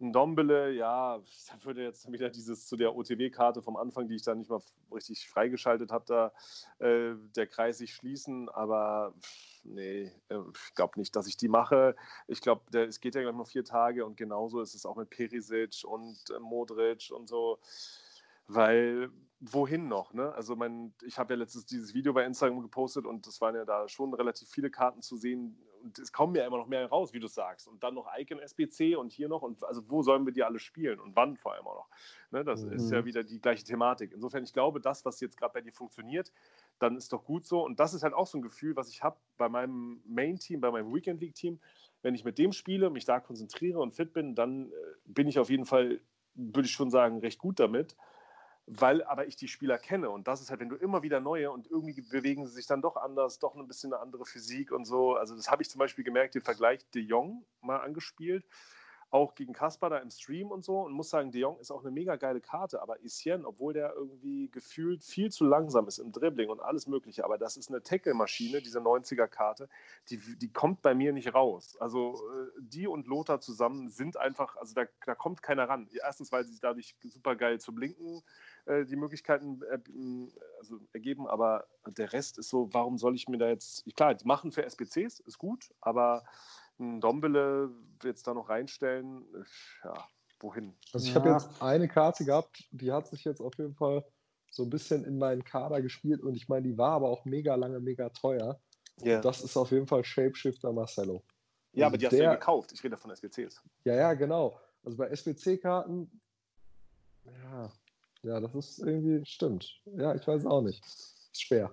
ein 0.01 0.13
Dombele, 0.13 0.71
ja, 0.71 1.17
da 1.17 1.65
würde 1.65 1.83
jetzt 1.83 2.09
wieder 2.11 2.29
dieses 2.29 2.67
zu 2.67 2.77
der 2.77 2.95
OTW-Karte 2.95 3.61
vom 3.61 3.75
Anfang, 3.75 4.07
die 4.07 4.15
ich 4.15 4.23
da 4.23 4.33
nicht 4.33 4.49
mal 4.49 4.61
richtig 4.93 5.27
freigeschaltet 5.29 5.91
habe, 5.91 6.05
da 6.07 6.31
äh, 6.85 7.15
der 7.35 7.47
Kreis 7.47 7.79
sich 7.79 7.93
schließen, 7.93 8.49
aber 8.49 9.13
nee, 9.63 10.11
äh, 10.29 10.39
ich 10.53 10.75
glaube 10.75 10.99
nicht, 10.99 11.15
dass 11.15 11.27
ich 11.27 11.37
die 11.37 11.47
mache. 11.47 11.95
Ich 12.27 12.41
glaube, 12.41 12.77
es 12.77 12.99
geht 12.99 13.15
ja 13.15 13.21
gleich 13.21 13.35
noch 13.35 13.47
vier 13.47 13.63
Tage 13.63 14.05
und 14.05 14.17
genauso 14.17 14.61
ist 14.61 14.75
es 14.75 14.85
auch 14.85 14.95
mit 14.95 15.09
Perisic 15.09 15.83
und 15.83 16.17
äh, 16.29 16.39
Modric 16.39 17.11
und 17.11 17.27
so, 17.27 17.59
weil 18.47 19.11
wohin 19.39 19.87
noch? 19.87 20.13
Ne? 20.13 20.33
Also 20.33 20.55
mein, 20.55 20.93
ich 21.03 21.17
habe 21.17 21.33
ja 21.33 21.39
letztens 21.39 21.65
dieses 21.65 21.93
Video 21.93 22.13
bei 22.13 22.25
Instagram 22.25 22.61
gepostet 22.61 23.05
und 23.05 23.25
es 23.25 23.39
waren 23.41 23.55
ja 23.55 23.65
da 23.65 23.87
schon 23.87 24.13
relativ 24.13 24.49
viele 24.49 24.69
Karten 24.69 25.01
zu 25.01 25.15
sehen 25.15 25.57
und 25.81 25.97
es 25.97 26.11
kommen 26.11 26.35
ja 26.35 26.45
immer 26.45 26.57
noch 26.57 26.67
mehr 26.67 26.85
raus, 26.87 27.13
wie 27.13 27.19
du 27.19 27.27
sagst. 27.27 27.67
Und 27.67 27.83
dann 27.83 27.93
noch 27.93 28.07
Icon 28.17 28.39
SBC 28.39 28.97
und 28.97 29.11
hier 29.11 29.29
noch 29.29 29.41
und 29.41 29.63
also 29.63 29.81
wo 29.87 30.03
sollen 30.03 30.25
wir 30.25 30.33
die 30.33 30.43
alle 30.43 30.59
spielen 30.59 30.99
und 30.99 31.15
wann 31.15 31.37
vor 31.37 31.53
allem 31.53 31.67
auch 31.67 31.75
noch? 31.75 31.89
Ne? 32.31 32.43
Das 32.43 32.63
mhm. 32.63 32.73
ist 32.73 32.91
ja 32.91 33.01
mhm. 33.01 33.05
wieder 33.05 33.23
die 33.23 33.39
gleiche 33.39 33.63
Thematik. 33.63 34.11
Insofern, 34.11 34.43
ich 34.43 34.53
glaube, 34.53 34.81
das, 34.81 35.05
was 35.05 35.21
jetzt 35.21 35.37
gerade 35.37 35.53
bei 35.53 35.61
dir 35.61 35.71
funktioniert, 35.71 36.31
dann 36.79 36.97
ist 36.97 37.13
doch 37.13 37.23
gut 37.23 37.45
so. 37.45 37.63
Und 37.63 37.79
das 37.79 37.93
ist 37.93 38.03
halt 38.03 38.13
auch 38.13 38.27
so 38.27 38.37
ein 38.37 38.41
Gefühl, 38.41 38.75
was 38.75 38.89
ich 38.89 39.03
habe 39.03 39.17
bei 39.37 39.49
meinem 39.49 40.01
Main-Team, 40.05 40.61
bei 40.61 40.71
meinem 40.71 40.93
Weekend 40.93 41.21
League-Team. 41.21 41.59
Wenn 42.01 42.15
ich 42.15 42.23
mit 42.23 42.37
dem 42.37 42.53
spiele, 42.53 42.89
mich 42.89 43.05
da 43.05 43.19
konzentriere 43.19 43.79
und 43.79 43.93
fit 43.93 44.13
bin, 44.13 44.35
dann 44.35 44.71
äh, 44.71 44.75
bin 45.05 45.27
ich 45.27 45.39
auf 45.39 45.49
jeden 45.49 45.65
Fall, 45.65 46.01
würde 46.33 46.65
ich 46.65 46.71
schon 46.71 46.89
sagen, 46.89 47.19
recht 47.19 47.39
gut 47.39 47.59
damit 47.59 47.95
weil 48.71 49.03
aber 49.03 49.25
ich 49.25 49.35
die 49.35 49.47
Spieler 49.47 49.79
kenne. 49.79 50.09
Und 50.09 50.27
das 50.27 50.41
ist 50.41 50.51
halt, 50.51 50.59
wenn 50.59 50.69
du 50.69 50.75
immer 50.75 51.01
wieder 51.01 51.19
neue 51.19 51.51
und 51.51 51.67
irgendwie 51.67 52.01
bewegen 52.01 52.45
sie 52.45 52.53
sich 52.53 52.67
dann 52.67 52.81
doch 52.81 52.97
anders, 52.97 53.39
doch 53.39 53.55
ein 53.55 53.67
bisschen 53.67 53.91
eine 53.91 54.01
andere 54.01 54.25
Physik 54.25 54.71
und 54.71 54.85
so. 54.85 55.15
Also, 55.15 55.35
das 55.35 55.49
habe 55.49 55.63
ich 55.63 55.69
zum 55.69 55.79
Beispiel 55.79 56.03
gemerkt, 56.03 56.35
den 56.35 56.43
Vergleich 56.43 56.87
De 56.91 57.01
Jong 57.01 57.45
mal 57.61 57.77
angespielt. 57.77 58.45
Auch 59.11 59.35
gegen 59.35 59.53
Kaspar 59.53 59.89
da 59.89 59.97
im 59.97 60.09
Stream 60.11 60.51
und 60.51 60.63
so 60.63 60.81
und 60.81 60.93
muss 60.93 61.09
sagen, 61.09 61.31
De 61.31 61.41
Jong 61.41 61.59
ist 61.59 61.71
auch 61.71 61.81
eine 61.81 61.91
mega 61.91 62.15
geile 62.15 62.41
Karte, 62.41 62.81
aber 62.81 63.03
Etienne, 63.03 63.45
obwohl 63.45 63.73
der 63.73 63.93
irgendwie 63.95 64.49
gefühlt 64.49 65.03
viel 65.03 65.31
zu 65.31 65.45
langsam 65.45 65.87
ist 65.87 65.97
im 65.97 66.11
Dribbling 66.11 66.49
und 66.49 66.59
alles 66.59 66.87
mögliche, 66.87 67.25
aber 67.25 67.37
das 67.37 67.57
ist 67.57 67.69
eine 67.69 67.81
Tackle-Maschine, 67.81 68.61
diese 68.61 68.79
90er-Karte, 68.79 69.69
die, 70.09 70.17
die 70.37 70.51
kommt 70.51 70.81
bei 70.81 70.93
mir 70.93 71.11
nicht 71.11 71.33
raus. 71.33 71.75
Also 71.79 72.15
äh, 72.15 72.61
die 72.61 72.87
und 72.87 73.07
Lothar 73.07 73.41
zusammen 73.41 73.89
sind 73.89 74.17
einfach, 74.17 74.57
also 74.57 74.75
da, 74.75 74.85
da 75.05 75.15
kommt 75.15 75.41
keiner 75.41 75.67
ran. 75.67 75.87
Erstens, 76.03 76.31
weil 76.31 76.43
sie 76.43 76.51
sich 76.51 76.61
dadurch 76.61 76.95
super 77.03 77.35
geil 77.35 77.59
zu 77.59 77.73
blinken 77.73 78.21
äh, 78.65 78.85
die 78.85 78.95
Möglichkeiten 78.95 79.61
äh, 79.63 79.79
also 80.59 80.79
ergeben, 80.93 81.27
aber 81.27 81.65
der 81.87 82.13
Rest 82.13 82.37
ist 82.37 82.49
so, 82.49 82.69
warum 82.71 82.97
soll 82.97 83.15
ich 83.15 83.27
mir 83.27 83.37
da 83.37 83.47
jetzt, 83.47 83.83
klar, 83.95 84.13
die 84.13 84.25
machen 84.25 84.51
für 84.51 84.63
SPCs, 84.63 85.19
ist 85.21 85.37
gut, 85.37 85.73
aber 85.81 86.23
ein 86.79 87.01
Dombele 87.01 87.69
jetzt 88.03 88.27
da 88.27 88.33
noch 88.33 88.49
reinstellen, 88.49 89.25
ja, 89.83 90.07
wohin? 90.39 90.73
Also 90.93 91.07
ich 91.07 91.13
ja. 91.13 91.19
habe 91.19 91.31
jetzt 91.31 91.61
eine 91.61 91.87
Karte 91.87 92.25
gehabt, 92.25 92.63
die 92.71 92.91
hat 92.91 93.07
sich 93.07 93.23
jetzt 93.23 93.41
auf 93.41 93.57
jeden 93.57 93.75
Fall 93.75 94.05
so 94.51 94.63
ein 94.63 94.69
bisschen 94.69 95.03
in 95.03 95.17
meinen 95.17 95.43
Kader 95.43 95.81
gespielt 95.81 96.21
und 96.21 96.35
ich 96.35 96.47
meine, 96.49 96.67
die 96.67 96.77
war 96.77 96.93
aber 96.93 97.09
auch 97.09 97.25
mega 97.25 97.55
lange, 97.55 97.79
mega 97.79 98.09
teuer. 98.09 98.59
Yeah. 99.01 99.21
Das 99.21 99.41
ist 99.41 99.55
auf 99.55 99.71
jeden 99.71 99.87
Fall 99.87 100.03
Shapeshifter 100.03 100.73
Marcello. 100.73 101.23
Ja, 101.73 101.85
also 101.85 101.87
aber 101.87 101.97
die 101.97 102.05
hast 102.05 102.11
der, 102.13 102.19
du 102.19 102.25
ja 102.25 102.33
gekauft. 102.35 102.71
Ich 102.73 102.83
rede 102.83 102.97
von 102.97 103.11
SPCs. 103.11 103.61
Ja, 103.85 103.95
ja, 103.95 104.13
genau. 104.13 104.59
Also 104.83 104.97
bei 104.97 105.07
SPC-Karten, 105.07 106.09
ja, 107.25 107.71
ja, 108.23 108.39
das 108.39 108.55
ist 108.55 108.79
irgendwie, 108.79 109.25
stimmt. 109.25 109.81
Ja, 109.85 110.15
ich 110.15 110.27
weiß 110.27 110.45
auch 110.45 110.61
nicht. 110.61 110.83
Ist 110.85 111.41
schwer. 111.41 111.71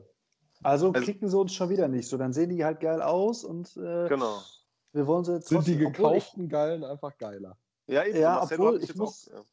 Also, 0.62 0.92
also 0.92 1.04
klicken 1.04 1.28
sie 1.28 1.38
uns 1.38 1.52
schon 1.54 1.70
wieder 1.70 1.88
nicht 1.88 2.08
so. 2.08 2.16
Dann 2.16 2.32
sehen 2.32 2.50
die 2.50 2.64
halt 2.64 2.80
geil 2.80 3.02
aus 3.02 3.44
und 3.44 3.76
äh, 3.76 4.08
genau. 4.08 4.42
Wir 4.96 5.06
wollen 5.06 5.24
sie 5.24 5.34
jetzt 5.34 5.48
Sind 5.48 5.66
die 5.66 5.76
gekauften 5.76 6.44
ich, 6.44 6.50
Geilen 6.50 6.82
einfach 6.82 7.16
geiler? 7.18 7.56
Ja, 7.86 8.04
eben, 8.04 8.18
ja 8.18 8.42
obwohl 8.42 8.82
ich, 8.82 8.90
ich 8.90 8.96
muss, 8.96 9.28
auch, 9.28 9.36
ja. 9.36 9.44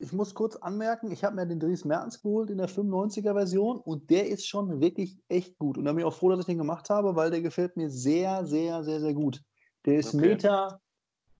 ich 0.00 0.12
muss 0.12 0.34
kurz 0.34 0.56
anmerken, 0.56 1.10
ich 1.10 1.24
habe 1.24 1.36
mir 1.36 1.46
den 1.46 1.60
Dries 1.60 1.84
Mertens 1.84 2.20
geholt 2.20 2.50
in 2.50 2.58
der 2.58 2.68
95er 2.68 3.32
Version 3.32 3.78
und 3.78 4.10
der 4.10 4.28
ist 4.28 4.46
schon 4.46 4.80
wirklich 4.80 5.16
echt 5.28 5.56
gut. 5.58 5.78
Und 5.78 5.84
da 5.84 5.92
bin 5.92 6.00
ich 6.00 6.04
auch 6.04 6.14
froh, 6.14 6.30
dass 6.30 6.40
ich 6.40 6.46
den 6.46 6.58
gemacht 6.58 6.90
habe, 6.90 7.16
weil 7.16 7.30
der 7.30 7.40
gefällt 7.40 7.76
mir 7.76 7.88
sehr, 7.88 8.44
sehr, 8.44 8.82
sehr, 8.82 9.00
sehr 9.00 9.14
gut. 9.14 9.42
Der 9.86 10.00
ist 10.00 10.14
okay. 10.14 10.28
Meter 10.28 10.80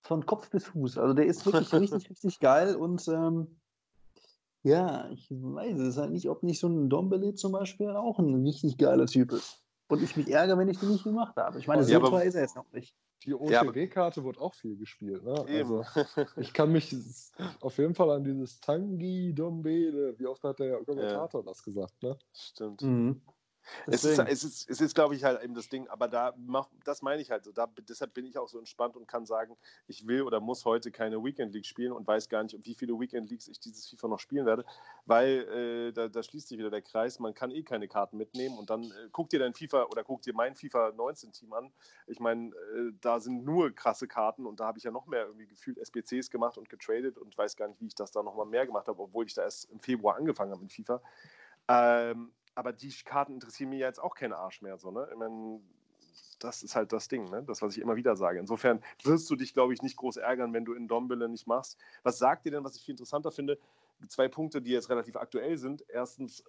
von 0.02 0.24
Kopf 0.24 0.48
bis 0.50 0.64
Fuß. 0.64 0.96
Also 0.96 1.12
der 1.12 1.26
ist 1.26 1.44
wirklich 1.44 1.72
richtig, 1.74 2.08
richtig 2.08 2.38
geil 2.38 2.76
und 2.76 3.06
ähm, 3.08 3.58
ja, 4.62 5.08
ich 5.10 5.28
weiß 5.30 5.78
es 5.80 5.96
halt 5.96 6.12
nicht, 6.12 6.28
ob 6.28 6.42
nicht 6.42 6.60
so 6.60 6.68
ein 6.68 6.88
Dombele 6.88 7.34
zum 7.34 7.52
Beispiel 7.52 7.90
auch 7.90 8.18
ein 8.18 8.42
richtig 8.46 8.76
geiler 8.78 9.06
Typ 9.06 9.32
ist. 9.32 9.62
Und 9.88 10.02
ich 10.02 10.16
mich 10.16 10.30
ärgere, 10.30 10.58
wenn 10.58 10.68
ich 10.68 10.78
den 10.78 10.90
nicht 10.90 11.04
gemacht 11.04 11.36
habe. 11.36 11.58
Ich 11.58 11.66
meine, 11.66 11.82
so 11.82 11.92
ja, 11.92 12.00
teuer 12.00 12.22
ist 12.22 12.34
er 12.34 12.42
jetzt 12.42 12.56
noch 12.56 12.70
nicht. 12.72 12.94
Die 13.24 13.34
OTW-Karte 13.34 14.24
wird 14.24 14.38
auch 14.38 14.54
viel 14.54 14.76
gespielt. 14.76 15.24
Ne? 15.24 15.44
Also, 15.48 15.84
ich 16.36 16.52
kann 16.52 16.72
mich 16.72 16.94
auf 17.60 17.78
jeden 17.78 17.94
Fall 17.94 18.10
an 18.10 18.24
dieses 18.24 18.60
Tangi 18.60 19.34
Dombele, 19.34 20.18
wie 20.18 20.26
oft 20.26 20.42
hat 20.44 20.60
der 20.60 20.82
Kommentator 20.84 21.40
ja. 21.40 21.46
das 21.46 21.62
gesagt? 21.62 22.02
Ne? 22.02 22.16
Stimmt. 22.32 22.82
Mhm. 22.82 23.20
Es 23.86 24.04
ist, 24.04 24.18
es 24.18 24.44
ist, 24.44 24.70
es 24.70 24.80
ist 24.80 24.94
glaube 24.94 25.14
ich, 25.14 25.24
halt 25.24 25.42
eben 25.42 25.54
das 25.54 25.68
Ding, 25.68 25.88
aber 25.88 26.08
da 26.08 26.34
mach, 26.36 26.68
das 26.84 27.02
meine 27.02 27.22
ich 27.22 27.30
halt 27.30 27.44
so. 27.44 27.52
Da, 27.52 27.68
deshalb 27.88 28.14
bin 28.14 28.26
ich 28.26 28.38
auch 28.38 28.48
so 28.48 28.58
entspannt 28.58 28.96
und 28.96 29.06
kann 29.06 29.26
sagen, 29.26 29.56
ich 29.86 30.06
will 30.06 30.22
oder 30.22 30.40
muss 30.40 30.64
heute 30.64 30.90
keine 30.90 31.22
Weekend 31.22 31.52
League 31.52 31.66
spielen 31.66 31.92
und 31.92 32.06
weiß 32.06 32.28
gar 32.28 32.42
nicht, 32.42 32.56
wie 32.64 32.74
viele 32.74 32.98
Weekend 32.98 33.30
Leagues 33.30 33.48
ich 33.48 33.60
dieses 33.60 33.88
FIFA 33.88 34.08
noch 34.08 34.20
spielen 34.20 34.46
werde, 34.46 34.64
weil 35.06 35.88
äh, 35.88 35.92
da, 35.92 36.08
da, 36.08 36.22
schließt 36.22 36.48
sich 36.48 36.58
wieder 36.58 36.70
der 36.70 36.82
Kreis. 36.82 37.18
Man 37.18 37.34
kann 37.34 37.50
eh 37.50 37.62
keine 37.62 37.88
Karten 37.88 38.16
mitnehmen 38.16 38.58
und 38.58 38.70
dann 38.70 38.84
äh, 38.84 39.08
guck 39.12 39.30
dir 39.30 39.38
dein 39.38 39.54
FIFA 39.54 39.84
oder 39.84 40.04
guck 40.04 40.22
dir 40.22 40.34
mein 40.34 40.54
FIFA 40.54 40.92
19 40.96 41.32
Team 41.32 41.52
an. 41.52 41.72
Ich 42.06 42.20
meine, 42.20 42.48
äh, 42.48 42.92
da 43.00 43.20
sind 43.20 43.44
nur 43.44 43.74
krasse 43.74 44.08
Karten 44.08 44.46
und 44.46 44.60
da 44.60 44.66
habe 44.66 44.78
ich 44.78 44.84
ja 44.84 44.90
noch 44.90 45.06
mehr 45.06 45.26
irgendwie 45.26 45.46
gefühlt 45.46 45.78
SBCs 45.78 46.30
gemacht 46.30 46.58
und 46.58 46.68
getradet 46.68 47.18
und 47.18 47.36
weiß 47.36 47.56
gar 47.56 47.68
nicht, 47.68 47.80
wie 47.80 47.86
ich 47.86 47.94
das 47.94 48.10
da 48.10 48.22
nochmal 48.22 48.46
mehr 48.46 48.66
gemacht 48.66 48.88
habe, 48.88 49.02
obwohl 49.02 49.26
ich 49.26 49.34
da 49.34 49.42
erst 49.42 49.70
im 49.70 49.80
Februar 49.80 50.16
angefangen 50.16 50.52
habe 50.52 50.62
mit 50.62 50.72
FIFA. 50.72 51.00
Ähm, 51.68 52.32
aber 52.58 52.72
die 52.72 52.92
Karten 53.04 53.34
interessieren 53.34 53.70
mir 53.70 53.78
jetzt 53.78 54.02
auch 54.02 54.16
keinen 54.16 54.32
Arsch 54.32 54.62
mehr. 54.62 54.78
So, 54.78 54.90
ne? 54.90 55.08
Ich 55.12 55.16
meine, 55.16 55.60
das 56.40 56.64
ist 56.64 56.74
halt 56.74 56.92
das 56.92 57.06
Ding, 57.06 57.30
ne? 57.30 57.44
das, 57.44 57.62
was 57.62 57.76
ich 57.76 57.80
immer 57.80 57.94
wieder 57.94 58.16
sage. 58.16 58.40
Insofern 58.40 58.82
wirst 59.04 59.30
du 59.30 59.36
dich, 59.36 59.54
glaube 59.54 59.74
ich, 59.74 59.80
nicht 59.80 59.96
groß 59.96 60.16
ärgern, 60.16 60.52
wenn 60.52 60.64
du 60.64 60.74
in 60.74 60.88
Dombele 60.88 61.28
nicht 61.28 61.46
machst. 61.46 61.78
Was 62.02 62.18
sagt 62.18 62.46
ihr 62.46 62.50
denn, 62.50 62.64
was 62.64 62.74
ich 62.74 62.82
viel 62.82 62.94
interessanter 62.94 63.30
finde? 63.30 63.60
Zwei 64.08 64.26
Punkte, 64.26 64.60
die 64.60 64.72
jetzt 64.72 64.90
relativ 64.90 65.14
aktuell 65.14 65.56
sind. 65.56 65.84
Erstens, 65.88 66.42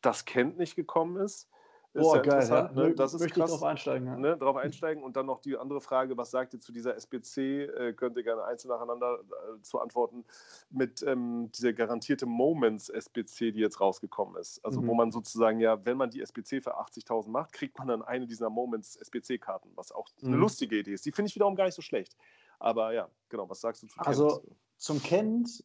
dass 0.00 0.24
Kent 0.24 0.56
nicht 0.56 0.76
gekommen 0.76 1.18
ist. 1.18 1.46
Boah, 1.94 2.20
geil. 2.22 2.46
Ja. 2.48 2.72
Ne? 2.72 2.94
Das 2.94 3.14
ist 3.14 3.20
Möchte 3.20 3.40
krass. 3.40 3.50
Ich 3.50 3.56
drauf 3.56 3.68
einsteigen. 3.68 4.06
Ja. 4.06 4.16
Ne? 4.16 4.36
Drauf 4.36 4.56
einsteigen 4.56 5.02
und 5.04 5.16
dann 5.16 5.26
noch 5.26 5.40
die 5.40 5.56
andere 5.56 5.80
Frage, 5.80 6.16
was 6.16 6.30
sagt 6.32 6.52
ihr 6.52 6.60
zu 6.60 6.72
dieser 6.72 6.96
SBC? 6.96 7.38
Äh, 7.38 7.92
könnt 7.92 8.16
ihr 8.16 8.24
gerne 8.24 8.42
einzeln 8.44 8.70
nacheinander 8.70 9.20
äh, 9.20 9.62
zu 9.62 9.78
antworten 9.78 10.24
mit 10.70 11.04
ähm, 11.04 11.50
dieser 11.52 11.72
garantierte 11.72 12.26
Moments 12.26 12.88
SBC, 12.88 13.52
die 13.52 13.60
jetzt 13.60 13.80
rausgekommen 13.80 14.36
ist. 14.36 14.64
Also 14.64 14.80
mhm. 14.80 14.88
wo 14.88 14.94
man 14.94 15.12
sozusagen 15.12 15.60
ja, 15.60 15.84
wenn 15.86 15.96
man 15.96 16.10
die 16.10 16.20
SBC 16.20 16.62
für 16.62 16.76
80.000 16.78 17.28
macht, 17.28 17.52
kriegt 17.52 17.78
man 17.78 17.86
dann 17.86 18.02
eine 18.02 18.26
dieser 18.26 18.50
Moments 18.50 18.96
SBC-Karten, 18.96 19.70
was 19.76 19.92
auch 19.92 20.08
mhm. 20.20 20.28
eine 20.28 20.36
lustige 20.38 20.78
Idee 20.78 20.94
ist. 20.94 21.06
Die 21.06 21.12
finde 21.12 21.28
ich 21.28 21.36
wiederum 21.36 21.54
gar 21.54 21.64
nicht 21.64 21.76
so 21.76 21.82
schlecht. 21.82 22.16
Aber 22.58 22.92
ja, 22.92 23.08
genau, 23.28 23.48
was 23.48 23.60
sagst 23.60 23.82
du 23.82 23.86
zu 23.86 23.94
Kent? 23.96 24.08
Also 24.08 24.42
zum 24.78 25.00
Kent 25.00 25.64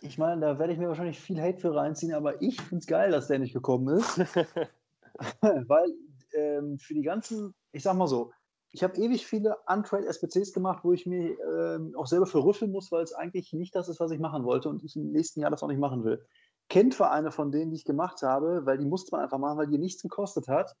ich 0.00 0.16
meine, 0.16 0.40
da 0.40 0.58
werde 0.60 0.72
ich 0.72 0.78
mir 0.78 0.86
wahrscheinlich 0.86 1.18
viel 1.18 1.40
Hate 1.40 1.58
für 1.58 1.74
reinziehen, 1.74 2.14
aber 2.14 2.40
ich 2.40 2.60
finde 2.60 2.76
es 2.76 2.86
geil, 2.86 3.10
dass 3.10 3.26
der 3.26 3.40
nicht 3.40 3.52
gekommen 3.52 3.98
ist. 3.98 4.20
weil 5.40 5.92
ähm, 6.34 6.78
für 6.78 6.94
die 6.94 7.02
ganzen, 7.02 7.54
ich 7.72 7.82
sag 7.82 7.96
mal 7.96 8.06
so, 8.06 8.32
ich 8.70 8.82
habe 8.82 8.98
ewig 8.98 9.26
viele 9.26 9.56
Untrade 9.66 10.06
SPCs 10.06 10.52
gemacht, 10.52 10.84
wo 10.84 10.92
ich 10.92 11.06
mir 11.06 11.36
ähm, 11.40 11.94
auch 11.96 12.06
selber 12.06 12.26
für 12.26 12.44
rüffeln 12.44 12.70
muss, 12.70 12.92
weil 12.92 13.02
es 13.02 13.14
eigentlich 13.14 13.52
nicht 13.52 13.74
das 13.74 13.88
ist, 13.88 13.98
was 13.98 14.10
ich 14.10 14.18
machen 14.20 14.44
wollte 14.44 14.68
und 14.68 14.84
ich 14.84 14.94
im 14.94 15.10
nächsten 15.10 15.40
Jahr 15.40 15.50
das 15.50 15.62
auch 15.62 15.68
nicht 15.68 15.80
machen 15.80 16.04
will. 16.04 16.24
Kennt 16.68 17.00
war 17.00 17.10
eine 17.10 17.30
von 17.30 17.50
denen, 17.50 17.70
die 17.70 17.78
ich 17.78 17.86
gemacht 17.86 18.22
habe, 18.22 18.66
weil 18.66 18.76
die 18.76 18.84
musste 18.84 19.12
man 19.12 19.22
einfach 19.22 19.38
machen, 19.38 19.56
weil 19.56 19.68
die 19.68 19.78
nichts 19.78 20.02
gekostet 20.02 20.48
hat. 20.48 20.76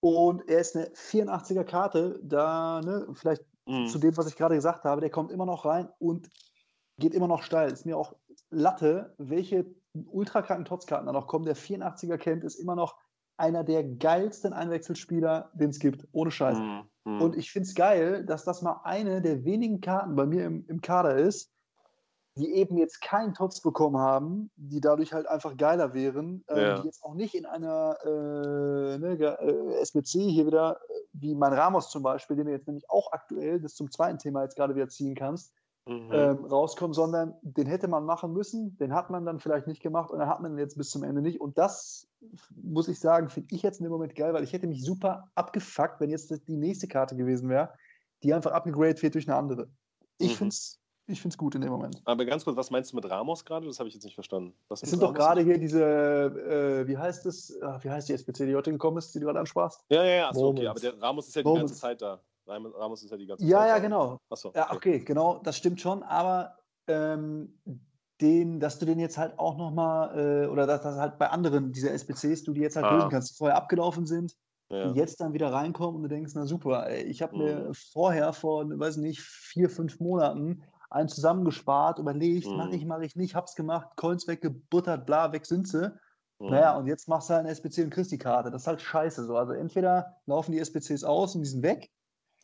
Und 0.00 0.48
er 0.48 0.60
ist 0.60 0.76
eine 0.76 0.88
84er 0.88 1.62
Karte, 1.62 2.18
da, 2.22 2.80
ne, 2.80 3.06
vielleicht 3.12 3.44
mhm. 3.66 3.86
zu 3.86 3.98
dem, 3.98 4.16
was 4.16 4.26
ich 4.26 4.36
gerade 4.36 4.56
gesagt 4.56 4.84
habe, 4.84 5.00
der 5.00 5.10
kommt 5.10 5.30
immer 5.30 5.46
noch 5.46 5.64
rein 5.64 5.88
und 5.98 6.28
geht 6.98 7.14
immer 7.14 7.28
noch 7.28 7.42
steil. 7.42 7.70
Ist 7.70 7.86
mir 7.86 7.96
auch 7.96 8.16
Latte, 8.50 9.14
welche 9.18 9.66
ultrakranken 9.94 10.64
Totzkarten 10.64 11.06
da 11.06 11.12
noch 11.12 11.28
kommen. 11.28 11.44
Der 11.44 11.56
84er 11.56 12.18
Kent 12.18 12.42
ist 12.42 12.56
immer 12.56 12.74
noch 12.74 12.96
einer 13.40 13.64
der 13.64 13.82
geilsten 13.82 14.52
Einwechselspieler, 14.52 15.50
den 15.54 15.70
es 15.70 15.78
gibt, 15.78 16.06
ohne 16.12 16.30
Scheiß. 16.30 16.58
Mhm. 16.58 17.22
Und 17.22 17.36
ich 17.36 17.50
finde 17.50 17.68
es 17.68 17.74
geil, 17.74 18.24
dass 18.24 18.44
das 18.44 18.62
mal 18.62 18.80
eine 18.84 19.22
der 19.22 19.44
wenigen 19.44 19.80
Karten 19.80 20.14
bei 20.14 20.26
mir 20.26 20.44
im, 20.44 20.64
im 20.68 20.80
Kader 20.80 21.16
ist, 21.16 21.50
die 22.36 22.54
eben 22.54 22.76
jetzt 22.78 23.00
keinen 23.00 23.34
Tots 23.34 23.60
bekommen 23.60 23.98
haben, 23.98 24.50
die 24.56 24.80
dadurch 24.80 25.12
halt 25.12 25.26
einfach 25.26 25.56
geiler 25.56 25.94
wären, 25.94 26.44
äh, 26.48 26.62
ja. 26.62 26.78
die 26.78 26.86
jetzt 26.86 27.02
auch 27.02 27.14
nicht 27.14 27.34
in 27.34 27.44
einer 27.44 27.96
äh, 28.04 28.98
ne, 28.98 29.18
äh, 29.18 29.80
SBC 29.80 30.30
hier 30.30 30.46
wieder, 30.46 30.78
wie 31.12 31.34
mein 31.34 31.52
Ramos 31.52 31.90
zum 31.90 32.02
Beispiel, 32.02 32.36
den 32.36 32.46
du 32.46 32.52
jetzt 32.52 32.68
nämlich 32.68 32.88
auch 32.88 33.12
aktuell, 33.12 33.60
das 33.60 33.74
zum 33.74 33.90
zweiten 33.90 34.18
Thema 34.18 34.42
jetzt 34.42 34.56
gerade 34.56 34.74
wieder 34.74 34.88
ziehen 34.88 35.14
kannst, 35.14 35.52
mhm. 35.86 36.10
ähm, 36.12 36.44
rauskommen, 36.44 36.94
sondern 36.94 37.34
den 37.42 37.66
hätte 37.66 37.88
man 37.88 38.04
machen 38.04 38.32
müssen, 38.32 38.76
den 38.78 38.94
hat 38.94 39.10
man 39.10 39.24
dann 39.24 39.40
vielleicht 39.40 39.66
nicht 39.66 39.82
gemacht 39.82 40.10
und 40.10 40.18
dann 40.18 40.28
hat 40.28 40.40
man 40.40 40.52
ihn 40.52 40.58
jetzt 40.58 40.76
bis 40.76 40.90
zum 40.90 41.02
Ende 41.02 41.22
nicht. 41.22 41.40
Und 41.40 41.58
das, 41.58 42.08
muss 42.50 42.88
ich 42.88 43.00
sagen, 43.00 43.28
finde 43.28 43.54
ich 43.54 43.62
jetzt 43.62 43.80
in 43.80 43.84
dem 43.84 43.92
Moment 43.92 44.14
geil, 44.14 44.32
weil 44.32 44.44
ich 44.44 44.52
hätte 44.52 44.66
mich 44.66 44.84
super 44.84 45.28
abgefuckt, 45.34 46.00
wenn 46.00 46.10
jetzt 46.10 46.30
die 46.48 46.56
nächste 46.56 46.88
Karte 46.88 47.16
gewesen 47.16 47.48
wäre, 47.48 47.72
die 48.22 48.34
einfach 48.34 48.52
abgegradet 48.52 49.02
wird 49.02 49.14
durch 49.14 49.28
eine 49.28 49.36
andere. 49.36 49.68
Ich 50.18 50.32
mhm. 50.32 50.36
finde 50.36 50.52
es 50.52 50.80
ich 51.10 51.20
finde 51.20 51.34
es 51.34 51.38
gut 51.38 51.54
in 51.56 51.60
dem 51.60 51.70
Moment. 51.70 52.00
Aber 52.04 52.24
ganz 52.24 52.44
kurz, 52.44 52.56
was 52.56 52.70
meinst 52.70 52.92
du 52.92 52.96
mit 52.96 53.08
Ramos 53.10 53.44
gerade? 53.44 53.66
Das 53.66 53.78
habe 53.80 53.88
ich 53.88 53.94
jetzt 53.94 54.04
nicht 54.04 54.14
verstanden. 54.14 54.54
Was 54.68 54.82
es 54.82 54.90
sind 54.90 55.02
Ramos? 55.02 55.16
doch 55.16 55.18
gerade 55.18 55.42
hier 55.42 55.58
diese, 55.58 55.82
äh, 55.82 56.86
wie 56.86 56.96
heißt 56.96 57.26
es, 57.26 57.58
wie 57.80 57.90
heißt 57.90 58.08
die 58.08 58.12
SPC, 58.12 58.46
die 58.46 58.54
heute 58.54 58.70
gekommen 58.70 58.98
ist, 58.98 59.12
die 59.14 59.18
du 59.18 59.26
gerade 59.26 59.40
ansprachst? 59.40 59.84
Ja, 59.88 60.04
ja, 60.04 60.14
ja, 60.14 60.28
achso, 60.28 60.48
okay, 60.48 60.68
aber 60.68 60.78
der 60.78 61.00
Ramos 61.02 61.26
ist 61.26 61.34
ja 61.34 61.42
die 61.42 61.48
Moments. 61.48 61.72
ganze 61.72 61.80
Zeit 61.80 62.02
da. 62.02 62.20
Ramos 62.50 63.02
ist 63.02 63.10
ja 63.10 63.16
die 63.16 63.26
ganze 63.26 63.44
ja, 63.44 63.58
Zeit. 63.58 63.68
Ja, 63.68 63.76
ja, 63.76 63.78
genau. 63.80 64.18
Achso, 64.28 64.48
okay. 64.48 64.58
Ja, 64.58 64.72
okay, 64.72 64.98
genau, 65.00 65.40
das 65.42 65.56
stimmt 65.56 65.80
schon, 65.80 66.02
aber 66.02 66.56
ähm, 66.88 67.58
den, 68.20 68.60
dass 68.60 68.78
du 68.78 68.86
den 68.86 68.98
jetzt 68.98 69.18
halt 69.18 69.38
auch 69.38 69.56
nochmal, 69.56 70.44
äh, 70.44 70.46
oder 70.46 70.66
dass 70.66 70.82
das 70.82 70.96
halt 70.96 71.18
bei 71.18 71.28
anderen 71.30 71.72
dieser 71.72 71.92
SPCs, 71.92 72.44
du 72.44 72.52
die 72.52 72.60
jetzt 72.60 72.76
halt 72.76 72.86
ah. 72.86 72.94
lösen 72.94 73.10
kannst, 73.10 73.30
die 73.30 73.36
vorher 73.36 73.56
abgelaufen 73.56 74.06
sind, 74.06 74.36
ja. 74.70 74.90
die 74.90 74.98
jetzt 74.98 75.20
dann 75.20 75.32
wieder 75.32 75.52
reinkommen 75.52 75.96
und 75.96 76.02
du 76.02 76.08
denkst, 76.08 76.32
na 76.34 76.46
super, 76.46 76.88
ey, 76.88 77.02
ich 77.02 77.22
habe 77.22 77.36
mhm. 77.36 77.42
mir 77.42 77.70
vorher 77.74 78.32
vor, 78.32 78.66
weiß 78.68 78.98
nicht, 78.98 79.20
vier, 79.20 79.70
fünf 79.70 80.00
Monaten 80.00 80.62
einen 80.90 81.08
zusammengespart, 81.08 81.98
überlegt, 81.98 82.48
mhm. 82.48 82.56
mache 82.56 82.74
ich, 82.74 82.84
mache 82.84 83.04
ich 83.04 83.16
nicht, 83.16 83.34
hab's 83.34 83.54
gemacht, 83.54 83.88
Coins 83.96 84.26
weggebuttert, 84.26 85.06
bla, 85.06 85.32
weg 85.32 85.46
sind 85.46 85.68
sie. 85.68 85.92
Mhm. 86.40 86.50
Naja, 86.50 86.76
und 86.76 86.86
jetzt 86.86 87.08
machst 87.08 87.30
du 87.30 87.34
halt 87.34 87.46
eine 87.46 87.52
SPC 87.52 87.84
und 87.84 87.90
kriegst 87.90 88.10
die 88.10 88.18
Karte. 88.18 88.50
Das 88.50 88.62
ist 88.62 88.66
halt 88.66 88.80
scheiße 88.80 89.24
so. 89.24 89.36
Also 89.36 89.52
entweder 89.52 90.16
laufen 90.26 90.52
die 90.52 90.58
SPCs 90.58 91.04
aus 91.04 91.34
und 91.34 91.42
die 91.42 91.48
sind 91.48 91.62
weg, 91.62 91.90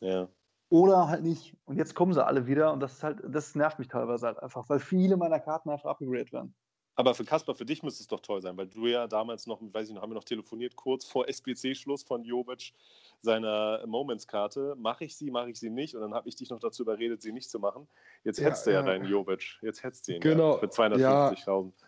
ja. 0.01 0.27
Oder 0.69 1.07
halt 1.07 1.23
nicht. 1.23 1.55
Und 1.65 1.77
jetzt 1.77 1.95
kommen 1.95 2.13
sie 2.13 2.25
alle 2.25 2.45
wieder 2.45 2.73
und 2.73 2.81
das 2.81 2.93
ist 2.93 3.03
halt, 3.03 3.19
das 3.23 3.55
nervt 3.55 3.79
mich 3.79 3.87
teilweise 3.87 4.27
halt 4.27 4.39
einfach, 4.39 4.67
weil 4.69 4.79
viele 4.79 5.15
meiner 5.15 5.39
Karten 5.39 5.69
einfach 5.69 5.89
abgegradet 5.91 6.33
werden. 6.33 6.53
Aber 6.99 7.13
für 7.13 7.23
Kasper, 7.23 7.53
für 7.53 7.63
dich 7.63 7.83
müsste 7.83 8.01
es 8.01 8.07
doch 8.07 8.21
toll 8.21 8.41
sein, 8.41 8.57
weil 8.57 8.65
du 8.65 8.87
ja 8.87 9.05
damals 9.05 9.45
noch, 9.45 9.61
weiß 9.61 9.87
ich 9.87 9.93
noch, 9.93 10.01
haben 10.01 10.09
wir 10.09 10.15
noch 10.15 10.23
telefoniert, 10.23 10.75
kurz 10.75 11.05
vor 11.05 11.29
SBC-Schluss 11.29 12.01
von 12.01 12.23
Jovic 12.23 12.73
seiner 13.21 13.85
Moments-Karte. 13.85 14.75
Mache 14.79 15.05
ich 15.05 15.15
sie, 15.15 15.29
mache 15.29 15.51
ich 15.51 15.59
sie 15.59 15.69
nicht? 15.69 15.93
Und 15.93 16.01
dann 16.01 16.15
habe 16.15 16.27
ich 16.27 16.35
dich 16.35 16.49
noch 16.49 16.59
dazu 16.59 16.81
überredet, 16.81 17.21
sie 17.21 17.31
nicht 17.31 17.51
zu 17.51 17.59
machen. 17.59 17.87
Jetzt 18.23 18.41
hättest 18.41 18.65
ja, 18.65 18.71
du 18.71 18.79
ja, 18.79 18.79
ja 18.79 18.85
deinen 18.97 19.05
Jovic. 19.07 19.59
Jetzt 19.61 19.83
hättest 19.83 20.07
du 20.07 20.13
ihn 20.13 20.21
genau, 20.21 20.53
ja, 20.53 20.57
für 20.57 20.65
250.000. 20.65 20.97
Ja, 20.97 21.31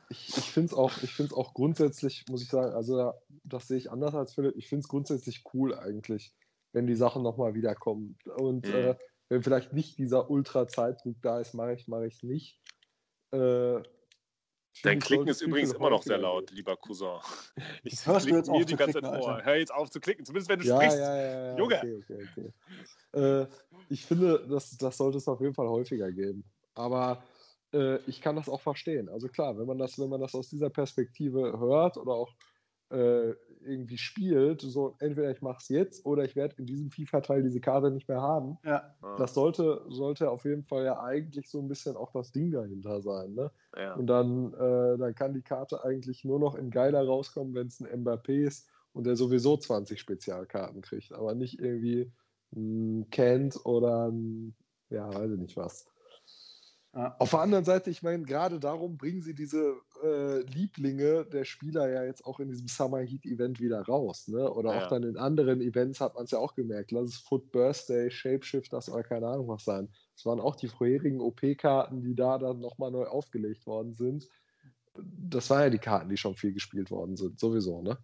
ich 0.10 0.38
ich 0.38 0.51
finde 0.51 0.68
es 0.68 0.74
auch, 0.76 0.91
auch 1.36 1.55
grundsätzlich, 1.55 2.26
muss 2.30 2.43
ich 2.43 2.49
sagen, 2.49 2.76
also 2.76 3.12
das 3.43 3.68
sehe 3.68 3.78
ich 3.78 3.91
anders 3.91 4.14
als 4.14 4.36
Philipp. 4.36 4.55
Ich 4.57 4.68
finde 4.68 4.82
es 4.82 4.88
grundsätzlich 4.88 5.43
cool 5.55 5.74
eigentlich, 5.74 6.36
wenn 6.74 6.88
die 6.88 6.95
Sachen 6.95 7.24
nochmal 7.24 7.53
wiederkommen. 7.53 8.17
Und 8.38 8.67
mhm. 8.67 8.74
äh, 8.74 8.95
wenn 9.30 9.43
vielleicht 9.43 9.74
nicht 9.74 9.97
dieser 9.97 10.30
Ultra-Zeitdruck 10.30 11.17
da 11.22 11.39
ist, 11.39 11.53
mache 11.53 11.74
ich 11.74 11.88
es 11.88 12.15
ich 12.15 12.24
nicht. 12.24 12.61
Äh, 13.32 13.82
Dein 14.84 14.99
Klicken 14.99 15.28
ist 15.28 15.41
übrigens 15.41 15.74
immer 15.74 15.89
noch 15.89 16.03
sehr 16.03 16.17
laut, 16.17 16.51
lieber 16.51 16.78
Cousin. 16.78 17.20
Ich 17.84 18.05
Hörst 18.05 18.30
du 18.30 18.36
jetzt 18.36 18.49
auf 18.49 18.65
die 18.65 18.76
ganze 18.76 19.01
Zeit 19.01 19.24
vor. 19.24 19.43
Hör 19.43 19.55
jetzt 19.55 19.74
auf 19.74 19.89
zu 19.89 19.99
klicken, 19.99 20.26
zumindest 20.26 20.49
wenn 20.49 20.59
du 20.59 20.65
ja, 20.65 20.76
sprichst. 20.76 20.97
Ja, 20.97 21.15
ja, 21.15 21.51
ja, 21.51 21.57
Junge. 21.57 21.78
Okay, 21.78 21.95
okay, 21.97 22.28
okay. 22.32 23.41
Äh, 23.41 23.47
ich 23.89 24.05
finde, 24.05 24.47
das, 24.47 24.78
das 24.78 24.97
sollte 24.97 25.17
es 25.17 25.28
auf 25.28 25.41
jeden 25.41 25.53
Fall 25.53 25.67
häufiger 25.67 26.11
geben. 26.11 26.43
Aber 26.76 27.24
äh, 27.74 27.97
ich 28.07 28.22
kann 28.22 28.36
das 28.36 28.47
auch 28.47 28.61
verstehen. 28.61 29.09
Also 29.09 29.28
klar, 29.28 29.57
wenn 29.57 29.67
man 29.67 29.78
das, 29.78 29.99
wenn 29.99 30.09
man 30.09 30.22
das 30.22 30.34
aus 30.34 30.49
dieser 30.49 30.70
Perspektive 30.70 31.59
hört 31.59 31.97
oder 31.97 32.13
auch 32.13 32.34
äh, 32.91 33.34
irgendwie 33.62 33.97
spielt, 33.97 34.62
so 34.62 34.95
entweder 34.99 35.32
ich 35.32 35.41
mache 35.41 35.60
es 35.60 35.70
jetzt 35.70 36.05
oder 36.05 36.24
ich 36.24 36.36
werde 36.36 36.55
in 36.57 36.66
diesem 36.66 36.91
FIFA-Teil 36.91 37.43
diese 37.43 37.60
Karte 37.60 37.91
nicht 37.91 38.07
mehr 38.07 38.22
haben. 38.22 38.57
Ja. 38.64 38.95
Das 39.18 39.34
sollte, 39.34 39.84
sollte 39.89 40.30
auf 40.30 40.45
jeden 40.45 40.64
Fall 40.64 40.86
ja 40.86 41.01
eigentlich 41.01 41.49
so 41.49 41.60
ein 41.60 41.68
bisschen 41.68 41.95
auch 41.95 42.12
das 42.12 42.32
Ding 42.32 42.51
dahinter 42.51 43.01
sein. 43.01 43.34
Ne? 43.34 43.51
Ja. 43.78 43.95
Und 43.95 44.07
dann, 44.07 44.53
äh, 44.53 44.97
dann 44.97 45.16
kann 45.16 45.34
die 45.34 45.41
Karte 45.41 45.84
eigentlich 45.84 46.24
nur 46.24 46.39
noch 46.39 46.55
in 46.55 46.72
geiler 46.72 47.05
rauskommen, 47.05 47.53
wenn 47.53 47.68
es 47.68 47.80
ein 47.80 48.03
Mbappé 48.03 48.45
ist 48.45 48.68
und 48.93 49.05
der 49.05 49.16
sowieso 49.16 49.57
20 49.57 49.99
Spezialkarten 49.99 50.82
kriegt, 50.82 51.14
aber 51.14 51.36
nicht 51.36 51.60
irgendwie 51.60 52.12
ein 52.55 53.10
Kent 53.12 53.60
oder 53.66 54.10
ein, 54.10 54.55
ja, 54.89 55.14
weiß 55.14 55.32
ich 55.32 55.39
nicht 55.39 55.57
was. 55.57 55.86
Ja. 56.95 57.16
Auf 57.20 57.30
der 57.30 57.41
anderen 57.41 57.66
Seite, 57.66 57.91
ich 57.91 58.01
meine, 58.01 58.24
gerade 58.24 58.60
darum 58.60 58.97
bringen 58.97 59.22
sie 59.22 59.36
diese 59.36 59.76
äh, 60.03 60.39
Lieblinge 60.41 61.25
der 61.25 61.45
Spieler 61.45 61.89
ja 61.89 62.03
jetzt 62.03 62.25
auch 62.25 62.39
in 62.39 62.49
diesem 62.49 62.67
Summer 62.67 62.99
Heat 62.99 63.25
Event 63.25 63.59
wieder 63.59 63.81
raus. 63.81 64.27
Ne? 64.27 64.51
Oder 64.51 64.73
ja. 64.73 64.83
auch 64.83 64.87
dann 64.87 65.03
in 65.03 65.17
anderen 65.17 65.61
Events 65.61 65.99
hat 65.99 66.15
man 66.15 66.25
es 66.25 66.31
ja 66.31 66.39
auch 66.39 66.55
gemerkt. 66.55 66.91
Lass 66.91 67.09
es 67.09 67.17
Foot 67.17 67.51
Birthday, 67.51 68.09
Shapeshifters 68.09 68.89
oder 68.89 69.03
keine 69.03 69.27
Ahnung 69.27 69.47
was 69.47 69.65
sein. 69.65 69.89
Es 70.15 70.25
waren 70.25 70.39
auch 70.39 70.55
die 70.55 70.67
vorherigen 70.67 71.21
OP-Karten, 71.21 72.01
die 72.01 72.15
da 72.15 72.37
dann 72.37 72.59
nochmal 72.59 72.91
neu 72.91 73.05
aufgelegt 73.05 73.65
worden 73.65 73.95
sind. 73.95 74.27
Das 74.95 75.49
waren 75.49 75.61
ja 75.61 75.69
die 75.69 75.79
Karten, 75.79 76.09
die 76.09 76.17
schon 76.17 76.35
viel 76.35 76.53
gespielt 76.53 76.91
worden 76.91 77.15
sind, 77.15 77.39
sowieso, 77.39 77.81
ne? 77.81 77.97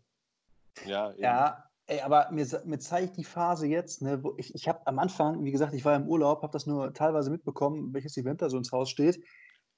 Ja, 0.85 1.11
eben. 1.11 1.21
ja 1.21 1.65
Ey, 1.87 2.01
aber 2.01 2.31
mir, 2.31 2.47
mir 2.65 2.79
zeigt 2.79 3.15
die 3.17 3.23
Phase 3.23 3.67
jetzt, 3.67 4.01
ne, 4.01 4.23
wo 4.23 4.33
ich, 4.37 4.55
ich 4.55 4.67
habe 4.67 4.87
am 4.87 4.97
Anfang, 4.97 5.43
wie 5.43 5.51
gesagt, 5.51 5.75
ich 5.75 5.85
war 5.85 5.95
im 5.95 6.07
Urlaub, 6.07 6.41
habe 6.41 6.51
das 6.51 6.65
nur 6.65 6.93
teilweise 6.93 7.29
mitbekommen, 7.29 7.93
welches 7.93 8.17
Event 8.17 8.41
da 8.41 8.49
so 8.49 8.57
ins 8.57 8.71
Haus 8.71 8.89
steht. 8.89 9.23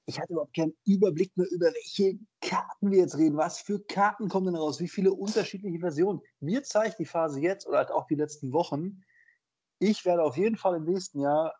Ich 0.08 0.18
hatte 0.18 0.32
überhaupt 0.32 0.56
keinen 0.56 0.74
Überblick 0.86 1.36
mehr, 1.36 1.46
über 1.50 1.66
welche 1.66 2.18
Karten 2.40 2.90
wir 2.90 3.00
jetzt 3.00 3.18
reden. 3.18 3.36
Was 3.36 3.60
für 3.60 3.78
Karten 3.78 4.30
kommen 4.30 4.46
denn 4.46 4.56
raus? 4.56 4.80
Wie 4.80 4.88
viele 4.88 5.12
unterschiedliche 5.12 5.80
Versionen? 5.80 6.22
Mir 6.40 6.62
zeigt 6.62 6.98
die 6.98 7.04
Phase 7.04 7.40
jetzt 7.40 7.66
oder 7.66 7.76
halt 7.76 7.90
auch 7.90 8.06
die 8.06 8.14
letzten 8.14 8.54
Wochen, 8.54 9.02
ich 9.80 10.06
werde 10.06 10.22
auf 10.22 10.38
jeden 10.38 10.56
Fall 10.56 10.76
im 10.76 10.84
nächsten 10.84 11.20
Jahr, 11.20 11.54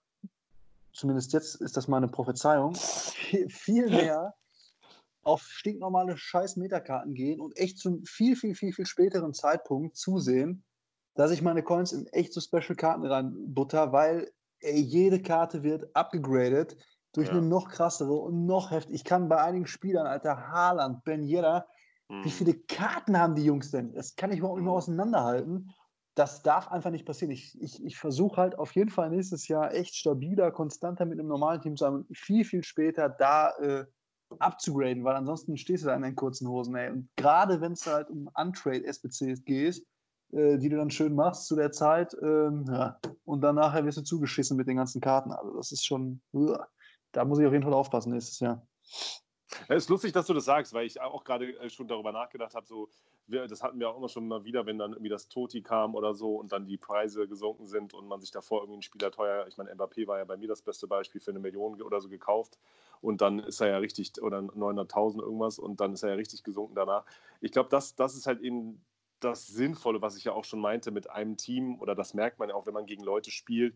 zumindest 0.94 1.34
jetzt 1.34 1.56
ist 1.56 1.76
das 1.76 1.88
meine 1.88 2.08
Prophezeiung, 2.08 2.74
viel, 2.74 3.90
mehr 3.90 4.34
auf 5.22 5.42
stinknormale 5.42 6.16
scheiß 6.16 6.56
Metakarten 6.56 7.12
gehen 7.12 7.40
und 7.40 7.54
echt 7.58 7.78
zum 7.78 8.02
viel, 8.06 8.34
viel, 8.34 8.54
viel, 8.54 8.72
viel 8.72 8.86
späteren 8.86 9.34
Zeitpunkt 9.34 9.94
zusehen, 9.94 10.64
dass 11.14 11.32
ich 11.32 11.42
meine 11.42 11.62
Coins 11.62 11.92
in 11.92 12.06
echt 12.08 12.32
so 12.32 12.40
Special 12.40 12.76
Karten 12.76 13.04
reinbutter, 13.04 13.92
weil 13.92 14.32
ey, 14.60 14.80
jede 14.80 15.20
Karte 15.20 15.62
wird 15.62 15.94
abgegradet 15.94 16.78
durch 17.18 17.28
ja. 17.28 17.34
eine 17.34 17.46
noch 17.46 17.68
krassere 17.68 18.12
und 18.12 18.46
noch 18.46 18.70
heftig. 18.70 18.94
Ich 18.94 19.04
kann 19.04 19.28
bei 19.28 19.42
einigen 19.42 19.66
Spielern, 19.66 20.06
Alter, 20.06 20.48
Haaland, 20.48 21.04
Ben 21.04 21.22
Yedda, 21.22 21.66
mhm. 22.08 22.24
wie 22.24 22.30
viele 22.30 22.54
Karten 22.54 23.18
haben 23.18 23.34
die 23.34 23.44
Jungs 23.44 23.70
denn? 23.70 23.92
Das 23.94 24.16
kann 24.16 24.32
ich 24.32 24.38
überhaupt 24.38 24.58
nicht 24.58 24.64
mehr 24.64 24.72
mhm. 24.72 24.78
auseinanderhalten. 24.78 25.70
Das 26.14 26.42
darf 26.42 26.68
einfach 26.68 26.90
nicht 26.90 27.06
passieren. 27.06 27.30
Ich, 27.30 27.60
ich, 27.60 27.84
ich 27.84 27.98
versuche 27.98 28.40
halt 28.40 28.58
auf 28.58 28.72
jeden 28.72 28.90
Fall 28.90 29.10
nächstes 29.10 29.46
Jahr 29.48 29.72
echt 29.72 29.94
stabiler, 29.94 30.50
konstanter 30.50 31.04
mit 31.04 31.18
einem 31.18 31.28
normalen 31.28 31.60
Team 31.60 31.76
zu 31.76 31.84
sein 31.84 31.94
und 31.94 32.16
viel, 32.16 32.44
viel 32.44 32.64
später 32.64 33.08
da 33.08 33.50
äh, 33.58 33.84
abzugraden, 34.38 35.04
weil 35.04 35.16
ansonsten 35.16 35.56
stehst 35.56 35.84
du 35.84 35.88
da 35.88 35.94
in 35.94 36.02
deinen 36.02 36.16
kurzen 36.16 36.48
Hosen, 36.48 36.74
ey. 36.76 36.90
Und 36.90 37.08
gerade 37.16 37.60
wenn 37.60 37.72
es 37.72 37.86
halt 37.86 38.10
um 38.10 38.28
Untrade 38.34 38.84
SBCs 38.84 39.44
geht, 39.44 39.82
äh, 40.32 40.58
die 40.58 40.68
du 40.68 40.76
dann 40.76 40.90
schön 40.90 41.14
machst 41.14 41.46
zu 41.46 41.56
der 41.56 41.72
Zeit, 41.72 42.14
ähm, 42.22 42.64
ja, 42.68 42.98
und 43.24 43.40
dann 43.40 43.56
nachher 43.56 43.84
wirst 43.84 43.98
du 43.98 44.02
zugeschissen 44.02 44.56
mit 44.56 44.68
den 44.68 44.76
ganzen 44.76 45.00
Karten. 45.00 45.32
Also 45.32 45.56
das 45.56 45.72
ist 45.72 45.86
schon, 45.86 46.20
uh, 46.34 46.56
da 47.12 47.24
muss 47.24 47.38
ich 47.38 47.46
auf 47.46 47.52
jeden 47.52 47.64
Fall 47.64 47.74
aufpassen 47.74 48.12
nächstes 48.12 48.40
Jahr. 48.40 48.66
Ja, 49.68 49.74
ist 49.74 49.88
lustig, 49.88 50.12
dass 50.12 50.26
du 50.26 50.34
das 50.34 50.44
sagst, 50.44 50.72
weil 50.72 50.86
ich 50.86 51.00
auch 51.00 51.24
gerade 51.24 51.58
äh, 51.58 51.70
schon 51.70 51.88
darüber 51.88 52.12
nachgedacht 52.12 52.54
habe, 52.54 52.66
so, 52.66 52.88
das 53.26 53.62
hatten 53.62 53.78
wir 53.78 53.90
auch 53.90 53.96
immer 53.96 54.08
schon 54.08 54.28
mal 54.28 54.44
wieder, 54.44 54.66
wenn 54.66 54.78
dann 54.78 54.92
irgendwie 54.92 55.10
das 55.10 55.28
Toti 55.28 55.62
kam 55.62 55.94
oder 55.94 56.14
so 56.14 56.36
und 56.36 56.52
dann 56.52 56.66
die 56.66 56.76
Preise 56.76 57.28
gesunken 57.28 57.66
sind 57.66 57.92
und 57.94 58.08
man 58.08 58.20
sich 58.20 58.30
davor 58.30 58.60
irgendwie 58.60 58.74
einen 58.74 58.82
Spieler 58.82 59.10
teuer, 59.10 59.46
ich 59.46 59.56
meine, 59.56 59.72
Mbappé 59.74 60.06
war 60.06 60.18
ja 60.18 60.24
bei 60.24 60.36
mir 60.36 60.48
das 60.48 60.62
beste 60.62 60.86
Beispiel 60.86 61.20
für 61.20 61.30
eine 61.30 61.40
Million 61.40 61.80
oder 61.82 62.00
so 62.00 62.08
gekauft 62.08 62.58
und 63.00 63.20
dann 63.20 63.38
ist 63.38 63.60
er 63.60 63.68
ja 63.68 63.78
richtig, 63.78 64.20
oder 64.22 64.38
900.000 64.38 65.20
irgendwas 65.20 65.58
und 65.58 65.80
dann 65.80 65.92
ist 65.92 66.02
er 66.02 66.10
ja 66.10 66.14
richtig 66.16 66.42
gesunken 66.42 66.74
danach. 66.74 67.04
Ich 67.40 67.52
glaube, 67.52 67.68
das, 67.68 67.94
das 67.94 68.14
ist 68.16 68.26
halt 68.26 68.40
eben 68.40 68.84
das 69.20 69.46
Sinnvolle, 69.46 70.00
was 70.00 70.16
ich 70.16 70.24
ja 70.24 70.32
auch 70.32 70.44
schon 70.44 70.60
meinte 70.60 70.90
mit 70.90 71.10
einem 71.10 71.36
Team, 71.36 71.80
oder 71.80 71.94
das 71.94 72.14
merkt 72.14 72.38
man 72.38 72.48
ja 72.48 72.54
auch, 72.54 72.66
wenn 72.66 72.74
man 72.74 72.86
gegen 72.86 73.02
Leute 73.02 73.30
spielt, 73.30 73.74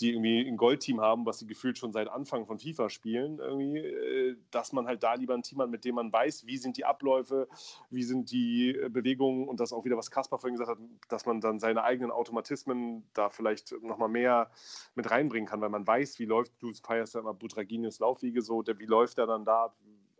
die 0.00 0.10
irgendwie 0.10 0.46
ein 0.46 0.56
Goldteam 0.56 1.00
haben, 1.00 1.26
was 1.26 1.38
sie 1.38 1.46
gefühlt 1.46 1.78
schon 1.78 1.92
seit 1.92 2.08
Anfang 2.08 2.46
von 2.46 2.58
FIFA 2.58 2.88
spielen, 2.88 3.38
irgendwie, 3.38 3.78
äh, 3.78 4.36
dass 4.50 4.72
man 4.72 4.86
halt 4.86 5.02
da 5.02 5.14
lieber 5.14 5.34
ein 5.34 5.42
Team 5.42 5.60
hat, 5.60 5.70
mit 5.70 5.84
dem 5.84 5.96
man 5.96 6.12
weiß, 6.12 6.46
wie 6.46 6.56
sind 6.56 6.76
die 6.76 6.84
Abläufe, 6.84 7.48
wie 7.90 8.02
sind 8.02 8.30
die 8.30 8.70
äh, 8.70 8.88
Bewegungen 8.88 9.48
und 9.48 9.60
das 9.60 9.72
auch 9.72 9.84
wieder, 9.84 9.96
was 9.96 10.10
Kaspar 10.10 10.38
vorhin 10.38 10.56
gesagt 10.56 10.78
hat, 10.78 10.88
dass 11.08 11.26
man 11.26 11.40
dann 11.40 11.58
seine 11.58 11.84
eigenen 11.84 12.10
Automatismen 12.10 13.04
da 13.12 13.28
vielleicht 13.28 13.72
nochmal 13.82 14.08
mehr 14.08 14.50
mit 14.94 15.10
reinbringen 15.10 15.48
kann, 15.48 15.60
weil 15.60 15.68
man 15.68 15.86
weiß, 15.86 16.18
wie 16.18 16.24
läuft, 16.24 16.52
du 16.60 16.72
feierst 16.72 17.14
ja 17.14 17.20
immer 17.20 17.34
Butraginius 17.34 17.98
Laufwege 17.98 18.42
so, 18.42 18.62
der, 18.62 18.78
wie 18.78 18.86
läuft 18.86 19.18
er 19.18 19.26
dann 19.26 19.44
da, 19.44 19.74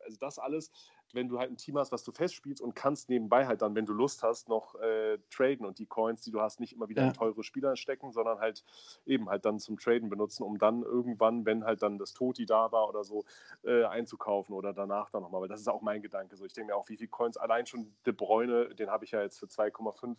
also 0.04 0.18
das 0.18 0.38
alles, 0.38 0.70
wenn 1.12 1.28
du 1.28 1.38
halt 1.38 1.50
ein 1.50 1.56
Team 1.56 1.78
hast, 1.78 1.92
was 1.92 2.04
du 2.04 2.12
festspielst 2.12 2.60
und 2.62 2.74
kannst 2.74 3.08
nebenbei 3.08 3.46
halt 3.46 3.62
dann, 3.62 3.74
wenn 3.74 3.86
du 3.86 3.92
Lust 3.92 4.22
hast, 4.22 4.48
noch 4.48 4.74
äh, 4.76 5.18
traden 5.30 5.66
und 5.66 5.78
die 5.78 5.86
Coins, 5.86 6.22
die 6.22 6.30
du 6.30 6.40
hast, 6.40 6.60
nicht 6.60 6.72
immer 6.72 6.88
wieder 6.88 7.02
ja. 7.02 7.08
in 7.08 7.14
teure 7.14 7.42
Spieler 7.42 7.76
stecken, 7.76 8.12
sondern 8.12 8.38
halt 8.38 8.64
eben 9.06 9.28
halt 9.28 9.44
dann 9.44 9.58
zum 9.58 9.78
Traden 9.78 10.08
benutzen, 10.08 10.42
um 10.42 10.58
dann 10.58 10.82
irgendwann, 10.82 11.44
wenn 11.44 11.64
halt 11.64 11.82
dann 11.82 11.98
das 11.98 12.12
Toti 12.12 12.46
da 12.46 12.72
war 12.72 12.88
oder 12.88 13.04
so, 13.04 13.24
äh, 13.64 13.84
einzukaufen 13.84 14.54
oder 14.54 14.72
danach 14.72 15.10
dann 15.10 15.22
nochmal, 15.22 15.42
weil 15.42 15.48
das 15.48 15.60
ist 15.60 15.68
auch 15.68 15.82
mein 15.82 16.02
Gedanke. 16.02 16.36
So, 16.36 16.44
ich 16.44 16.52
denke 16.52 16.72
mir 16.72 16.76
auch, 16.76 16.88
wie 16.88 16.96
viele 16.96 17.08
Coins, 17.08 17.36
allein 17.36 17.66
schon 17.66 17.92
De 18.06 18.12
Bruyne, 18.12 18.74
den 18.74 18.90
habe 18.90 19.04
ich 19.04 19.10
ja 19.10 19.22
jetzt 19.22 19.38
für 19.38 19.46
2,5 19.46 20.16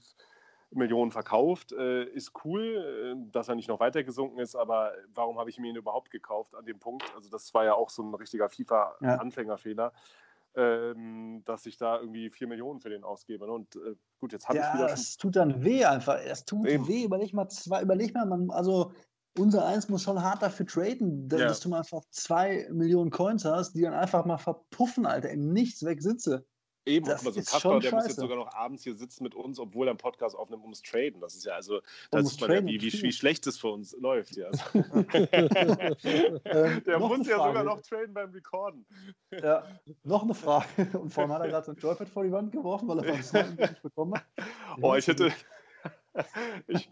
Millionen 0.75 1.11
verkauft. 1.11 1.71
Äh, 1.71 2.05
ist 2.05 2.33
cool, 2.45 3.15
äh, 3.15 3.31
dass 3.31 3.47
er 3.47 3.55
nicht 3.55 3.69
noch 3.69 3.79
weiter 3.79 4.03
gesunken 4.03 4.39
ist, 4.39 4.55
aber 4.55 4.93
warum 5.13 5.39
habe 5.39 5.49
ich 5.49 5.59
mir 5.59 5.69
ihn 5.69 5.75
überhaupt 5.75 6.11
gekauft 6.11 6.55
an 6.55 6.65
dem 6.65 6.79
Punkt? 6.79 7.03
Also 7.15 7.29
das 7.29 7.53
war 7.53 7.65
ja 7.65 7.73
auch 7.73 7.89
so 7.89 8.03
ein 8.03 8.13
richtiger 8.13 8.49
FIFA-Anfängerfehler. 8.49 9.83
Ja. 9.83 9.91
Ähm, 10.55 11.41
dass 11.45 11.65
ich 11.65 11.77
da 11.77 11.99
irgendwie 11.99 12.29
4 12.29 12.47
Millionen 12.47 12.79
für 12.79 12.89
den 12.89 13.03
ausgebe. 13.03 13.47
Ne? 13.47 13.51
Und 13.51 13.75
äh, 13.75 13.95
gut, 14.19 14.33
jetzt 14.33 14.47
habe 14.47 14.59
ja, 14.59 14.69
ich 14.69 14.79
wieder. 14.79 14.93
Es 14.93 15.17
tut 15.17 15.35
dann 15.35 15.63
weh 15.63 15.83
einfach. 15.83 16.19
Es 16.23 16.45
tut 16.45 16.67
Eben. 16.67 16.87
weh. 16.87 17.03
Überleg 17.03 17.33
mal, 17.33 17.49
zwei, 17.49 17.81
überleg 17.81 18.13
mal, 18.13 18.27
man, 18.27 18.51
also 18.51 18.93
unser 19.37 19.65
Eins 19.65 19.89
muss 19.89 20.03
schon 20.03 20.21
hart 20.21 20.43
dafür 20.43 20.67
traden, 20.67 21.27
dass, 21.27 21.63
ja. 21.63 21.69
du 21.69 21.75
einfach 21.75 22.01
2 22.11 22.69
Millionen 22.71 23.09
Coins 23.09 23.45
hast, 23.45 23.73
die 23.73 23.81
dann 23.81 23.93
einfach 23.93 24.25
mal 24.25 24.37
verpuffen, 24.37 25.05
Alter, 25.05 25.31
im 25.31 25.51
Nichts 25.53 25.83
weg 25.83 26.01
sitze. 26.01 26.45
Eben, 26.85 27.05
das 27.05 27.21
aber 27.21 27.31
so 27.31 27.39
Kasper, 27.39 27.79
der 27.79 27.93
muss 27.93 28.07
jetzt 28.07 28.19
sogar 28.19 28.37
noch 28.37 28.53
abends 28.53 28.83
hier 28.83 28.95
sitzen 28.95 29.23
mit 29.23 29.35
uns, 29.35 29.57
obwohl 29.57 29.87
er 29.87 29.91
einen 29.91 29.97
Podcast 29.97 30.35
aufnimmt, 30.35 30.63
ums 30.63 30.81
Traden. 30.81 31.21
Das 31.21 31.33
ist 31.33 31.45
ja 31.45 31.53
also, 31.53 31.79
das 32.11 32.25
ist 32.25 32.41
ja, 32.41 32.65
wie, 32.65 32.81
wie, 32.81 33.01
wie, 33.01 33.11
schlecht 33.11 33.47
es 33.47 33.57
für 33.57 33.69
uns 33.69 33.95
läuft. 33.99 34.35
Ja. 34.35 34.49
ähm, 34.73 34.83
der 36.85 36.99
muss 36.99 37.27
ja 37.27 37.37
sogar 37.37 37.63
noch 37.63 37.81
traden 37.81 38.13
beim 38.13 38.31
Recorden. 38.31 38.85
Ja, 39.31 39.65
noch 40.03 40.23
eine 40.23 40.33
Frage. 40.33 40.97
Und 40.97 41.13
vorhin 41.13 41.31
hat 41.31 41.41
er 41.41 41.47
gerade 41.47 41.65
sein 41.65 41.75
Joypad 41.75 42.09
vor 42.09 42.23
die 42.23 42.31
Wand 42.31 42.51
geworfen, 42.51 42.87
weil 42.89 42.99
er 42.99 43.23
von 43.23 43.55
nicht 43.59 43.81
bekommen 43.81 44.15
hat. 44.15 44.25
Oh, 44.81 44.95
ich 44.95 45.07
hätte, 45.07 45.31
ich, 46.67 46.89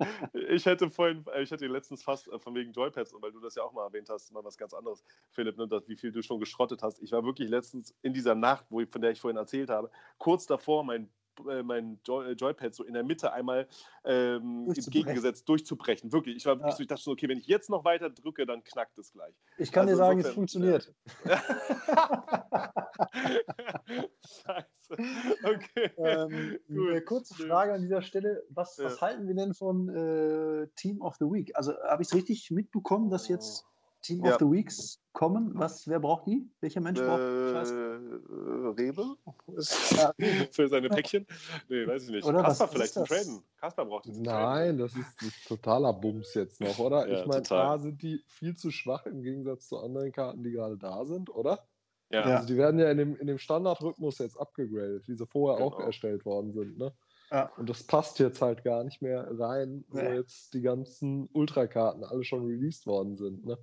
ich 0.50 0.66
hätte 0.66 0.90
vorhin, 0.90 1.26
äh, 1.34 1.44
ich 1.44 1.52
hätte 1.52 1.68
letztens 1.68 2.04
fast 2.04 2.28
äh, 2.28 2.40
von 2.40 2.56
wegen 2.56 2.72
Joypads, 2.72 3.14
weil 3.20 3.32
du 3.32 3.40
das 3.40 3.56
ja 3.56 3.64
auch 3.64 3.74
mal 3.74 3.86
erwähnt 3.86 4.10
hast, 4.10 4.32
mal 4.32 4.44
was 4.44 4.58
ganz 4.58 4.74
anderes, 4.74 5.04
Philipp, 5.30 5.58
ne, 5.58 5.68
dass, 5.68 5.88
wie 5.88 5.96
viel 5.96 6.12
du 6.12 6.22
schon 6.22 6.40
geschrottet 6.40 6.82
hast. 6.82 7.02
Ich 7.02 7.12
war 7.12 7.24
wirklich 7.24 7.50
letztens 7.50 7.96
in 8.02 8.14
dieser 8.14 8.36
Nacht, 8.36 8.66
wo 8.70 8.82
ich, 8.82 8.90
von 8.90 9.02
der 9.02 9.12
ich 9.12 9.22
vorhin 9.22 9.38
erzählt 9.38 9.70
habe, 9.70 9.92
kurz 10.18 10.46
davor 10.46 10.84
mein 10.84 11.10
äh, 11.48 11.64
mein 11.64 12.00
Joy 12.06 12.34
Joypad 12.34 12.74
so 12.74 12.84
in 12.84 12.94
der 12.94 13.04
Mitte 13.04 13.34
einmal 13.34 13.68
ähm, 14.04 14.68
entgegengesetzt 14.68 15.48
durchzubrechen. 15.48 16.12
Wirklich, 16.12 16.38
ich 16.38 16.46
war 16.46 16.58
wirklich 16.58 16.74
ja. 16.74 16.78
so, 16.78 16.82
ich 16.82 16.88
dachte 16.88 17.04
so, 17.04 17.12
okay, 17.12 17.30
wenn 17.30 17.38
ich 17.38 17.48
jetzt 17.48 17.70
noch 17.70 17.84
weiter 17.84 18.10
drücke, 18.10 18.46
dann 18.46 18.64
knackt 18.64 18.98
es 18.98 19.12
gleich. 19.12 19.36
Ich 19.58 19.72
kann 19.72 19.88
also 19.88 19.94
dir 19.94 19.98
sagen, 19.98 20.20
insofern, 20.20 20.30
es 20.30 20.36
funktioniert. 20.36 20.94
okay. 25.44 25.92
Ähm, 25.98 26.60
eine 26.70 27.02
kurze 27.02 27.36
Frage 27.36 27.74
an 27.74 27.82
dieser 27.82 28.02
Stelle. 28.02 28.44
Was, 28.50 28.78
ja. 28.78 28.86
was 28.86 29.02
halten 29.02 29.28
wir 29.28 29.36
denn 29.36 29.54
von 29.54 29.90
äh, 29.90 30.68
Team 30.76 31.02
of 31.02 31.16
the 31.16 31.26
Week? 31.26 31.52
Also 31.56 31.74
habe 31.84 32.02
ich 32.02 32.10
es 32.10 32.16
richtig 32.16 32.52
mitbekommen, 32.52 33.10
dass 33.10 33.28
jetzt 33.28 33.66
Team 34.02 34.26
ja. 34.26 34.34
of 34.34 34.40
the 34.40 34.46
Weeks 34.46 35.00
kommen? 35.14 35.52
Was, 35.56 35.88
wer 35.88 36.00
braucht 36.00 36.28
die? 36.28 36.50
Welcher 36.60 36.82
Mensch 36.82 37.00
braucht 37.00 37.20
äh, 37.20 38.82
Rebe? 38.82 39.16
Für 40.52 40.68
seine 40.68 40.90
Päckchen? 40.90 41.26
Nee, 41.70 41.88
weiß 41.88 42.04
ich 42.06 42.10
nicht. 42.10 42.26
Oder 42.26 42.44
Kasper 42.44 42.68
vielleicht 42.68 42.94
zum 42.94 43.06
Traden. 43.06 43.44
Kasper 43.58 43.86
braucht 43.86 44.06
die 44.06 44.14
zum 44.14 44.24
Nein, 44.24 44.78
das 44.78 44.96
ist, 44.96 45.22
ist 45.22 45.48
totaler 45.48 45.94
Bums 45.94 46.34
jetzt 46.34 46.60
noch, 46.62 46.78
oder? 46.80 47.08
Ja, 47.08 47.20
ich 47.20 47.26
meine, 47.26 47.44
da 47.44 47.78
sind 47.78 48.02
die 48.02 48.24
viel 48.28 48.56
zu 48.56 48.72
schwach 48.72 49.06
im 49.06 49.22
Gegensatz 49.22 49.68
zu 49.68 49.78
anderen 49.78 50.12
Karten, 50.12 50.44
die 50.44 50.52
gerade 50.52 50.78
da 50.78 51.06
sind, 51.06 51.30
oder? 51.30 51.68
Ja. 52.12 52.24
Also 52.24 52.48
die 52.48 52.58
werden 52.58 52.80
ja 52.80 52.92
in 52.92 52.98
dem, 52.98 53.16
in 53.16 53.28
dem 53.28 53.38
Standardrhythmus 53.38 54.18
jetzt 54.18 54.38
abgegradet, 54.38 55.08
wie 55.08 55.16
sie 55.16 55.26
vorher 55.26 55.58
genau. 55.58 55.76
auch 55.76 55.80
erstellt 55.80 56.26
worden 56.26 56.52
sind, 56.52 56.78
ne? 56.78 56.94
Ja. 57.32 57.50
Und 57.56 57.70
das 57.70 57.84
passt 57.84 58.20
jetzt 58.20 58.42
halt 58.42 58.64
gar 58.64 58.84
nicht 58.84 59.02
mehr 59.02 59.26
rein, 59.40 59.86
wo 59.88 60.00
nee. 60.00 60.16
jetzt 60.16 60.54
die 60.54 60.62
ganzen 60.62 61.30
Ultrakarten 61.32 62.04
alle 62.04 62.26
schon 62.26 62.46
released 62.46 62.86
worden 62.86 63.16
sind. 63.16 63.46
Ne? 63.46 63.58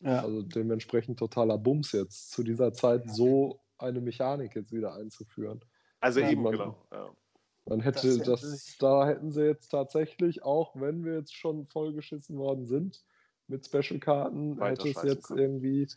Ja. 0.00 0.22
Also 0.22 0.42
dementsprechend 0.42 1.18
totaler 1.18 1.58
Bums 1.58 1.92
jetzt, 1.92 2.30
zu 2.30 2.42
dieser 2.42 2.72
Zeit 2.72 3.10
so 3.10 3.60
eine 3.78 4.00
Mechanik 4.00 4.54
jetzt 4.54 4.72
wieder 4.72 4.94
einzuführen. 4.94 5.60
Also 6.00 6.20
eben, 6.20 6.42
man, 6.42 6.52
genau. 6.52 6.76
Ja. 6.92 7.10
Man 7.66 7.80
hätte 7.80 8.18
das, 8.18 8.40
das 8.40 8.76
da 8.78 9.06
hätten 9.06 9.30
sie 9.30 9.44
jetzt 9.44 9.68
tatsächlich, 9.68 10.42
auch 10.42 10.74
wenn 10.76 11.04
wir 11.04 11.14
jetzt 11.14 11.34
schon 11.34 11.66
vollgeschissen 11.66 12.36
worden 12.38 12.66
sind 12.66 13.04
mit 13.46 13.66
Special-Karten, 13.66 14.62
hätte 14.62 14.88
es 14.88 15.02
jetzt 15.02 15.28
können. 15.28 15.40
irgendwie 15.40 15.88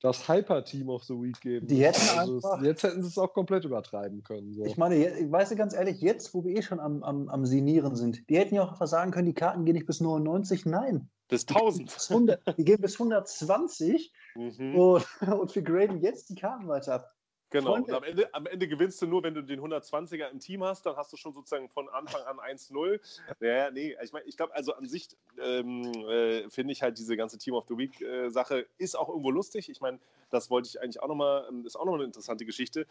das 0.00 0.28
Hyper-Team 0.28 0.90
of 0.90 1.04
the 1.04 1.14
Week 1.14 1.40
geben. 1.40 1.66
Die 1.66 1.84
hätten 1.84 2.18
also 2.18 2.36
einfach, 2.36 2.62
jetzt 2.62 2.82
hätten 2.82 3.02
sie 3.02 3.08
es 3.08 3.18
auch 3.18 3.32
komplett 3.32 3.64
übertreiben 3.64 4.22
können. 4.22 4.52
So. 4.52 4.64
Ich 4.64 4.76
meine, 4.76 4.96
ich 4.96 5.30
weiß 5.30 5.54
ganz 5.56 5.74
ehrlich, 5.74 6.00
jetzt, 6.00 6.34
wo 6.34 6.44
wir 6.44 6.56
eh 6.56 6.62
schon 6.62 6.78
am, 6.78 7.02
am, 7.02 7.28
am 7.28 7.46
Sinieren 7.46 7.96
sind, 7.96 8.28
die 8.28 8.36
hätten 8.36 8.54
ja 8.54 8.62
auch 8.62 8.72
einfach 8.72 8.86
sagen 8.86 9.10
können, 9.10 9.26
die 9.26 9.34
Karten 9.34 9.64
gehen 9.64 9.74
nicht 9.74 9.86
bis 9.86 10.00
99. 10.00 10.66
Nein, 10.66 11.08
bis 11.28 11.46
1000. 11.46 11.94
Bis 11.94 12.10
100, 12.10 12.58
die 12.58 12.64
gehen 12.64 12.80
bis 12.80 12.94
120 12.94 14.12
mhm. 14.34 14.74
und, 14.74 15.06
und 15.20 15.54
wir 15.54 15.62
graden 15.62 16.00
jetzt 16.00 16.30
die 16.30 16.34
Karten 16.34 16.68
weiter 16.68 16.94
ab. 16.94 17.14
Genau, 17.50 17.76
und 17.76 17.90
am 17.90 18.02
Ende, 18.02 18.28
am 18.34 18.46
Ende 18.46 18.68
gewinnst 18.68 19.00
du 19.00 19.06
nur, 19.06 19.22
wenn 19.22 19.32
du 19.32 19.42
den 19.42 19.60
120er 19.60 20.28
im 20.28 20.38
Team 20.38 20.62
hast, 20.64 20.84
dann 20.84 20.96
hast 20.96 21.12
du 21.14 21.16
schon 21.16 21.32
sozusagen 21.32 21.70
von 21.70 21.88
Anfang 21.88 22.20
an 22.22 22.36
1-0. 22.36 23.00
Naja, 23.40 23.70
nee, 23.70 23.96
ich 24.02 24.12
meine, 24.12 24.26
ich 24.26 24.36
glaube, 24.36 24.54
also 24.54 24.74
an 24.74 24.86
sich 24.86 25.08
ähm, 25.40 25.82
äh, 26.10 26.50
finde 26.50 26.72
ich 26.72 26.82
halt 26.82 26.98
diese 26.98 27.16
ganze 27.16 27.38
Team 27.38 27.54
of 27.54 27.64
the 27.66 27.78
Week-Sache 27.78 28.60
äh, 28.60 28.66
ist 28.76 28.98
auch 28.98 29.08
irgendwo 29.08 29.30
lustig. 29.30 29.70
Ich 29.70 29.80
meine, 29.80 29.98
das 30.28 30.50
wollte 30.50 30.68
ich 30.68 30.82
eigentlich 30.82 31.00
auch 31.02 31.08
nochmal, 31.08 31.46
ähm, 31.48 31.64
ist 31.64 31.76
auch 31.76 31.86
nochmal 31.86 32.00
eine 32.00 32.06
interessante 32.06 32.44
Geschichte 32.44 32.86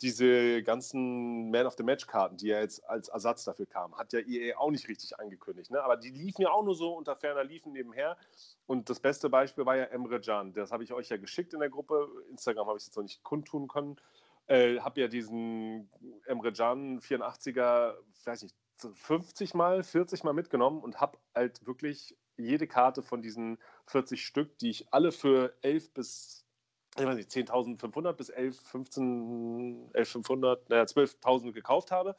diese 0.00 0.62
ganzen 0.62 1.50
Man 1.50 1.66
of 1.66 1.74
the 1.76 1.82
Match-Karten, 1.82 2.36
die 2.36 2.48
ja 2.48 2.60
jetzt 2.60 2.88
als 2.88 3.08
Ersatz 3.08 3.44
dafür 3.44 3.66
kamen, 3.66 3.96
hat 3.96 4.12
ja 4.12 4.20
EA 4.20 4.56
auch 4.58 4.70
nicht 4.70 4.88
richtig 4.88 5.18
angekündigt. 5.18 5.70
Ne? 5.70 5.82
Aber 5.82 5.96
die 5.96 6.10
liefen 6.10 6.42
ja 6.42 6.50
auch 6.50 6.64
nur 6.64 6.74
so 6.74 6.94
unter 6.94 7.16
ferner 7.16 7.44
Liefen 7.44 7.72
nebenher. 7.72 8.16
Und 8.66 8.90
das 8.90 9.00
beste 9.00 9.28
Beispiel 9.28 9.66
war 9.66 9.76
ja 9.76 9.84
Emre 9.84 10.20
Can. 10.20 10.52
Das 10.52 10.70
habe 10.70 10.84
ich 10.84 10.92
euch 10.92 11.08
ja 11.08 11.16
geschickt 11.16 11.52
in 11.52 11.60
der 11.60 11.70
Gruppe. 11.70 12.08
Instagram 12.30 12.68
habe 12.68 12.78
ich 12.78 12.86
jetzt 12.86 12.96
noch 12.96 13.02
nicht 13.02 13.22
kundtun 13.24 13.66
können. 13.66 13.96
Äh, 14.46 14.78
habe 14.80 15.00
ja 15.00 15.08
diesen 15.08 15.90
Emre 16.26 16.52
Can 16.52 17.00
84er, 17.00 17.94
weiß 18.24 18.42
nicht, 18.42 18.54
50 18.94 19.54
Mal, 19.54 19.82
40 19.82 20.22
Mal 20.22 20.32
mitgenommen 20.32 20.80
und 20.80 21.00
habe 21.00 21.18
halt 21.34 21.66
wirklich 21.66 22.16
jede 22.36 22.68
Karte 22.68 23.02
von 23.02 23.20
diesen 23.20 23.58
40 23.86 24.24
Stück, 24.24 24.58
die 24.58 24.70
ich 24.70 24.92
alle 24.92 25.10
für 25.10 25.56
11 25.62 25.92
bis 25.92 26.47
ich 26.98 27.06
weiß 27.06 27.16
nicht, 27.16 27.30
10.500 27.30 28.12
bis 28.12 28.28
11, 28.28 28.60
15, 28.60 29.90
11.500, 29.92 30.58
naja, 30.68 30.82
12.000 30.82 31.52
gekauft 31.52 31.90
habe 31.90 32.14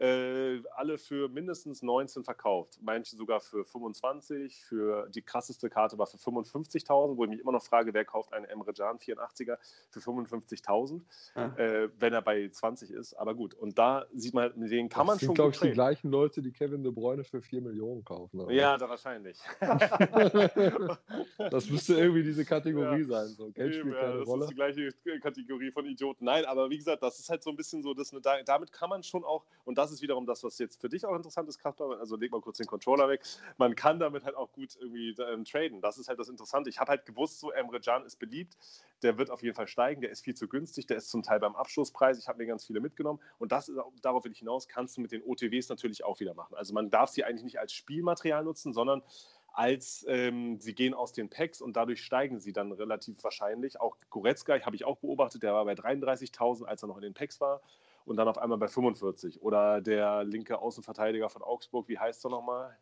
äh, 0.00 0.62
alle 0.74 0.98
für 0.98 1.28
mindestens 1.28 1.82
19 1.82 2.24
verkauft. 2.24 2.78
Manche 2.82 3.16
sogar 3.16 3.40
für 3.40 3.64
25. 3.64 4.64
Für 4.64 5.08
die 5.10 5.22
krasseste 5.22 5.68
Karte 5.68 5.98
war 5.98 6.06
für 6.06 6.16
55.000, 6.16 7.16
wo 7.16 7.24
ich 7.24 7.30
mich 7.30 7.40
immer 7.40 7.52
noch 7.52 7.62
frage, 7.62 7.92
wer 7.92 8.04
kauft 8.04 8.32
einen 8.32 8.46
Emre 8.46 8.72
Can 8.72 8.98
84er 8.98 9.58
für 9.90 10.00
55.000, 10.00 11.02
ja. 11.36 11.54
äh, 11.56 11.90
wenn 11.98 12.12
er 12.12 12.22
bei 12.22 12.48
20 12.48 12.90
ist. 12.90 13.14
Aber 13.14 13.34
gut, 13.34 13.54
und 13.54 13.78
da 13.78 14.06
sieht 14.14 14.32
man, 14.34 14.52
mit 14.56 14.70
denen 14.70 14.88
kann 14.88 15.06
das 15.06 15.06
man 15.06 15.18
sind, 15.18 15.26
schon. 15.26 15.34
glaube 15.34 15.50
ich, 15.52 15.60
die 15.60 15.70
gleichen 15.70 16.10
Leute, 16.10 16.40
die 16.40 16.52
Kevin 16.52 16.82
De 16.82 16.92
Bruyne 16.92 17.24
für 17.24 17.42
4 17.42 17.60
Millionen 17.60 18.02
kaufen. 18.04 18.40
Oder? 18.40 18.52
Ja, 18.52 18.78
da 18.78 18.88
wahrscheinlich. 18.88 19.38
das 21.50 21.68
müsste 21.68 21.94
irgendwie 21.94 22.22
diese 22.22 22.44
Kategorie 22.44 23.02
ja. 23.02 23.06
sein. 23.06 23.28
So. 23.28 23.50
Geld 23.50 23.74
spielt 23.74 23.94
ja, 23.94 24.00
keine 24.00 24.20
das 24.20 24.28
Rolle. 24.28 24.44
ist 24.44 24.50
die 24.50 24.54
gleiche 24.54 24.92
Kategorie 25.20 25.70
von 25.70 25.84
Idioten. 25.84 26.24
Nein, 26.24 26.44
aber 26.46 26.70
wie 26.70 26.78
gesagt, 26.78 27.02
das 27.02 27.18
ist 27.18 27.28
halt 27.28 27.42
so 27.42 27.50
ein 27.50 27.56
bisschen 27.56 27.82
so, 27.82 27.92
dass 27.92 28.12
eine, 28.12 28.22
damit 28.44 28.72
kann 28.72 28.88
man 28.88 29.02
schon 29.02 29.24
auch, 29.24 29.44
und 29.64 29.76
das 29.76 29.89
das 29.90 29.96
ist 29.96 30.02
wiederum 30.02 30.24
das, 30.24 30.44
was 30.44 30.58
jetzt 30.58 30.80
für 30.80 30.88
dich 30.88 31.04
auch 31.04 31.16
interessant 31.16 31.48
ist, 31.48 31.58
Kasper. 31.58 31.98
Also 31.98 32.14
leg 32.16 32.30
mal 32.30 32.40
kurz 32.40 32.58
den 32.58 32.66
Controller 32.66 33.08
weg. 33.08 33.22
Man 33.58 33.74
kann 33.74 33.98
damit 33.98 34.24
halt 34.24 34.36
auch 34.36 34.52
gut 34.52 34.76
irgendwie 34.80 35.16
ähm, 35.20 35.44
traden. 35.44 35.80
Das 35.80 35.98
ist 35.98 36.08
halt 36.08 36.20
das 36.20 36.28
Interessante. 36.28 36.70
Ich 36.70 36.78
habe 36.78 36.90
halt 36.90 37.04
gewusst, 37.04 37.40
so 37.40 37.50
Emre 37.50 37.80
Can 37.80 38.04
ist 38.04 38.20
beliebt. 38.20 38.56
Der 39.02 39.18
wird 39.18 39.30
auf 39.30 39.42
jeden 39.42 39.56
Fall 39.56 39.66
steigen. 39.66 40.00
Der 40.00 40.10
ist 40.10 40.24
viel 40.24 40.36
zu 40.36 40.46
günstig. 40.46 40.86
Der 40.86 40.96
ist 40.96 41.10
zum 41.10 41.24
Teil 41.24 41.40
beim 41.40 41.56
Abschlusspreis. 41.56 42.18
Ich 42.18 42.28
habe 42.28 42.38
mir 42.38 42.46
ganz 42.46 42.64
viele 42.64 42.80
mitgenommen. 42.80 43.18
Und 43.38 43.50
das 43.50 43.70
darauf 44.00 44.24
will 44.24 44.32
ich 44.32 44.38
hinaus, 44.38 44.68
kannst 44.68 44.96
du 44.96 45.00
mit 45.00 45.10
den 45.10 45.22
OTWs 45.24 45.68
natürlich 45.68 46.04
auch 46.04 46.20
wieder 46.20 46.34
machen. 46.34 46.54
Also 46.54 46.72
man 46.72 46.90
darf 46.90 47.10
sie 47.10 47.24
eigentlich 47.24 47.44
nicht 47.44 47.58
als 47.58 47.72
Spielmaterial 47.72 48.44
nutzen, 48.44 48.72
sondern 48.72 49.02
als 49.52 50.06
ähm, 50.08 50.60
sie 50.60 50.76
gehen 50.76 50.94
aus 50.94 51.12
den 51.12 51.28
Packs 51.28 51.60
und 51.60 51.74
dadurch 51.74 52.04
steigen 52.04 52.38
sie 52.38 52.52
dann 52.52 52.70
relativ 52.70 53.24
wahrscheinlich. 53.24 53.80
Auch 53.80 53.96
Goretzka 54.08 54.60
habe 54.60 54.76
ich 54.76 54.84
auch 54.84 54.98
beobachtet, 54.98 55.42
der 55.42 55.52
war 55.52 55.64
bei 55.64 55.72
33.000, 55.72 56.66
als 56.66 56.84
er 56.84 56.86
noch 56.86 56.96
in 56.96 57.02
den 57.02 57.14
Packs 57.14 57.40
war 57.40 57.60
und 58.04 58.16
dann 58.16 58.28
auf 58.28 58.38
einmal 58.38 58.58
bei 58.58 58.68
45. 58.68 59.42
Oder 59.42 59.80
der 59.80 60.24
linke 60.24 60.58
Außenverteidiger 60.58 61.28
von 61.28 61.42
Augsburg, 61.42 61.88
wie 61.88 61.98
heißt 61.98 62.24
er 62.24 62.30
nochmal? 62.30 62.76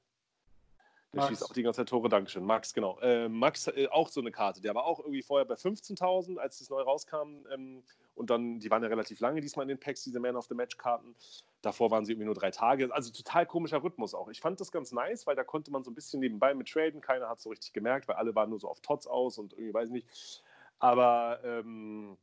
Der 1.14 1.22
Max. 1.22 1.28
schießt 1.30 1.44
auch 1.44 1.54
die 1.54 1.62
ganze 1.62 1.78
Zeit 1.78 1.88
Tore, 1.88 2.08
Dankeschön. 2.10 2.44
Max, 2.44 2.74
genau. 2.74 2.98
Äh, 3.00 3.28
Max, 3.28 3.66
äh, 3.68 3.88
auch 3.90 4.08
so 4.08 4.20
eine 4.20 4.30
Karte. 4.30 4.60
Der 4.60 4.74
war 4.74 4.84
auch 4.84 4.98
irgendwie 5.00 5.22
vorher 5.22 5.46
bei 5.46 5.54
15.000, 5.54 6.36
als 6.36 6.60
es 6.60 6.68
neu 6.68 6.82
rauskam. 6.82 7.46
Ähm, 7.50 7.82
und 8.14 8.28
dann, 8.28 8.60
die 8.60 8.70
waren 8.70 8.82
ja 8.82 8.88
relativ 8.88 9.20
lange 9.20 9.40
diesmal 9.40 9.62
in 9.62 9.68
den 9.68 9.80
Packs, 9.80 10.04
diese 10.04 10.20
Man 10.20 10.36
of 10.36 10.46
the 10.46 10.54
Match-Karten. 10.54 11.14
Davor 11.62 11.90
waren 11.90 12.04
sie 12.04 12.12
irgendwie 12.12 12.26
nur 12.26 12.34
drei 12.34 12.50
Tage. 12.50 12.92
Also 12.92 13.10
total 13.10 13.46
komischer 13.46 13.82
Rhythmus 13.82 14.14
auch. 14.14 14.28
Ich 14.28 14.40
fand 14.40 14.60
das 14.60 14.70
ganz 14.70 14.92
nice, 14.92 15.26
weil 15.26 15.34
da 15.34 15.44
konnte 15.44 15.70
man 15.70 15.82
so 15.82 15.90
ein 15.90 15.94
bisschen 15.94 16.20
nebenbei 16.20 16.52
mit 16.52 16.68
traden. 16.68 17.00
Keiner 17.00 17.28
hat 17.28 17.38
es 17.38 17.44
so 17.44 17.50
richtig 17.50 17.72
gemerkt, 17.72 18.06
weil 18.06 18.16
alle 18.16 18.34
waren 18.34 18.50
nur 18.50 18.60
so 18.60 18.68
auf 18.68 18.80
Tots 18.80 19.06
aus 19.06 19.38
und 19.38 19.54
irgendwie, 19.54 19.72
weiß 19.72 19.88
ich 19.88 19.94
nicht. 19.94 20.42
Aber 20.78 21.40
ähm, 21.42 22.18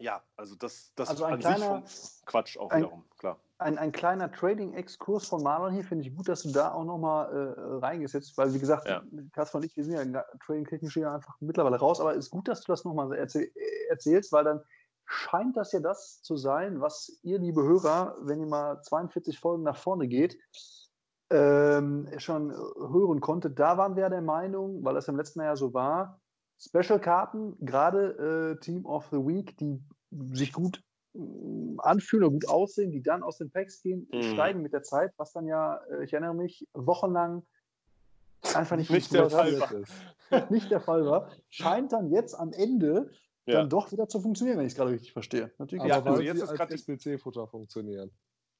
ja, 0.00 0.22
also 0.36 0.54
das, 0.54 0.92
das 0.94 1.08
also 1.08 1.24
ein 1.24 1.38
kleiner, 1.38 1.82
Quatsch 2.26 2.56
auch 2.58 2.70
ein, 2.70 2.82
wiederum, 2.82 3.04
klar. 3.18 3.38
Ein, 3.58 3.78
ein 3.78 3.92
kleiner 3.92 4.30
Trading-Exkurs 4.30 5.26
von 5.26 5.42
Marlon 5.42 5.72
hier 5.72 5.84
finde 5.84 6.06
ich 6.06 6.14
gut, 6.14 6.28
dass 6.28 6.42
du 6.42 6.52
da 6.52 6.72
auch 6.72 6.84
nochmal 6.84 7.56
äh, 7.56 7.84
reingesetzt, 7.84 8.36
weil 8.38 8.54
wie 8.54 8.58
gesagt, 8.58 8.88
ja. 8.88 9.02
Kasper 9.32 9.58
und 9.58 9.64
ich, 9.64 9.76
wir 9.76 9.84
sind 9.84 10.12
ja 10.12 10.24
trading-technisch 10.44 10.96
ja 10.96 11.14
einfach 11.14 11.36
mittlerweile 11.40 11.78
raus, 11.78 12.00
aber 12.00 12.12
es 12.12 12.26
ist 12.26 12.30
gut, 12.30 12.48
dass 12.48 12.60
du 12.62 12.72
das 12.72 12.84
nochmal 12.84 13.12
erzähl 13.14 13.50
erzählst, 13.88 14.32
weil 14.32 14.44
dann 14.44 14.62
scheint 15.06 15.56
das 15.56 15.72
ja 15.72 15.80
das 15.80 16.22
zu 16.22 16.36
sein, 16.36 16.80
was 16.80 17.18
ihr, 17.22 17.38
liebe 17.38 17.62
Hörer, 17.62 18.16
wenn 18.20 18.40
ihr 18.40 18.46
mal 18.46 18.82
42 18.82 19.38
Folgen 19.40 19.62
nach 19.62 19.76
vorne 19.76 20.06
geht, 20.06 20.38
ähm, 21.30 22.08
schon 22.18 22.50
hören 22.50 23.20
konntet. 23.20 23.58
Da 23.58 23.76
waren 23.76 23.96
wir 23.96 24.08
der 24.08 24.22
Meinung, 24.22 24.84
weil 24.84 24.94
das 24.94 25.08
im 25.08 25.16
letzten 25.16 25.40
Jahr 25.40 25.56
so 25.56 25.74
war, 25.74 26.20
Special-Karten, 26.58 27.56
gerade 27.60 28.56
äh, 28.58 28.60
Team 28.60 28.84
of 28.84 29.06
the 29.10 29.18
Week, 29.18 29.56
die 29.58 29.80
sich 30.32 30.52
gut 30.52 30.82
äh, 31.14 31.18
anfühlen 31.78 32.24
oder 32.24 32.32
gut 32.32 32.48
aussehen, 32.48 32.90
die 32.90 33.02
dann 33.02 33.22
aus 33.22 33.38
den 33.38 33.50
Packs 33.50 33.82
gehen, 33.82 34.08
mhm. 34.12 34.22
steigen 34.22 34.62
mit 34.62 34.72
der 34.72 34.82
Zeit, 34.82 35.12
was 35.16 35.32
dann 35.32 35.46
ja, 35.46 35.80
äh, 35.90 36.04
ich 36.04 36.12
erinnere 36.12 36.34
mich, 36.34 36.66
wochenlang 36.74 37.42
einfach 38.54 38.76
nicht, 38.76 38.90
nicht 38.90 39.12
der 39.12 39.30
Fall 39.30 39.60
war. 39.60 40.50
nicht 40.50 40.70
der 40.70 40.80
Fall 40.80 41.06
war, 41.06 41.30
scheint 41.48 41.92
dann 41.92 42.10
jetzt 42.10 42.34
am 42.34 42.52
Ende 42.52 43.10
ja. 43.46 43.58
dann 43.58 43.70
doch 43.70 43.92
wieder 43.92 44.08
zu 44.08 44.20
funktionieren, 44.20 44.58
wenn 44.58 44.66
ich 44.66 44.72
es 44.72 44.76
gerade 44.76 44.90
richtig 44.90 45.12
verstehe. 45.12 45.52
Natürlich 45.58 45.84
Aber 45.84 46.04
ja, 46.04 46.10
also 46.10 46.22
jetzt 46.22 46.42
ist 46.42 46.54
gerade 46.54 46.74
SPC-Futter 46.74 47.46
funktionieren. 47.46 48.10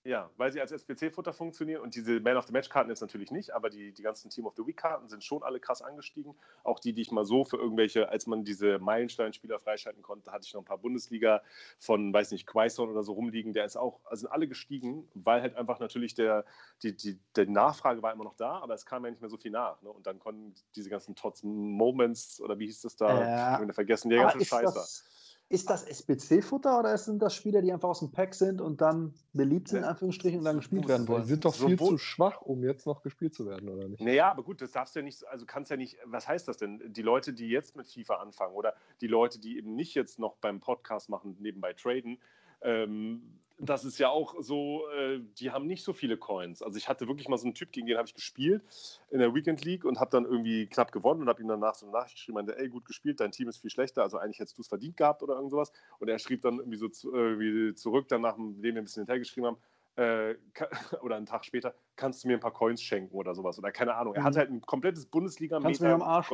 Ja, 0.09 0.31
weil 0.39 0.51
sie 0.51 0.59
als 0.59 0.73
SPC-Futter 0.73 1.35
funktionieren 1.35 1.83
und 1.83 1.95
diese 1.95 2.19
Man 2.21 2.39
of 2.39 2.47
the 2.47 2.53
Match-Karten 2.55 2.89
jetzt 2.89 3.03
natürlich 3.03 3.31
nicht, 3.31 3.51
aber 3.51 3.69
die, 3.69 3.93
die 3.93 4.01
ganzen 4.01 4.31
Team 4.31 4.47
of 4.47 4.55
the 4.57 4.67
Week-Karten 4.67 5.07
sind 5.07 5.23
schon 5.23 5.43
alle 5.43 5.61
krass 5.61 5.83
angestiegen. 5.83 6.35
Auch 6.65 6.81
die, 6.81 6.95
die 6.95 7.03
ich 7.03 7.13
mal 7.13 7.27
so 7.27 7.45
für 7.45 7.59
irgendwelche, 7.59 8.09
als 8.09 8.27
man 8.27 8.43
diese 8.43 8.79
Meilenstein-Spieler 8.79 9.59
freischalten 9.59 10.03
konnte, 10.03 10.33
hatte 10.33 10.47
ich 10.47 10.55
noch 10.55 10.63
ein 10.63 10.65
paar 10.65 10.79
Bundesliga 10.79 11.43
von, 11.79 12.11
weiß 12.11 12.31
nicht, 12.31 12.47
Quaison 12.47 12.89
oder 12.89 13.03
so 13.03 13.13
rumliegen. 13.13 13.53
Der 13.53 13.67
ist 13.67 13.77
auch, 13.77 14.01
also 14.07 14.23
sind 14.23 14.33
alle 14.33 14.49
gestiegen, 14.49 15.07
weil 15.13 15.43
halt 15.43 15.57
einfach 15.57 15.79
natürlich 15.79 16.15
der, 16.15 16.47
die, 16.83 16.97
die, 16.97 17.19
die 17.37 17.47
Nachfrage 17.47 18.03
war 18.03 18.11
immer 18.15 18.25
noch 18.25 18.37
da, 18.37 18.61
aber 18.61 18.73
es 18.73 18.87
kam 18.87 19.05
ja 19.05 19.11
nicht 19.11 19.21
mehr 19.21 19.29
so 19.29 19.37
viel 19.37 19.51
nach. 19.51 19.83
Ne? 19.83 19.91
Und 19.91 20.07
dann 20.07 20.19
konnten 20.19 20.55
diese 20.75 20.89
ganzen 20.89 21.17
Tots 21.17 21.43
Moments 21.43 22.41
oder 22.41 22.59
wie 22.59 22.65
hieß 22.65 22.81
das 22.81 22.97
da? 22.97 23.09
Ja. 23.09 23.55
Ich 23.57 23.61
habe 23.61 23.75
vergessen, 23.75 24.09
die 24.09 24.17
ganze 24.17 24.43
Scheiße. 24.43 25.18
Ist 25.51 25.71
das 25.71 25.85
SBC-Futter 25.85 26.79
oder 26.79 26.99
sind 26.99 27.23
das 27.23 27.35
Spieler, 27.35 27.63
die 27.63 27.73
einfach 27.73 27.89
aus 27.89 28.01
dem 28.01 28.11
Pack 28.11 28.35
sind 28.35 28.61
und 28.61 28.83
dann 28.83 29.15
beliebt 29.33 29.69
sind, 29.69 29.79
in 29.79 29.85
Anführungsstrichen, 29.85 30.41
und 30.41 30.45
dann 30.45 30.57
gespielt 30.57 30.87
werden 30.87 31.09
wollen? 31.09 31.23
Die 31.23 31.29
sind 31.29 31.45
doch 31.47 31.55
viel 31.55 31.79
so, 31.79 31.89
zu 31.89 31.99
schwach, 31.99 32.43
um 32.43 32.63
jetzt 32.63 32.87
noch 32.87 33.03
gespielt 33.03 33.35
zu 33.35 33.47
werden, 33.47 33.67
oder 33.71 33.89
nicht? 33.89 34.03
Naja, 34.03 34.31
aber 34.31 34.43
gut, 34.43 34.61
das 34.61 34.73
darfst 34.73 34.95
du 34.95 35.01
ja 35.01 35.05
nicht, 35.05 35.27
also 35.27 35.47
kannst 35.47 35.71
ja 35.71 35.79
nicht, 35.79 35.97
was 36.05 36.29
heißt 36.29 36.49
das 36.49 36.59
denn? 36.59 36.93
Die 36.93 37.01
Leute, 37.01 37.33
die 37.33 37.49
jetzt 37.49 37.77
mit 37.77 37.89
FIFA 37.89 38.17
anfangen 38.17 38.55
oder 38.55 38.75
die 39.01 39.07
Leute, 39.07 39.39
die 39.39 39.57
eben 39.57 39.75
nicht 39.75 39.95
jetzt 39.95 40.19
noch 40.19 40.37
beim 40.37 40.61
Podcast 40.61 41.09
machen, 41.09 41.35
nebenbei 41.41 41.73
traden, 41.73 42.19
Ähm, 42.63 43.39
das 43.61 43.85
ist 43.85 43.99
ja 43.99 44.09
auch 44.09 44.37
so, 44.39 44.89
äh, 44.91 45.21
die 45.39 45.51
haben 45.51 45.67
nicht 45.67 45.83
so 45.83 45.93
viele 45.93 46.17
Coins. 46.17 46.63
Also 46.63 46.79
ich 46.79 46.89
hatte 46.89 47.09
wirklich 47.09 47.29
mal 47.29 47.39
so 47.39 47.47
einen 47.47 47.55
Typ, 47.55 47.73
gegen 47.73 47.87
den 47.87 47.97
habe 47.97 48.07
ich 48.07 48.15
gespielt 48.15 48.63
in 49.11 49.19
der 49.19 49.35
Weekend 49.35 49.65
League 49.65 49.85
und 49.85 49.99
habe 49.99 50.11
dann 50.11 50.25
irgendwie 50.25 50.67
knapp 50.67 50.93
gewonnen 50.93 51.23
und 51.23 51.29
habe 51.29 51.43
ihm 51.43 51.49
danach 51.49 51.75
so 51.75 51.87
eine 51.87 51.93
Nachricht 51.93 52.15
geschrieben, 52.17 52.37
meinte, 52.37 52.57
ey, 52.57 52.69
gut 52.69 52.85
gespielt, 52.85 53.19
dein 53.21 53.33
Team 53.33 53.49
ist 53.49 53.59
viel 53.59 53.71
schlechter, 53.71 54.03
also 54.03 54.19
eigentlich 54.19 54.39
hättest 54.39 54.59
du 54.59 54.63
es 54.63 54.69
verdient 54.69 54.97
gehabt 54.97 55.23
oder 55.23 55.35
irgend 55.35 55.51
sowas. 55.51 55.73
Und 55.99 56.09
er 56.09 56.19
schrieb 56.19 56.43
dann 56.43 56.59
irgendwie 56.59 56.79
so 56.79 56.89
zu, 56.89 57.15
äh, 57.15 57.75
zurück, 57.75 58.07
dann 58.09 58.21
nachdem 58.21 58.63
wir 58.63 58.77
ein 58.77 58.85
bisschen 58.85 59.03
hinterher 59.03 59.19
geschrieben 59.19 59.47
haben, 59.49 59.59
äh, 59.97 60.37
oder 61.03 61.17
einen 61.17 61.27
Tag 61.27 61.45
später, 61.45 61.75
kannst 61.97 62.23
du 62.23 62.29
mir 62.29 62.35
ein 62.35 62.41
paar 62.41 62.53
Coins 62.53 62.81
schenken 62.81 63.17
oder 63.17 63.35
sowas. 63.35 63.59
Oder 63.59 63.73
keine 63.73 63.97
Ahnung. 63.97 64.15
Er 64.15 64.23
hat 64.23 64.35
mhm. 64.35 64.39
halt 64.39 64.51
ein 64.51 64.61
komplettes 64.61 65.07
bundesliga 65.07 65.59
Kannst 65.61 65.81
du 65.81 65.85
mir 65.85 65.95
am 65.95 66.03
Arsch 66.03 66.31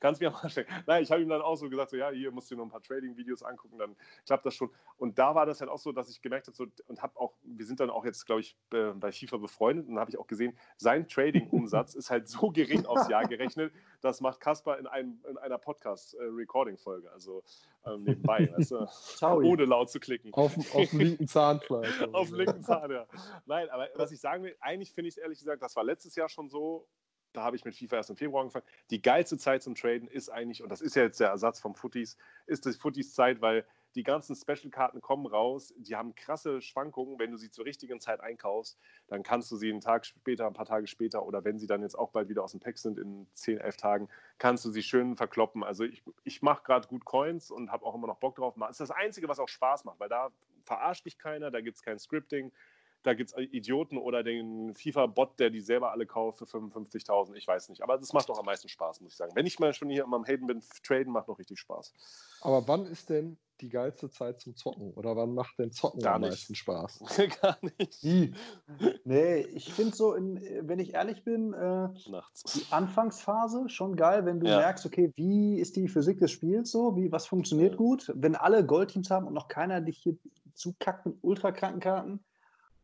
Kannst 0.00 0.20
mir 0.20 0.28
am 0.28 0.34
Arsch 0.34 0.52
stecken. 0.52 0.72
Nein, 0.86 1.02
ich 1.02 1.10
habe 1.10 1.22
ihm 1.22 1.28
dann 1.28 1.42
auch 1.42 1.56
so 1.56 1.68
gesagt, 1.68 1.90
so 1.90 1.96
ja, 1.96 2.10
hier 2.10 2.30
musst 2.30 2.50
du 2.50 2.56
nur 2.56 2.66
ein 2.66 2.70
paar 2.70 2.82
Trading-Videos 2.82 3.42
angucken, 3.42 3.78
dann 3.78 3.96
klappt 4.26 4.46
das 4.46 4.54
schon. 4.54 4.70
Und 4.96 5.18
da 5.18 5.34
war 5.34 5.46
das 5.46 5.60
halt 5.60 5.70
auch 5.70 5.78
so, 5.78 5.92
dass 5.92 6.08
ich 6.08 6.22
gemerkt 6.22 6.46
habe, 6.46 6.56
so, 6.56 6.66
und 6.86 7.02
habe 7.02 7.18
auch, 7.18 7.34
wir 7.42 7.66
sind 7.66 7.80
dann 7.80 7.90
auch 7.90 8.04
jetzt, 8.04 8.24
glaube 8.26 8.40
ich, 8.40 8.56
bei 8.70 9.12
FIFA 9.12 9.38
befreundet 9.38 9.88
und 9.88 9.98
habe 9.98 10.10
ich 10.10 10.18
auch 10.18 10.26
gesehen, 10.26 10.56
sein 10.76 11.08
Trading-Umsatz 11.08 11.94
ist 11.96 12.10
halt 12.10 12.28
so 12.28 12.50
gering 12.50 12.86
aufs 12.86 13.08
Jahr 13.08 13.24
gerechnet, 13.26 13.72
das 14.00 14.20
macht 14.20 14.40
Kaspar 14.40 14.78
in, 14.78 14.86
einem, 14.86 15.20
in 15.28 15.36
einer 15.38 15.58
Podcast-Recording-Folge, 15.58 17.10
also 17.12 17.42
ähm, 17.84 18.04
nebenbei, 18.04 18.50
weißt 18.56 18.72
du, 18.72 18.86
ohne 19.26 19.64
laut 19.64 19.90
zu 19.90 20.00
klicken. 20.00 20.32
Auf, 20.34 20.56
auf 20.74 20.90
dem 20.90 21.00
linken 21.00 21.28
Zahn 21.28 21.60
vielleicht. 21.60 22.02
auf 22.14 22.28
dem 22.28 22.36
linken 22.36 22.62
Zahn, 22.62 22.90
ja. 22.90 23.06
Nein, 23.46 23.68
aber 23.70 23.88
was 23.96 24.12
ich 24.12 24.20
sagen 24.20 24.44
will, 24.44 24.54
eigentlich 24.60 24.92
finde 24.92 25.08
ich 25.08 25.16
es 25.16 25.18
ehrlich 25.18 25.38
gesagt, 25.38 25.62
das 25.62 25.74
war 25.76 25.84
letztes 25.84 26.14
Jahr 26.16 26.28
schon 26.28 26.48
so, 26.48 26.86
da 27.32 27.42
habe 27.42 27.56
ich 27.56 27.64
mit 27.64 27.74
FIFA 27.76 27.96
erst 27.96 28.10
im 28.10 28.16
Februar 28.16 28.42
angefangen. 28.42 28.66
Die 28.90 29.02
geilste 29.02 29.38
Zeit 29.38 29.62
zum 29.62 29.74
Traden 29.74 30.08
ist 30.08 30.28
eigentlich, 30.28 30.62
und 30.62 30.70
das 30.70 30.80
ist 30.80 30.96
ja 30.96 31.02
jetzt 31.02 31.20
der 31.20 31.28
Ersatz 31.28 31.60
vom 31.60 31.74
Footies, 31.74 32.16
ist 32.46 32.64
die 32.64 32.72
Footies-Zeit, 32.72 33.40
weil 33.40 33.64
die 33.94 34.02
ganzen 34.02 34.36
Special-Karten 34.36 35.00
kommen 35.00 35.26
raus, 35.26 35.74
die 35.76 35.96
haben 35.96 36.14
krasse 36.14 36.60
Schwankungen. 36.60 37.18
Wenn 37.18 37.30
du 37.30 37.36
sie 37.36 37.50
zur 37.50 37.64
richtigen 37.64 38.00
Zeit 38.00 38.20
einkaufst, 38.20 38.78
dann 39.08 39.22
kannst 39.22 39.50
du 39.50 39.56
sie 39.56 39.70
einen 39.70 39.80
Tag 39.80 40.04
später, 40.06 40.46
ein 40.46 40.52
paar 40.52 40.66
Tage 40.66 40.86
später 40.86 41.24
oder 41.24 41.44
wenn 41.44 41.58
sie 41.58 41.66
dann 41.66 41.82
jetzt 41.82 41.98
auch 41.98 42.10
bald 42.10 42.28
wieder 42.28 42.44
aus 42.44 42.52
dem 42.52 42.60
Pack 42.60 42.78
sind 42.78 42.98
in 42.98 43.26
10, 43.34 43.58
11 43.58 43.76
Tagen, 43.76 44.08
kannst 44.38 44.64
du 44.64 44.70
sie 44.70 44.82
schön 44.82 45.16
verkloppen. 45.16 45.64
Also 45.64 45.84
ich, 45.84 46.02
ich 46.24 46.42
mache 46.42 46.62
gerade 46.62 46.86
gut 46.86 47.04
Coins 47.04 47.50
und 47.50 47.72
habe 47.72 47.84
auch 47.84 47.94
immer 47.94 48.06
noch 48.06 48.18
Bock 48.18 48.36
drauf. 48.36 48.54
Das 48.58 48.70
ist 48.72 48.80
das 48.80 48.90
Einzige, 48.90 49.28
was 49.28 49.38
auch 49.38 49.48
Spaß 49.48 49.84
macht, 49.84 49.98
weil 50.00 50.08
da 50.08 50.30
verarscht 50.64 51.06
dich 51.06 51.18
keiner, 51.18 51.50
da 51.50 51.60
gibt 51.60 51.76
es 51.76 51.82
kein 51.82 51.98
Scripting, 51.98 52.52
da 53.02 53.14
gibt 53.14 53.30
es 53.30 53.36
Idioten 53.36 53.96
oder 53.96 54.22
den 54.22 54.74
FIFA-Bot, 54.74 55.38
der 55.38 55.50
die 55.50 55.60
selber 55.60 55.92
alle 55.92 56.06
kauft 56.06 56.38
für 56.38 56.44
55.000. 56.44 57.34
Ich 57.34 57.46
weiß 57.46 57.68
nicht. 57.68 57.82
Aber 57.82 57.96
das 57.96 58.12
macht 58.12 58.28
doch 58.28 58.38
am 58.38 58.46
meisten 58.46 58.68
Spaß, 58.68 59.00
muss 59.00 59.12
ich 59.12 59.16
sagen. 59.16 59.32
Wenn 59.34 59.46
ich 59.46 59.58
mal 59.58 59.72
schon 59.72 59.88
hier 59.88 60.04
am 60.04 60.24
Hayden 60.24 60.46
bin, 60.46 60.62
traden 60.82 61.12
macht 61.12 61.28
noch 61.28 61.38
richtig 61.38 61.60
Spaß. 61.60 61.94
Aber 62.40 62.66
wann 62.66 62.86
ist 62.86 63.08
denn 63.10 63.38
die 63.60 63.68
geilste 63.68 64.10
Zeit 64.10 64.40
zum 64.40 64.56
Zocken? 64.56 64.92
Oder 64.92 65.16
wann 65.16 65.34
macht 65.34 65.58
denn 65.58 65.72
Zocken 65.72 66.00
Gar 66.00 66.16
am 66.16 66.22
nicht. 66.22 66.30
meisten 66.30 66.54
Spaß? 66.54 67.00
Gar 67.40 67.58
nicht. 67.78 68.02
Wie? 68.02 68.34
Nee, 69.04 69.40
ich 69.40 69.72
finde 69.72 69.96
so, 69.96 70.14
in, 70.14 70.40
wenn 70.68 70.78
ich 70.78 70.94
ehrlich 70.94 71.24
bin, 71.24 71.52
äh, 71.52 71.88
Nachts. 72.08 72.42
die 72.52 72.72
Anfangsphase 72.72 73.68
schon 73.68 73.96
geil, 73.96 74.24
wenn 74.26 74.40
du 74.40 74.48
ja. 74.48 74.58
merkst, 74.58 74.86
okay, 74.86 75.12
wie 75.16 75.58
ist 75.58 75.76
die 75.76 75.88
Physik 75.88 76.18
des 76.20 76.30
Spiels 76.30 76.70
so, 76.70 76.96
wie, 76.96 77.10
was 77.10 77.26
funktioniert 77.26 77.72
ja. 77.72 77.78
gut, 77.78 78.12
wenn 78.14 78.36
alle 78.36 78.64
Goldteams 78.64 79.10
haben 79.10 79.26
und 79.26 79.34
noch 79.34 79.48
keiner 79.48 79.80
dich 79.80 79.98
hier 79.98 80.16
zukackt 80.54 81.06
mit 81.06 81.16
ultrakranken 81.22 81.80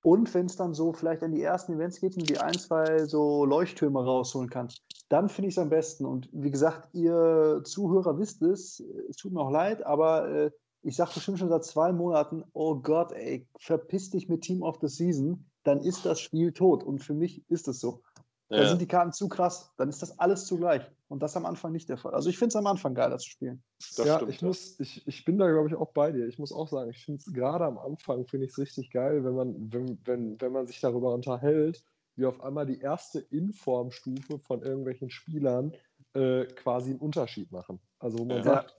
und 0.04 0.34
wenn 0.34 0.44
es 0.44 0.56
dann 0.56 0.74
so 0.74 0.92
vielleicht 0.92 1.22
an 1.22 1.32
die 1.32 1.40
ersten 1.40 1.72
Events 1.72 1.98
geht 1.98 2.14
und 2.18 2.28
die 2.28 2.38
ein, 2.38 2.52
zwei 2.52 3.06
so 3.06 3.46
Leuchttürme 3.46 4.04
rausholen 4.04 4.50
kannst, 4.50 4.82
dann 5.08 5.30
finde 5.30 5.48
ich 5.48 5.54
es 5.54 5.58
am 5.58 5.70
besten. 5.70 6.04
Und 6.04 6.28
wie 6.30 6.50
gesagt, 6.50 6.90
ihr 6.92 7.62
Zuhörer 7.64 8.18
wisst 8.18 8.42
es, 8.42 8.80
es 9.08 9.16
tut 9.16 9.32
mir 9.32 9.40
auch 9.40 9.50
leid, 9.50 9.84
aber 9.86 10.28
äh, 10.28 10.50
ich 10.82 10.94
sage 10.94 11.12
bestimmt 11.14 11.38
schon 11.38 11.48
seit 11.48 11.64
zwei 11.64 11.90
Monaten, 11.94 12.44
oh 12.52 12.74
Gott, 12.80 13.12
ey, 13.12 13.48
verpiss 13.58 14.10
dich 14.10 14.28
mit 14.28 14.42
Team 14.42 14.62
of 14.62 14.76
the 14.82 14.88
Season, 14.88 15.46
dann 15.62 15.80
ist 15.80 16.04
das 16.04 16.20
Spiel 16.20 16.52
tot. 16.52 16.84
Und 16.84 16.98
für 17.02 17.14
mich 17.14 17.42
ist 17.48 17.66
es 17.66 17.80
so. 17.80 18.02
Ja. 18.50 18.60
Da 18.60 18.68
sind 18.68 18.80
die 18.80 18.86
Karten 18.86 19.12
zu 19.12 19.28
krass, 19.28 19.72
dann 19.78 19.88
ist 19.88 20.02
das 20.02 20.18
alles 20.18 20.46
zugleich. 20.46 20.82
Und 21.08 21.22
das 21.22 21.36
am 21.36 21.46
Anfang 21.46 21.72
nicht 21.72 21.88
der 21.88 21.96
Fall. 21.96 22.14
Also 22.14 22.28
ich 22.28 22.38
finde 22.38 22.48
es 22.48 22.56
am 22.56 22.66
Anfang 22.66 22.94
geil, 22.94 23.10
das 23.10 23.22
zu 23.22 23.30
spielen. 23.30 23.62
Das 23.78 24.06
ja, 24.06 24.16
stimmt, 24.16 24.32
ich, 24.32 24.40
ja. 24.40 24.48
Muss, 24.48 24.80
ich, 24.80 25.06
ich 25.06 25.24
bin 25.24 25.38
da, 25.38 25.50
glaube 25.50 25.68
ich, 25.68 25.74
auch 25.74 25.92
bei 25.92 26.12
dir. 26.12 26.26
Ich 26.26 26.38
muss 26.38 26.52
auch 26.52 26.68
sagen, 26.68 26.90
ich 26.90 27.04
finde 27.04 27.20
es 27.20 27.32
gerade 27.32 27.64
am 27.64 27.78
Anfang, 27.78 28.26
finde 28.26 28.46
ich 28.46 28.52
es 28.52 28.58
richtig 28.58 28.90
geil, 28.90 29.24
wenn 29.24 29.34
man, 29.34 29.72
wenn, 29.72 29.98
wenn, 30.04 30.40
wenn 30.40 30.52
man 30.52 30.66
sich 30.66 30.80
darüber 30.80 31.14
unterhält, 31.14 31.84
wie 32.16 32.26
auf 32.26 32.40
einmal 32.40 32.66
die 32.66 32.80
erste 32.80 33.20
Informstufe 33.20 34.38
von 34.38 34.62
irgendwelchen 34.62 35.10
Spielern 35.10 35.72
äh, 36.14 36.44
quasi 36.46 36.90
einen 36.90 37.00
Unterschied 37.00 37.50
machen. 37.50 37.80
Also 37.98 38.18
wo 38.18 38.24
man 38.24 38.38
ja. 38.38 38.44
sagt, 38.44 38.76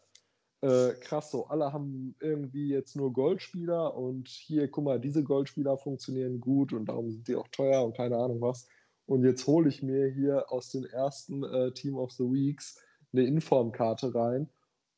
äh, 0.61 0.93
krass, 0.99 1.31
so 1.31 1.47
alle 1.47 1.71
haben 1.73 2.15
irgendwie 2.19 2.69
jetzt 2.69 2.95
nur 2.95 3.13
Goldspieler 3.13 3.95
und 3.95 4.27
hier, 4.27 4.69
guck 4.69 4.85
mal, 4.85 4.99
diese 4.99 5.23
Goldspieler 5.23 5.77
funktionieren 5.77 6.39
gut 6.39 6.73
und 6.73 6.85
darum 6.85 7.11
sind 7.11 7.27
die 7.27 7.35
auch 7.35 7.47
teuer 7.49 7.83
und 7.85 7.95
keine 7.95 8.17
Ahnung 8.17 8.41
was. 8.41 8.67
Und 9.05 9.23
jetzt 9.23 9.45
hole 9.47 9.69
ich 9.69 9.83
mir 9.83 10.07
hier 10.07 10.51
aus 10.51 10.71
den 10.71 10.85
ersten 10.85 11.43
äh, 11.43 11.71
Team 11.71 11.95
of 11.97 12.11
the 12.11 12.23
Weeks 12.23 12.81
eine 13.13 13.23
Informkarte 13.23 14.13
rein. 14.13 14.49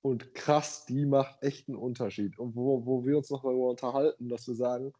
Und 0.01 0.33
krass, 0.33 0.85
die 0.85 1.05
macht 1.05 1.43
echt 1.43 1.67
einen 1.67 1.77
Unterschied. 1.77 2.39
Und 2.39 2.55
wo, 2.55 2.85
wo 2.85 3.05
wir 3.05 3.17
uns 3.17 3.29
noch 3.29 3.43
darüber 3.43 3.69
unterhalten, 3.69 4.29
dass 4.29 4.47
wir 4.47 4.55
sagen, 4.55 4.93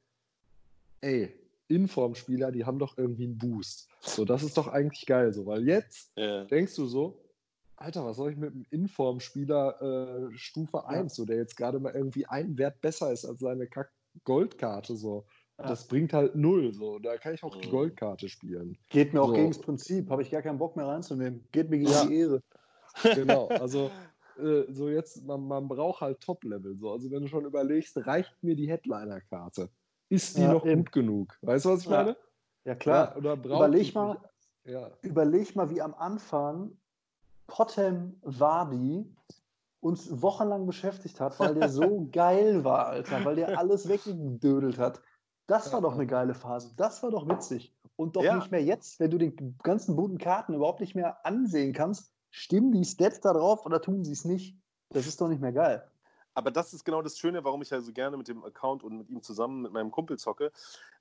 ey, 1.01 1.33
Informspieler, 1.69 2.51
die 2.51 2.65
haben 2.65 2.79
doch 2.79 2.97
irgendwie 2.97 3.25
einen 3.25 3.37
Boost. 3.37 3.89
So, 4.01 4.25
das 4.25 4.43
ist 4.43 4.57
doch 4.57 4.67
eigentlich 4.67 5.05
geil 5.05 5.33
so, 5.33 5.45
weil 5.45 5.67
jetzt 5.67 6.11
ja. 6.15 6.45
denkst 6.45 6.75
du 6.75 6.85
so, 6.85 7.21
Alter, 7.75 8.05
was 8.05 8.17
soll 8.17 8.31
ich 8.31 8.37
mit 8.37 8.53
einem 8.53 8.65
Informspieler 8.71 10.29
äh, 10.31 10.35
Stufe 10.35 10.87
1, 10.87 11.11
ja. 11.11 11.15
so, 11.15 11.25
der 11.25 11.37
jetzt 11.37 11.55
gerade 11.55 11.79
mal 11.79 11.93
irgendwie 11.93 12.25
einen 12.25 12.57
Wert 12.57 12.81
besser 12.81 13.11
ist 13.11 13.25
als 13.25 13.39
seine 13.39 13.67
Kack 13.67 13.91
Goldkarte 14.23 14.95
so. 14.95 15.25
Das 15.57 15.87
bringt 15.87 16.13
halt 16.13 16.35
null. 16.35 16.71
So. 16.71 16.99
Da 16.99 17.17
kann 17.17 17.33
ich 17.33 17.43
auch 17.43 17.55
die 17.55 17.67
mhm. 17.67 17.71
Goldkarte 17.71 18.29
spielen. 18.29 18.77
Geht 18.89 19.13
mir 19.13 19.21
auch 19.21 19.29
so. 19.29 19.33
gegen 19.33 19.49
das 19.49 19.59
Prinzip. 19.59 20.09
Habe 20.09 20.21
ich 20.21 20.29
gar 20.29 20.41
keinen 20.41 20.59
Bock 20.59 20.75
mehr 20.75 20.87
reinzunehmen. 20.87 21.43
Geht 21.51 21.69
mir 21.69 21.79
gegen 21.79 21.91
ja. 21.91 22.05
die 22.05 22.15
Ehre. 22.15 22.43
Genau. 23.15 23.49
Also, 23.59 23.91
äh, 24.39 24.63
so 24.71 24.89
jetzt, 24.89 25.23
man, 25.25 25.47
man 25.47 25.67
braucht 25.67 26.01
halt 26.01 26.19
Top-Level. 26.19 26.77
So. 26.77 26.91
Also, 26.91 27.11
wenn 27.11 27.23
du 27.23 27.27
schon 27.27 27.45
überlegst, 27.45 27.97
reicht 28.05 28.35
mir 28.41 28.55
die 28.55 28.67
Headliner-Karte? 28.67 29.69
Ist 30.09 30.37
die 30.37 30.41
ja, 30.41 30.53
noch 30.53 30.65
eben. 30.65 30.83
gut 30.83 30.91
genug? 30.91 31.37
Weißt 31.41 31.65
du, 31.65 31.69
was 31.69 31.81
ich 31.81 31.89
meine? 31.89 32.15
Ja, 32.65 32.75
klar. 32.75 33.11
Ja, 33.11 33.17
oder 33.17 33.33
überleg, 33.33 33.93
mal, 33.93 34.17
ja. 34.63 34.91
überleg 35.01 35.55
mal, 35.55 35.69
wie 35.69 35.81
am 35.81 35.93
Anfang 35.95 36.71
Potem 37.47 38.19
Wadi 38.21 39.05
uns 39.79 40.21
wochenlang 40.21 40.65
beschäftigt 40.65 41.19
hat, 41.19 41.39
weil 41.39 41.55
der 41.55 41.69
so 41.69 42.07
geil 42.11 42.63
war, 42.63 42.87
Alter, 42.87 43.23
weil 43.25 43.35
der 43.35 43.57
alles 43.57 43.87
weggedödelt 43.87 44.77
hat. 44.77 45.01
Das 45.47 45.71
war 45.71 45.81
doch 45.81 45.93
eine 45.93 46.05
geile 46.05 46.33
Phase. 46.33 46.73
Das 46.75 47.01
war 47.03 47.09
doch 47.09 47.27
witzig. 47.27 47.73
Und 47.95 48.15
doch 48.15 48.23
ja. 48.23 48.35
nicht 48.35 48.51
mehr 48.51 48.63
jetzt, 48.63 48.99
wenn 48.99 49.09
du 49.09 49.17
die 49.17 49.35
ganzen 49.63 49.95
bunten 49.95 50.17
Karten 50.17 50.53
überhaupt 50.53 50.81
nicht 50.81 50.93
mehr 50.93 51.25
ansehen 51.25 51.73
kannst, 51.73 52.11
stimmen 52.29 52.71
die 52.71 52.85
Stats 52.85 53.21
da 53.21 53.33
drauf 53.33 53.65
oder 53.65 53.81
tun 53.81 54.03
sie 54.03 54.11
es 54.11 54.25
nicht? 54.25 54.55
Das 54.89 55.07
ist 55.07 55.19
doch 55.19 55.27
nicht 55.27 55.41
mehr 55.41 55.53
geil. 55.53 55.83
Aber 56.37 56.51
das 56.51 56.71
ist 56.71 56.83
genau 56.83 57.01
das 57.01 57.17
Schöne, 57.17 57.43
warum 57.43 57.63
ich 57.63 57.71
ja 57.71 57.81
so 57.81 57.91
gerne 57.91 58.15
mit 58.15 58.27
dem 58.27 58.43
Account 58.43 58.83
und 58.83 58.95
mit 58.95 59.09
ihm 59.09 59.23
zusammen, 59.23 59.63
mit 59.63 59.71
meinem 59.71 59.89
Kumpel 59.89 60.19
zocke. 60.19 60.51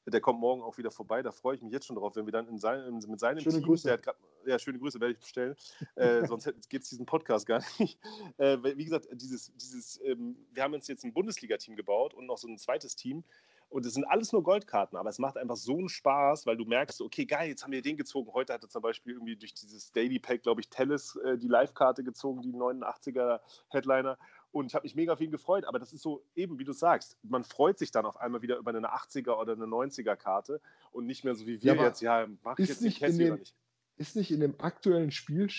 Der 0.07 0.23
kommt 0.23 0.41
morgen 0.41 0.63
auch 0.63 0.79
wieder 0.79 0.91
vorbei. 0.91 1.23
Da 1.23 1.31
freue 1.31 1.57
ich 1.57 1.63
mich 1.63 1.73
jetzt 1.73 1.85
schon 1.85 1.97
drauf, 1.97 2.17
wenn 2.17 2.25
wir 2.25 2.33
dann 2.33 2.49
in 2.49 2.59
sein, 2.59 3.03
mit 3.07 3.21
seinem 3.21 3.41
schöne 3.41 3.57
Team, 3.57 3.67
Grüße. 3.67 3.99
Grad, 3.99 4.17
ja, 4.47 4.59
schöne 4.59 4.79
Grüße 4.79 4.99
werde 4.99 5.13
ich 5.13 5.19
bestellen. 5.19 5.55
äh, 5.97 6.25
sonst 6.27 6.47
gibt 6.71 6.85
es 6.85 6.89
diesen 6.89 7.05
Podcast 7.05 7.45
gar 7.45 7.63
nicht. 7.79 7.99
Äh, 8.39 8.57
wie 8.63 8.85
gesagt, 8.85 9.09
dieses, 9.13 9.53
dieses, 9.57 10.01
ähm, 10.05 10.37
wir 10.53 10.63
haben 10.63 10.73
uns 10.73 10.89
jetzt 10.89 11.05
ein 11.05 11.13
Bundesliga-Team 11.13 11.77
gebaut 11.77 12.15
und 12.15 12.25
noch 12.25 12.39
so 12.39 12.49
ein 12.49 12.57
zweites 12.57 12.97
Team. 12.97 13.23
Und 13.69 13.85
es 13.85 13.95
sind 13.95 14.05
alles 14.05 14.33
nur 14.33 14.43
Goldkarten, 14.43 14.97
aber 14.97 15.11
es 15.11 15.19
macht 15.19 15.37
einfach 15.37 15.57
so 15.57 15.77
einen 15.77 15.89
Spaß, 15.89 16.47
weil 16.47 16.57
du 16.57 16.65
merkst, 16.65 17.01
okay, 17.01 17.27
geil, 17.27 17.49
jetzt 17.49 17.65
haben 17.65 17.73
wir 17.73 17.83
den 17.83 17.97
gezogen. 17.97 18.33
Heute 18.33 18.53
hatte 18.53 18.69
zum 18.69 18.81
Beispiel 18.81 19.15
irgendwie 19.15 19.37
durch 19.37 19.55
dieses 19.55 19.91
Daily 19.93 20.19
Pack, 20.19 20.45
glaube 20.45 20.61
ich, 20.61 20.69
Tellis 20.69 21.17
äh, 21.17 21.37
die 21.37 21.49
Live-Karte 21.49 22.05
gezogen, 22.05 22.43
die 22.43 22.53
89er 22.53 23.41
Headliner. 23.69 24.19
Und 24.53 24.67
ich 24.67 24.75
habe 24.75 24.85
mich 24.85 24.95
mega 24.95 25.17
viel 25.17 25.31
gefreut, 25.31 25.65
aber 25.67 25.79
das 25.79 25.93
ist 25.93 26.03
so 26.03 26.25
eben, 26.35 26.59
wie 26.59 26.65
du 26.65 26.73
sagst, 26.73 27.19
man 27.23 27.45
freut 27.45 27.79
sich 27.79 27.91
dann 27.91 28.07
auf 28.07 28.17
einmal 28.19 28.41
wieder 28.41 28.57
über 28.57 28.71
eine 28.71 28.95
80er 28.95 29.33
oder 29.33 29.53
eine 29.53 29.67
90er 29.67 30.17
Karte 30.17 30.61
und 30.93 31.07
nicht 31.07 31.25
mehr 31.25 31.35
so 31.35 31.47
wie 31.47 31.63
wir 31.63 31.75
ja, 31.75 31.83
jetzt, 31.83 32.01
ja, 32.01 32.27
mach 32.43 32.59
ich 32.59 32.69
jetzt 32.69 32.83
nicht 32.83 33.03
den 33.03 33.07
Cassie 33.07 33.27
oder 33.27 33.41
nicht. 33.41 33.55
Ist 33.99 34.17
nicht 34.17 34.31
in 34.31 34.41
dem 34.41 34.61
aktuellen 34.61 35.11
Spiel 35.11 35.51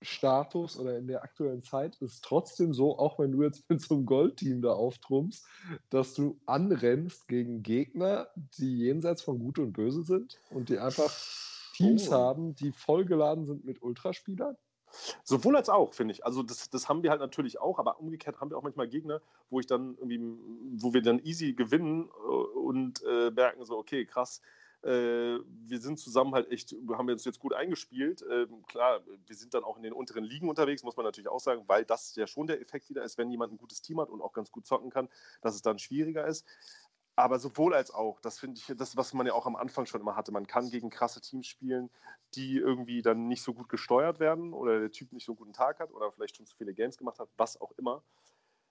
Status 0.00 0.78
oder 0.78 0.96
in 0.96 1.06
der 1.06 1.22
aktuellen 1.22 1.62
Zeit 1.62 1.96
ist 1.96 2.24
trotzdem 2.24 2.72
so, 2.72 2.98
auch 2.98 3.18
wenn 3.18 3.32
du 3.32 3.42
jetzt 3.42 3.64
mit 3.68 3.80
so 3.80 3.94
einem 3.94 4.06
Goldteam 4.06 4.62
da 4.62 4.72
auftrumpst, 4.72 5.46
dass 5.90 6.14
du 6.14 6.38
anrennst 6.46 7.28
gegen 7.28 7.62
Gegner, 7.62 8.28
die 8.58 8.78
jenseits 8.78 9.22
von 9.22 9.38
Gut 9.38 9.58
und 9.58 9.72
Böse 9.72 10.02
sind 10.02 10.38
und 10.50 10.68
die 10.68 10.78
einfach 10.78 11.12
Teams 11.74 12.08
oh. 12.08 12.12
haben, 12.12 12.54
die 12.54 12.72
vollgeladen 12.72 13.46
sind 13.46 13.64
mit 13.64 13.82
Ultraspielern? 13.82 14.56
Sowohl 15.22 15.56
als 15.56 15.68
auch, 15.68 15.94
finde 15.94 16.12
ich. 16.12 16.24
Also 16.24 16.42
das, 16.42 16.70
das 16.70 16.88
haben 16.88 17.02
wir 17.02 17.10
halt 17.10 17.20
natürlich 17.20 17.60
auch, 17.60 17.78
aber 17.78 18.00
umgekehrt 18.00 18.40
haben 18.40 18.50
wir 18.50 18.56
auch 18.56 18.62
manchmal 18.62 18.88
Gegner, 18.88 19.20
wo 19.50 19.60
ich 19.60 19.66
dann 19.66 19.96
irgendwie, 19.96 20.20
wo 20.82 20.94
wir 20.94 21.02
dann 21.02 21.18
easy 21.20 21.52
gewinnen 21.52 22.08
äh, 22.08 22.58
und 22.58 23.02
äh, 23.04 23.30
merken 23.30 23.64
so, 23.64 23.76
okay, 23.76 24.06
krass, 24.06 24.40
äh, 24.82 25.38
wir 25.40 25.80
sind 25.80 25.98
zusammen 25.98 26.34
halt 26.34 26.50
echt, 26.50 26.74
haben 26.92 27.08
uns 27.08 27.24
jetzt 27.24 27.40
gut 27.40 27.52
eingespielt. 27.52 28.24
Ähm, 28.30 28.62
klar, 28.66 29.00
wir 29.26 29.36
sind 29.36 29.54
dann 29.54 29.64
auch 29.64 29.76
in 29.76 29.82
den 29.82 29.92
unteren 29.92 30.24
Ligen 30.24 30.48
unterwegs, 30.48 30.82
muss 30.84 30.96
man 30.96 31.04
natürlich 31.04 31.28
auch 31.28 31.40
sagen, 31.40 31.64
weil 31.66 31.84
das 31.84 32.14
ja 32.14 32.26
schon 32.26 32.46
der 32.46 32.60
Effekt 32.60 32.88
wieder 32.88 33.02
ist, 33.02 33.18
wenn 33.18 33.30
jemand 33.30 33.52
ein 33.52 33.58
gutes 33.58 33.82
Team 33.82 34.00
hat 34.00 34.08
und 34.08 34.20
auch 34.20 34.32
ganz 34.32 34.52
gut 34.52 34.66
zocken 34.66 34.90
kann, 34.90 35.08
dass 35.40 35.54
es 35.54 35.62
dann 35.62 35.78
schwieriger 35.78 36.26
ist. 36.26 36.46
Aber 37.16 37.40
sowohl 37.40 37.74
als 37.74 37.90
auch, 37.90 38.20
das 38.20 38.38
finde 38.38 38.60
ich, 38.60 38.76
das, 38.76 38.96
was 38.96 39.12
man 39.12 39.26
ja 39.26 39.32
auch 39.32 39.46
am 39.46 39.56
Anfang 39.56 39.86
schon 39.86 40.00
immer 40.00 40.14
hatte. 40.14 40.30
Man 40.30 40.46
kann 40.46 40.70
gegen 40.70 40.88
krasse 40.88 41.20
Teams 41.20 41.48
spielen, 41.48 41.90
die 42.34 42.58
irgendwie 42.58 43.02
dann 43.02 43.26
nicht 43.26 43.42
so 43.42 43.54
gut 43.54 43.68
gesteuert 43.68 44.20
werden 44.20 44.52
oder 44.52 44.78
der 44.78 44.92
Typ 44.92 45.12
nicht 45.12 45.26
so 45.26 45.32
einen 45.32 45.38
guten 45.38 45.52
Tag 45.52 45.80
hat 45.80 45.90
oder 45.90 46.12
vielleicht 46.12 46.36
schon 46.36 46.46
zu 46.46 46.56
viele 46.56 46.74
Games 46.74 46.96
gemacht 46.96 47.18
hat, 47.18 47.28
was 47.36 47.60
auch 47.60 47.72
immer. 47.76 48.04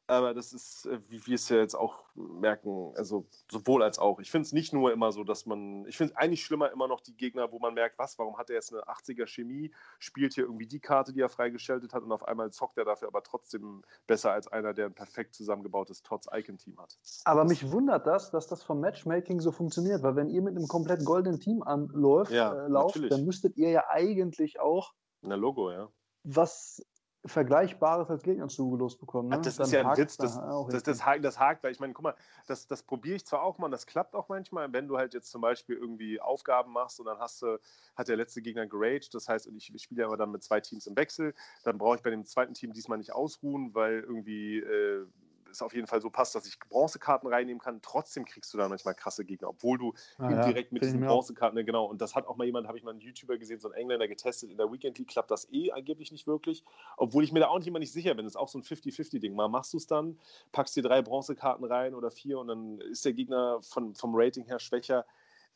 Aber 0.09 0.33
das 0.33 0.53
ist, 0.53 0.85
äh, 0.85 0.99
wie 1.09 1.25
wir 1.27 1.35
es 1.35 1.49
ja 1.49 1.57
jetzt 1.57 1.75
auch 1.75 2.05
merken, 2.15 2.93
also 2.95 3.25
sowohl 3.51 3.83
als 3.83 3.99
auch. 3.99 4.19
Ich 4.19 4.31
finde 4.31 4.45
es 4.45 4.53
nicht 4.53 4.71
nur 4.71 4.93
immer 4.93 5.11
so, 5.11 5.25
dass 5.25 5.45
man, 5.45 5.85
ich 5.85 5.97
finde 5.97 6.13
es 6.13 6.17
eigentlich 6.17 6.45
schlimmer 6.45 6.71
immer 6.71 6.87
noch 6.87 7.01
die 7.01 7.15
Gegner, 7.15 7.51
wo 7.51 7.59
man 7.59 7.73
merkt, 7.73 7.99
was, 7.99 8.17
warum 8.17 8.37
hat 8.37 8.49
er 8.49 8.55
jetzt 8.55 8.73
eine 8.73 8.83
80er 8.83 9.27
Chemie, 9.27 9.71
spielt 9.99 10.33
hier 10.33 10.45
irgendwie 10.45 10.65
die 10.65 10.79
Karte, 10.79 11.11
die 11.11 11.19
er 11.19 11.27
freigeschaltet 11.27 11.93
hat 11.93 12.03
und 12.03 12.11
auf 12.13 12.25
einmal 12.25 12.51
zockt 12.51 12.77
er 12.77 12.85
dafür 12.85 13.09
aber 13.09 13.21
trotzdem 13.21 13.83
besser 14.07 14.31
als 14.31 14.47
einer, 14.47 14.73
der 14.73 14.85
ein 14.85 14.93
perfekt 14.93 15.35
zusammengebautes 15.35 16.03
Tots-Icon-Team 16.03 16.79
hat. 16.79 16.97
Aber 17.25 17.43
mich 17.43 17.69
wundert 17.71 18.07
das, 18.07 18.31
dass 18.31 18.47
das 18.47 18.63
vom 18.63 18.79
Matchmaking 18.79 19.41
so 19.41 19.51
funktioniert, 19.51 20.03
weil 20.03 20.15
wenn 20.15 20.29
ihr 20.29 20.41
mit 20.41 20.55
einem 20.55 20.69
komplett 20.69 21.03
goldenen 21.03 21.41
Team 21.41 21.63
anläuft, 21.63 22.31
ja, 22.31 22.53
äh, 22.53 22.67
lauft, 22.69 23.11
dann 23.11 23.25
müsstet 23.25 23.57
ihr 23.57 23.71
ja 23.71 23.83
eigentlich 23.89 24.61
auch 24.61 24.93
Na 25.21 25.35
Logo, 25.35 25.69
ja 25.69 25.89
was 26.27 26.85
Vergleichbares 27.25 28.09
als 28.09 28.23
Gegner 28.23 28.47
zugelost 28.47 28.99
bekommen. 28.99 29.29
Ne? 29.29 29.41
Das 29.41 29.59
ist 29.59 29.71
ja 29.71 29.89
ein 29.89 29.97
Witz, 29.97 30.17
das, 30.17 30.39
das, 30.69 30.83
das, 30.83 31.05
hakt, 31.05 31.25
das 31.25 31.39
hakt, 31.39 31.63
weil 31.63 31.71
ich 31.71 31.79
meine, 31.79 31.93
guck 31.93 32.03
mal, 32.03 32.15
das, 32.45 32.67
das 32.67 32.83
probiere 32.83 33.15
ich 33.15 33.25
zwar 33.25 33.43
auch 33.43 33.57
mal, 33.57 33.69
das 33.69 33.85
klappt 33.85 34.15
auch 34.15 34.29
manchmal, 34.29 34.71
wenn 34.71 34.87
du 34.87 34.97
halt 34.97 35.13
jetzt 35.13 35.31
zum 35.31 35.41
Beispiel 35.41 35.75
irgendwie 35.75 36.21
Aufgaben 36.21 36.71
machst 36.71 36.99
und 36.99 37.05
dann 37.07 37.19
hast 37.19 37.41
du, 37.41 37.59
hat 37.95 38.07
der 38.07 38.17
letzte 38.17 38.41
Gegner 38.41 38.67
geraged, 38.67 39.13
das 39.13 39.27
heißt, 39.27 39.47
ich, 39.47 39.73
ich 39.73 39.81
spiele 39.81 40.05
aber 40.05 40.17
dann 40.17 40.31
mit 40.31 40.43
zwei 40.43 40.61
Teams 40.61 40.87
im 40.87 40.95
Wechsel, 40.95 41.33
dann 41.63 41.77
brauche 41.77 41.97
ich 41.97 42.01
bei 42.01 42.11
dem 42.11 42.25
zweiten 42.25 42.53
Team 42.53 42.71
diesmal 42.71 42.97
nicht 42.97 43.13
ausruhen, 43.13 43.73
weil 43.73 43.99
irgendwie 43.99 44.59
äh, 44.59 45.05
es 45.51 45.61
auf 45.61 45.73
jeden 45.73 45.87
Fall 45.87 46.01
so 46.01 46.09
passt, 46.09 46.35
dass 46.35 46.45
ich 46.45 46.59
Bronzekarten 46.59 47.29
reinnehmen 47.29 47.61
kann. 47.61 47.81
Trotzdem 47.81 48.25
kriegst 48.25 48.53
du 48.53 48.57
da 48.57 48.67
manchmal 48.69 48.95
krasse 48.95 49.25
Gegner, 49.25 49.49
obwohl 49.49 49.77
du 49.77 49.93
ah, 50.17 50.29
ja. 50.29 50.45
direkt 50.45 50.71
mit 50.71 50.83
diesen 50.83 51.01
Bronzekarten, 51.01 51.65
genau. 51.65 51.85
Und 51.85 52.01
das 52.01 52.15
hat 52.15 52.27
auch 52.27 52.37
mal 52.37 52.45
jemand, 52.45 52.67
habe 52.67 52.77
ich 52.77 52.83
mal 52.83 52.91
einen 52.91 53.01
YouTuber 53.01 53.37
gesehen, 53.37 53.59
so 53.59 53.69
ein 53.69 53.73
Engländer 53.73 54.07
getestet. 54.07 54.49
In 54.49 54.57
der 54.57 54.71
Weekend 54.71 54.97
League 54.97 55.09
klappt 55.09 55.31
das 55.31 55.51
eh 55.51 55.71
angeblich 55.71 56.11
nicht 56.11 56.27
wirklich. 56.27 56.63
Obwohl 56.97 57.23
ich 57.23 57.31
mir 57.31 57.39
da 57.39 57.47
auch 57.47 57.57
nicht 57.57 57.67
immer 57.67 57.79
nicht 57.79 57.93
sicher 57.93 58.13
bin. 58.13 58.25
Das 58.25 58.33
ist 58.33 58.37
auch 58.37 58.49
so 58.49 58.59
ein 58.59 58.63
50-50-Ding. 58.63 59.35
Mal 59.35 59.47
machst 59.47 59.73
du 59.73 59.77
es 59.77 59.87
dann, 59.87 60.19
packst 60.51 60.75
dir 60.75 60.83
drei 60.83 61.01
Bronzekarten 61.01 61.65
rein 61.65 61.93
oder 61.93 62.11
vier 62.11 62.39
und 62.39 62.47
dann 62.47 62.79
ist 62.81 63.05
der 63.05 63.13
Gegner 63.13 63.61
von, 63.61 63.95
vom 63.95 64.11
Rating 64.15 64.45
her 64.45 64.59
schwächer 64.59 65.05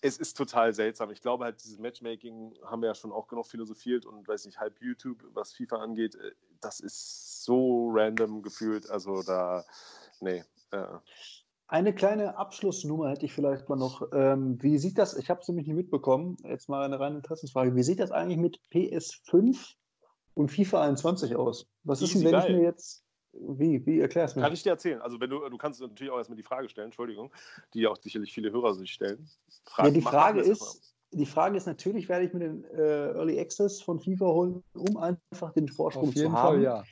es 0.02 0.18
ist 0.18 0.36
total 0.36 0.74
seltsam. 0.74 1.12
Ich 1.12 1.22
glaube 1.22 1.44
halt, 1.44 1.64
dieses 1.64 1.78
Matchmaking 1.78 2.56
haben 2.66 2.82
wir 2.82 2.88
ja 2.88 2.96
schon 2.96 3.12
auch 3.12 3.28
genug 3.28 3.46
philosophiert 3.46 4.06
und 4.06 4.28
weiß 4.28 4.46
nicht, 4.46 4.60
halb 4.60 4.82
YouTube, 4.82 5.24
was 5.34 5.54
FIFA 5.54 5.78
angeht, 5.78 6.16
äh, 6.16 6.32
das 6.62 6.80
ist 6.80 7.43
so 7.43 7.89
random 7.91 8.41
gefühlt. 8.41 8.89
Also 8.89 9.24
da, 9.24 9.66
nee. 10.20 10.43
Äh. 10.72 10.86
Eine 11.68 11.95
kleine 11.95 12.38
Abschlussnummer 12.38 13.09
hätte 13.09 13.26
ich 13.26 13.34
vielleicht 13.34 13.70
mal 13.70 13.78
noch. 13.78 14.09
Ähm, 14.14 14.62
wie 14.62 14.78
sieht 14.78 14.97
das, 14.97 15.16
ich 15.16 15.30
habe 15.30 15.41
es 15.41 15.47
nämlich 15.47 15.68
nicht 15.68 15.76
mitbekommen, 15.76 16.38
jetzt 16.43 16.68
mal 16.68 16.84
eine 16.84 16.99
reine 16.99 17.16
Interessensfrage, 17.18 17.76
wie 17.76 17.84
sieht 17.84 17.99
das 17.99 18.12
eigentlich 18.12 18.38
mit 18.38 18.59
PS5 18.74 19.76
und 20.34 20.51
FIFA 20.51 20.82
21 20.84 21.36
aus? 21.36 21.68
Was 21.84 22.01
ist 22.01 22.14
denn, 22.14 22.26
wenn 22.26 22.32
geil. 22.32 22.49
ich 22.49 22.55
mir 22.57 22.64
jetzt 22.64 23.05
wie? 23.34 23.86
Wie 23.86 23.99
erklärst 23.99 24.36
du 24.36 24.39
mir? 24.39 24.45
Kann 24.45 24.53
ich 24.53 24.64
dir 24.64 24.72
erzählen. 24.72 25.01
Also 25.01 25.20
wenn 25.20 25.30
du, 25.30 25.47
du 25.47 25.57
kannst 25.57 25.80
natürlich 25.80 26.12
auch 26.12 26.18
erstmal 26.18 26.36
die 26.36 26.43
Frage 26.43 26.68
stellen, 26.68 26.88
Entschuldigung, 26.88 27.34
die 27.74 27.88
auch 27.88 27.97
sicherlich 27.97 28.34
viele 28.34 28.51
Hörer 28.51 28.74
sich 28.74 28.91
stellen. 28.91 29.30
Fragen, 29.66 29.88
ja, 29.88 29.93
die 29.93 30.01
Frage 30.01 30.41
ist, 30.41 30.93
die 31.14 31.26
Frage 31.26 31.57
ist 31.57 31.68
natürlich, 31.68 32.07
werde 32.09 32.26
ich 32.26 32.34
mir 32.34 32.39
den 32.39 32.64
äh, 32.66 33.12
Early 33.12 33.39
Access 33.39 33.82
von 33.82 33.99
FIFA 33.99 34.26
holen, 34.26 34.64
um 34.74 34.97
einfach 34.97 35.51
den 35.53 35.68
Vorsprung 35.68 36.09
Auf 36.09 36.16
jeden 36.16 36.32
zu 36.32 36.38
haben. 36.38 36.55
Fall, 36.55 36.64
ja. 36.64 36.84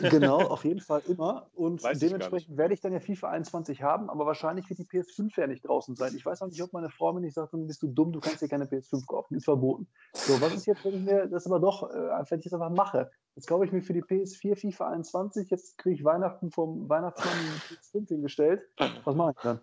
Genau, 0.00 0.38
auf 0.38 0.64
jeden 0.64 0.80
Fall 0.80 1.02
immer. 1.08 1.50
Und 1.52 1.82
weiß 1.82 1.98
dementsprechend 1.98 2.56
werde 2.56 2.72
ich 2.72 2.80
dann 2.80 2.92
ja 2.92 3.00
FIFA 3.00 3.28
21 3.28 3.82
haben, 3.82 4.08
aber 4.08 4.24
wahrscheinlich 4.24 4.68
wird 4.70 4.78
die 4.78 4.86
PS5 4.86 5.38
ja 5.38 5.46
nicht 5.46 5.66
draußen 5.66 5.94
sein. 5.94 6.14
Ich 6.16 6.24
weiß 6.24 6.40
auch 6.42 6.46
nicht, 6.46 6.62
ob 6.62 6.72
meine 6.72 6.88
Frau 6.88 7.12
mir 7.12 7.20
nicht 7.20 7.34
sagt, 7.34 7.50
bist 7.52 7.82
du 7.82 7.88
dumm, 7.88 8.12
du 8.12 8.20
kannst 8.20 8.40
dir 8.40 8.48
keine 8.48 8.64
PS5 8.64 9.06
kaufen, 9.06 9.34
ist 9.34 9.44
verboten. 9.44 9.86
So, 10.14 10.40
was 10.40 10.54
ist 10.54 10.66
jetzt, 10.66 10.84
wenn 10.84 10.94
ich 10.94 11.02
mir 11.02 11.26
das 11.26 11.46
aber 11.46 11.60
doch, 11.60 11.90
äh, 11.90 12.24
wenn 12.30 12.38
ich 12.38 12.44
das 12.44 12.54
einfach 12.54 12.70
mache? 12.70 13.10
Jetzt 13.36 13.46
kaufe 13.46 13.64
ich 13.64 13.72
mir 13.72 13.82
für 13.82 13.92
die 13.92 14.02
PS4 14.02 14.56
FIFA 14.56 14.90
21, 14.90 15.50
jetzt 15.50 15.76
kriege 15.76 15.96
ich 15.96 16.04
Weihnachten 16.04 16.50
vom 16.50 16.88
Weihnachtsmann 16.88 17.34
die 17.36 17.74
PS5 17.74 18.08
hingestellt. 18.08 18.62
Was 19.04 19.14
mache 19.14 19.32
ich 19.36 19.42
dann? 19.42 19.60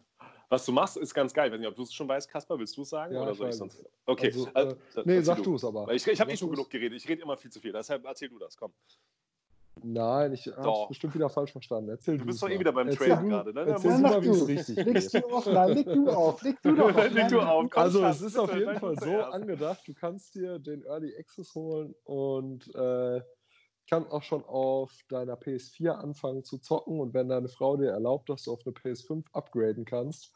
Was 0.52 0.66
du 0.66 0.74
machst, 0.74 0.98
ist 0.98 1.14
ganz 1.14 1.34
geil. 1.34 1.48
Ich 1.48 1.54
weiß 1.54 1.60
nicht, 1.62 1.70
ob 1.70 1.76
du 1.78 1.84
es 1.84 1.94
schon 1.94 2.10
weißt, 2.10 2.30
Kasper, 2.30 2.60
willst 2.60 2.76
du 2.76 2.82
es 2.82 2.90
sagen? 2.90 3.16
Ja, 3.16 3.24
oder 3.24 3.34
soll 3.34 3.48
ich 3.48 3.56
sonst? 3.56 3.86
Okay. 4.06 4.34
Also, 4.54 4.76
äh, 4.98 5.02
nee, 5.06 5.22
sag 5.22 5.42
du 5.42 5.56
es 5.56 5.64
aber. 5.64 5.90
Ich, 5.94 6.06
ich 6.06 6.20
habe 6.20 6.30
eh 6.30 6.36
schon 6.36 6.52
genug 6.52 6.70
geredet. 6.70 7.02
Ich 7.02 7.08
rede 7.08 7.22
immer 7.22 7.38
viel 7.38 7.50
zu 7.50 7.62
viel. 7.62 7.72
Deshalb 7.72 8.04
erzähl 8.04 8.28
du 8.28 8.38
das. 8.38 8.58
Komm. 8.58 8.74
Nein, 9.82 10.34
ich 10.34 10.48
habe 10.48 10.70
es 10.82 10.88
bestimmt 10.90 11.16
wieder 11.16 11.30
falsch 11.30 11.54
verstanden. 11.54 11.92
Erzähl 11.92 12.18
du 12.18 12.26
bist 12.26 12.44
doch 12.44 12.50
eh 12.50 12.60
wieder 12.60 12.74
beim 12.74 12.90
Traden 12.90 13.30
gerade. 13.30 13.54
Ne? 13.54 13.62
Erzähl 13.62 13.92
du 13.92 14.00
mal, 14.00 14.22
wie 14.22 14.28
es 14.28 14.46
richtig 14.46 14.76
Legst 14.86 15.14
du 15.14 15.26
auf, 15.34 15.46
nein, 15.46 15.70
leg 15.70 15.86
du 15.86 16.10
auf, 16.10 16.42
leg 16.42 16.62
du 16.62 16.76
doch 16.76 16.98
auf. 16.98 17.12
leg 17.12 17.28
du 17.30 17.40
auf. 17.40 17.78
Also 17.78 18.04
es 18.04 18.22
ist 18.22 18.38
auf 18.38 18.54
jeden 18.54 18.78
Fall 18.78 19.00
so 19.00 19.22
angedacht, 19.22 19.88
du 19.88 19.94
kannst 19.94 20.36
dir 20.36 20.60
den 20.60 20.84
Early 20.84 21.16
Access 21.18 21.56
holen 21.56 21.96
und 22.04 22.68
äh, 22.76 23.22
kann 23.90 24.06
auch 24.08 24.24
schon 24.24 24.44
auf 24.44 24.92
deiner 25.08 25.36
PS4 25.36 25.92
anfangen 25.92 26.44
zu 26.44 26.58
zocken 26.58 27.00
und 27.00 27.14
wenn 27.14 27.30
deine 27.30 27.48
Frau 27.48 27.78
dir 27.78 27.92
erlaubt, 27.92 28.30
dass 28.30 28.44
du 28.44 28.52
auf 28.52 28.60
eine 28.66 28.76
PS5 28.76 29.24
upgraden 29.32 29.86
kannst, 29.86 30.34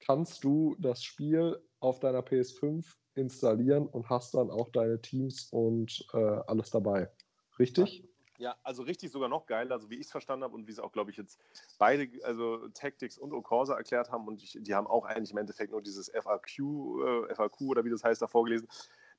kannst 0.00 0.44
du 0.44 0.76
das 0.78 1.02
Spiel 1.02 1.60
auf 1.80 2.00
deiner 2.00 2.20
PS5 2.20 2.84
installieren 3.14 3.86
und 3.86 4.08
hast 4.08 4.34
dann 4.34 4.50
auch 4.50 4.70
deine 4.70 5.00
Teams 5.00 5.48
und 5.50 6.06
äh, 6.12 6.18
alles 6.18 6.70
dabei. 6.70 7.10
Richtig? 7.58 8.04
Ja, 8.38 8.56
also 8.62 8.82
richtig 8.84 9.10
sogar 9.10 9.28
noch 9.28 9.44
geiler, 9.44 9.74
also 9.74 9.90
wie 9.90 9.96
ich 9.96 10.06
es 10.06 10.10
verstanden 10.10 10.44
habe 10.44 10.54
und 10.54 10.66
wie 10.66 10.72
es 10.72 10.78
auch, 10.78 10.92
glaube 10.92 11.10
ich, 11.10 11.18
jetzt 11.18 11.38
beide, 11.78 12.08
also 12.24 12.68
Tactics 12.68 13.18
und 13.18 13.34
Ocorsa 13.34 13.76
erklärt 13.76 14.10
haben 14.10 14.26
und 14.26 14.42
ich, 14.42 14.56
die 14.58 14.74
haben 14.74 14.86
auch 14.86 15.04
eigentlich 15.04 15.32
im 15.32 15.36
Endeffekt 15.36 15.72
nur 15.72 15.82
dieses 15.82 16.08
FAQ, 16.08 16.58
äh, 16.58 17.34
FAQ 17.34 17.60
oder 17.60 17.84
wie 17.84 17.90
das 17.90 18.02
heißt, 18.02 18.22
da 18.22 18.26
vorgelesen, 18.26 18.66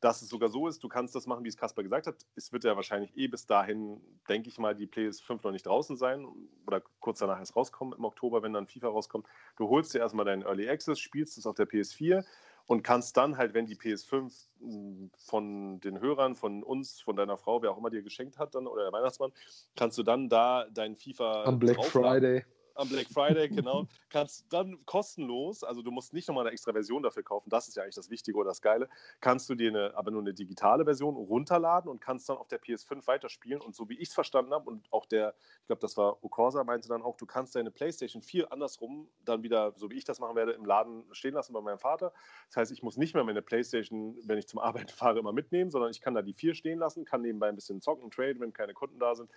dass 0.02 0.24
es 0.24 0.30
sogar 0.30 0.50
so 0.50 0.68
ist, 0.68 0.84
du 0.84 0.90
kannst 0.90 1.16
das 1.16 1.28
machen, 1.28 1.44
wie 1.44 1.48
es 1.48 1.56
Kasper 1.56 1.84
gesagt 1.84 2.08
hat. 2.08 2.16
Es 2.36 2.52
wird 2.52 2.64
ja 2.64 2.76
wahrscheinlich 2.76 3.16
eh 3.16 3.28
bis 3.28 3.46
dahin, 3.46 4.02
denke 4.28 4.50
ich 4.50 4.58
mal, 4.58 4.76
die 4.76 4.88
PS5 4.88 5.40
noch 5.44 5.52
nicht 5.52 5.68
draußen 5.68 5.96
sein 5.96 6.28
oder 6.66 6.82
kurz 7.00 7.20
danach 7.20 7.40
erst 7.40 7.56
rauskommen 7.56 7.94
im 7.98 8.04
Oktober, 8.04 8.42
wenn 8.42 8.52
dann 8.52 8.68
FIFA 8.68 8.88
rauskommt. 8.88 9.28
Du 9.58 9.70
holst 9.70 9.94
dir 9.94 10.00
erstmal 10.00 10.26
deinen 10.26 10.42
Early 10.42 10.68
Access, 10.68 11.00
spielst 11.00 11.38
es 11.38 11.46
auf 11.46 11.56
der 11.56 11.68
PS4 11.68 12.26
und 12.66 12.82
kannst 12.84 13.16
dann 13.16 13.38
halt, 13.38 13.54
wenn 13.54 13.68
die 13.68 13.76
PS5 13.76 14.48
hm, 14.60 15.12
von 15.18 15.80
den 15.82 16.02
Hörern, 16.02 16.36
von 16.36 16.64
uns, 16.64 17.00
von 17.00 17.16
deiner 17.16 17.38
Frau, 17.38 17.62
wer 17.62 17.72
auch 17.72 17.78
immer 17.78 17.92
dir 17.92 18.02
geschenkt 18.02 18.40
hat, 18.40 18.56
dann 18.56 18.66
oder 18.66 18.84
der 18.84 18.94
Weihnachtsmann, 18.94 19.32
kannst 19.76 20.00
du 20.00 20.04
dann 20.04 20.30
da 20.30 20.66
dein 20.74 20.96
FIFA 20.96 21.44
am 21.44 21.60
Black 21.60 21.84
Friday 21.86 22.44
am 22.82 22.90
Black 22.90 23.08
Friday, 23.08 23.48
genau, 23.50 23.88
kannst 24.10 24.52
dann 24.52 24.84
kostenlos, 24.86 25.64
also 25.64 25.82
du 25.82 25.92
musst 25.92 26.14
nicht 26.14 26.28
nochmal 26.28 26.46
eine 26.46 26.52
extra 26.52 26.74
Version 26.74 27.04
dafür 27.04 27.24
kaufen, 27.24 27.50
das 27.50 27.68
ist 27.68 27.76
ja 27.76 27.84
eigentlich 27.84 27.96
das 27.96 28.10
Wichtige 28.10 28.38
oder 28.38 28.50
das 28.50 28.62
Geile, 28.62 28.90
kannst 29.20 29.50
du 29.50 29.56
dir 29.56 29.70
eine, 29.70 29.96
aber 29.96 30.12
nur 30.12 30.22
eine 30.22 30.34
digitale 30.34 30.84
Version 30.84 31.16
runterladen 31.16 31.90
und 31.90 32.02
kannst 32.02 32.28
dann 32.28 32.38
auf 32.38 32.48
der 32.48 32.62
PS5 32.62 33.06
weiterspielen. 33.08 33.62
Und 33.62 33.76
so 33.76 33.90
wie 33.90 33.98
ich 33.98 34.10
es 34.10 34.14
verstanden 34.14 34.54
habe, 34.54 34.70
und 34.70 34.92
auch 34.92 35.06
der, 35.06 35.36
ich 35.62 35.68
glaube, 35.68 35.80
das 35.80 35.96
war 35.98 36.24
Okorsa, 36.24 36.64
meinte 36.64 36.88
dann 36.90 37.02
auch, 37.04 37.18
du 37.18 37.26
kannst 37.26 37.56
deine 37.56 37.72
PlayStation 37.72 38.22
4 38.22 38.52
andersrum 38.52 39.08
dann 39.24 39.44
wieder, 39.44 39.74
so 39.76 39.90
wie 39.90 39.98
ich 39.98 40.04
das 40.04 40.20
machen 40.20 40.36
werde, 40.36 40.54
im 40.54 40.66
Laden 40.66 41.06
stehen 41.12 41.34
lassen 41.34 41.54
bei 41.54 41.62
meinem 41.62 41.80
Vater. 41.80 42.14
Das 42.48 42.58
heißt, 42.58 42.72
ich 42.72 42.84
muss 42.84 42.98
nicht 42.98 43.14
mehr 43.14 43.24
meine 43.24 43.42
PlayStation, 43.42 44.18
wenn 44.24 44.38
ich 44.38 44.48
zum 44.48 44.60
Arbeiten 44.60 44.90
fahre, 44.90 45.20
immer 45.20 45.34
mitnehmen, 45.34 45.70
sondern 45.70 45.92
ich 45.92 46.02
kann 46.02 46.16
da 46.16 46.22
die 46.22 46.34
4 46.34 46.56
stehen 46.56 46.80
lassen, 46.80 47.06
kann 47.06 47.22
nebenbei 47.22 47.50
ein 47.50 47.56
bisschen 47.56 47.82
zocken, 47.82 48.10
traden, 48.10 48.42
wenn 48.42 48.54
keine 48.54 48.74
Kunden 48.74 49.00
da 49.00 49.16
sind 49.16 49.30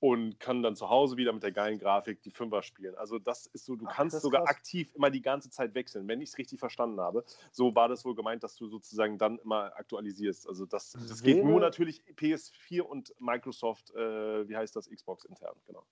und 0.00 0.38
kann 0.38 0.62
dann 0.62 0.76
zu 0.76 0.88
Hause 0.88 1.16
wieder 1.16 1.32
mit 1.32 1.42
der 1.42 1.52
geilen 1.52 1.78
Grafik 1.78 2.22
die 2.22 2.30
Fünfer 2.30 2.62
spielen. 2.62 2.94
Also 2.94 3.18
das 3.18 3.46
ist 3.46 3.64
so, 3.64 3.74
du 3.74 3.86
Ach, 3.88 3.94
kannst 3.96 4.20
sogar 4.20 4.44
krass. 4.44 4.56
aktiv 4.56 4.94
immer 4.94 5.10
die 5.10 5.22
ganze 5.22 5.50
Zeit 5.50 5.74
wechseln, 5.74 6.06
wenn 6.06 6.20
ich 6.20 6.30
es 6.30 6.38
richtig 6.38 6.60
verstanden 6.60 7.00
habe. 7.00 7.24
So 7.50 7.74
war 7.74 7.88
das 7.88 8.04
wohl 8.04 8.14
gemeint, 8.14 8.44
dass 8.44 8.56
du 8.56 8.68
sozusagen 8.68 9.18
dann 9.18 9.38
immer 9.38 9.72
aktualisierst. 9.76 10.48
Also 10.48 10.66
das, 10.66 10.92
das 10.92 11.22
geht 11.22 11.44
nur 11.44 11.60
natürlich 11.60 12.02
PS4 12.16 12.82
und 12.82 13.12
Microsoft, 13.18 13.90
äh, 13.94 14.48
wie 14.48 14.56
heißt 14.56 14.76
das, 14.76 14.88
Xbox 14.88 15.24
intern, 15.24 15.56
genau. 15.66 15.84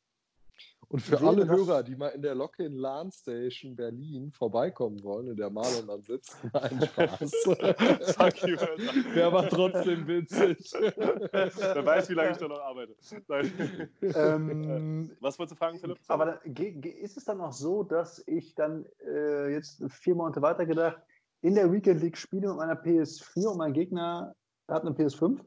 Und 0.89 1.01
für 1.01 1.21
alle 1.21 1.49
Hörer, 1.49 1.83
die 1.83 1.97
mal 1.97 2.09
in 2.09 2.23
der 2.23 2.35
Lock-in 2.35 2.77
LAN 2.77 3.11
Station 3.11 3.75
Berlin 3.75 4.31
vorbeikommen 4.31 5.03
wollen, 5.03 5.29
in 5.29 5.37
der 5.37 5.51
Marlon 5.51 5.87
dann 5.89 6.03
sitzt, 6.03 6.37
nein, 6.53 6.81
Spaß. 6.93 7.31
Der 9.17 9.33
war 9.33 9.49
trotzdem 9.49 10.07
witzig. 10.07 10.73
Wer 10.73 11.87
weiß, 11.87 12.09
wie 12.11 12.15
lange 12.15 12.31
ich 12.31 12.37
da 12.37 12.47
noch 12.47 12.61
arbeite. 12.61 12.95
Ähm, 14.01 15.11
Was 15.21 15.39
wolltest 15.39 15.53
du 15.53 15.57
fragen, 15.57 15.79
Philipp? 15.79 15.99
Aber 16.07 16.41
ist 16.45 17.17
es 17.17 17.25
dann 17.25 17.41
auch 17.41 17.53
so, 17.53 17.83
dass 17.83 18.23
ich 18.27 18.55
dann 18.55 18.87
äh, 19.05 19.53
jetzt 19.53 19.83
vier 19.89 20.15
Monate 20.15 20.41
weitergedacht 20.41 20.99
in 21.43 21.57
der 21.57 21.73
Weekend 21.73 22.01
League 22.01 22.17
spiele 22.17 22.49
mit 22.49 22.57
meiner 22.59 22.81
PS4 22.81 23.49
und 23.49 23.59
mein 23.59 23.73
Gegner 23.73 24.35
hat 24.69 24.83
eine 24.83 24.93
PS5? 24.93 25.41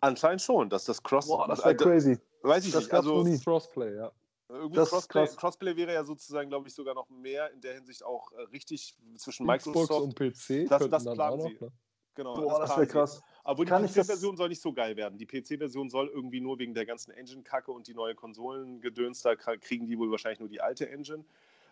Anscheinend 0.00 0.42
schon, 0.42 0.68
dass 0.68 0.84
das 0.84 1.02
Cross. 1.02 1.28
Boah, 1.28 1.48
das 1.48 1.64
wäre 1.64 1.76
crazy. 1.76 2.18
Weiß 2.42 2.66
ich 2.66 2.72
das 2.72 2.84
nicht. 2.84 2.92
Also 2.92 3.24
Crossplay, 3.44 3.96
ja. 3.96 4.12
Irgendwie 4.48 4.76
das 4.76 4.90
Crossplay, 4.90 5.26
Crossplay 5.26 5.76
wäre 5.76 5.92
ja 5.92 6.04
sozusagen, 6.04 6.48
glaube 6.48 6.68
ich, 6.68 6.74
sogar 6.74 6.94
noch 6.94 7.08
mehr 7.10 7.50
in 7.52 7.60
der 7.60 7.74
Hinsicht 7.74 8.04
auch 8.04 8.30
äh, 8.32 8.42
richtig 8.52 8.96
zwischen 9.16 9.44
Microsoft 9.44 9.90
und 9.90 10.14
PC. 10.14 10.68
Das, 10.68 10.88
das 10.88 11.04
planen 11.04 11.40
sie. 11.40 11.52
Noch, 11.54 11.60
ne? 11.60 11.72
Genau, 12.14 12.34
Boah, 12.34 12.60
das, 12.60 12.70
das 12.70 12.78
wäre 12.78 12.86
krass. 12.86 13.22
Aber 13.44 13.64
die 13.64 13.70
PC-Version 13.70 14.36
soll 14.36 14.48
nicht 14.48 14.62
so 14.62 14.72
geil 14.72 14.96
werden. 14.96 15.18
Die 15.18 15.26
PC-Version 15.26 15.90
soll 15.90 16.08
irgendwie 16.08 16.40
nur 16.40 16.58
wegen 16.58 16.74
der 16.74 16.86
ganzen 16.86 17.10
Engine-Kacke 17.10 17.70
und 17.70 17.88
die 17.88 17.94
neue 17.94 18.14
Konsolengedöns, 18.14 19.20
da 19.20 19.36
kriegen 19.36 19.86
die 19.86 19.98
wohl 19.98 20.10
wahrscheinlich 20.10 20.40
nur 20.40 20.48
die 20.48 20.60
alte 20.60 20.88
Engine. 20.88 21.24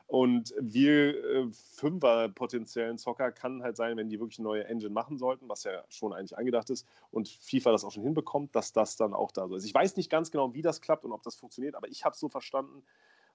Und 0.06 0.54
wir 0.60 1.24
äh, 1.24 1.48
Fünfer 1.52 2.28
potenziellen 2.28 2.98
Zocker 2.98 3.32
kann 3.32 3.62
halt 3.62 3.76
sein, 3.76 3.96
wenn 3.96 4.10
die 4.10 4.20
wirklich 4.20 4.38
eine 4.38 4.48
neue 4.48 4.64
Engine 4.64 4.92
machen 4.92 5.18
sollten, 5.18 5.48
was 5.48 5.64
ja 5.64 5.82
schon 5.88 6.12
eigentlich 6.12 6.36
angedacht 6.36 6.70
ist, 6.70 6.86
und 7.10 7.28
FIFA 7.28 7.72
das 7.72 7.84
auch 7.84 7.90
schon 7.90 8.02
hinbekommt, 8.02 8.54
dass 8.54 8.72
das 8.72 8.96
dann 8.96 9.14
auch 9.14 9.32
da 9.32 9.48
so 9.48 9.56
ist. 9.56 9.64
Ich 9.64 9.74
weiß 9.74 9.96
nicht 9.96 10.10
ganz 10.10 10.30
genau, 10.30 10.52
wie 10.54 10.62
das 10.62 10.80
klappt 10.80 11.04
und 11.04 11.12
ob 11.12 11.22
das 11.22 11.36
funktioniert, 11.36 11.74
aber 11.74 11.88
ich 11.88 12.04
habe 12.04 12.12
es 12.12 12.20
so 12.20 12.28
verstanden, 12.28 12.82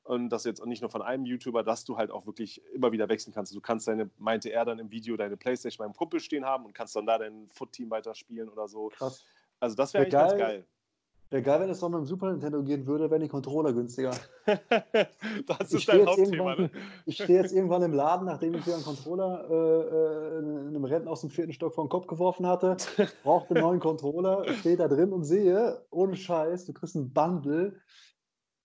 und 0.04 0.30
das 0.30 0.44
jetzt 0.44 0.66
nicht 0.66 0.82
nur 0.82 0.90
von 0.90 1.04
einem 1.04 1.26
YouTuber, 1.26 1.62
dass 1.62 1.86
du 1.86 1.98
halt 1.98 2.10
auch 2.10 2.26
wirklich 2.26 2.64
immer 2.74 2.92
wieder 2.92 3.10
wechseln 3.10 3.34
kannst. 3.34 3.54
Du 3.54 3.62
kannst 3.62 3.88
deine, 3.88 4.10
meinte 4.18 4.50
er 4.50 4.66
dann 4.66 4.80
im 4.80 4.90
Video, 4.90 5.16
deine 5.18 5.38
Playstation 5.38 5.86
beim 5.86 5.96
Kumpel 5.96 6.20
stehen 6.20 6.46
haben 6.46 6.66
und 6.66 6.74
kannst 6.74 6.96
dann 6.96 7.06
da 7.06 7.20
dein 7.20 7.48
Foot-Team 7.52 7.92
weiterspielen 7.92 8.50
oder 8.50 8.68
so. 8.68 8.88
Krass. 8.88 9.24
Also 9.60 9.76
das 9.76 9.94
wäre 9.94 10.12
wär 10.12 10.20
eigentlich 10.20 10.40
geil. 10.40 10.40
ganz 10.40 10.40
geil. 10.40 10.68
Wäre 11.32 11.44
geil, 11.44 11.60
wenn 11.60 11.70
es 11.70 11.80
noch 11.80 11.90
mit 11.90 12.00
dem 12.00 12.06
Super 12.06 12.32
Nintendo 12.32 12.64
gehen 12.64 12.88
würde, 12.88 13.12
wären 13.12 13.22
die 13.22 13.28
Controller 13.28 13.72
günstiger. 13.72 14.16
das 15.48 15.72
ist 15.72 15.88
dein 15.88 16.08
Hauptthema. 16.08 16.56
Ne? 16.56 16.72
Ich 17.06 17.22
stehe 17.22 17.40
jetzt 17.40 17.54
irgendwann 17.54 17.84
im 17.84 17.94
Laden, 17.94 18.26
nachdem 18.26 18.56
ich 18.56 18.66
wieder 18.66 18.78
einen 18.78 18.86
Controller 18.86 19.48
äh, 19.48 19.56
äh 19.56 20.40
in 20.40 20.68
einem 20.70 20.86
Rennen 20.86 21.08
aus 21.08 21.22
dem 21.22 21.30
vierten 21.30 21.54
Stock 21.54 21.76
vor 21.76 21.86
den 21.86 21.90
Kopf 21.90 22.08
geworfen 22.08 22.48
hatte, 22.48 22.78
brauchte 23.24 23.54
einen 23.54 23.64
neuen 23.64 23.80
Controller, 23.80 24.44
stehe 24.54 24.76
da 24.76 24.88
drin 24.88 25.14
und 25.14 25.24
sehe, 25.24 25.86
ohne 25.92 26.16
Scheiß, 26.16 26.66
du 26.66 26.74
kriegst 26.74 26.96
ein 26.96 27.14
Bundle 27.14 27.80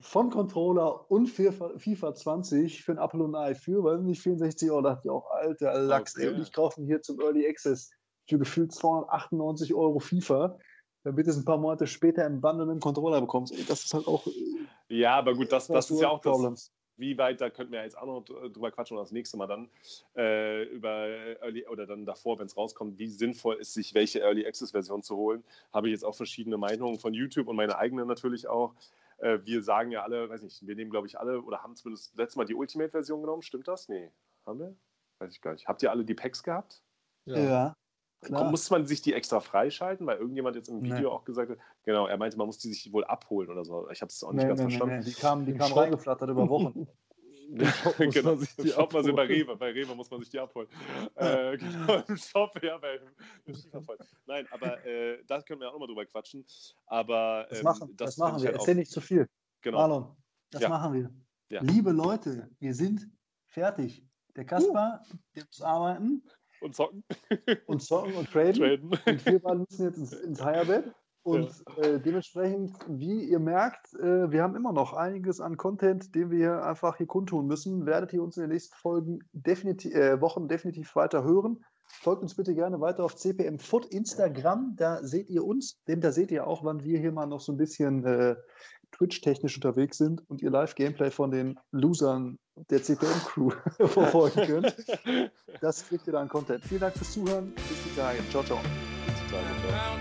von 0.00 0.30
Controller 0.30 1.10
und 1.10 1.28
FIFA 1.28 2.14
20 2.14 2.82
für 2.82 2.92
ein 2.92 2.98
Apple 2.98 3.24
und 3.24 3.34
ein 3.34 3.50
Ei 3.50 3.54
für, 3.54 3.84
weil 3.84 3.98
nicht 3.98 4.22
64 4.22 4.70
Euro, 4.70 4.82
dachte 4.82 5.02
ich 5.04 5.10
auch, 5.10 5.30
alter 5.30 5.78
Lachs, 5.80 6.16
okay. 6.16 6.28
ey, 6.28 6.34
und 6.34 6.40
ich 6.40 6.52
kaufe 6.52 6.80
mir 6.80 6.86
hier 6.86 7.02
zum 7.02 7.20
Early 7.20 7.46
Access 7.46 7.90
für 8.26 8.38
gefühlt 8.38 8.72
298 8.72 9.74
Euro 9.74 9.98
FIFA 9.98 10.58
damit 11.04 11.26
du 11.26 11.30
es 11.30 11.36
ein 11.36 11.44
paar 11.44 11.58
Monate 11.58 11.86
später 11.86 12.26
im 12.26 12.40
Bundle 12.40 12.66
mit 12.66 12.74
dem 12.74 12.80
Controller 12.80 13.20
bekommst. 13.20 13.54
Das 13.68 13.84
ist 13.84 13.94
halt 13.94 14.08
auch. 14.08 14.26
Ja, 14.88 15.16
aber 15.16 15.34
gut, 15.34 15.52
das, 15.52 15.68
das 15.68 15.90
ist 15.90 16.00
ja 16.00 16.08
auch 16.08 16.20
das. 16.20 16.72
Wie 16.96 17.18
weit, 17.18 17.40
da 17.40 17.50
könnten 17.50 17.72
wir 17.72 17.82
jetzt 17.82 17.98
auch 17.98 18.06
noch 18.06 18.22
drüber 18.24 18.70
quatschen 18.70 18.96
und 18.96 19.02
das 19.02 19.10
nächste 19.10 19.36
Mal 19.36 19.48
dann 19.48 19.68
äh, 20.16 20.62
über 20.64 21.08
Early 21.42 21.66
oder 21.66 21.86
dann 21.86 22.06
davor, 22.06 22.38
wenn 22.38 22.46
es 22.46 22.56
rauskommt, 22.56 22.98
wie 22.98 23.08
sinnvoll 23.08 23.56
ist, 23.56 23.74
sich 23.74 23.94
welche 23.94 24.20
Early 24.20 24.46
Access 24.46 24.70
Version 24.70 25.02
zu 25.02 25.16
holen. 25.16 25.42
Habe 25.72 25.88
ich 25.88 25.92
jetzt 25.92 26.04
auch 26.04 26.14
verschiedene 26.14 26.56
Meinungen 26.56 27.00
von 27.00 27.12
YouTube 27.12 27.48
und 27.48 27.56
meine 27.56 27.78
eigene 27.78 28.06
natürlich 28.06 28.46
auch. 28.46 28.74
Äh, 29.18 29.40
wir 29.42 29.62
sagen 29.64 29.90
ja 29.90 30.04
alle, 30.04 30.28
weiß 30.28 30.42
nicht, 30.42 30.64
wir 30.64 30.76
nehmen 30.76 30.92
glaube 30.92 31.08
ich 31.08 31.18
alle 31.18 31.42
oder 31.42 31.64
haben 31.64 31.74
zumindest 31.74 32.16
letztes 32.16 32.36
Mal 32.36 32.44
die 32.44 32.54
Ultimate 32.54 32.90
Version 32.90 33.22
genommen. 33.22 33.42
Stimmt 33.42 33.66
das? 33.66 33.88
Nee, 33.88 34.12
haben 34.46 34.60
wir? 34.60 34.76
Weiß 35.18 35.32
ich 35.32 35.40
gar 35.40 35.52
nicht. 35.52 35.66
Habt 35.66 35.82
ihr 35.82 35.90
alle 35.90 36.04
die 36.04 36.14
Packs 36.14 36.44
gehabt? 36.44 36.80
Ja. 37.24 37.38
ja. 37.38 37.76
Klar. 38.24 38.50
Muss 38.50 38.70
man 38.70 38.86
sich 38.86 39.02
die 39.02 39.12
extra 39.12 39.40
freischalten, 39.40 40.06
weil 40.06 40.18
irgendjemand 40.18 40.56
jetzt 40.56 40.68
im 40.68 40.82
Video 40.82 40.98
nee. 40.98 41.06
auch 41.06 41.24
gesagt 41.24 41.50
hat, 41.50 41.58
genau, 41.84 42.06
er 42.06 42.16
meinte, 42.16 42.36
man 42.38 42.46
muss 42.46 42.58
die 42.58 42.68
sich 42.68 42.92
wohl 42.92 43.04
abholen 43.04 43.50
oder 43.50 43.64
so. 43.64 43.88
Ich 43.90 44.00
habe 44.00 44.10
es 44.10 44.24
auch 44.24 44.32
nicht 44.32 44.42
nee, 44.42 44.48
ganz 44.48 44.60
nee, 44.60 44.70
verstanden. 44.70 45.04
Die 45.04 45.12
kamen, 45.12 45.46
die 45.46 45.54
kamen 45.54 45.74
reingeflattert 45.74 46.30
über 46.30 46.48
Wochen. 46.48 46.88
genau, 47.98 48.32
Im 48.32 48.66
Shop 48.66 48.92
mal 48.92 49.04
so 49.04 49.12
bei 49.12 49.26
Rewe, 49.26 49.54
bei 49.56 49.70
Rewe 49.70 49.94
muss 49.94 50.10
man 50.10 50.20
sich 50.20 50.30
die 50.30 50.38
abholen. 50.38 50.66
äh, 51.14 51.56
genau, 51.58 52.02
im 52.08 52.16
Shop, 52.16 52.50
ja, 52.62 52.78
bei 52.78 52.98
Nein, 54.26 54.48
aber 54.50 54.84
äh, 54.86 55.22
da 55.26 55.42
können 55.42 55.60
wir 55.60 55.68
auch 55.68 55.74
nochmal 55.74 55.88
drüber 55.88 56.06
quatschen. 56.06 56.44
Aber 56.86 57.46
ähm, 57.50 57.50
das 57.50 57.62
machen, 57.62 57.96
das, 57.96 58.10
das 58.10 58.16
machen 58.16 58.42
wir. 58.42 58.48
Halt 58.48 58.56
Erzähl 58.56 58.74
nicht 58.76 58.90
zu 58.90 59.00
viel. 59.00 59.28
Genau. 59.60 59.78
Marlon, 59.78 60.16
das 60.50 60.62
ja. 60.62 60.68
machen 60.68 60.94
wir. 60.94 61.10
Ja. 61.50 61.60
Liebe 61.62 61.92
Leute, 61.92 62.50
wir 62.58 62.74
sind 62.74 63.08
fertig. 63.46 64.02
Der 64.36 64.44
Kaspar, 64.44 65.02
uh. 65.12 65.16
der 65.36 65.44
muss 65.44 65.60
arbeiten. 65.60 66.24
Und 66.64 66.74
zocken. 66.74 67.04
Und 67.66 67.82
zocken 67.82 68.14
und 68.14 68.30
traden. 68.30 68.54
traden. 68.54 68.90
Und 68.90 69.26
wir 69.26 69.38
beiden 69.38 69.66
müssen 69.68 69.84
jetzt 69.84 69.98
ins, 69.98 70.12
ins 70.14 70.42
Higher-Bett. 70.42 70.94
Und 71.22 71.50
ja. 71.76 71.82
äh, 71.82 72.00
dementsprechend, 72.00 72.72
wie 72.86 73.24
ihr 73.24 73.38
merkt, 73.38 73.94
äh, 73.94 74.30
wir 74.30 74.42
haben 74.42 74.56
immer 74.56 74.72
noch 74.72 74.92
einiges 74.92 75.40
an 75.40 75.56
Content, 75.56 76.14
den 76.14 76.30
wir 76.30 76.64
einfach 76.64 76.96
hier 76.96 77.06
kundtun 77.06 77.46
müssen. 77.46 77.86
Werdet 77.86 78.12
ihr 78.12 78.22
uns 78.22 78.36
in 78.36 78.42
den 78.42 78.50
nächsten 78.50 78.76
Folgen 78.76 79.20
definitiv, 79.32 79.94
äh, 79.94 80.20
Wochen 80.20 80.48
definitiv 80.48 80.94
weiter 80.96 81.22
hören. 81.22 81.64
Folgt 81.86 82.22
uns 82.22 82.34
bitte 82.34 82.54
gerne 82.54 82.80
weiter 82.80 83.04
auf 83.04 83.16
CPM 83.16 83.58
Foot 83.58 83.86
Instagram. 83.86 84.74
Da 84.76 85.02
seht 85.02 85.30
ihr 85.30 85.44
uns, 85.44 85.82
denn 85.86 86.00
da 86.00 86.12
seht 86.12 86.30
ihr 86.30 86.46
auch, 86.46 86.64
wann 86.64 86.82
wir 86.82 86.98
hier 86.98 87.12
mal 87.12 87.26
noch 87.26 87.40
so 87.40 87.52
ein 87.52 87.58
bisschen 87.58 88.04
äh, 88.04 88.36
Twitch-technisch 88.96 89.56
unterwegs 89.56 89.98
sind 89.98 90.22
und 90.28 90.42
ihr 90.42 90.50
Live-Gameplay 90.50 91.10
von 91.10 91.30
den 91.30 91.58
Losern 91.72 92.38
der 92.70 92.82
CPM-Crew 92.82 93.50
verfolgen 93.86 94.46
könnt. 94.46 94.76
Das 95.60 95.86
kriegt 95.86 96.06
ihr 96.06 96.12
dann 96.12 96.28
Content. 96.28 96.64
Vielen 96.64 96.80
Dank 96.80 96.94
fürs 96.94 97.12
Zuhören. 97.12 97.52
Bis 97.54 97.64
die 97.84 97.96
Tage. 97.96 98.18
Ciao, 98.28 98.42
ciao. 98.42 98.58
Bis 99.06 99.14
die 99.14 99.32
Tage. 99.32 99.46
Ciao. 99.68 99.93